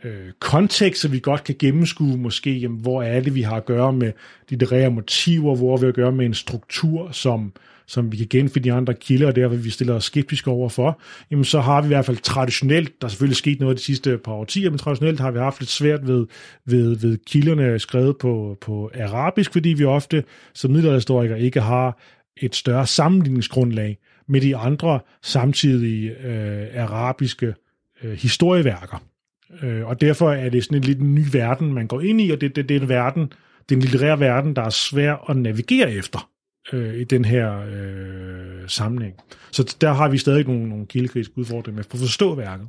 øh, 0.04 0.32
kontekst, 0.40 1.02
så 1.02 1.08
vi 1.08 1.20
godt 1.20 1.44
kan 1.44 1.56
gennemskue 1.58 2.16
måske, 2.16 2.58
jamen, 2.58 2.80
hvor 2.80 3.02
er 3.02 3.20
det, 3.20 3.34
vi 3.34 3.42
har 3.42 3.56
at 3.56 3.64
gøre 3.64 3.92
med 3.92 4.12
litterære 4.48 4.90
motiver, 4.90 5.56
hvor 5.56 5.76
vi 5.76 5.84
har 5.84 5.88
at 5.88 5.94
gøre 5.94 6.12
med 6.12 6.26
en 6.26 6.34
struktur, 6.34 7.10
som, 7.10 7.52
som 7.88 8.12
vi 8.12 8.16
kan 8.16 8.26
genfinde 8.30 8.68
i 8.68 8.70
andre 8.70 8.94
kilder, 8.94 9.26
og 9.26 9.36
derfor 9.36 9.56
vi 9.56 9.70
stiller 9.70 9.94
os 9.94 10.04
skeptiske 10.04 10.50
overfor, 10.50 11.00
jamen 11.30 11.44
så 11.44 11.60
har 11.60 11.80
vi 11.80 11.86
i 11.86 11.88
hvert 11.88 12.04
fald 12.04 12.16
traditionelt, 12.16 13.00
der 13.00 13.06
er 13.06 13.08
selvfølgelig 13.08 13.36
sket 13.36 13.60
noget 13.60 13.76
de 13.76 13.82
sidste 13.82 14.18
par 14.18 14.32
årtier, 14.32 14.70
men 14.70 14.78
traditionelt 14.78 15.20
har 15.20 15.30
vi 15.30 15.38
haft 15.38 15.60
lidt 15.60 15.70
svært 15.70 16.06
ved, 16.06 16.26
ved, 16.64 16.96
ved 16.96 17.18
kilderne 17.26 17.78
skrevet 17.78 18.18
på, 18.18 18.56
på 18.60 18.90
arabisk, 19.00 19.52
fordi 19.52 19.68
vi 19.68 19.84
ofte 19.84 20.24
som 20.54 20.70
middelalderhistorikere 20.70 21.40
ikke 21.40 21.60
har 21.60 21.98
et 22.36 22.54
større 22.54 22.86
sammenligningsgrundlag 22.86 23.98
med 24.28 24.40
de 24.40 24.56
andre 24.56 25.00
samtidige 25.22 26.10
øh, 26.10 26.82
arabiske 26.82 27.54
øh, 28.02 28.12
historieværker. 28.12 29.04
Øh, 29.62 29.86
og 29.86 30.00
derfor 30.00 30.32
er 30.32 30.48
det 30.48 30.64
sådan 30.64 30.78
en 30.78 30.84
lidt 30.84 31.02
ny 31.02 31.24
verden, 31.32 31.74
man 31.74 31.86
går 31.86 32.00
ind 32.00 32.20
i, 32.20 32.30
og 32.30 32.40
det, 32.40 32.56
det, 32.56 32.68
det 32.68 32.76
er 32.76 32.80
en 32.80 32.88
verden, 32.88 33.32
den 33.68 33.80
litterære 33.80 34.20
verden, 34.20 34.56
der 34.56 34.62
er 34.62 34.70
svær 34.70 35.30
at 35.30 35.36
navigere 35.36 35.92
efter 35.92 36.30
øh, 36.72 36.94
i 36.94 37.04
den 37.04 37.24
her 37.24 37.60
øh, 37.60 38.68
sammenhæng. 38.68 39.14
Så 39.50 39.76
der 39.80 39.92
har 39.92 40.08
vi 40.08 40.18
stadig 40.18 40.46
nogle, 40.46 40.68
nogle 40.68 40.86
kildekritiske 40.86 41.38
udfordringer 41.38 41.76
med 41.76 41.84
at 41.92 41.98
forstå 41.98 42.34
værket. 42.34 42.68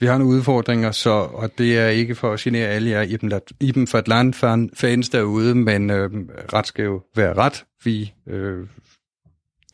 Vi 0.00 0.06
har 0.06 0.18
nogle 0.18 0.36
udfordringer, 0.36 0.92
så, 0.92 1.10
og 1.10 1.50
det 1.58 1.78
er 1.78 1.88
ikke 1.88 2.14
for 2.14 2.32
at 2.32 2.40
genere 2.40 2.68
alle 2.68 2.90
jer 2.90 3.40
Iben 3.60 3.86
Fadlan 3.86 4.34
fans 4.74 5.08
derude, 5.08 5.54
men 5.54 5.90
øh, 5.90 6.10
ret 6.52 6.66
skal 6.66 6.84
jo 6.84 7.02
være 7.16 7.34
ret. 7.34 7.64
Vi, 7.84 8.12
øh, 8.26 8.66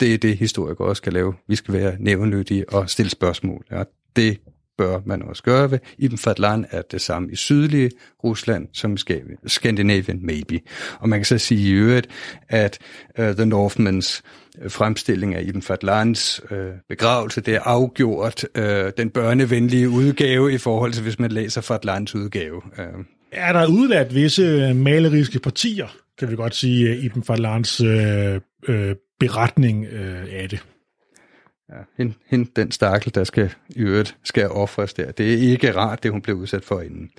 det 0.00 0.14
er 0.14 0.18
det, 0.18 0.36
historikere 0.36 0.88
også 0.88 1.00
skal 1.00 1.12
lave. 1.12 1.34
Vi 1.48 1.56
skal 1.56 1.74
være 1.74 1.96
nævnyttige 1.98 2.68
og 2.68 2.90
stille 2.90 3.10
spørgsmål. 3.10 3.64
Ja, 3.70 3.82
det 4.16 4.40
bør 4.78 5.00
man 5.06 5.22
også 5.22 5.42
gøre 5.42 5.70
ved. 5.70 5.78
Ibn 5.98 6.16
Fadlan 6.16 6.66
er 6.70 6.82
det 6.82 7.00
samme 7.00 7.32
i 7.32 7.36
sydlige 7.36 7.90
Rusland 8.24 8.68
som 8.72 8.96
i 9.44 9.46
Skandinavien, 9.46 10.26
maybe. 10.26 10.60
Og 11.00 11.08
man 11.08 11.18
kan 11.18 11.24
så 11.24 11.38
sige 11.38 11.68
i 11.68 11.72
øvrigt, 11.72 12.08
at 12.48 12.78
uh, 13.18 13.24
The 13.24 13.46
Northmans 13.46 14.22
øh, 14.62 14.70
fremstilling 14.70 15.34
af 15.34 15.42
Ibn 15.42 15.62
Fadlans 15.62 16.40
uh, 16.50 16.56
begravelse, 16.88 17.40
det 17.40 17.54
er 17.54 17.60
afgjort 17.60 18.44
uh, 18.58 18.64
den 18.96 19.10
børnevenlige 19.10 19.88
udgave 19.88 20.52
i 20.52 20.58
forhold 20.58 20.92
til, 20.92 21.02
hvis 21.02 21.18
man 21.18 21.32
læser 21.32 21.60
Fadlans 21.60 22.14
udgave. 22.14 22.56
Uh. 22.56 23.04
Er 23.32 23.52
der 23.52 23.66
udladt 23.66 24.14
visse 24.14 24.74
maleriske 24.74 25.38
partier, 25.38 25.86
kan 26.18 26.30
vi 26.30 26.36
godt 26.36 26.54
sige, 26.54 26.98
Ibn 26.98 27.22
Fadlans 27.22 27.80
uh, 27.80 27.88
uh, 28.68 28.92
beretning 29.20 29.86
uh, 29.92 30.24
af 30.32 30.48
det? 30.50 30.64
Ja, 31.72 31.78
hende, 31.98 32.14
hende, 32.26 32.50
den 32.56 32.70
stakkel, 32.70 33.14
der 33.14 33.24
skal 33.24 33.54
i 33.68 33.80
øvrigt 33.80 34.16
skal 34.24 34.48
offres 34.48 34.94
der. 34.94 35.12
Det 35.12 35.34
er 35.34 35.38
ikke 35.38 35.76
rart, 35.76 36.02
det 36.02 36.10
hun 36.10 36.22
blev 36.22 36.36
udsat 36.36 36.64
for 36.64 36.80
inden. 36.80 37.10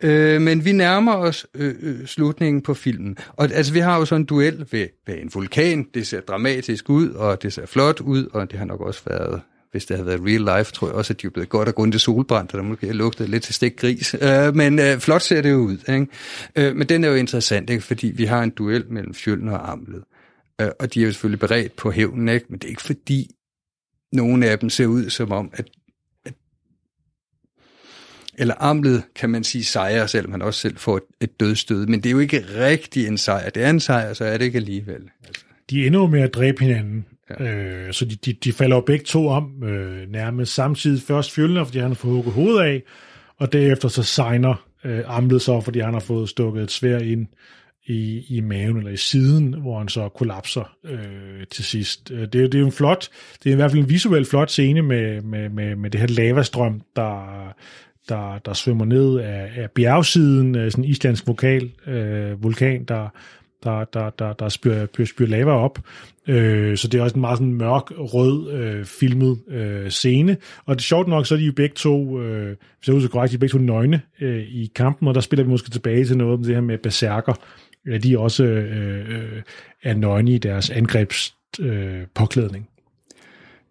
Øh, 0.00 0.42
men 0.42 0.64
vi 0.64 0.72
nærmer 0.72 1.14
os 1.14 1.46
øh, 1.54 1.74
øh, 1.80 2.06
slutningen 2.06 2.62
på 2.62 2.74
filmen. 2.74 3.18
Og 3.28 3.44
altså, 3.52 3.72
vi 3.72 3.78
har 3.78 3.98
jo 3.98 4.04
sådan 4.04 4.22
en 4.22 4.26
duel 4.26 4.66
ved, 4.70 4.86
ved 5.06 5.14
en 5.14 5.30
vulkan. 5.34 5.86
Det 5.94 6.06
ser 6.06 6.20
dramatisk 6.20 6.90
ud, 6.90 7.10
og 7.10 7.42
det 7.42 7.52
ser 7.52 7.66
flot 7.66 8.00
ud, 8.00 8.26
og 8.32 8.50
det 8.50 8.58
har 8.58 8.66
nok 8.66 8.80
også 8.80 9.02
været 9.06 9.40
hvis 9.70 9.86
det 9.86 9.96
havde 9.96 10.06
været 10.06 10.20
real 10.24 10.58
life, 10.58 10.72
tror 10.72 10.86
jeg 10.86 10.94
også, 10.94 11.12
at 11.12 11.22
de 11.22 11.26
er 11.26 11.30
blevet 11.30 11.48
godt 11.48 11.68
og 11.68 11.74
grundigt 11.74 12.02
solbrændt, 12.02 12.52
og 12.54 12.58
der 12.58 12.64
måske 12.64 12.92
lugtet 12.92 13.28
lidt 13.28 13.42
til 13.42 13.54
stik 13.54 13.76
gris. 13.76 14.16
Øh, 14.20 14.56
men 14.56 14.78
øh, 14.78 14.98
flot 14.98 15.22
ser 15.22 15.40
det 15.40 15.50
jo 15.50 15.56
ud. 15.56 15.78
Ikke? 15.88 16.06
Øh, 16.56 16.76
men 16.76 16.88
den 16.88 17.04
er 17.04 17.08
jo 17.08 17.14
interessant, 17.14 17.70
ikke? 17.70 17.82
fordi 17.82 18.06
vi 18.06 18.24
har 18.24 18.42
en 18.42 18.50
duel 18.50 18.84
mellem 18.88 19.14
Fjølden 19.14 19.48
og 19.48 19.72
Amlet. 19.72 20.02
Øh, 20.60 20.68
og 20.78 20.94
de 20.94 21.00
er 21.00 21.04
jo 21.04 21.12
selvfølgelig 21.12 21.40
beredt 21.40 21.76
på 21.76 21.90
hævnen, 21.90 22.28
ikke? 22.28 22.46
men 22.48 22.58
det 22.58 22.64
er 22.64 22.68
ikke 22.68 22.82
fordi, 22.82 23.30
nogle 24.12 24.46
af 24.46 24.58
dem 24.58 24.70
ser 24.70 24.86
ud 24.86 25.10
som 25.10 25.32
om, 25.32 25.50
at, 25.52 25.68
at 26.24 26.34
eller 28.38 28.54
amlet, 28.58 29.02
kan 29.16 29.30
man 29.30 29.44
sige, 29.44 29.64
sejrer, 29.64 30.06
selvom 30.06 30.30
man 30.30 30.42
også 30.42 30.60
selv 30.60 30.76
får 30.76 30.96
et, 30.96 31.02
et 31.20 31.40
dødstød. 31.40 31.86
Men 31.86 32.00
det 32.00 32.06
er 32.06 32.12
jo 32.12 32.18
ikke 32.18 32.44
rigtig 32.58 33.06
en 33.06 33.18
sejr. 33.18 33.50
Det 33.50 33.64
er 33.64 33.70
en 33.70 33.80
sejr, 33.80 34.12
så 34.12 34.24
er 34.24 34.38
det 34.38 34.44
ikke 34.44 34.56
alligevel. 34.56 35.02
Altså. 35.26 35.44
De 35.70 35.86
ender 35.86 36.00
jo 36.00 36.06
med 36.06 36.20
at 36.20 36.34
dræbe 36.34 36.64
hinanden. 36.64 37.06
Ja. 37.30 37.44
Øh, 37.44 37.92
så 37.92 38.04
de, 38.04 38.16
de, 38.16 38.32
de 38.32 38.52
falder 38.52 38.76
jo 38.76 38.80
begge 38.80 39.04
to 39.04 39.28
om 39.28 39.64
øh, 39.64 40.08
nærmest 40.08 40.54
samtidig. 40.54 41.02
Først 41.02 41.32
Fjølner, 41.32 41.64
fordi 41.64 41.78
han 41.78 41.88
har 41.88 41.94
fået 41.94 42.14
hugget 42.14 42.34
hovedet 42.34 42.60
af, 42.60 42.82
og 43.36 43.52
derefter 43.52 43.88
så 43.88 44.02
signer 44.02 44.66
øh, 44.84 45.02
Amlet 45.06 45.42
så, 45.42 45.60
fordi 45.60 45.78
han 45.78 45.92
har 45.92 46.00
fået 46.00 46.28
stukket 46.28 46.62
et 46.62 46.70
svær 46.70 46.98
ind 46.98 47.26
i, 47.90 48.24
i 48.28 48.40
maven 48.40 48.76
eller 48.76 48.90
i 48.90 48.96
siden, 48.96 49.54
hvor 49.54 49.78
han 49.78 49.88
så 49.88 50.08
kollapser 50.08 50.76
øh, 50.84 51.46
til 51.50 51.64
sidst. 51.64 52.10
Øh, 52.10 52.20
det, 52.20 52.32
det 52.32 52.54
er 52.54 52.58
jo 52.58 52.66
en 52.66 52.72
flot, 52.72 53.08
det 53.44 53.50
er 53.50 53.52
i 53.52 53.56
hvert 53.56 53.70
fald 53.70 53.82
en 53.82 53.90
visuelt 53.90 54.28
flot 54.28 54.50
scene 54.50 54.82
med, 54.82 55.20
med, 55.20 55.48
med, 55.48 55.76
med 55.76 55.90
det 55.90 56.00
her 56.00 56.08
lavastrøm, 56.08 56.82
der, 56.96 57.24
der, 58.08 58.38
der 58.38 58.52
svømmer 58.52 58.84
ned 58.84 59.18
af, 59.18 59.50
af 59.56 59.70
bjergsiden, 59.70 60.56
øh, 60.56 60.70
sådan 60.70 60.84
en 60.84 60.90
islandsk 60.90 61.26
vokal, 61.26 61.70
øh, 61.86 62.42
vulkan, 62.42 62.84
der, 62.84 63.08
der, 63.64 63.84
der, 63.84 64.10
der, 64.10 64.32
der 64.32 64.48
spyr, 64.48 64.86
spyr 65.04 65.26
lava 65.26 65.50
op. 65.50 65.78
Øh, 66.28 66.76
så 66.76 66.88
det 66.88 66.98
er 66.98 67.02
også 67.02 67.14
en 67.14 67.20
meget 67.20 67.38
sådan 67.38 67.54
mørk, 67.54 67.90
rød, 67.90 68.52
øh, 68.52 68.84
filmet 68.84 69.38
øh, 69.48 69.90
scene. 69.90 70.36
Og 70.66 70.74
det 70.74 70.80
er 70.80 70.84
sjovt 70.84 71.08
nok, 71.08 71.26
så 71.26 71.34
er 71.34 71.38
de 71.38 71.44
jo 71.44 71.52
begge 71.52 71.74
to, 71.74 72.20
øh, 72.20 72.56
hvis 72.78 72.86
jeg 72.86 72.94
husker 72.94 73.10
korrekt, 73.10 73.30
de 73.30 73.36
er 73.36 73.38
begge 73.38 73.52
to 73.52 73.58
nøgne 73.58 74.00
øh, 74.20 74.42
i 74.42 74.70
kampen, 74.74 75.08
og 75.08 75.14
der 75.14 75.20
spiller 75.20 75.44
vi 75.44 75.50
måske 75.50 75.70
tilbage 75.70 76.04
til 76.04 76.16
noget 76.16 76.34
om 76.34 76.42
det 76.42 76.54
her 76.54 76.62
med 76.62 76.78
berserker, 76.78 77.34
at 77.86 78.02
de 78.02 78.18
også 78.18 78.44
øh, 78.44 79.10
øh, 79.10 79.42
er 79.82 79.94
nøgne 79.94 80.32
i 80.34 80.38
deres 80.38 80.70
angrebspåklædning. 80.70 82.64
Øh, 82.64 82.70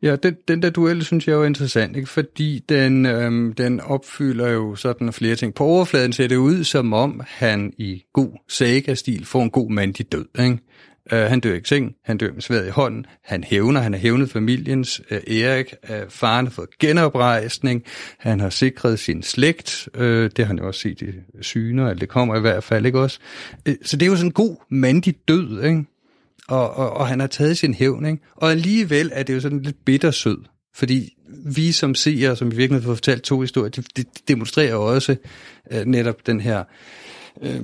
Ja, 0.01 0.15
den, 0.15 0.37
den 0.47 0.61
der 0.61 0.69
duel 0.69 1.05
synes 1.05 1.27
jeg 1.27 1.33
er 1.33 1.37
jo 1.37 1.43
interessant, 1.43 1.95
ikke? 1.95 2.09
fordi 2.09 2.63
den, 2.69 3.05
øhm, 3.05 3.53
den 3.53 3.79
opfylder 3.79 4.49
jo 4.49 4.75
sådan 4.75 5.13
flere 5.13 5.35
ting. 5.35 5.53
På 5.53 5.63
overfladen 5.63 6.13
ser 6.13 6.27
det 6.27 6.35
ud 6.35 6.63
som 6.63 6.93
om, 6.93 7.21
han 7.27 7.73
i 7.77 8.03
god 8.13 8.31
saga-stil 8.49 9.25
får 9.25 9.43
en 9.43 9.49
god 9.49 9.71
mand 9.71 9.99
i 9.99 10.03
død. 10.03 10.25
Ikke? 10.39 10.57
Øh, 11.11 11.19
han 11.19 11.39
dør 11.39 11.53
ikke 11.53 11.69
seng, 11.69 11.95
han 12.05 12.17
dør 12.17 12.33
med 12.33 12.41
sværet 12.41 12.67
i 12.67 12.69
hånden, 12.69 13.05
han 13.23 13.43
hævner, 13.43 13.81
han 13.81 13.93
har 13.93 13.99
hævnet 13.99 14.29
familiens. 14.29 15.01
øh, 15.11 15.35
Erik, 15.35 15.73
øh, 15.89 16.01
faren 16.09 16.45
har 16.47 16.51
fået 16.51 16.77
genoprejsning, 16.79 17.83
han 18.17 18.39
har 18.39 18.49
sikret 18.49 18.99
sin 18.99 19.23
slægt, 19.23 19.89
øh, 19.95 20.23
det 20.23 20.37
har 20.37 20.45
han 20.45 20.57
jo 20.57 20.67
også 20.67 20.79
set 20.79 21.01
i 21.01 21.13
syner, 21.41 21.87
eller 21.87 21.99
det 21.99 22.09
kommer 22.09 22.35
i 22.35 22.39
hvert 22.39 22.63
fald, 22.63 22.85
ikke 22.85 22.99
også? 22.99 23.19
Øh, 23.65 23.75
så 23.83 23.97
det 23.97 24.05
er 24.05 24.09
jo 24.09 24.15
sådan 24.15 24.27
en 24.27 24.33
god 24.33 24.55
mandig 24.69 25.15
død, 25.27 25.63
ikke? 25.63 25.83
Og, 26.47 26.73
og, 26.73 26.91
og 26.91 27.07
han 27.07 27.19
har 27.19 27.27
taget 27.27 27.57
sin 27.57 27.73
hævn, 27.73 28.05
ikke? 28.05 28.23
Og 28.35 28.51
alligevel 28.51 29.11
er 29.13 29.23
det 29.23 29.33
jo 29.33 29.39
sådan 29.39 29.61
lidt 29.61 29.85
bittersød, 29.85 30.37
fordi 30.75 31.13
vi 31.45 31.71
som 31.71 31.95
seere, 31.95 32.35
som 32.35 32.51
vi 32.51 32.55
virkelig 32.55 32.81
har 32.81 32.95
fortalt 32.95 33.23
to 33.23 33.41
historier, 33.41 33.69
det, 33.69 33.97
det 33.97 34.07
demonstrerer 34.27 34.75
også 34.75 35.15
øh, 35.71 35.85
netop 35.85 36.27
den 36.27 36.39
her 36.39 36.63
øh, 37.43 37.61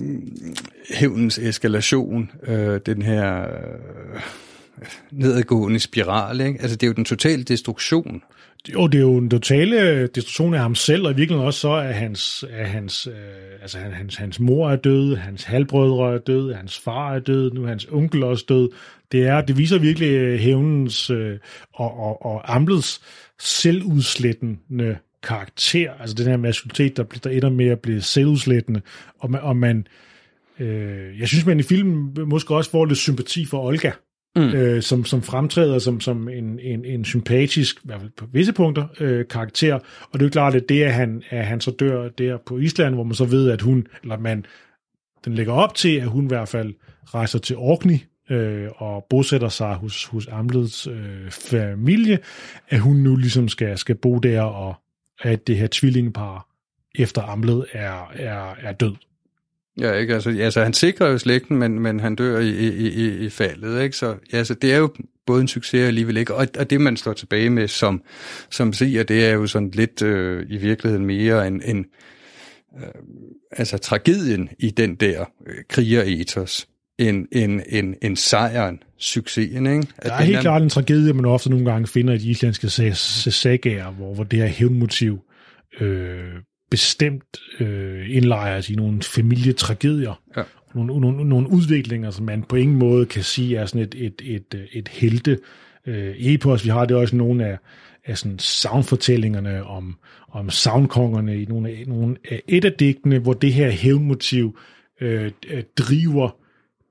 hævnens 0.93 1.37
eskalation, 1.37 2.31
øh, 2.47 2.79
den 2.85 3.01
her 3.01 3.41
øh, 3.41 4.21
nedadgående 5.11 5.79
spiral. 5.79 6.41
Ikke? 6.41 6.61
Altså 6.61 6.77
det 6.77 6.83
er 6.83 6.87
jo 6.87 6.93
den 6.93 7.05
totale 7.05 7.43
destruktion. 7.43 8.21
Jo, 8.73 8.87
det 8.87 8.97
er 8.97 9.01
jo 9.01 9.17
en 9.17 9.29
totale 9.29 9.81
øh, 9.81 10.09
destruktion 10.15 10.53
af 10.53 10.59
ham 10.59 10.75
selv, 10.75 11.05
og 11.05 11.11
i 11.11 11.15
virkeligheden 11.15 11.47
også 11.47 11.59
så, 11.59 11.73
at 11.73 11.93
hans, 11.93 12.45
at 12.51 12.69
hans, 12.69 13.07
øh, 13.07 13.13
altså 13.61 13.77
hans, 13.77 14.15
hans 14.15 14.39
mor 14.39 14.69
er 14.69 14.75
død, 14.75 15.15
hans 15.15 15.43
halvbrødre 15.43 16.13
er 16.13 16.17
død, 16.17 16.53
hans 16.53 16.79
far 16.79 17.13
er 17.13 17.19
død, 17.19 17.51
nu 17.51 17.63
er 17.63 17.67
hans 17.67 17.87
onkel 17.91 18.23
også 18.23 18.45
død. 18.49 18.69
Det, 19.11 19.27
er, 19.27 19.41
det 19.41 19.57
viser 19.57 19.77
virkelig 19.77 20.09
øh, 20.09 20.39
hævnens 20.39 21.09
øh, 21.09 21.37
og, 21.73 21.99
og, 21.99 22.25
og 22.25 22.55
amlets 22.55 23.01
selvudslættende 23.39 24.97
karakter, 25.25 25.91
altså 25.99 26.15
den 26.15 26.25
her 26.25 26.37
maskulinitet, 26.37 26.97
der, 26.97 27.03
der 27.03 27.29
ender 27.29 27.49
med 27.49 27.67
at 27.67 27.79
blive 27.79 28.01
selvudslættende, 28.01 28.81
og 29.19 29.31
man, 29.31 29.41
og 29.41 29.57
man 29.57 29.87
øh, 30.59 31.19
jeg 31.19 31.27
synes, 31.27 31.45
man 31.45 31.59
i 31.59 31.63
filmen 31.63 32.17
måske 32.25 32.55
også 32.55 32.71
får 32.71 32.85
lidt 32.85 32.99
sympati 32.99 33.45
for 33.45 33.63
Olga, 33.63 33.91
mm. 34.35 34.41
øh, 34.41 34.81
som, 34.81 35.05
som 35.05 35.21
fremtræder 35.21 35.79
som, 35.79 36.01
som 36.01 36.29
en, 36.29 36.59
en, 36.59 36.85
en 36.85 37.05
sympatisk, 37.05 37.77
i 37.77 37.81
hvert 37.83 38.01
fald 38.01 38.11
på 38.17 38.25
visse 38.31 38.53
punkter, 38.53 38.87
øh, 38.99 39.27
karakter, 39.27 39.75
og 39.75 40.13
det 40.13 40.21
er 40.21 40.25
jo 40.25 40.29
klart, 40.29 40.55
at 40.55 40.69
det, 40.69 40.83
at 40.83 40.93
han, 40.93 41.23
at 41.29 41.45
han 41.45 41.61
så 41.61 41.71
dør 41.71 42.09
der 42.09 42.37
på 42.45 42.57
Island, 42.57 42.93
hvor 42.93 43.03
man 43.03 43.13
så 43.13 43.25
ved, 43.25 43.49
at 43.49 43.61
hun, 43.61 43.87
eller 44.03 44.17
man, 44.17 44.45
den 45.25 45.33
lægger 45.33 45.53
op 45.53 45.75
til, 45.75 45.95
at 45.95 46.07
hun 46.07 46.23
i 46.23 46.27
hvert 46.27 46.49
fald 46.49 46.73
rejser 47.05 47.39
til 47.39 47.55
Orkney, 47.57 47.97
øh, 48.29 48.67
og 48.75 49.05
bosætter 49.09 49.49
sig 49.49 49.73
hos, 49.73 50.05
hos 50.05 50.27
Amleds 50.27 50.87
øh, 50.87 51.31
familie, 51.31 52.19
at 52.69 52.79
hun 52.79 52.95
nu 52.95 53.15
ligesom 53.15 53.47
skal, 53.47 53.77
skal 53.77 53.95
bo 53.95 54.19
der, 54.19 54.41
og 54.41 54.75
at 55.21 55.47
det 55.47 55.57
her 55.57 55.67
tvillingepar 55.71 56.47
efter 56.95 57.21
Amlet 57.21 57.65
er, 57.71 58.11
er, 58.15 58.55
er 58.61 58.71
død. 58.71 58.95
Ja, 59.79 59.93
ikke? 59.93 60.13
Altså, 60.13 60.29
altså 60.29 60.63
han 60.63 60.73
sikrer 60.73 61.07
jo 61.07 61.17
slægten, 61.17 61.57
men, 61.57 61.79
men 61.79 61.99
han 61.99 62.15
dør 62.15 62.39
i, 62.39 62.49
i, 62.49 62.87
i, 62.87 63.25
i 63.25 63.29
faldet, 63.29 63.83
ikke? 63.83 63.97
Så 63.97 64.15
altså, 64.33 64.53
det 64.53 64.73
er 64.73 64.77
jo 64.77 64.89
både 65.25 65.41
en 65.41 65.47
succes 65.47 65.87
alligevel, 65.87 66.17
ikke? 66.17 66.35
Og, 66.35 66.47
og 66.59 66.69
det, 66.69 66.81
man 66.81 66.97
står 66.97 67.13
tilbage 67.13 67.49
med 67.49 67.67
som, 67.67 68.03
som 68.49 68.73
siger, 68.73 69.03
det 69.03 69.25
er 69.25 69.33
jo 69.33 69.47
sådan 69.47 69.71
lidt 69.71 70.01
øh, 70.01 70.45
i 70.49 70.57
virkeligheden 70.57 71.05
mere 71.05 71.47
en, 71.47 71.61
en 71.65 71.85
øh, 72.77 72.89
altså 73.51 73.77
tragedien 73.77 74.49
i 74.59 74.69
den 74.69 74.95
der 74.95 75.25
øh, 75.47 75.55
kriger-ethos 75.69 76.67
en, 76.99 77.27
en, 77.31 77.61
en, 77.69 77.95
en 78.01 78.15
sejren, 78.15 78.79
succesen, 78.97 79.67
ikke? 79.67 79.87
At 79.97 80.09
der 80.09 80.15
er 80.15 80.23
helt 80.23 80.39
klart 80.39 80.61
en 80.61 80.69
tragedie, 80.69 81.13
man 81.13 81.25
ofte 81.25 81.49
nogle 81.49 81.71
gange 81.71 81.87
finder 81.87 82.13
i 82.13 82.17
de 82.17 82.29
islandske 82.29 82.69
sagager, 82.69 83.91
hvor, 83.91 84.13
hvor 84.13 84.23
det 84.23 84.39
her 84.39 84.47
hævnmotiv 84.47 85.19
øh, 85.79 86.33
bestemt 86.71 87.37
øh, 87.59 88.15
indlejres 88.15 88.69
i 88.69 88.75
nogle 88.75 89.01
familietragedier, 89.01 90.21
ja. 90.37 90.43
nogle, 90.75 91.01
nogle, 91.01 91.29
nogle 91.29 91.49
udviklinger, 91.49 92.11
som 92.11 92.25
man 92.25 92.43
på 92.43 92.55
ingen 92.55 92.77
måde 92.77 93.05
kan 93.05 93.23
sige 93.23 93.57
er 93.57 93.65
sådan 93.65 93.81
et, 93.81 93.95
et, 93.97 94.21
et, 94.25 94.67
et 94.73 94.87
helte 94.87 95.39
øh, 95.87 96.15
epos. 96.17 96.65
Vi 96.65 96.69
har 96.69 96.85
det 96.85 96.97
også 96.97 97.15
nogle 97.15 97.45
af, 97.45 97.57
af 98.05 98.17
sådan 98.17 98.39
soundfortællingerne 98.39 99.63
om, 99.63 99.97
om 100.31 100.49
soundkongerne 100.49 101.41
i 101.41 101.45
nogle 101.45 101.69
af, 101.69 101.83
nogle 101.87 102.15
af 102.31 102.41
et 102.47 102.65
af 102.65 102.73
digtene, 102.73 103.19
hvor 103.19 103.33
det 103.33 103.53
her 103.53 103.69
hævnmotiv 103.69 104.59
øh, 105.01 105.31
driver 105.77 106.35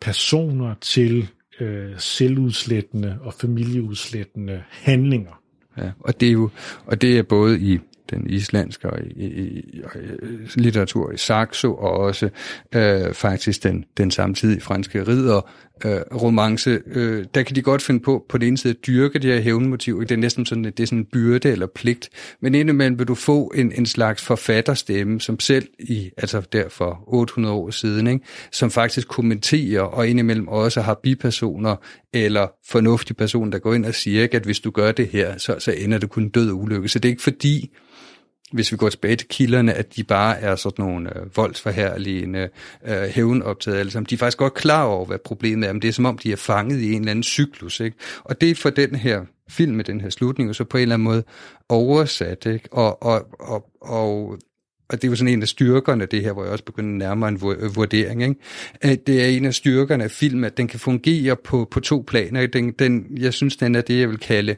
personer 0.05 0.75
til 0.81 1.29
øh, 1.61 1.93
selvudslættende 1.99 3.19
og 3.21 3.35
familieudslættende 3.35 4.63
handlinger. 4.71 5.41
Ja, 5.79 5.91
og 6.01 6.21
det 6.21 6.29
er 6.29 6.33
jo 6.33 6.51
og 6.87 7.01
det 7.01 7.19
er 7.19 7.23
både 7.23 7.61
i 7.61 7.79
den 8.11 8.31
islandske 8.31 8.91
og 8.91 8.99
i, 9.03 9.25
i, 9.25 9.59
i, 9.59 9.83
litteratur 10.57 11.13
i 11.13 11.17
Saxo, 11.17 11.75
og 11.75 11.91
også 11.91 12.31
øh, 12.75 13.15
faktisk 13.15 13.63
den, 13.63 13.85
den 13.97 14.11
samtidige 14.11 14.61
franske 14.61 15.07
ridder 15.09 15.51
øh, 15.85 16.01
romance, 16.23 16.81
øh, 16.87 17.25
der 17.35 17.43
kan 17.43 17.57
de 17.57 17.63
godt 17.63 17.83
finde 17.83 18.01
på, 18.01 18.25
på 18.29 18.39
den 18.39 18.49
ene 18.49 18.59
side 18.59 18.71
at 18.71 18.87
dyrke 18.87 19.19
det 19.19 19.35
her 19.35 19.41
hævnmotiv, 19.41 20.01
det 20.01 20.11
er 20.11 20.17
næsten 20.17 20.47
sådan, 20.47 20.65
det 20.65 20.81
er 20.81 20.87
sådan 20.87 20.99
en 20.99 21.05
byrde 21.05 21.49
eller 21.49 21.67
pligt, 21.67 22.09
men 22.41 22.55
indimellem 22.55 22.99
vil 22.99 23.09
du 23.09 23.15
få 23.15 23.53
en, 23.55 23.73
en 23.73 23.87
slags 23.87 24.23
forfatterstemme, 24.23 25.21
som 25.21 25.41
selv 25.41 25.69
i, 25.79 26.11
altså 26.17 26.41
der 26.53 26.69
for 26.69 27.05
800 27.07 27.55
år 27.55 27.71
siden, 27.71 28.07
ikke, 28.07 28.25
som 28.53 28.71
faktisk 28.71 29.09
kommenterer, 29.09 29.83
og 29.83 30.09
indimellem 30.09 30.49
også 30.49 30.81
har 30.81 31.01
bipersoner, 31.03 31.77
eller 32.13 32.47
fornuftige 32.67 33.17
personer, 33.17 33.51
der 33.51 33.59
går 33.59 33.75
ind 33.75 33.85
og 33.85 33.95
siger, 33.95 34.29
at 34.33 34.43
hvis 34.45 34.61
du 34.61 34.71
gør 34.71 34.93
det 34.93 35.09
her, 35.09 35.39
så, 35.39 35.57
så 35.59 35.73
ender 35.73 35.99
det 35.99 36.11
kun 36.11 36.29
død 36.29 36.51
og 36.51 36.57
ulykke. 36.57 36.89
Så 36.89 36.99
det 36.99 37.09
er 37.09 37.11
ikke 37.11 37.23
fordi, 37.23 37.71
hvis 38.55 38.73
vi 38.73 38.77
går 38.77 38.89
tilbage 38.89 39.17
til 39.17 39.29
kilderne, 39.29 39.75
at 39.75 39.97
de 39.97 40.05
bare 40.05 40.41
er 40.41 40.57
sådan 40.57 40.85
nogle 40.85 41.19
øh, 41.19 41.37
voldsforherligende, 41.37 42.49
øh, 42.87 43.03
hævnoptaget 43.03 43.79
alle 43.79 43.93
sammen. 43.93 44.07
De 44.11 44.15
er 44.15 44.19
faktisk 44.19 44.39
godt 44.39 44.55
klar 44.55 44.85
over, 44.85 45.07
hvad 45.07 45.19
problemet 45.19 45.69
er, 45.69 45.73
men 45.73 45.83
det 45.83 45.89
er 45.89 45.93
som 45.93 46.07
om, 46.07 46.19
de 46.19 46.33
er 46.33 46.37
fanget 46.37 46.81
i 46.81 46.93
en 46.93 47.01
eller 47.01 47.11
anden 47.11 47.23
cyklus. 47.23 47.81
Ikke? 47.81 47.97
Og 48.25 48.41
det 48.41 48.51
er 48.51 48.55
for 48.55 48.71
den 48.71 48.95
her 48.95 49.25
film 49.49 49.77
med 49.77 49.85
den 49.85 50.01
her 50.01 50.11
slutning, 50.11 50.51
og 50.51 50.55
så 50.55 50.65
på 50.65 50.77
en 50.77 50.83
eller 50.83 50.95
anden 50.95 51.05
måde 51.05 51.23
oversat. 51.69 52.47
Ikke? 52.47 52.69
Og, 52.73 53.03
og, 53.03 53.27
og, 53.41 53.67
og 53.81 54.39
og 54.89 55.03
det 55.03 55.09
er 55.09 55.11
jo 55.13 55.17
sådan 55.17 55.33
en 55.33 55.43
af 55.43 55.49
styrkerne, 55.49 56.07
det 56.07 56.23
her, 56.23 56.33
hvor 56.33 56.43
jeg 56.43 56.53
også 56.53 56.65
begynder 56.65 56.99
nærmere 56.99 57.29
en 57.29 57.41
vurdering. 57.75 58.23
Ikke? 58.23 58.97
Det 59.07 59.23
er 59.23 59.27
en 59.27 59.45
af 59.45 59.55
styrkerne 59.55 60.05
af 60.05 60.11
film, 60.11 60.45
at 60.45 60.57
den 60.57 60.69
kan 60.69 60.81
fungere 60.81 61.37
på, 61.37 61.69
på 61.71 61.81
to 61.81 62.05
planer. 62.07 62.47
Den, 62.47 62.73
den, 62.73 63.07
jeg 63.17 63.33
synes, 63.35 63.57
den 63.57 63.75
er 63.75 63.81
det, 63.81 64.01
jeg 64.01 64.09
vil 64.09 64.19
kalde 64.19 64.57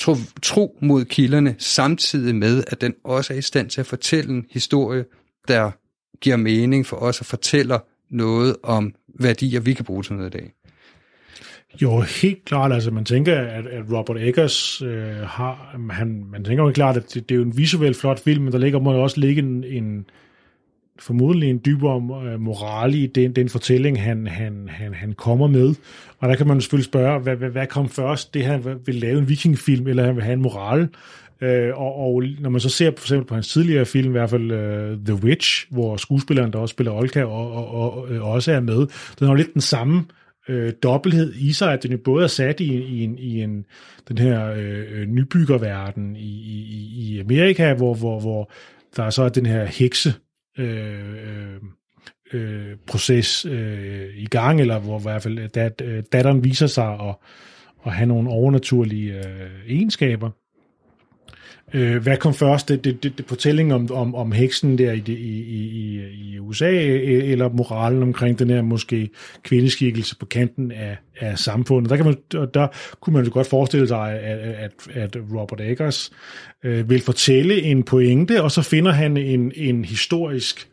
tro, 0.00 0.14
tro 0.42 0.78
mod 0.80 1.04
kilderne, 1.04 1.54
samtidig 1.58 2.34
med, 2.34 2.64
at 2.66 2.80
den 2.80 2.94
også 3.04 3.32
er 3.32 3.38
i 3.38 3.42
stand 3.42 3.70
til 3.70 3.80
at 3.80 3.86
fortælle 3.86 4.30
en 4.30 4.46
historie, 4.50 5.04
der 5.48 5.70
giver 6.20 6.36
mening 6.36 6.86
for 6.86 6.96
os 6.96 7.20
og 7.20 7.26
fortæller 7.26 7.78
noget 8.10 8.56
om 8.62 8.94
værdier, 9.20 9.60
vi 9.60 9.74
kan 9.74 9.84
bruge 9.84 10.02
til 10.02 10.14
noget 10.14 10.34
i 10.34 10.38
dag. 10.38 10.52
Jo, 11.82 12.00
helt 12.00 12.44
klart. 12.44 12.72
Altså, 12.72 12.90
man 12.90 13.04
tænker, 13.04 13.40
at, 13.40 13.66
at 13.66 13.92
Robert 13.92 14.16
Eggers 14.16 14.82
øh, 14.82 15.16
har... 15.16 15.78
Han, 15.90 16.24
man 16.30 16.44
tænker 16.44 16.64
jo 16.64 16.72
klart, 16.72 16.96
at 16.96 17.14
det, 17.14 17.28
det 17.28 17.34
er 17.34 17.36
jo 17.36 17.44
en 17.44 17.56
visuelt 17.56 17.96
flot 17.96 18.20
film, 18.20 18.44
men 18.44 18.52
der 18.52 18.58
ligger, 18.58 18.78
må 18.78 18.92
også 18.92 19.20
ligge 19.20 19.42
en, 19.42 19.64
en, 19.64 20.06
formodentlig 21.00 21.50
en 21.50 21.60
dybere 21.64 22.22
øh, 22.26 22.40
moral 22.40 22.94
i 22.94 23.06
den, 23.06 23.32
den 23.32 23.48
fortælling, 23.48 24.02
han, 24.02 24.26
han, 24.26 24.68
han, 24.68 24.94
han 24.94 25.12
kommer 25.12 25.46
med. 25.46 25.74
Og 26.18 26.28
der 26.28 26.34
kan 26.34 26.46
man 26.46 26.60
selvfølgelig 26.60 26.84
spørge, 26.84 27.20
hvad, 27.20 27.36
hvad, 27.36 27.50
hvad 27.50 27.66
kom 27.66 27.88
først? 27.88 28.34
Det 28.34 28.44
han 28.44 28.64
vil 28.86 28.94
lave 28.94 29.18
en 29.18 29.28
vikingfilm, 29.28 29.86
eller 29.86 30.04
han 30.04 30.16
vil 30.16 30.24
have 30.24 30.34
en 30.34 30.42
moral? 30.42 30.88
Øh, 31.40 31.80
og, 31.80 31.96
og 31.96 32.22
når 32.40 32.50
man 32.50 32.60
så 32.60 32.68
ser 32.68 32.90
for 32.96 33.04
eksempel 33.04 33.26
på 33.26 33.34
hans 33.34 33.48
tidligere 33.48 33.86
film, 33.86 34.08
i 34.08 34.12
hvert 34.12 34.30
fald 34.30 34.50
uh, 34.50 35.04
The 35.04 35.24
Witch, 35.24 35.66
hvor 35.70 35.96
skuespilleren, 35.96 36.52
der 36.52 36.58
også 36.58 36.72
spiller 36.72 36.92
Olka, 36.92 37.24
og, 37.24 37.52
og, 37.52 37.74
og, 37.74 37.92
og 37.92 38.30
også 38.30 38.52
er 38.52 38.60
med, 38.60 38.78
den 39.18 39.26
har 39.26 39.28
jo 39.28 39.34
lidt 39.34 39.54
den 39.54 39.60
samme 39.60 40.04
øh, 40.48 40.72
dobbelthed 40.82 41.34
i 41.34 41.52
sig, 41.52 41.72
at 41.72 41.82
den 41.82 41.90
jo 41.90 41.98
både 42.04 42.24
er 42.24 42.28
sat 42.28 42.60
i, 42.60 42.74
i, 42.74 43.04
en, 43.04 43.18
i 43.18 43.42
en, 43.42 43.64
den 44.08 44.18
her 44.18 44.52
øh, 44.56 45.06
nybyggerverden 45.06 46.16
i, 46.16 46.30
i, 46.30 47.14
i 47.14 47.20
Amerika, 47.20 47.74
hvor, 47.74 47.94
hvor, 47.94 48.20
hvor 48.20 48.52
der 48.96 49.10
så 49.10 49.22
er 49.22 49.28
den 49.28 49.46
her 49.46 49.64
hekse 49.64 50.14
Øh, 50.60 51.52
øh, 51.52 51.60
øh, 52.32 52.76
proces 52.86 53.44
øh, 53.44 54.08
i 54.16 54.26
gang, 54.26 54.60
eller 54.60 54.78
hvor 54.78 54.98
i 54.98 55.02
hvert 55.02 55.22
fald 55.22 55.38
øh, 55.38 55.48
dat, 55.54 55.82
øh, 55.84 56.02
datteren 56.12 56.44
viser 56.44 56.66
sig 56.66 56.92
at, 56.92 57.14
at 57.86 57.92
have 57.92 58.06
nogle 58.06 58.30
overnaturlige 58.30 59.18
øh, 59.18 59.50
egenskaber. 59.68 60.30
Øh, 61.74 62.02
hvad 62.02 62.16
kom 62.16 62.34
først? 62.34 62.68
Det, 62.68 62.84
det, 62.84 63.02
det, 63.02 63.18
det 63.18 63.26
fortælling 63.26 63.74
om, 63.74 63.88
om, 63.92 64.14
om 64.14 64.32
heksen 64.32 64.78
der 64.78 64.92
i, 64.92 65.02
i, 65.06 65.12
i, 65.12 66.00
i 66.32 66.38
USA, 66.38 66.70
e, 66.70 67.24
eller 67.24 67.48
moralen 67.48 68.02
omkring 68.02 68.38
den 68.38 68.50
her 68.50 68.62
måske 68.62 69.10
kvindeskikkelse 69.42 70.16
på 70.16 70.26
kanten 70.26 70.72
af, 70.72 70.96
af 71.20 71.38
samfundet? 71.38 71.90
Der, 71.90 71.96
kan 71.96 72.04
man, 72.04 72.16
der 72.54 72.68
kunne 73.00 73.14
man 73.14 73.24
jo 73.24 73.30
godt 73.32 73.46
forestille 73.46 73.88
sig, 73.88 74.20
at, 74.20 74.38
at, 74.38 74.72
at 74.94 75.16
Robert 75.34 75.60
Eggers 75.60 76.12
øh, 76.64 76.90
vil 76.90 77.02
fortælle 77.02 77.62
en 77.62 77.82
pointe, 77.82 78.42
og 78.42 78.50
så 78.50 78.62
finder 78.62 78.92
han 78.92 79.16
en, 79.16 79.52
en 79.56 79.84
historisk 79.84 80.68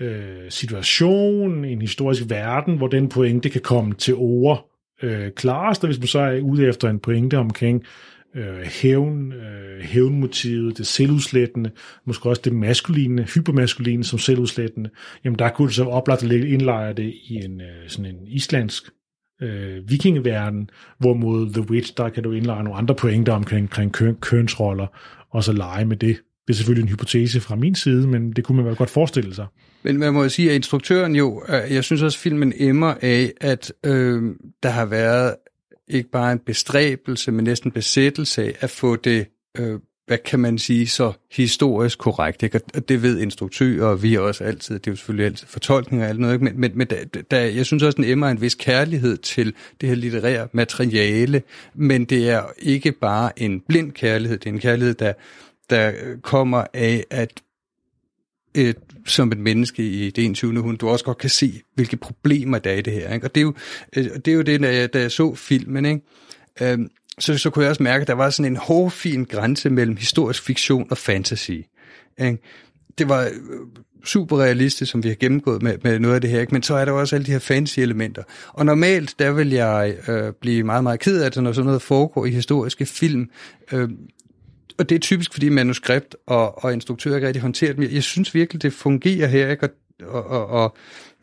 øh, 0.00 0.48
situation, 0.48 1.64
en 1.64 1.80
historisk 1.80 2.22
verden, 2.28 2.76
hvor 2.76 2.88
den 2.88 3.08
pointe 3.08 3.48
kan 3.48 3.60
komme 3.60 3.94
til 3.94 4.14
ord 4.14 4.68
øh, 5.02 5.30
klarest, 5.30 5.84
og 5.84 5.88
hvis 5.88 5.98
man 5.98 6.06
så 6.06 6.20
er 6.20 6.40
ude 6.40 6.66
efter 6.66 6.88
en 6.88 6.98
pointe 6.98 7.38
omkring 7.38 7.82
øh, 7.82 8.11
øh, 8.36 8.62
hævn, 8.62 9.32
øh, 9.32 9.80
hævnmotivet, 9.80 10.78
det 10.78 10.86
selvudslættende, 10.86 11.70
måske 12.06 12.28
også 12.28 12.42
det 12.44 12.52
maskuline, 12.52 13.22
hypermaskuline 13.34 14.04
som 14.04 14.18
selvudslættende, 14.18 14.90
jamen 15.24 15.38
der 15.38 15.48
kunne 15.48 15.68
det 15.68 15.74
så 15.74 15.84
oplagt 15.84 16.22
at 16.22 16.32
indlejre 16.32 16.92
det 16.92 17.14
i 17.24 17.34
en 17.34 17.60
øh, 17.60 17.88
sådan 17.88 18.14
en 18.14 18.26
islandsk 18.26 18.82
øh, 19.42 19.90
vikingeverden, 19.90 20.70
hvorimod 20.98 21.52
The 21.52 21.70
Witch, 21.70 21.92
der 21.96 22.08
kan 22.08 22.22
du 22.22 22.32
indlejre 22.32 22.64
nogle 22.64 22.78
andre 22.78 22.94
pointer 22.94 23.32
omkring, 23.32 23.64
omkring 23.64 23.92
køn, 23.92 24.16
kønsroller, 24.16 24.86
og 25.30 25.44
så 25.44 25.52
lege 25.52 25.84
med 25.84 25.96
det. 25.96 26.16
Det 26.46 26.52
er 26.52 26.56
selvfølgelig 26.56 26.82
en 26.82 26.88
hypotese 26.88 27.40
fra 27.40 27.56
min 27.56 27.74
side, 27.74 28.06
men 28.08 28.32
det 28.32 28.44
kunne 28.44 28.56
man 28.56 28.66
vel 28.66 28.76
godt 28.76 28.90
forestille 28.90 29.34
sig. 29.34 29.46
Men 29.82 29.98
man 29.98 30.12
må 30.12 30.22
jo 30.22 30.28
sige, 30.28 30.50
at 30.50 30.56
instruktøren 30.56 31.16
jo, 31.16 31.44
øh, 31.48 31.74
jeg 31.74 31.84
synes 31.84 32.02
også, 32.02 32.16
at 32.16 32.22
filmen 32.22 32.52
emmer 32.56 32.94
af, 33.02 33.32
at 33.40 33.72
øh, 33.86 34.22
der 34.62 34.68
har 34.68 34.86
været 34.86 35.34
ikke 35.92 36.10
bare 36.10 36.32
en 36.32 36.38
bestræbelse, 36.38 37.32
men 37.32 37.44
næsten 37.44 37.70
besættelse 37.70 38.42
af 38.42 38.56
at 38.60 38.70
få 38.70 38.96
det, 38.96 39.26
øh, 39.58 39.80
hvad 40.06 40.18
kan 40.18 40.40
man 40.40 40.58
sige, 40.58 40.86
så 40.86 41.12
historisk 41.32 41.98
korrekt. 41.98 42.42
Ikke? 42.42 42.60
Og 42.74 42.88
det 42.88 43.02
ved 43.02 43.18
instruktører, 43.18 43.86
og 43.86 44.02
vi 44.02 44.16
også 44.16 44.44
altid, 44.44 44.78
det 44.78 44.86
er 44.86 44.92
jo 44.92 44.96
selvfølgelig 44.96 45.26
altid 45.26 45.46
fortolkninger 45.46 46.06
og 46.06 46.10
alt 46.10 46.20
noget, 46.20 46.34
ikke? 46.34 46.44
men, 46.44 46.60
men, 46.60 46.72
men 46.74 46.86
da, 46.86 47.04
da, 47.30 47.54
jeg 47.54 47.66
synes 47.66 47.82
også, 47.82 47.96
den 47.96 48.04
emmer 48.04 48.28
en 48.28 48.40
vis 48.40 48.54
kærlighed 48.54 49.16
til 49.16 49.54
det 49.80 49.88
her 49.88 49.96
litterære 49.96 50.48
materiale, 50.52 51.42
men 51.74 52.04
det 52.04 52.30
er 52.30 52.42
ikke 52.58 52.92
bare 52.92 53.42
en 53.42 53.60
blind 53.60 53.92
kærlighed, 53.92 54.38
det 54.38 54.50
er 54.50 54.54
en 54.54 54.60
kærlighed, 54.60 54.94
der, 54.94 55.12
der 55.70 55.92
kommer 56.22 56.64
af, 56.74 57.04
at 57.10 57.42
et, 58.54 58.76
som 59.06 59.32
et 59.32 59.38
menneske 59.38 59.82
i 59.82 60.10
det 60.10 60.24
21. 60.24 60.60
hund, 60.60 60.78
du 60.78 60.88
også 60.88 61.04
godt 61.04 61.18
kan 61.18 61.30
se, 61.30 61.62
hvilke 61.74 61.96
problemer 61.96 62.58
der 62.58 62.70
er 62.70 62.74
i 62.74 62.82
det 62.82 62.92
her. 62.92 63.14
Ikke? 63.14 63.26
Og 63.26 63.34
det 63.34 63.40
er 63.40 63.44
jo, 63.44 63.54
øh, 63.96 64.04
det, 64.04 64.28
er 64.28 64.32
jo 64.32 64.42
det, 64.42 64.60
da 64.60 64.76
jeg, 64.76 64.94
da 64.94 65.00
jeg 65.00 65.10
så 65.10 65.34
filmen, 65.34 65.84
ikke? 65.84 66.00
Øhm, 66.62 66.90
så, 67.18 67.38
så 67.38 67.50
kunne 67.50 67.62
jeg 67.62 67.70
også 67.70 67.82
mærke, 67.82 68.02
at 68.02 68.08
der 68.08 68.14
var 68.14 68.30
sådan 68.30 68.52
en 68.52 68.56
hårfin 68.56 69.24
grænse 69.24 69.70
mellem 69.70 69.96
historisk 69.96 70.42
fiktion 70.42 70.86
og 70.90 70.98
fantasy. 70.98 71.50
Ikke? 71.50 72.38
Det 72.98 73.08
var 73.08 73.22
øh, 73.22 73.30
super 74.04 74.40
realistisk, 74.40 74.92
som 74.92 75.04
vi 75.04 75.08
har 75.08 75.14
gennemgået 75.14 75.62
med, 75.62 75.78
med 75.82 75.98
noget 75.98 76.14
af 76.14 76.20
det 76.20 76.30
her, 76.30 76.40
ikke? 76.40 76.54
men 76.54 76.62
så 76.62 76.74
er 76.74 76.84
der 76.84 76.92
også 76.92 77.16
alle 77.16 77.26
de 77.26 77.32
her 77.32 77.38
fancy 77.38 77.80
elementer. 77.80 78.22
Og 78.48 78.66
normalt, 78.66 79.14
der 79.18 79.32
vil 79.32 79.50
jeg 79.50 79.96
øh, 80.08 80.32
blive 80.40 80.64
meget, 80.64 80.82
meget 80.82 81.00
ked 81.00 81.22
af 81.22 81.32
det, 81.32 81.42
når 81.42 81.52
sådan 81.52 81.66
noget 81.66 81.82
foregår 81.82 82.26
i 82.26 82.30
historiske 82.30 82.86
film. 82.86 83.30
Øh, 83.72 83.88
og 84.78 84.88
det 84.88 84.94
er 84.94 84.98
typisk, 84.98 85.32
fordi 85.32 85.48
manuskript 85.48 86.16
og, 86.26 86.64
og 86.64 86.72
instruktør 86.72 87.14
ikke 87.14 87.26
rigtig 87.26 87.42
håndterer 87.42 87.72
dem. 87.72 87.82
Jeg 87.82 88.02
synes 88.02 88.34
virkelig, 88.34 88.62
det 88.62 88.72
fungerer 88.72 89.26
her, 89.26 89.50
ikke? 89.50 89.68
Og, 90.02 90.26
og, 90.26 90.46
og 90.46 90.76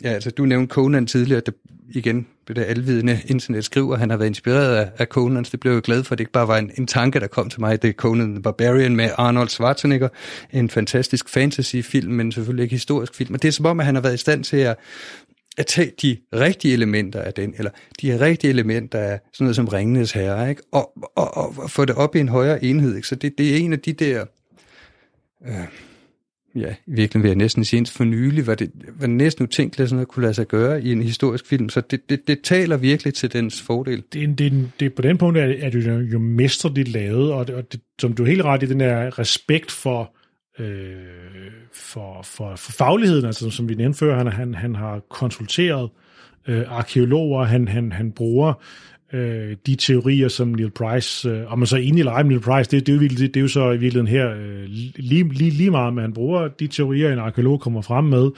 ja, 0.03 0.09
altså, 0.09 0.31
du 0.31 0.45
nævnte 0.45 0.73
Conan 0.73 1.07
tidligere, 1.07 1.41
der, 1.45 1.51
igen, 1.89 2.27
det 2.47 2.55
der 2.55 2.63
alvidende 2.63 3.19
internet 3.25 3.65
skriver, 3.65 3.97
han 3.97 4.09
har 4.09 4.17
været 4.17 4.29
inspireret 4.29 4.75
af, 4.75 4.91
af 4.97 5.07
Conan, 5.07 5.45
så 5.45 5.51
det 5.51 5.59
blev 5.59 5.73
jeg 5.73 5.81
glad 5.81 6.03
for, 6.03 6.13
at 6.13 6.17
det 6.17 6.21
ikke 6.21 6.31
bare 6.31 6.47
var 6.47 6.57
en, 6.57 6.71
en 6.77 6.87
tanke, 6.87 7.19
der 7.19 7.27
kom 7.27 7.49
til 7.49 7.59
mig. 7.59 7.81
Det 7.81 7.87
er 7.87 7.93
Conan 7.93 8.33
the 8.33 8.41
Barbarian 8.41 8.95
med 8.95 9.09
Arnold 9.17 9.49
Schwarzenegger, 9.49 10.09
en 10.53 10.69
fantastisk 10.69 11.29
fantasyfilm, 11.29 12.11
men 12.11 12.31
selvfølgelig 12.31 12.63
ikke 12.63 12.75
historisk 12.75 13.15
film. 13.15 13.33
Og 13.33 13.41
det 13.41 13.47
er 13.47 13.51
som 13.51 13.65
om, 13.65 13.79
at 13.79 13.85
han 13.85 13.95
har 13.95 14.01
været 14.01 14.13
i 14.13 14.17
stand 14.17 14.43
til 14.43 14.57
at 14.57 14.77
at 15.57 15.65
tage 15.65 15.91
de 16.01 16.17
rigtige 16.33 16.73
elementer 16.73 17.21
af 17.21 17.33
den, 17.33 17.53
eller 17.57 17.71
de 18.01 18.19
rigtige 18.19 18.51
elementer 18.51 18.99
af 18.99 19.19
sådan 19.33 19.45
noget 19.45 19.55
som 19.55 19.67
Ringenes 19.67 20.11
Herre, 20.11 20.49
ikke? 20.49 20.61
Og, 20.71 20.91
og, 21.15 21.37
og, 21.37 21.53
og 21.57 21.71
få 21.71 21.85
det 21.85 21.95
op 21.95 22.15
i 22.15 22.19
en 22.19 22.29
højere 22.29 22.63
enhed. 22.63 22.95
Ikke? 22.95 23.07
Så 23.07 23.15
det, 23.15 23.37
det 23.37 23.53
er 23.53 23.57
en 23.57 23.73
af 23.73 23.79
de 23.79 23.93
der... 23.93 24.25
Øh, 25.47 25.53
ja, 26.55 26.69
i 26.69 26.91
virkeligheden 26.91 27.23
vil 27.23 27.29
jeg 27.29 27.35
næsten 27.35 27.65
sige, 27.65 27.85
for 27.85 28.03
nylig 28.03 28.47
var 28.47 28.55
det 28.55 28.71
var 28.99 29.07
næsten 29.07 29.43
utænkeligt, 29.43 29.83
at 29.83 29.89
sådan 29.89 29.95
noget 29.95 30.07
kunne 30.07 30.21
lade 30.21 30.33
sig 30.33 30.47
gøre 30.47 30.83
i 30.83 30.91
en 30.91 31.01
historisk 31.01 31.45
film. 31.45 31.69
Så 31.69 31.81
det, 31.81 32.09
det, 32.09 32.27
det 32.27 32.41
taler 32.41 32.77
virkelig 32.77 33.13
til 33.13 33.33
dens 33.33 33.61
fordel. 33.61 34.03
Det, 34.13 34.37
det, 34.37 34.71
det, 34.79 34.93
på 34.93 35.01
den 35.01 35.17
punkt 35.17 35.37
er, 35.37 35.53
er 35.59 35.69
det 35.69 35.87
jo, 35.87 35.99
jo 35.99 36.19
mesterligt 36.19 36.87
lavet, 36.87 37.31
og, 37.31 37.47
det, 37.47 37.55
og 37.55 37.71
det, 37.71 37.81
som 38.01 38.13
du 38.13 38.23
er 38.23 38.27
helt 38.27 38.43
ret 38.43 38.63
i, 38.63 38.65
den 38.65 38.79
der 38.79 39.19
respekt 39.19 39.71
for 39.71 40.15
øh, 40.59 40.95
for, 41.73 42.21
for, 42.23 42.55
for 42.55 42.71
fagligheden, 42.71 43.25
altså 43.25 43.49
som 43.49 43.69
vi 43.69 43.75
nævnte 43.75 43.99
før, 43.99 44.17
han, 44.17 44.27
han, 44.27 44.53
han 44.53 44.75
har 44.75 44.99
konsulteret 45.09 45.89
øh, 46.47 46.63
arkeologer, 46.67 47.43
han, 47.43 47.67
han, 47.67 47.91
han 47.91 48.11
bruger 48.11 48.53
øh, 49.13 49.55
de 49.65 49.75
teorier, 49.75 50.27
som 50.27 50.47
Neil 50.47 50.71
Price, 50.71 51.29
øh, 51.29 51.51
om 51.51 51.59
man 51.59 51.67
så 51.67 51.75
er 51.75 51.81
enig 51.81 51.99
eller 51.99 52.11
ej 52.11 52.23
med 52.23 52.29
Neil 52.29 52.41
Price, 52.41 52.71
det, 52.71 52.87
det, 52.87 52.95
er 52.95 52.95
jo, 52.95 53.01
det, 53.01 53.19
det 53.19 53.37
er 53.37 53.41
jo 53.41 53.47
så 53.47 53.71
i 53.71 53.77
virkeligheden 53.77 54.07
her 54.07 54.29
øh, 54.29 54.63
lige, 54.95 55.33
lige, 55.33 55.51
lige 55.51 55.71
meget, 55.71 55.93
men 55.93 56.01
han 56.01 56.13
bruger 56.13 56.47
de 56.47 56.67
teorier, 56.67 57.13
en 57.13 57.19
arkeolog 57.19 57.61
kommer 57.61 57.81
frem 57.81 58.05
med, 58.05 58.29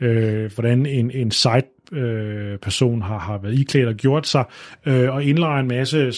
øh, 0.00 0.50
hvordan 0.54 0.86
en, 0.86 1.10
en 1.10 1.30
site 1.30 1.66
øh, 1.92 2.58
person 2.58 3.02
har, 3.02 3.18
har 3.18 3.38
været 3.38 3.58
iklædt 3.58 3.88
og 3.88 3.94
gjort 3.94 4.26
sig, 4.26 4.44
øh, 4.86 5.14
og 5.14 5.24
indlejer 5.24 5.60
en 5.60 5.68
masse 5.68 6.12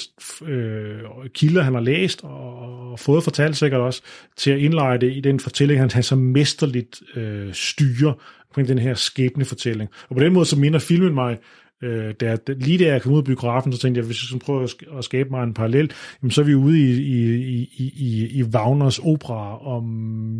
øh, 0.45 1.01
kilder, 1.35 1.63
han 1.63 1.75
har 1.75 1.81
læst 1.81 2.25
og, 2.25 2.59
og 2.93 3.01
fået 3.01 3.25
fortalt 3.25 3.57
sikkert 3.57 3.81
også, 3.81 4.03
til 4.37 4.51
at 4.51 4.59
indleje 4.59 4.99
det 4.99 5.17
i 5.17 5.21
den 5.21 5.41
fortælling, 5.41 5.81
han, 5.81 5.91
han 5.91 6.03
så 6.03 6.17
mesterligt 6.17 7.03
øh, 7.17 7.53
styrer 7.53 8.13
på 8.55 8.63
den 8.63 8.79
her 8.79 8.95
skæbnefortælling. 8.95 9.91
Og 10.09 10.17
på 10.17 10.23
den 10.23 10.33
måde 10.33 10.47
så 10.47 10.59
minder 10.59 10.79
filmen 10.79 11.15
mig 11.15 11.39
Øh, 11.83 12.15
der, 12.21 12.37
lige 12.55 12.79
da 12.79 12.93
jeg 12.93 13.03
kom 13.03 13.13
ud 13.13 13.19
af 13.19 13.25
biografen, 13.25 13.73
så 13.73 13.79
tænkte 13.79 13.99
jeg, 13.99 14.07
hvis 14.07 14.23
jeg 14.23 14.27
skulle 14.27 14.45
prøve 14.45 14.69
at 14.99 15.05
skabe 15.05 15.31
mig 15.31 15.43
en 15.43 15.55
parallel, 15.55 15.93
jamen, 16.23 16.31
så 16.31 16.41
er 16.41 16.45
vi 16.45 16.55
ude 16.55 16.79
i, 16.79 17.03
i, 17.03 17.61
i, 17.77 17.93
i, 17.97 18.29
i 18.39 18.43
Wagners 18.43 18.99
opera 18.99 19.67
om 19.67 19.85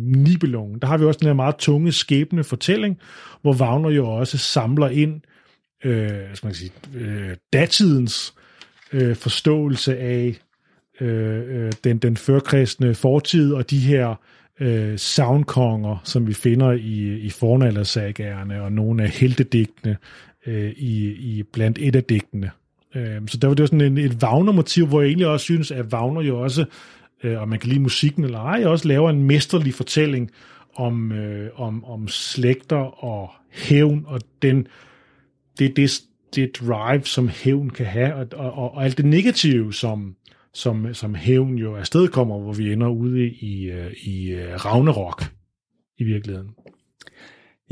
Nibelungen. 0.05 0.79
Der 0.79 0.87
har 0.87 0.97
vi 0.97 1.05
også 1.05 1.19
den 1.19 1.27
her 1.27 1.33
meget 1.33 1.55
tunge, 1.55 1.91
skæbne 1.91 2.43
fortælling, 2.43 2.99
hvor 3.41 3.53
Wagner 3.53 3.89
jo 3.89 4.09
også 4.09 4.37
samler 4.37 4.89
ind 4.89 5.21
øh, 5.85 6.09
skal 6.33 6.47
man 6.47 6.53
sige, 6.53 6.71
øh, 6.95 7.35
datidens 7.53 8.33
øh, 8.93 9.15
forståelse 9.15 9.97
af 9.97 10.39
øh, 11.01 11.65
øh 11.65 11.71
den, 11.83 11.97
den 11.97 12.17
førkristne 12.17 12.95
fortid 12.95 13.53
og 13.53 13.69
de 13.69 13.79
her 13.79 14.15
øh, 14.59 14.97
soundkonger, 14.97 15.97
som 16.03 16.27
vi 16.27 16.33
finder 16.33 16.71
i, 16.71 17.17
i 17.17 17.29
fornaldersagerne 17.29 18.61
og 18.61 18.71
nogle 18.71 19.03
af 19.03 19.09
heltedigtene 19.09 19.97
øh, 20.45 20.71
i, 20.77 21.11
i 21.11 21.43
blandt 21.43 21.77
et 21.81 21.95
af 21.95 22.03
digtene. 22.03 22.51
Øh, 22.95 23.21
så 23.27 23.37
der 23.37 23.47
var 23.47 23.55
det 23.55 23.69
sådan 23.69 23.81
en, 23.81 23.97
et 23.97 24.23
Wagner-motiv, 24.23 24.87
hvor 24.87 25.01
jeg 25.01 25.07
egentlig 25.07 25.27
også 25.27 25.43
synes, 25.43 25.71
at 25.71 25.93
Wagner 25.93 26.21
jo 26.21 26.41
også, 26.41 26.65
øh, 27.23 27.41
og 27.41 27.49
man 27.49 27.59
kan 27.59 27.69
lide 27.69 27.81
musikken 27.81 28.23
eller 28.23 28.39
ej, 28.39 28.65
også 28.65 28.87
laver 28.87 29.09
en 29.09 29.23
mesterlig 29.23 29.73
fortælling 29.73 30.31
om, 30.75 31.11
øh, 31.11 31.49
om, 31.55 31.85
om 31.85 32.07
slægter 32.07 33.03
og 33.03 33.31
hævn, 33.51 34.03
og 34.07 34.21
den, 34.41 34.67
det, 35.59 35.75
det, 35.75 36.01
det 36.35 36.55
drive, 36.59 37.03
som 37.03 37.29
hævn 37.29 37.69
kan 37.69 37.85
have, 37.85 38.15
og, 38.15 38.27
og, 38.33 38.73
og 38.73 38.83
alt 38.83 38.97
det 38.97 39.05
negative, 39.05 39.73
som, 39.73 40.15
som, 40.53 40.93
som 40.93 41.15
hævn 41.15 41.57
jo 41.57 41.75
afstedkommer, 41.75 42.39
hvor 42.39 42.53
vi 42.53 42.73
ender 42.73 42.87
ude 42.87 43.27
i, 43.27 43.71
øh, 43.71 43.91
i, 43.91 44.31
i 44.31 44.35
Ragnarok 44.55 45.23
i 45.97 46.03
virkeligheden. 46.03 46.49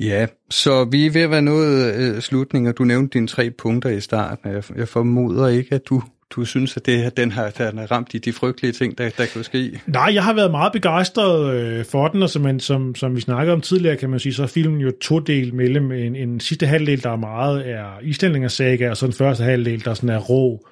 Ja, 0.01 0.27
så 0.49 0.85
vi 0.85 1.05
er 1.05 1.11
ved 1.11 1.21
at 1.21 1.31
være 1.31 1.41
nået 1.41 1.95
øh, 1.95 2.21
slutningen, 2.21 2.69
og 2.69 2.77
du 2.77 2.83
nævnte 2.83 3.13
dine 3.13 3.27
tre 3.27 3.51
punkter 3.51 3.89
i 3.89 4.01
starten. 4.01 4.51
Jeg, 4.51 4.63
jeg 4.75 4.87
formoder 4.87 5.47
ikke, 5.47 5.75
at 5.75 5.81
du, 5.89 6.01
du 6.29 6.45
synes, 6.45 6.77
at 6.77 6.85
det, 6.85 7.17
den, 7.17 7.31
har, 7.31 7.49
den 7.49 7.77
har 7.77 7.91
ramt 7.91 8.13
i 8.13 8.17
de 8.17 8.33
frygtelige 8.33 8.71
ting, 8.71 8.97
der, 8.97 9.09
der 9.09 9.25
kan 9.25 9.43
ske. 9.43 9.81
Nej, 9.87 10.11
jeg 10.13 10.23
har 10.23 10.33
været 10.33 10.51
meget 10.51 10.73
begejstret 10.73 11.55
øh, 11.55 11.85
for 11.85 12.07
den, 12.07 12.23
og 12.23 12.29
som, 12.29 12.59
som, 12.59 12.95
som 12.95 13.15
vi 13.15 13.21
snakkede 13.21 13.53
om 13.53 13.61
tidligere, 13.61 13.97
kan 13.97 14.09
man 14.09 14.19
sige, 14.19 14.33
så 14.33 14.43
er 14.43 14.47
filmen 14.47 14.81
jo 14.81 14.91
to 15.01 15.19
del 15.19 15.55
mellem 15.55 15.91
en, 15.91 16.15
en 16.15 16.39
sidste 16.39 16.65
halvdel, 16.67 17.03
der 17.03 17.11
er 17.11 17.15
meget 17.15 17.69
er 17.69 17.99
islænding 18.01 18.51
saga, 18.51 18.89
og 18.89 18.97
så 18.97 19.05
den 19.05 19.13
første 19.13 19.43
halvdel, 19.43 19.85
der 19.85 19.93
sådan 19.93 20.09
er 20.09 20.19
rå, 20.19 20.67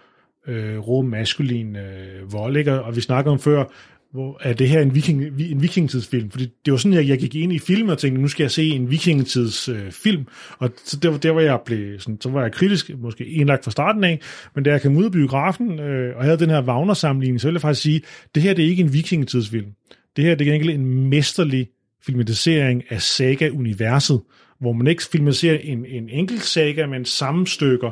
øh, 0.48 0.78
rå 0.80 1.02
maskulin 1.02 1.76
øh, 1.76 2.34
vold, 2.34 2.58
ikke? 2.58 2.82
og 2.82 2.96
vi 2.96 3.02
snakkede 3.02 3.34
om 3.34 3.40
før, 3.40 3.64
hvor 4.12 4.38
er 4.42 4.54
det 4.54 4.70
her 4.70 4.82
en, 4.82 4.96
viking, 4.96 5.24
en 5.40 5.62
vikingtidsfilm? 5.62 6.32
Fordi 6.32 6.48
det 6.66 6.72
var 6.72 6.78
sådan, 6.78 6.98
jeg, 6.98 7.08
jeg 7.08 7.20
gik 7.20 7.36
ind 7.36 7.54
i 7.54 7.60
film 7.60 7.90
og 7.90 7.98
tænkte, 7.98 8.22
nu 8.22 8.28
skal 8.28 8.44
jeg 8.44 8.52
se 8.52 8.70
en 8.70 8.92
vikingtidsfilm. 8.92 9.80
Øh, 9.86 9.92
film. 9.92 10.26
og 10.60 10.72
så 10.86 10.98
der, 10.98 11.18
der 11.18 11.32
var 11.32 11.42
jeg 11.42 11.60
blev, 11.66 12.00
sådan, 12.00 12.22
så 12.22 12.30
var 12.30 12.42
jeg 12.42 12.52
kritisk, 12.52 12.92
måske 12.98 13.26
indlagt 13.26 13.64
fra 13.64 13.72
starten 13.72 14.04
af, 14.04 14.22
men 14.56 14.64
da 14.64 14.72
jeg 14.72 14.82
kom 14.82 14.98
ud 14.98 15.06
af 15.06 15.12
biografen 15.12 15.80
øh, 15.80 16.18
og 16.18 16.24
havde 16.24 16.40
den 16.40 16.50
her 16.50 16.62
Wagner-sammenligning, 16.62 17.42
så 17.42 17.48
ville 17.48 17.56
jeg 17.58 17.62
faktisk 17.62 17.82
sige, 17.82 18.02
det 18.36 18.44
her 18.44 18.54
det 18.54 18.66
er 18.66 18.70
ikke 18.70 18.84
en 18.84 18.94
vikingtidsfilm. 18.94 19.72
Det 20.16 20.24
her 20.24 20.36
det 20.36 20.48
er 20.48 20.52
egentlig 20.52 20.76
en 20.76 21.10
mesterlig 21.10 21.68
filmatisering 22.06 22.84
af 22.90 23.02
saga-universet, 23.02 24.22
hvor 24.60 24.74
man 24.74 24.88
ikke 24.88 25.04
filmatiserer 25.12 25.58
en, 25.58 25.86
en 25.86 26.10
enkelt 26.10 26.44
saga, 26.44 26.86
men 26.86 27.06
sammenstykker 27.06 27.92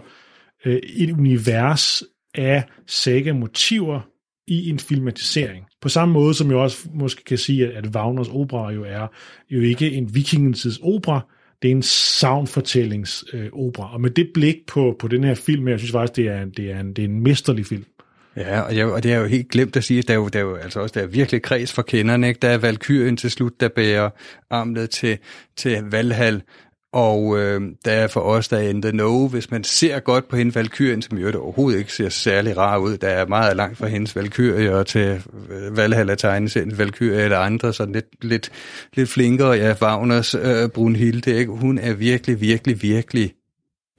øh, 0.66 0.80
et 0.84 1.12
univers 1.12 2.04
af 2.36 2.64
saga-motiver 2.88 4.02
i 4.48 4.70
en 4.70 4.80
filmatisering. 4.80 5.67
På 5.82 5.90
samme 5.90 6.14
måde 6.14 6.34
som 6.34 6.50
jeg 6.50 6.58
også 6.58 6.78
måske 6.94 7.24
kan 7.24 7.38
sige, 7.38 7.68
at 7.68 7.96
Wagners 7.96 8.30
opera 8.30 8.72
jo 8.72 8.84
er 8.84 9.08
jo 9.50 9.62
ikke 9.62 9.92
en 9.92 10.16
vikingetids 10.16 10.80
opera, 10.84 11.22
det 11.62 11.68
er 11.68 11.72
en 11.72 11.84
soundfortællingsopera. 11.84 13.88
Øh, 13.88 13.94
og 13.94 14.02
med 14.02 14.10
det 14.10 14.30
blik 14.34 14.56
på, 14.68 14.96
på 15.00 15.08
den 15.08 15.24
her 15.24 15.36
film, 15.36 15.68
jeg 15.68 15.80
synes 15.80 15.92
faktisk, 15.92 16.16
det 16.16 16.28
er, 16.28 16.46
det 16.46 16.72
er, 16.72 16.80
en, 16.80 16.94
det 16.94 17.00
er 17.00 17.08
en 17.08 17.24
mesterlig 17.24 17.66
film. 17.66 17.86
Ja, 18.38 18.62
og, 18.62 18.76
jeg, 18.76 18.86
og 18.86 19.04
det 19.04 19.14
er 19.14 19.18
jo 19.18 19.26
helt 19.26 19.50
glemt 19.50 19.76
at 19.76 19.84
sige, 19.84 20.00
at 20.00 20.08
der 20.08 20.14
er 20.14 20.18
jo, 20.18 20.28
der 20.28 20.40
er 20.40 20.44
jo 20.44 20.56
altså 20.56 20.80
også 20.80 20.94
der 20.94 21.02
er 21.02 21.08
virkelig 21.08 21.42
kreds 21.42 21.74
for 21.74 21.82
kenderne. 21.82 22.28
Ikke? 22.28 22.40
Der 22.42 22.50
er 22.50 22.58
Valkyrien 22.58 23.18
til 23.18 23.32
slut, 23.32 23.60
der 23.60 23.68
bærer 23.68 24.10
armlet 24.50 24.90
til, 24.90 25.18
til 25.56 25.84
Valhall, 25.92 26.42
og 26.94 27.40
øh, 27.40 27.62
der 27.86 27.92
er 27.92 28.08
for 28.08 28.20
os, 28.20 28.48
der 28.48 28.58
er 28.58 28.70
in 28.70 28.82
the 28.82 28.92
know, 28.92 29.28
hvis 29.28 29.52
man 29.52 29.64
ser 29.64 30.00
godt 30.00 30.28
på 30.28 30.36
hende 30.36 30.56
Valkyrien, 30.56 31.02
som 31.02 31.18
jo 31.18 31.42
overhovedet 31.42 31.80
ikke 31.80 31.94
ser 31.94 32.10
særlig 32.10 32.58
rar 32.58 32.78
ud, 32.78 32.98
der 32.98 33.08
er 33.08 33.28
meget 33.28 33.58
langt 33.58 33.78
fra 33.78 33.88
hendes 33.88 34.16
Valkyrie 34.16 34.76
og 34.76 34.88
til 34.88 35.22
øh, 35.50 35.78
Valhalla 35.78 36.16
en 36.36 36.78
Valkyrie 36.78 37.22
eller 37.22 37.38
andre, 37.38 37.74
så 37.74 37.86
lidt, 37.86 38.06
lidt, 38.22 38.52
lidt 38.94 39.10
flinkere. 39.10 39.52
Ja, 39.52 39.76
Wagners 39.82 40.36
øh, 40.36 40.70
Brunhilde, 40.70 41.36
ikke? 41.36 41.52
hun 41.52 41.78
er 41.78 41.94
virkelig, 41.94 42.42
virkelig, 42.42 42.82
virkelig 42.82 43.34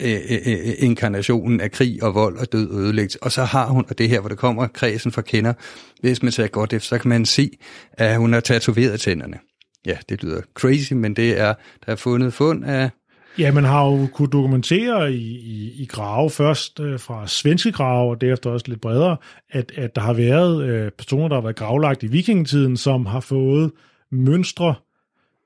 øh, 0.02 0.20
øh, 0.30 0.38
øh 0.46 0.74
inkarnationen 0.78 1.60
af 1.60 1.70
krig 1.70 2.02
og 2.02 2.14
vold 2.14 2.36
og 2.36 2.52
død 2.52 2.70
og 2.70 2.80
ødelæggelse. 2.80 3.22
Og 3.22 3.32
så 3.32 3.44
har 3.44 3.66
hun, 3.66 3.84
og 3.88 3.98
det 3.98 4.08
her, 4.08 4.20
hvor 4.20 4.28
det 4.28 4.38
kommer 4.38 4.66
kredsen 4.66 5.12
for 5.12 5.22
kender, 5.22 5.52
hvis 6.00 6.22
man 6.22 6.32
ser 6.32 6.46
godt 6.46 6.72
efter, 6.72 6.88
så 6.88 6.98
kan 6.98 7.08
man 7.08 7.26
se, 7.26 7.50
at 7.92 8.16
hun 8.16 8.32
har 8.32 8.40
tatoveret 8.40 9.00
tænderne 9.00 9.38
ja, 9.86 9.98
det 10.08 10.22
lyder 10.22 10.40
crazy, 10.54 10.92
men 10.92 11.16
det 11.16 11.40
er, 11.40 11.54
der 11.86 11.92
er 11.92 11.96
fundet 11.96 12.32
fund 12.32 12.64
af... 12.64 12.90
Ja, 13.38 13.52
man 13.52 13.64
har 13.64 13.84
jo 13.84 14.06
kunnet 14.14 14.32
dokumentere 14.32 15.12
i, 15.12 15.38
i, 15.38 15.82
i 15.82 15.86
grave, 15.86 16.30
først 16.30 16.80
øh, 16.80 17.00
fra 17.00 17.26
svenske 17.26 17.72
grave, 17.72 18.10
og 18.10 18.20
derefter 18.20 18.50
også 18.50 18.66
lidt 18.68 18.80
bredere, 18.80 19.16
at, 19.50 19.72
at 19.76 19.96
der 19.96 20.02
har 20.02 20.12
været 20.12 20.64
øh, 20.64 20.90
personer, 20.90 21.28
der 21.28 21.34
har 21.34 21.42
været 21.42 21.56
gravlagt 21.56 22.02
i 22.02 22.06
vikingetiden, 22.06 22.76
som 22.76 23.06
har 23.06 23.20
fået 23.20 23.72
mønstre 24.10 24.74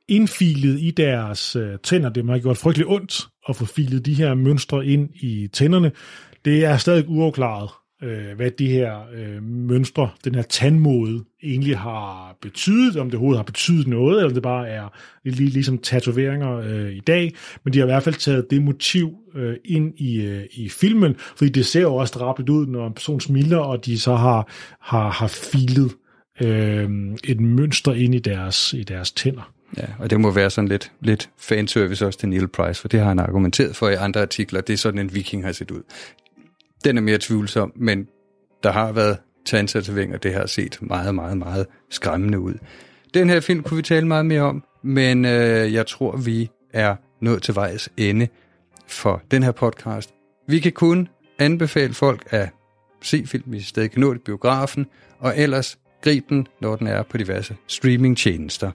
indfilet 0.09 0.81
i 0.81 0.91
deres 0.91 1.57
øh, 1.57 1.79
tænder. 1.83 2.09
Det 2.09 2.31
har 2.31 2.39
gjort 2.39 2.57
frygtelig 2.57 2.87
ondt 2.87 3.29
at 3.49 3.57
få 3.57 3.65
filet 3.65 4.07
de 4.07 4.15
her 4.15 4.35
mønstre 4.35 4.87
ind 4.87 5.11
i 5.15 5.49
tænderne. 5.53 5.93
Det 6.45 6.65
er 6.65 6.77
stadig 6.77 7.05
uafklaret, 7.09 7.71
øh, 8.03 8.37
hvad 8.37 8.51
de 8.51 8.67
her 8.67 8.99
øh, 9.15 9.43
mønstre, 9.43 10.11
den 10.25 10.35
her 10.35 10.43
tandmode, 10.43 11.25
egentlig 11.43 11.79
har 11.79 12.37
betydet, 12.43 12.97
om 12.97 13.07
det 13.07 13.15
overhovedet 13.15 13.39
har 13.39 13.45
betydet 13.45 13.87
noget, 13.87 14.19
eller 14.19 14.35
det 14.35 14.43
bare 14.43 14.69
er 14.69 14.89
lige, 15.25 15.51
ligesom 15.51 15.79
tatoveringer 15.79 16.57
øh, 16.57 16.93
i 16.93 17.01
dag, 17.01 17.35
men 17.65 17.73
de 17.73 17.79
har 17.79 17.87
i 17.87 17.91
hvert 17.91 18.03
fald 18.03 18.15
taget 18.15 18.51
det 18.51 18.63
motiv 18.63 19.15
øh, 19.35 19.57
ind 19.65 19.93
i, 19.97 20.23
øh, 20.23 20.45
i 20.53 20.69
filmen, 20.69 21.15
fordi 21.37 21.51
det 21.51 21.67
ser 21.67 21.81
jo 21.81 21.95
også 21.95 22.19
drabligt 22.19 22.51
ud, 22.51 22.67
når 22.67 22.87
en 22.87 22.93
person 22.93 23.21
smiler, 23.21 23.59
og 23.59 23.87
de 23.87 24.01
så 24.01 24.15
har, 24.15 24.49
har, 24.81 25.11
har 25.11 25.29
filet 25.29 25.93
øh, 26.41 26.91
et 27.25 27.41
mønster 27.41 27.93
ind 27.93 28.15
i 28.15 28.19
deres, 28.19 28.73
i 28.73 28.83
deres 28.83 29.13
tænder. 29.13 29.53
Ja, 29.77 29.87
og 29.99 30.11
det 30.11 30.21
må 30.21 30.31
være 30.31 30.51
sådan 30.51 30.69
lidt, 30.69 30.93
lidt 31.01 31.31
fanservice 31.39 32.07
også 32.07 32.19
til 32.19 32.29
Neil 32.29 32.49
Price, 32.49 32.81
for 32.81 32.89
det 32.89 33.01
har 33.01 33.09
han 33.09 33.19
argumenteret 33.19 33.77
for 33.77 33.89
i 33.89 33.95
andre 33.95 34.21
artikler. 34.21 34.61
Det 34.61 34.73
er 34.73 34.77
sådan, 34.77 35.01
en 35.01 35.15
viking 35.15 35.45
har 35.45 35.53
set 35.53 35.71
ud. 35.71 35.83
Den 36.85 36.97
er 36.97 37.03
mere 37.03 37.19
tvivlsom, 37.19 37.73
men 37.77 38.09
der 38.63 38.73
har 38.73 38.93
været 38.93 39.19
tandtatoveringer, 39.45 40.19
det 40.19 40.35
har 40.35 40.47
set 40.47 40.79
meget, 40.81 41.15
meget, 41.15 41.39
meget 41.39 41.67
skræmmende 41.91 42.41
ud. 42.41 42.55
Den 43.15 43.31
her 43.31 43.41
film 43.41 43.63
kunne 43.63 43.77
vi 43.77 43.83
tale 43.83 44.07
meget 44.07 44.27
mere 44.27 44.43
om, 44.43 44.65
men 44.83 45.25
øh, 45.25 45.73
jeg 45.73 45.87
tror, 45.87 46.17
vi 46.17 46.51
er 46.73 46.97
nået 47.21 47.43
til 47.43 47.55
vejs 47.55 47.89
ende 47.97 48.29
for 48.87 49.23
den 49.31 49.43
her 49.43 49.53
podcast. 49.53 50.15
Vi 50.49 50.59
kan 50.59 50.73
kun 50.73 51.09
anbefale 51.39 51.95
folk 51.95 52.27
at 52.31 52.49
se 53.03 53.27
film, 53.27 53.45
hvis 53.47 53.63
I 53.63 53.67
stadig 53.67 53.91
kan 53.91 54.01
nå 54.01 54.15
det 54.15 54.23
biografen, 54.23 54.87
og 55.19 55.39
ellers 55.39 55.79
grib 56.03 56.29
den, 56.29 56.47
når 56.61 56.77
den 56.77 56.87
er 56.87 57.03
på 57.03 57.17
diverse 57.17 57.57
streamingtjenester. 57.67 58.71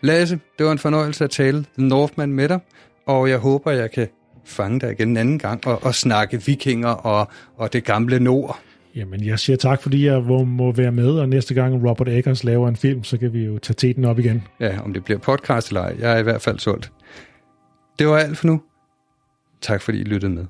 Lasse, 0.00 0.40
det 0.58 0.66
var 0.66 0.72
en 0.72 0.78
fornøjelse 0.78 1.24
at 1.24 1.30
tale 1.30 1.64
The 1.78 1.86
Northman 1.86 2.32
med 2.32 2.48
dig, 2.48 2.60
og 3.06 3.30
jeg 3.30 3.38
håber, 3.38 3.70
jeg 3.70 3.90
kan 3.90 4.08
fange 4.44 4.80
dig 4.80 4.92
igen 4.92 5.08
en 5.08 5.16
anden 5.16 5.38
gang 5.38 5.66
og, 5.66 5.82
og 5.82 5.94
snakke 5.94 6.44
vikinger 6.44 6.88
og, 6.88 7.28
og 7.56 7.72
det 7.72 7.84
gamle 7.84 8.20
nord. 8.20 8.58
Jamen, 8.94 9.24
jeg 9.24 9.38
siger 9.38 9.56
tak, 9.56 9.82
fordi 9.82 10.06
jeg 10.06 10.22
må 10.46 10.72
være 10.72 10.92
med, 10.92 11.10
og 11.10 11.28
næste 11.28 11.54
gang 11.54 11.88
Robert 11.88 12.08
Eggers 12.08 12.44
laver 12.44 12.68
en 12.68 12.76
film, 12.76 13.04
så 13.04 13.18
kan 13.18 13.32
vi 13.32 13.44
jo 13.44 13.58
tage 13.58 13.74
teten 13.74 14.04
op 14.04 14.18
igen. 14.18 14.42
Ja, 14.60 14.80
om 14.80 14.92
det 14.92 15.04
bliver 15.04 15.18
podcast 15.18 15.68
eller 15.68 15.80
ej. 15.80 15.96
Jeg 15.98 16.12
er 16.12 16.18
i 16.18 16.22
hvert 16.22 16.42
fald 16.42 16.58
solgt. 16.58 16.92
Det 17.98 18.06
var 18.06 18.18
alt 18.18 18.38
for 18.38 18.46
nu. 18.46 18.62
Tak 19.60 19.82
fordi 19.82 20.00
I 20.00 20.04
lyttede 20.04 20.32
med. 20.32 20.46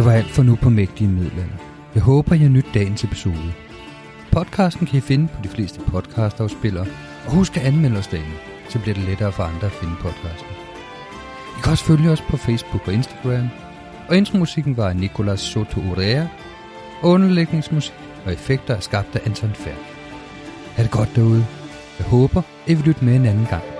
Det 0.00 0.06
var 0.06 0.12
alt 0.12 0.30
for 0.30 0.42
nu 0.42 0.56
på 0.56 0.70
Mægtige 0.70 1.08
Middelalder. 1.08 1.56
Jeg 1.94 2.02
håber, 2.02 2.34
jeg 2.34 2.48
nyt 2.48 2.66
dagens 2.74 3.04
episode. 3.04 3.52
Podcasten 4.32 4.86
kan 4.86 4.98
I 4.98 5.00
finde 5.00 5.28
på 5.28 5.42
de 5.42 5.48
fleste 5.48 5.80
podcastafspillere, 5.80 6.86
og 7.26 7.32
husk 7.32 7.56
at 7.56 7.62
anmelde 7.62 7.98
os 7.98 8.06
derinde, 8.06 8.36
så 8.68 8.78
bliver 8.78 8.94
det 8.94 9.04
lettere 9.04 9.32
for 9.32 9.42
andre 9.42 9.66
at 9.66 9.72
finde 9.72 9.94
podcasten. 10.00 10.50
I 11.58 11.60
kan 11.62 11.72
også 11.72 11.84
følge 11.84 12.10
os 12.10 12.20
på 12.20 12.36
Facebook 12.36 12.88
og 12.88 12.94
Instagram, 12.94 13.48
og 14.08 14.16
intromusikken 14.16 14.76
var 14.76 14.88
af 14.88 14.96
Nicolas 14.96 15.40
Soto 15.40 15.80
Urea, 15.80 16.26
og 17.02 17.10
underlægningsmusik 17.10 17.94
og 18.26 18.32
effekter 18.32 18.74
er 18.74 18.80
skabt 18.80 19.16
af 19.16 19.20
Anton 19.26 19.54
Færk. 19.54 19.84
Ha' 20.76 20.82
det 20.82 20.90
godt 20.90 21.16
derude. 21.16 21.46
Jeg 21.98 22.06
håber, 22.06 22.42
I 22.66 22.74
vil 22.74 22.84
lytte 22.84 23.04
med 23.04 23.16
en 23.16 23.26
anden 23.26 23.46
gang. 23.46 23.79